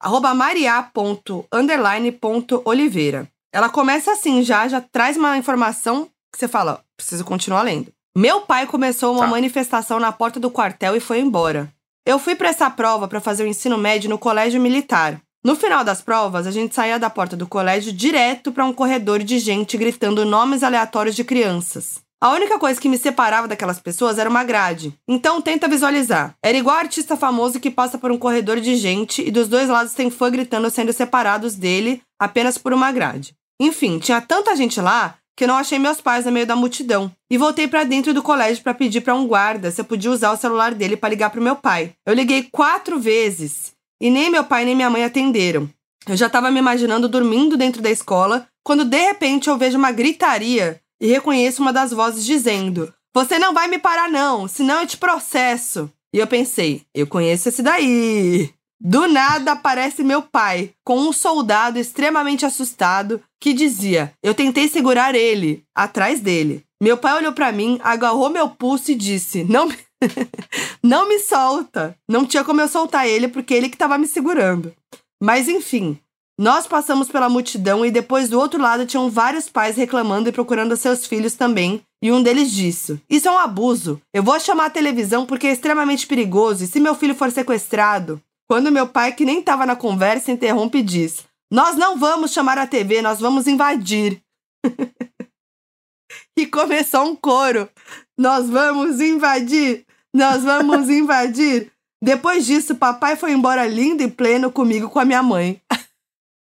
Arroba 0.00 0.34
maria.underline.oliveira. 0.34 3.28
Ela 3.52 3.68
começa 3.68 4.12
assim 4.12 4.42
já, 4.42 4.66
já 4.68 4.80
traz 4.80 5.16
uma 5.16 5.36
informação 5.38 6.08
que 6.32 6.38
você 6.38 6.46
fala, 6.48 6.82
preciso 6.96 7.24
continuar 7.24 7.62
lendo. 7.62 7.92
Meu 8.16 8.40
pai 8.42 8.66
começou 8.66 9.12
uma 9.12 9.24
Tá. 9.24 9.30
manifestação 9.30 9.98
na 10.00 10.10
porta 10.12 10.38
do 10.40 10.50
quartel 10.50 10.96
e 10.96 11.00
foi 11.00 11.20
embora. 11.20 11.70
Eu 12.06 12.18
fui 12.18 12.34
pra 12.34 12.48
essa 12.48 12.68
prova 12.70 13.06
pra 13.08 13.20
fazer 13.20 13.44
o 13.44 13.48
ensino 13.48 13.76
médio 13.78 14.08
no 14.10 14.18
colégio 14.18 14.60
militar. 14.60 15.20
No 15.44 15.54
final 15.56 15.84
das 15.84 16.00
provas, 16.02 16.46
a 16.46 16.50
gente 16.50 16.74
saía 16.74 16.98
da 16.98 17.08
porta 17.10 17.36
do 17.36 17.46
colégio 17.46 17.92
direto 17.92 18.50
pra 18.52 18.64
um 18.64 18.72
corredor 18.72 19.22
de 19.22 19.38
gente 19.38 19.76
gritando 19.76 20.24
nomes 20.24 20.62
aleatórios 20.62 21.14
de 21.14 21.24
crianças. 21.24 22.00
A 22.22 22.30
única 22.30 22.58
coisa 22.58 22.80
que 22.80 22.88
me 22.88 22.96
separava 22.96 23.46
daquelas 23.46 23.78
pessoas 23.78 24.18
era 24.18 24.30
uma 24.30 24.42
grade. 24.42 24.94
Então 25.06 25.42
tenta 25.42 25.68
visualizar. 25.68 26.34
Era 26.42 26.56
igual 26.56 26.76
artista 26.76 27.14
famoso 27.14 27.60
que 27.60 27.70
passa 27.70 27.98
por 27.98 28.10
um 28.10 28.18
corredor 28.18 28.58
de 28.58 28.74
gente 28.76 29.22
e 29.22 29.30
dos 29.30 29.48
dois 29.48 29.68
lados 29.68 29.92
tem 29.92 30.10
fã 30.10 30.30
gritando 30.30 30.70
sendo 30.70 30.92
separados 30.94 31.54
dele 31.54 32.00
apenas 32.18 32.56
por 32.56 32.72
uma 32.72 32.90
grade. 32.90 33.34
Enfim, 33.60 33.98
tinha 33.98 34.20
tanta 34.20 34.56
gente 34.56 34.80
lá 34.80 35.16
que 35.36 35.44
eu 35.44 35.48
não 35.48 35.56
achei 35.56 35.78
meus 35.78 36.00
pais 36.00 36.24
no 36.24 36.32
meio 36.32 36.46
da 36.46 36.56
multidão. 36.56 37.12
E 37.30 37.36
voltei 37.36 37.68
pra 37.68 37.84
dentro 37.84 38.14
do 38.14 38.22
colégio 38.22 38.62
pra 38.62 38.72
pedir 38.72 39.02
pra 39.02 39.14
um 39.14 39.26
guarda 39.26 39.70
se 39.70 39.80
eu 39.80 39.84
podia 39.84 40.10
usar 40.10 40.32
o 40.32 40.36
celular 40.38 40.74
dele 40.74 40.96
pra 40.96 41.10
ligar 41.10 41.28
pro 41.28 41.42
meu 41.42 41.56
pai. 41.56 41.92
Eu 42.06 42.14
liguei 42.14 42.48
quatro 42.50 42.98
vezes 42.98 43.72
e 44.00 44.08
nem 44.08 44.30
meu 44.30 44.44
pai 44.44 44.64
nem 44.64 44.74
minha 44.74 44.88
mãe 44.88 45.04
atenderam. 45.04 45.68
Eu 46.08 46.16
já 46.16 46.30
tava 46.30 46.50
me 46.50 46.58
imaginando 46.58 47.08
dormindo 47.08 47.58
dentro 47.58 47.82
da 47.82 47.90
escola 47.90 48.46
quando 48.64 48.84
de 48.86 48.98
repente 48.98 49.48
eu 49.48 49.58
vejo 49.58 49.76
uma 49.76 49.92
gritaria 49.92 50.80
e 51.00 51.06
reconheço 51.06 51.62
uma 51.62 51.72
das 51.72 51.92
vozes 51.92 52.24
dizendo: 52.24 52.92
Você 53.14 53.38
não 53.38 53.52
vai 53.52 53.68
me 53.68 53.78
parar, 53.78 54.10
não, 54.10 54.48
senão 54.48 54.80
eu 54.80 54.86
te 54.86 54.96
processo. 54.96 55.90
E 56.12 56.18
eu 56.18 56.26
pensei: 56.26 56.82
Eu 56.94 57.06
conheço 57.06 57.48
esse 57.48 57.62
daí. 57.62 58.50
Do 58.78 59.08
nada 59.08 59.52
aparece 59.52 60.04
meu 60.04 60.20
pai, 60.20 60.72
com 60.84 60.98
um 60.98 61.12
soldado 61.12 61.78
extremamente 61.78 62.44
assustado, 62.44 63.22
que 63.40 63.52
dizia: 63.52 64.12
Eu 64.22 64.34
tentei 64.34 64.68
segurar 64.68 65.14
ele, 65.14 65.64
atrás 65.74 66.20
dele. 66.20 66.64
Meu 66.82 66.98
pai 66.98 67.16
olhou 67.16 67.32
para 67.32 67.52
mim, 67.52 67.80
agarrou 67.82 68.28
meu 68.28 68.48
pulso 68.48 68.90
e 68.90 68.94
disse: 68.94 69.44
Não 69.44 69.66
me, 69.66 69.78
não 70.82 71.08
me 71.08 71.18
solta. 71.20 71.96
Não 72.08 72.26
tinha 72.26 72.44
como 72.44 72.60
eu 72.60 72.68
soltar 72.68 73.08
ele, 73.08 73.28
porque 73.28 73.54
ele 73.54 73.68
que 73.68 73.76
estava 73.76 73.96
me 73.96 74.06
segurando. 74.06 74.74
Mas 75.22 75.48
enfim, 75.48 75.98
nós 76.38 76.66
passamos 76.66 77.08
pela 77.08 77.30
multidão 77.30 77.84
e 77.84 77.90
depois 77.90 78.28
do 78.28 78.38
outro 78.38 78.60
lado 78.60 78.84
tinham 78.84 79.10
vários 79.10 79.48
pais 79.48 79.76
reclamando 79.76 80.28
e 80.28 80.32
procurando 80.32 80.76
seus 80.76 81.06
filhos 81.06 81.32
também. 81.32 81.82
E 82.02 82.12
um 82.12 82.22
deles 82.22 82.52
disse: 82.52 83.00
Isso 83.08 83.26
é 83.26 83.30
um 83.30 83.38
abuso. 83.38 84.00
Eu 84.12 84.22
vou 84.22 84.38
chamar 84.38 84.66
a 84.66 84.70
televisão 84.70 85.24
porque 85.24 85.46
é 85.46 85.52
extremamente 85.52 86.06
perigoso 86.06 86.64
e 86.64 86.66
se 86.66 86.78
meu 86.78 86.94
filho 86.94 87.14
for 87.14 87.30
sequestrado. 87.30 88.20
Quando 88.48 88.70
meu 88.70 88.86
pai, 88.86 89.12
que 89.12 89.24
nem 89.24 89.40
estava 89.40 89.64
na 89.64 89.74
conversa, 89.74 90.30
interrompe 90.30 90.78
e 90.78 90.82
diz: 90.82 91.24
Nós 91.50 91.74
não 91.74 91.96
vamos 91.96 92.32
chamar 92.32 92.58
a 92.58 92.66
TV, 92.66 93.00
nós 93.00 93.18
vamos 93.18 93.46
invadir. 93.46 94.20
e 96.38 96.46
começou 96.46 97.04
um 97.06 97.16
coro: 97.16 97.66
Nós 98.18 98.48
vamos 98.50 99.00
invadir, 99.00 99.86
nós 100.14 100.44
vamos 100.44 100.90
invadir. 100.90 101.72
Depois 102.04 102.44
disso, 102.44 102.74
papai 102.74 103.16
foi 103.16 103.32
embora 103.32 103.66
lindo 103.66 104.02
e 104.02 104.10
pleno 104.10 104.52
comigo 104.52 104.90
com 104.90 105.00
a 105.00 105.04
minha 105.04 105.22
mãe. 105.22 105.60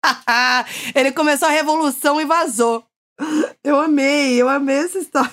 Ele 0.94 1.12
começou 1.12 1.48
a 1.48 1.50
revolução 1.50 2.20
e 2.20 2.24
vazou. 2.24 2.84
Eu 3.62 3.78
amei, 3.78 4.40
eu 4.40 4.48
amei 4.48 4.76
essa 4.76 4.98
história. 4.98 5.30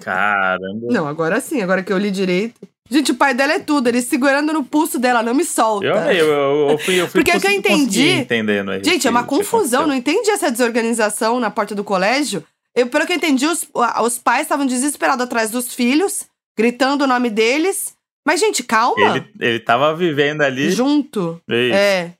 Caramba. 0.00 0.86
Não, 0.90 1.06
agora 1.06 1.40
sim, 1.40 1.60
agora 1.60 1.82
que 1.82 1.92
eu 1.92 1.98
li 1.98 2.10
direito. 2.10 2.60
Gente, 2.88 3.12
o 3.12 3.14
pai 3.14 3.32
dela 3.32 3.54
é 3.54 3.58
tudo, 3.58 3.88
ele 3.88 4.02
segurando 4.02 4.52
no 4.52 4.62
pulso 4.62 4.98
dela, 4.98 5.22
não 5.22 5.34
me 5.34 5.44
solta. 5.44 5.86
Eu, 5.86 5.96
eu, 5.96 6.26
eu, 6.26 6.70
eu 6.70 6.78
fui, 6.78 7.00
eu 7.00 7.08
fui 7.08 7.22
Porque 7.24 7.36
o 7.36 7.40
que 7.40 7.46
eu 7.46 7.50
entendi. 7.50 8.10
Entendendo 8.10 8.70
aí 8.70 8.84
gente, 8.84 9.06
é 9.06 9.10
uma 9.10 9.24
confusão, 9.24 9.86
não 9.86 9.94
entendi 9.94 10.30
essa 10.30 10.50
desorganização 10.50 11.40
na 11.40 11.50
porta 11.50 11.74
do 11.74 11.82
colégio. 11.82 12.44
Eu, 12.74 12.88
pelo 12.88 13.06
que 13.06 13.12
eu 13.12 13.16
entendi, 13.16 13.46
os, 13.46 13.66
os 14.02 14.18
pais 14.18 14.42
estavam 14.42 14.66
desesperados 14.66 15.24
atrás 15.24 15.50
dos 15.50 15.72
filhos, 15.72 16.26
gritando 16.56 17.04
o 17.04 17.06
nome 17.06 17.30
deles. 17.30 17.94
Mas, 18.26 18.40
gente, 18.40 18.62
calma. 18.62 19.16
Ele, 19.16 19.26
ele 19.40 19.60
tava 19.60 19.94
vivendo 19.94 20.42
ali. 20.42 20.70
Junto. 20.70 21.40
Isso. 21.48 21.74
É. 21.74 22.12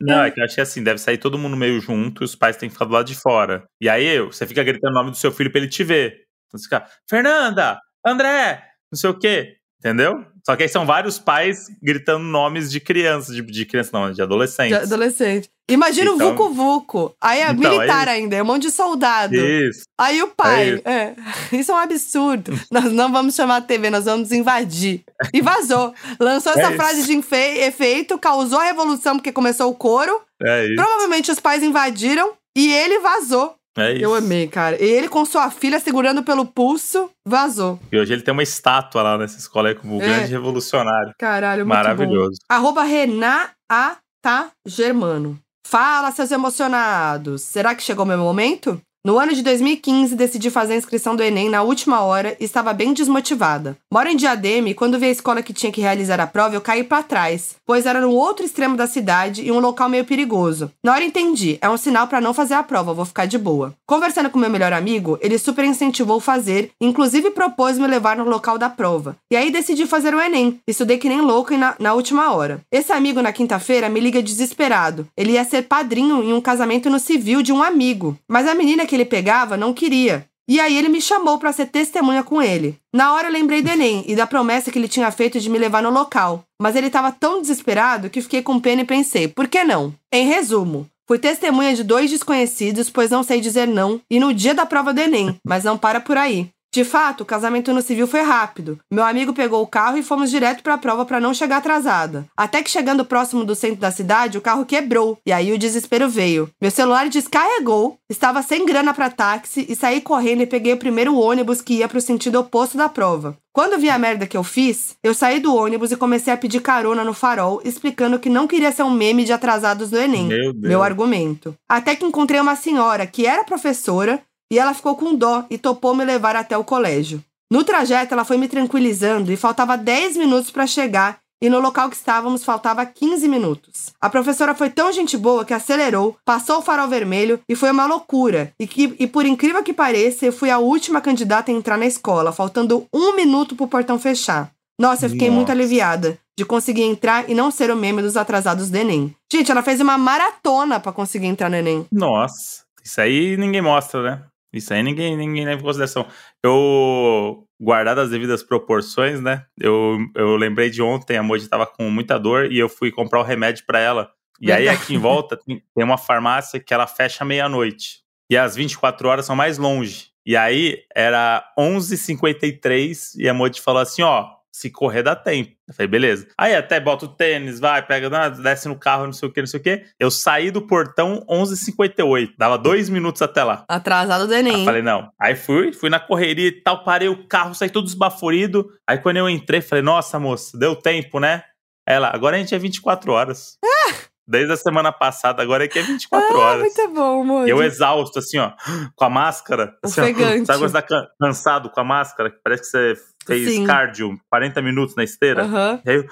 Não, 0.00 0.22
é 0.22 0.30
que 0.30 0.40
eu 0.40 0.44
achei 0.44 0.62
assim, 0.62 0.82
deve 0.82 0.98
sair 0.98 1.18
todo 1.18 1.38
mundo 1.38 1.56
meio 1.56 1.80
junto 1.80 2.22
e 2.22 2.24
os 2.24 2.34
pais 2.34 2.56
têm 2.56 2.68
que 2.68 2.74
ficar 2.74 2.84
do 2.84 2.92
lado 2.92 3.06
de 3.06 3.14
fora. 3.14 3.64
E 3.80 3.88
aí 3.88 4.20
você 4.20 4.46
fica 4.46 4.62
gritando 4.62 4.92
o 4.92 4.94
nome 4.94 5.10
do 5.10 5.16
seu 5.16 5.32
filho 5.32 5.50
pra 5.50 5.60
ele 5.60 5.68
te 5.68 5.82
ver. 5.84 6.26
Então 6.46 6.58
você 6.58 6.64
fica, 6.64 6.86
Fernanda, 7.08 7.80
André, 8.06 8.62
não 8.92 8.98
sei 8.98 9.10
o 9.10 9.18
quê. 9.18 9.56
Entendeu? 9.78 10.24
Só 10.46 10.54
que 10.54 10.62
aí 10.62 10.68
são 10.68 10.86
vários 10.86 11.18
pais 11.18 11.66
gritando 11.82 12.22
nomes 12.22 12.70
de 12.70 12.78
crianças, 12.78 13.34
de, 13.34 13.42
de 13.42 13.66
criança 13.66 13.90
não, 13.92 14.12
de 14.12 14.22
adolescentes. 14.22 14.78
De 14.78 14.84
adolescente. 14.84 15.50
Imagina 15.68 16.12
então, 16.12 16.28
o 16.28 16.30
Vucu 16.30 16.54
Vucu. 16.54 17.16
Aí 17.20 17.40
é 17.40 17.50
então, 17.50 17.56
militar 17.56 18.06
aí, 18.06 18.20
ainda, 18.20 18.36
é 18.36 18.42
um 18.44 18.46
monte 18.46 18.62
de 18.62 18.70
soldado. 18.70 19.34
Isso. 19.34 19.82
Aí 19.98 20.22
o 20.22 20.28
pai. 20.28 20.62
É 20.62 20.74
isso. 20.74 20.82
É. 20.88 21.14
isso 21.50 21.72
é 21.72 21.74
um 21.74 21.78
absurdo. 21.78 22.60
nós 22.70 22.92
não 22.92 23.10
vamos 23.10 23.34
chamar 23.34 23.56
a 23.56 23.60
TV, 23.60 23.90
nós 23.90 24.04
vamos 24.04 24.30
invadir. 24.30 25.02
E 25.34 25.42
vazou. 25.42 25.92
Lançou 26.20 26.52
essa 26.52 26.72
é 26.72 26.76
frase 26.76 27.02
de 27.02 27.20
efeito, 27.34 28.16
causou 28.16 28.60
a 28.60 28.64
revolução 28.64 29.16
porque 29.16 29.32
começou 29.32 29.68
o 29.68 29.74
coro. 29.74 30.20
É 30.40 30.66
isso. 30.66 30.76
Provavelmente 30.76 31.32
os 31.32 31.40
pais 31.40 31.60
invadiram 31.60 32.34
e 32.56 32.72
ele 32.72 33.00
vazou. 33.00 33.55
É 33.76 33.92
isso. 33.92 34.04
Eu 34.04 34.14
amei, 34.14 34.48
cara. 34.48 34.82
E 34.82 34.86
ele 34.86 35.08
com 35.08 35.24
sua 35.24 35.50
filha 35.50 35.78
segurando 35.78 36.22
pelo 36.22 36.46
pulso, 36.46 37.10
vazou. 37.26 37.78
E 37.92 37.98
hoje 37.98 38.12
ele 38.12 38.22
tem 38.22 38.32
uma 38.32 38.42
estátua 38.42 39.02
lá 39.02 39.18
nessa 39.18 39.38
escola 39.38 39.68
aí 39.68 39.74
como 39.74 39.96
um 39.96 40.02
é. 40.02 40.06
grande 40.06 40.32
revolucionário. 40.32 41.12
Caralho, 41.18 41.66
muito 41.66 41.76
Maravilhoso. 41.76 42.38
Bom. 42.48 42.54
Arroba 42.54 42.82
Renata 42.82 44.50
Germano. 44.66 45.38
Fala, 45.66 46.12
seus 46.12 46.30
emocionados! 46.30 47.42
Será 47.42 47.74
que 47.74 47.82
chegou 47.82 48.06
meu 48.06 48.18
momento? 48.18 48.80
No 49.06 49.20
ano 49.20 49.32
de 49.32 49.40
2015, 49.40 50.16
decidi 50.16 50.50
fazer 50.50 50.72
a 50.72 50.76
inscrição 50.76 51.14
do 51.14 51.22
Enem 51.22 51.48
na 51.48 51.62
última 51.62 52.00
hora 52.00 52.36
e 52.40 52.44
estava 52.44 52.72
bem 52.72 52.92
desmotivada. 52.92 53.76
Moro 53.88 54.08
em 54.08 54.16
Diadema 54.16 54.68
e 54.68 54.74
quando 54.74 54.98
vi 54.98 55.06
a 55.06 55.10
escola 55.10 55.44
que 55.44 55.52
tinha 55.52 55.70
que 55.70 55.80
realizar 55.80 56.18
a 56.18 56.26
prova, 56.26 56.56
eu 56.56 56.60
caí 56.60 56.82
para 56.82 57.04
trás, 57.04 57.54
pois 57.64 57.86
era 57.86 58.00
no 58.00 58.10
outro 58.10 58.44
extremo 58.44 58.76
da 58.76 58.88
cidade 58.88 59.46
e 59.46 59.52
um 59.52 59.60
local 59.60 59.88
meio 59.88 60.04
perigoso. 60.04 60.72
Na 60.82 60.92
hora 60.92 61.04
entendi, 61.04 61.56
é 61.60 61.70
um 61.70 61.76
sinal 61.76 62.08
para 62.08 62.20
não 62.20 62.34
fazer 62.34 62.54
a 62.54 62.64
prova, 62.64 62.92
vou 62.92 63.04
ficar 63.04 63.26
de 63.26 63.38
boa. 63.38 63.72
Conversando 63.86 64.28
com 64.28 64.40
meu 64.40 64.50
melhor 64.50 64.72
amigo, 64.72 65.16
ele 65.22 65.38
super 65.38 65.64
incentivou 65.64 66.18
fazer, 66.18 66.72
inclusive 66.80 67.30
propôs 67.30 67.78
me 67.78 67.86
levar 67.86 68.16
no 68.16 68.28
local 68.28 68.58
da 68.58 68.68
prova. 68.68 69.16
E 69.30 69.36
aí 69.36 69.52
decidi 69.52 69.86
fazer 69.86 70.16
o 70.16 70.20
Enem. 70.20 70.58
Estudei 70.66 70.98
que 70.98 71.08
nem 71.08 71.20
louco 71.20 71.56
na, 71.56 71.76
na 71.78 71.94
última 71.94 72.32
hora. 72.32 72.60
Esse 72.72 72.92
amigo 72.92 73.22
na 73.22 73.32
quinta-feira 73.32 73.88
me 73.88 74.00
liga 74.00 74.20
desesperado. 74.20 75.06
Ele 75.16 75.34
ia 75.34 75.44
ser 75.44 75.62
padrinho 75.62 76.24
em 76.24 76.32
um 76.32 76.40
casamento 76.40 76.90
no 76.90 76.98
civil 76.98 77.40
de 77.40 77.52
um 77.52 77.62
amigo, 77.62 78.18
mas 78.28 78.48
a 78.48 78.54
menina 78.56 78.84
que 78.84 78.95
ele 78.96 79.04
pegava 79.04 79.56
não 79.56 79.72
queria. 79.72 80.26
E 80.48 80.60
aí 80.60 80.78
ele 80.78 80.88
me 80.88 81.00
chamou 81.00 81.38
para 81.38 81.52
ser 81.52 81.66
testemunha 81.66 82.22
com 82.22 82.40
ele. 82.40 82.78
Na 82.94 83.12
hora 83.12 83.26
eu 83.26 83.32
lembrei 83.32 83.62
do 83.62 83.68
Enem 83.68 84.04
e 84.06 84.14
da 84.14 84.26
promessa 84.26 84.70
que 84.70 84.78
ele 84.78 84.86
tinha 84.86 85.10
feito 85.10 85.40
de 85.40 85.50
me 85.50 85.58
levar 85.58 85.82
no 85.82 85.90
local. 85.90 86.44
Mas 86.60 86.76
ele 86.76 86.86
estava 86.86 87.10
tão 87.10 87.40
desesperado 87.40 88.08
que 88.08 88.22
fiquei 88.22 88.42
com 88.42 88.60
pena 88.60 88.82
e 88.82 88.84
pensei, 88.84 89.26
por 89.26 89.48
que 89.48 89.64
não? 89.64 89.92
Em 90.12 90.26
resumo, 90.26 90.86
fui 91.06 91.18
testemunha 91.18 91.74
de 91.74 91.82
dois 91.82 92.10
desconhecidos, 92.10 92.88
pois 92.88 93.10
não 93.10 93.24
sei 93.24 93.40
dizer 93.40 93.66
não, 93.66 94.00
e 94.08 94.20
no 94.20 94.32
dia 94.32 94.54
da 94.54 94.64
prova 94.64 94.94
do 94.94 95.00
Enem, 95.00 95.36
mas 95.44 95.64
não 95.64 95.76
para 95.76 96.00
por 96.00 96.16
aí. 96.16 96.48
De 96.76 96.84
fato, 96.84 97.22
o 97.22 97.24
casamento 97.24 97.72
no 97.72 97.80
civil 97.80 98.06
foi 98.06 98.20
rápido. 98.20 98.78
Meu 98.92 99.02
amigo 99.02 99.32
pegou 99.32 99.62
o 99.62 99.66
carro 99.66 99.96
e 99.96 100.02
fomos 100.02 100.30
direto 100.30 100.62
para 100.62 100.74
a 100.74 100.78
prova 100.78 101.06
para 101.06 101.18
não 101.18 101.32
chegar 101.32 101.56
atrasada. 101.56 102.26
Até 102.36 102.62
que 102.62 102.70
chegando 102.70 103.02
próximo 103.02 103.46
do 103.46 103.54
centro 103.54 103.80
da 103.80 103.90
cidade, 103.90 104.36
o 104.36 104.42
carro 104.42 104.66
quebrou 104.66 105.16
e 105.24 105.32
aí 105.32 105.54
o 105.54 105.58
desespero 105.58 106.06
veio. 106.06 106.50
Meu 106.60 106.70
celular 106.70 107.08
descarregou, 107.08 107.96
estava 108.10 108.42
sem 108.42 108.66
grana 108.66 108.92
para 108.92 109.08
táxi 109.08 109.64
e 109.66 109.74
saí 109.74 110.02
correndo 110.02 110.42
e 110.42 110.46
peguei 110.46 110.74
o 110.74 110.76
primeiro 110.76 111.18
ônibus 111.18 111.62
que 111.62 111.76
ia 111.76 111.88
para 111.88 111.96
o 111.96 112.02
sentido 112.02 112.38
oposto 112.38 112.76
da 112.76 112.90
prova. 112.90 113.38
Quando 113.54 113.80
vi 113.80 113.88
a 113.88 113.98
merda 113.98 114.26
que 114.26 114.36
eu 114.36 114.44
fiz, 114.44 114.96
eu 115.02 115.14
saí 115.14 115.40
do 115.40 115.56
ônibus 115.56 115.90
e 115.90 115.96
comecei 115.96 116.30
a 116.30 116.36
pedir 116.36 116.60
carona 116.60 117.02
no 117.02 117.14
farol, 117.14 117.62
explicando 117.64 118.18
que 118.18 118.28
não 118.28 118.46
queria 118.46 118.70
ser 118.70 118.82
um 118.82 118.90
meme 118.90 119.24
de 119.24 119.32
atrasados 119.32 119.88
do 119.88 119.96
Enem. 119.96 120.26
Meu, 120.26 120.52
meu 120.54 120.82
argumento. 120.82 121.56
Até 121.66 121.96
que 121.96 122.04
encontrei 122.04 122.38
uma 122.38 122.54
senhora 122.54 123.06
que 123.06 123.26
era 123.26 123.44
professora 123.44 124.22
e 124.52 124.58
ela 124.58 124.74
ficou 124.74 124.96
com 124.96 125.14
dó 125.14 125.44
e 125.50 125.58
topou 125.58 125.94
me 125.94 126.04
levar 126.04 126.36
até 126.36 126.56
o 126.56 126.64
colégio. 126.64 127.22
No 127.50 127.62
trajeto, 127.62 128.12
ela 128.12 128.24
foi 128.24 128.36
me 128.36 128.48
tranquilizando 128.48 129.30
e 129.30 129.36
faltava 129.36 129.76
10 129.76 130.16
minutos 130.16 130.50
para 130.50 130.66
chegar 130.66 131.20
e 131.40 131.50
no 131.50 131.60
local 131.60 131.90
que 131.90 131.96
estávamos 131.96 132.44
faltava 132.44 132.84
15 132.84 133.28
minutos. 133.28 133.92
A 134.00 134.08
professora 134.08 134.54
foi 134.54 134.70
tão 134.70 134.90
gente 134.92 135.16
boa 135.16 135.44
que 135.44 135.54
acelerou, 135.54 136.16
passou 136.24 136.58
o 136.58 136.62
farol 136.62 136.88
vermelho 136.88 137.40
e 137.48 137.54
foi 137.54 137.70
uma 137.70 137.86
loucura. 137.86 138.52
E, 138.58 138.66
que, 138.66 138.94
e 138.98 139.06
por 139.06 139.26
incrível 139.26 139.62
que 139.62 139.72
pareça, 139.72 140.26
eu 140.26 140.32
fui 140.32 140.50
a 140.50 140.58
última 140.58 141.00
candidata 141.00 141.50
a 141.50 141.54
entrar 141.54 141.76
na 141.76 141.86
escola, 141.86 142.32
faltando 142.32 142.86
um 142.92 143.14
minuto 143.14 143.54
para 143.54 143.64
o 143.64 143.68
portão 143.68 143.98
fechar. 143.98 144.50
Nossa, 144.80 145.06
eu 145.06 145.10
fiquei 145.10 145.28
Nossa. 145.28 145.36
muito 145.36 145.52
aliviada 145.52 146.18
de 146.38 146.44
conseguir 146.44 146.82
entrar 146.82 147.28
e 147.30 147.34
não 147.34 147.50
ser 147.50 147.70
o 147.70 147.76
meme 147.76 148.02
dos 148.02 148.16
atrasados 148.16 148.68
do 148.68 148.76
Enem. 148.76 149.14
Gente, 149.32 149.50
ela 149.50 149.62
fez 149.62 149.80
uma 149.80 149.96
maratona 149.96 150.78
para 150.78 150.92
conseguir 150.92 151.26
entrar 151.26 151.48
no 151.48 151.56
Enem. 151.56 151.86
Nossa, 151.90 152.64
isso 152.84 153.00
aí 153.00 153.36
ninguém 153.36 153.62
mostra, 153.62 154.02
né? 154.02 154.22
Isso 154.52 154.72
aí 154.72 154.82
ninguém, 154.82 155.16
ninguém 155.16 155.44
leva 155.44 155.60
em 155.60 155.64
consideração. 155.64 156.06
Eu, 156.42 157.46
guardado 157.60 158.00
as 158.00 158.10
devidas 158.10 158.42
proporções, 158.42 159.20
né? 159.20 159.44
Eu, 159.58 159.98
eu 160.14 160.36
lembrei 160.36 160.70
de 160.70 160.82
ontem, 160.82 161.16
a 161.16 161.22
Moji 161.22 161.48
tava 161.48 161.66
com 161.66 161.90
muita 161.90 162.18
dor 162.18 162.50
e 162.50 162.58
eu 162.58 162.68
fui 162.68 162.90
comprar 162.90 163.20
o 163.20 163.24
remédio 163.24 163.64
para 163.66 163.78
ela. 163.78 164.10
E 164.40 164.52
aí 164.52 164.68
aqui 164.68 164.94
em 164.94 164.98
volta 164.98 165.38
tem 165.46 165.62
uma 165.76 165.98
farmácia 165.98 166.60
que 166.60 166.72
ela 166.72 166.86
fecha 166.86 167.24
meia-noite. 167.24 168.00
E 168.30 168.36
as 168.36 168.56
24 168.56 169.08
horas 169.08 169.26
são 169.26 169.36
mais 169.36 169.58
longe. 169.58 170.10
E 170.24 170.36
aí 170.36 170.78
era 170.94 171.44
11h53 171.58 173.14
e 173.16 173.28
a 173.28 173.34
Moji 173.34 173.60
falou 173.60 173.80
assim, 173.80 174.02
ó, 174.02 174.28
se 174.56 174.70
correr 174.70 175.02
dá 175.02 175.14
tempo. 175.14 175.52
Eu 175.68 175.74
falei, 175.74 175.86
beleza. 175.86 176.26
Aí 176.38 176.54
até 176.54 176.80
bota 176.80 177.04
o 177.04 177.08
tênis, 177.08 177.60
vai, 177.60 177.86
pega, 177.86 178.08
desce 178.30 178.66
no 178.68 178.78
carro, 178.78 179.04
não 179.04 179.12
sei 179.12 179.28
o 179.28 179.32
que, 179.32 179.40
não 179.40 179.46
sei 179.46 179.60
o 179.60 179.62
que. 179.62 179.84
Eu 180.00 180.10
saí 180.10 180.50
do 180.50 180.62
portão 180.62 181.22
11h58. 181.28 182.30
Dava 182.38 182.56
dois 182.56 182.88
minutos 182.88 183.20
até 183.20 183.44
lá. 183.44 183.66
Atrasado 183.68 184.26
do 184.26 184.32
Enem. 184.32 184.54
Aí 184.54 184.64
falei, 184.64 184.80
não. 184.80 185.10
Aí 185.20 185.36
fui, 185.36 185.74
fui 185.74 185.90
na 185.90 186.00
correria 186.00 186.48
e 186.48 186.62
tal, 186.62 186.84
parei 186.84 187.06
o 187.06 187.28
carro, 187.28 187.54
saí 187.54 187.68
todo 187.68 187.86
esbaforido. 187.86 188.70
Aí 188.88 188.96
quando 188.96 189.18
eu 189.18 189.28
entrei, 189.28 189.60
falei, 189.60 189.84
nossa, 189.84 190.18
moça, 190.18 190.56
deu 190.56 190.74
tempo, 190.74 191.20
né? 191.20 191.42
Ela, 191.86 192.10
agora 192.14 192.36
a 192.36 192.38
gente 192.38 192.54
é 192.54 192.58
24 192.58 193.12
horas. 193.12 193.58
Ah! 193.62 193.94
Desde 194.26 194.52
a 194.52 194.56
semana 194.56 194.90
passada, 194.90 195.40
agora 195.42 195.66
é 195.66 195.68
que 195.68 195.78
é 195.78 195.82
24 195.82 196.34
ah, 196.34 196.40
horas. 196.40 196.62
Muito 196.62 196.94
bom, 196.94 197.20
amor. 197.20 197.48
Eu 197.48 197.62
exausto, 197.62 198.18
assim, 198.18 198.38
ó, 198.38 198.52
com 198.96 199.04
a 199.04 199.10
máscara. 199.10 199.76
Assim, 199.84 200.00
Ofegante. 200.00 200.42
Ó, 200.42 200.44
sabe 200.46 200.58
quando 200.58 200.72
você 200.72 200.82
tá 200.82 201.08
cansado 201.20 201.70
com 201.70 201.80
a 201.80 201.84
máscara? 201.84 202.34
Parece 202.42 202.62
que 202.62 202.68
você 202.68 202.94
fez 203.26 203.48
Sim. 203.50 203.64
cardio 203.66 204.18
40 204.30 204.62
minutos 204.62 204.94
na 204.96 205.04
esteira. 205.04 205.44
Uhum. 205.44 205.80
Aí, 205.86 206.06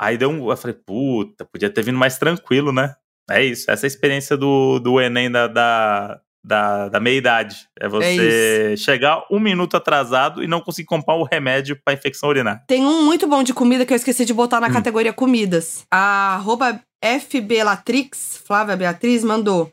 aí 0.00 0.18
deu 0.18 0.30
um. 0.30 0.50
Eu 0.50 0.56
falei, 0.56 0.76
puta, 0.86 1.44
podia 1.44 1.70
ter 1.70 1.82
vindo 1.82 1.98
mais 1.98 2.18
tranquilo, 2.18 2.72
né? 2.72 2.94
É 3.30 3.44
isso. 3.44 3.70
Essa 3.70 3.86
é 3.86 3.88
a 3.88 3.88
experiência 3.88 4.36
do, 4.36 4.78
do 4.78 5.00
Enem 5.00 5.30
da, 5.30 5.46
da, 5.48 6.20
da, 6.44 6.88
da 6.88 7.00
meia-idade. 7.00 7.66
É 7.78 7.88
você 7.88 8.72
É 8.72 8.76
chegar 8.76 9.24
um 9.30 9.40
minuto 9.40 9.76
atrasado 9.76 10.42
e 10.44 10.46
não 10.46 10.60
conseguir 10.60 10.86
comprar 10.86 11.14
o 11.16 11.24
remédio 11.24 11.78
pra 11.84 11.94
infecção 11.94 12.28
urinária. 12.28 12.62
Tem 12.68 12.84
um 12.84 13.04
muito 13.04 13.26
bom 13.26 13.42
de 13.42 13.52
comida 13.52 13.84
que 13.84 13.92
eu 13.92 13.96
esqueci 13.96 14.24
de 14.24 14.32
botar 14.32 14.60
na 14.60 14.68
Hum. 14.68 14.72
categoria 14.72 15.12
comidas. 15.12 15.84
A 15.92 16.40
FBelatrix, 17.02 18.40
Flávia 18.44 18.76
Beatriz, 18.76 19.24
mandou 19.24 19.72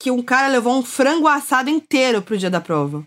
que 0.00 0.10
um 0.10 0.22
cara 0.22 0.48
levou 0.48 0.76
um 0.76 0.82
frango 0.82 1.28
assado 1.28 1.70
inteiro 1.70 2.22
pro 2.22 2.36
dia 2.36 2.50
da 2.50 2.60
prova. 2.60 3.06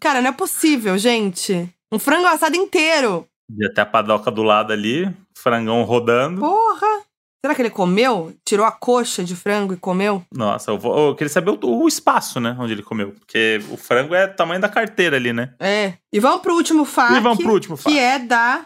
Cara, 0.00 0.20
não 0.20 0.30
é 0.30 0.32
possível, 0.32 0.96
gente. 0.98 1.68
Um 1.92 1.98
frango 1.98 2.26
assado 2.26 2.56
inteiro. 2.56 3.26
E 3.58 3.66
até 3.66 3.82
a 3.82 3.86
padoca 3.86 4.30
do 4.30 4.42
lado 4.42 4.72
ali, 4.72 5.08
frangão 5.36 5.82
rodando. 5.82 6.40
Porra! 6.40 7.04
Será 7.44 7.54
que 7.54 7.60
ele 7.60 7.70
comeu? 7.70 8.34
Tirou 8.42 8.64
a 8.64 8.72
coxa 8.72 9.22
de 9.22 9.36
frango 9.36 9.74
e 9.74 9.76
comeu? 9.76 10.24
Nossa, 10.34 10.70
eu, 10.70 10.78
vou, 10.78 11.08
eu 11.08 11.14
queria 11.14 11.30
saber 11.30 11.50
o, 11.50 11.58
o 11.62 11.86
espaço, 11.86 12.40
né? 12.40 12.56
Onde 12.58 12.72
ele 12.72 12.82
comeu. 12.82 13.12
Porque 13.12 13.60
o 13.70 13.76
frango 13.76 14.14
é 14.14 14.24
o 14.24 14.34
tamanho 14.34 14.62
da 14.62 14.68
carteira 14.68 15.16
ali, 15.16 15.30
né? 15.30 15.52
É. 15.60 15.92
E 16.10 16.18
vamos 16.18 16.40
pro 16.40 16.54
último 16.54 16.86
fato. 16.86 17.14
e 17.14 17.20
vamos 17.20 17.44
pro 17.44 17.52
último 17.52 17.76
fato. 17.76 17.92
que 17.92 17.98
é 17.98 18.18
da 18.18 18.64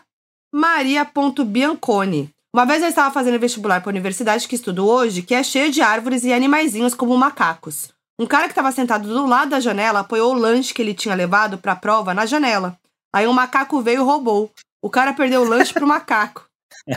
Maria.bianconi. 0.55 2.33
Uma 2.55 2.65
vez 2.65 2.81
eu 2.81 2.89
estava 2.89 3.13
fazendo 3.13 3.39
vestibular 3.39 3.81
para 3.81 3.91
a 3.91 3.93
universidade 3.93 4.47
que 4.47 4.55
estudo 4.55 4.89
hoje, 4.89 5.23
que 5.23 5.35
é 5.35 5.43
cheia 5.43 5.71
de 5.71 5.83
árvores 5.83 6.23
e 6.25 6.33
animaizinhos 6.33 6.95
como 6.95 7.17
macacos. 7.17 7.91
Um 8.21 8.27
cara 8.27 8.45
que 8.45 8.53
estava 8.53 8.73
sentado 8.73 9.09
do 9.09 9.27
lado 9.27 9.51
da 9.51 9.61
janela 9.61 10.01
apoiou 10.01 10.35
o 10.35 10.39
lanche 10.39 10.75
que 10.75 10.83
ele 10.83 10.95
tinha 10.95 11.15
levado 11.15 11.57
para 11.57 11.73
a 11.73 11.77
prova 11.77 12.13
na 12.13 12.27
janela. 12.27 12.77
Aí 13.15 13.27
um 13.27 13.33
macaco 13.33 13.81
veio 13.81 14.01
e 14.01 14.05
roubou. 14.05 14.53
O 14.83 14.91
cara 14.91 15.13
perdeu 15.13 15.43
o 15.43 15.49
lanche 15.49 15.73
pro 15.73 15.87
macaco. 15.87 16.49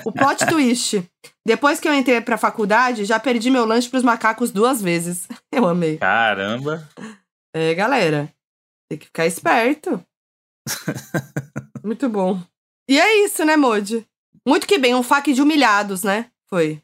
O 0.05 0.11
plot 0.11 0.45
twist. 0.47 1.03
Depois 1.45 1.79
que 1.79 1.87
eu 1.87 1.93
entrei 1.93 2.21
pra 2.21 2.37
faculdade, 2.37 3.05
já 3.05 3.19
perdi 3.19 3.49
meu 3.49 3.65
lanche 3.65 3.89
pros 3.89 4.03
macacos 4.03 4.51
duas 4.51 4.81
vezes. 4.81 5.27
Eu 5.51 5.67
amei. 5.67 5.97
Caramba. 5.97 6.87
É, 7.53 7.73
galera. 7.73 8.31
Tem 8.89 8.97
que 8.97 9.05
ficar 9.05 9.25
esperto. 9.25 10.03
Muito 11.83 12.07
bom. 12.09 12.41
E 12.89 12.99
é 12.99 13.25
isso, 13.25 13.43
né, 13.43 13.57
Modi? 13.57 14.05
Muito 14.47 14.67
que 14.67 14.77
bem, 14.77 14.93
um 14.95 15.03
fac 15.03 15.31
de 15.31 15.41
humilhados, 15.41 16.03
né? 16.03 16.29
Foi. 16.47 16.81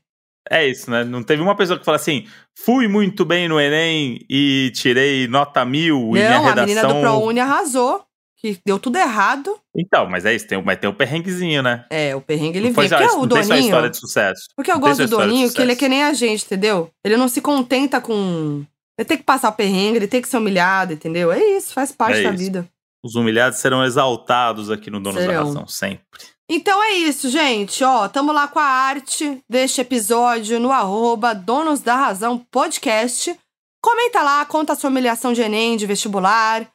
É 0.50 0.68
isso, 0.68 0.90
né? 0.90 1.04
Não 1.04 1.22
teve 1.24 1.42
uma 1.42 1.56
pessoa 1.56 1.78
que 1.78 1.86
fala 1.86 1.98
assim: 1.98 2.26
fui 2.58 2.88
muito 2.88 3.26
bem 3.26 3.48
no 3.48 3.60
Enem 3.60 4.20
e 4.30 4.72
tirei 4.76 5.28
nota 5.28 5.64
mil 5.66 6.10
e 6.10 6.12
minha 6.14 6.30
Não, 6.32 6.46
a 6.46 6.50
redação. 6.50 6.66
menina 6.66 6.88
do 6.88 7.00
ProUni 7.02 7.40
arrasou. 7.40 8.04
Que 8.40 8.56
deu 8.64 8.78
tudo 8.78 8.98
errado. 9.00 9.58
Então, 9.76 10.08
mas 10.08 10.24
é 10.24 10.36
isso, 10.36 10.46
tem, 10.48 10.62
mas 10.62 10.78
tem 10.78 10.88
o 10.88 10.94
perrenguezinho, 10.94 11.64
né? 11.64 11.86
É, 11.90 12.16
o 12.16 12.22
perrengue 12.22 12.60
ele 12.60 12.68
Não 12.68 12.76
só 12.76 12.82
Porque 12.88 13.04
isso, 13.04 13.18
o 13.18 13.22
não 13.22 13.28
tem 13.30 13.42
só 13.44 13.50
Doninho. 13.50 13.66
história 13.66 13.90
de 13.90 13.98
sucesso. 13.98 14.42
Porque 14.56 14.70
eu 14.70 14.76
Não 14.76 14.82
gosto 14.82 15.08
do 15.08 15.18
Doninho, 15.18 15.52
que 15.52 15.60
ele 15.60 15.72
é 15.72 15.76
que 15.76 15.90
nem 15.90 16.04
a 16.04 16.14
gente, 16.14 16.46
entendeu? 16.46 16.92
Ele 17.04 17.18
não 17.18 17.28
se 17.28 17.42
contenta 17.42 18.00
com. 18.00 18.64
Ele 18.96 19.06
tem 19.08 19.18
que 19.18 19.24
passar 19.24 19.52
perrengue, 19.54 19.98
ele 19.98 20.08
tem 20.08 20.22
que 20.22 20.28
ser 20.28 20.38
humilhado, 20.38 20.94
entendeu? 20.94 21.32
É 21.32 21.40
isso, 21.58 21.74
faz 21.74 21.92
parte 21.92 22.20
É 22.20 22.24
da 22.26 22.30
isso. 22.30 22.38
vida. 22.38 22.68
Os 23.04 23.16
humilhados 23.16 23.58
serão 23.58 23.84
exaltados 23.84 24.70
aqui 24.70 24.92
no 24.92 25.00
Donos 25.00 25.26
da. 25.26 25.34
Razão, 25.44 25.66
sempre. 25.66 26.04
Então 26.50 26.82
é 26.84 26.94
isso, 26.94 27.30
gente. 27.30 27.84
Ó, 27.84 28.08
tamo 28.08 28.32
lá 28.32 28.48
com 28.48 28.60
a 28.60 28.64
arte 28.64 29.44
deste 29.50 29.82
episódio 29.82 30.60
no 30.60 30.72
arroba 30.72 31.34
Donos 31.36 31.82
da 31.82 31.96
Razão 31.96 32.38
Podcast. 32.52 33.38
Comenta 33.82 34.22
lá, 34.22 34.46
conta 34.46 34.74
a 34.74 34.76
sua 34.76 34.90
humilhação 34.90 35.34
de 35.34 35.42
Enem, 35.42 35.76
de 35.78 35.86
vestibular. 35.86 36.68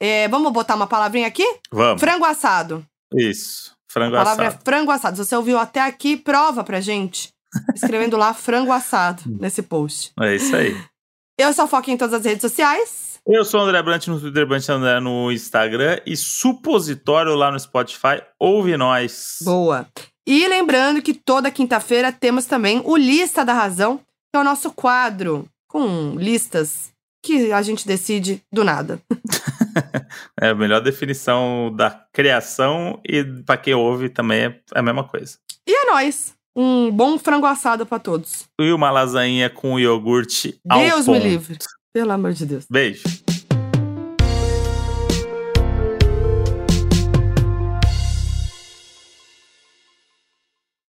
É, 0.00 0.28
vamos 0.28 0.52
botar 0.52 0.74
uma 0.74 0.86
palavrinha 0.86 1.26
aqui? 1.26 1.44
Vamos. 1.70 2.00
Frango 2.00 2.24
assado. 2.24 2.84
Isso. 3.14 3.74
Frango 3.90 4.16
A 4.16 4.18
palavra 4.24 4.48
assado. 4.48 4.60
é 4.60 4.64
frango 4.64 4.90
assado. 4.90 5.16
Se 5.16 5.24
você 5.24 5.36
ouviu 5.36 5.58
até 5.58 5.80
aqui, 5.80 6.16
prova 6.16 6.62
pra 6.62 6.80
gente. 6.80 7.32
Escrevendo 7.74 8.16
lá 8.16 8.34
frango 8.34 8.72
assado 8.72 9.22
nesse 9.40 9.62
post. 9.62 10.12
É 10.20 10.34
isso 10.34 10.54
aí. 10.54 10.76
Eu 11.38 11.52
sou 11.52 11.64
a 11.64 11.68
Foca 11.68 11.90
em 11.90 11.96
todas 11.96 12.14
as 12.14 12.24
redes 12.24 12.42
sociais. 12.42 13.03
Eu 13.26 13.42
sou 13.42 13.60
o 13.60 13.62
André 13.62 13.82
Brant 13.82 14.06
no 14.08 14.20
Twitter, 14.20 14.46
Brant 14.46 14.68
André 14.68 15.00
no 15.00 15.32
Instagram 15.32 15.98
e 16.04 16.14
Supositório 16.14 17.34
lá 17.34 17.50
no 17.50 17.58
Spotify. 17.58 18.22
Ouve 18.38 18.76
nós. 18.76 19.38
Boa. 19.42 19.86
E 20.26 20.46
lembrando 20.46 21.00
que 21.00 21.14
toda 21.14 21.50
quinta-feira 21.50 22.12
temos 22.12 22.44
também 22.44 22.82
o 22.84 22.96
Lista 22.96 23.42
da 23.42 23.54
Razão, 23.54 23.96
que 23.98 24.36
é 24.36 24.38
o 24.38 24.44
nosso 24.44 24.70
quadro 24.72 25.48
com 25.66 26.16
listas 26.18 26.92
que 27.24 27.50
a 27.50 27.62
gente 27.62 27.86
decide 27.86 28.42
do 28.52 28.62
nada. 28.62 29.00
É 30.40 30.50
a 30.50 30.54
melhor 30.54 30.80
definição 30.80 31.72
da 31.74 31.90
criação 32.12 33.00
e 33.04 33.24
pra 33.24 33.56
quem 33.56 33.74
ouve 33.74 34.08
também 34.08 34.44
é 34.44 34.60
a 34.72 34.80
mesma 34.80 35.02
coisa. 35.02 35.36
E 35.66 35.72
é 35.74 35.90
nóis. 35.90 36.32
Um 36.54 36.92
bom 36.92 37.18
frango 37.18 37.46
assado 37.46 37.84
pra 37.84 37.98
todos. 37.98 38.44
E 38.60 38.70
uma 38.70 38.90
lasanha 38.92 39.50
com 39.50 39.78
iogurte 39.78 40.60
ao 40.68 40.78
Deus 40.78 41.08
me 41.08 41.14
ponto. 41.14 41.26
livre. 41.26 41.58
Pelo 41.94 42.12
amor 42.12 42.34
de 42.34 42.44
Deus. 42.44 42.66
Beijo. 42.68 43.04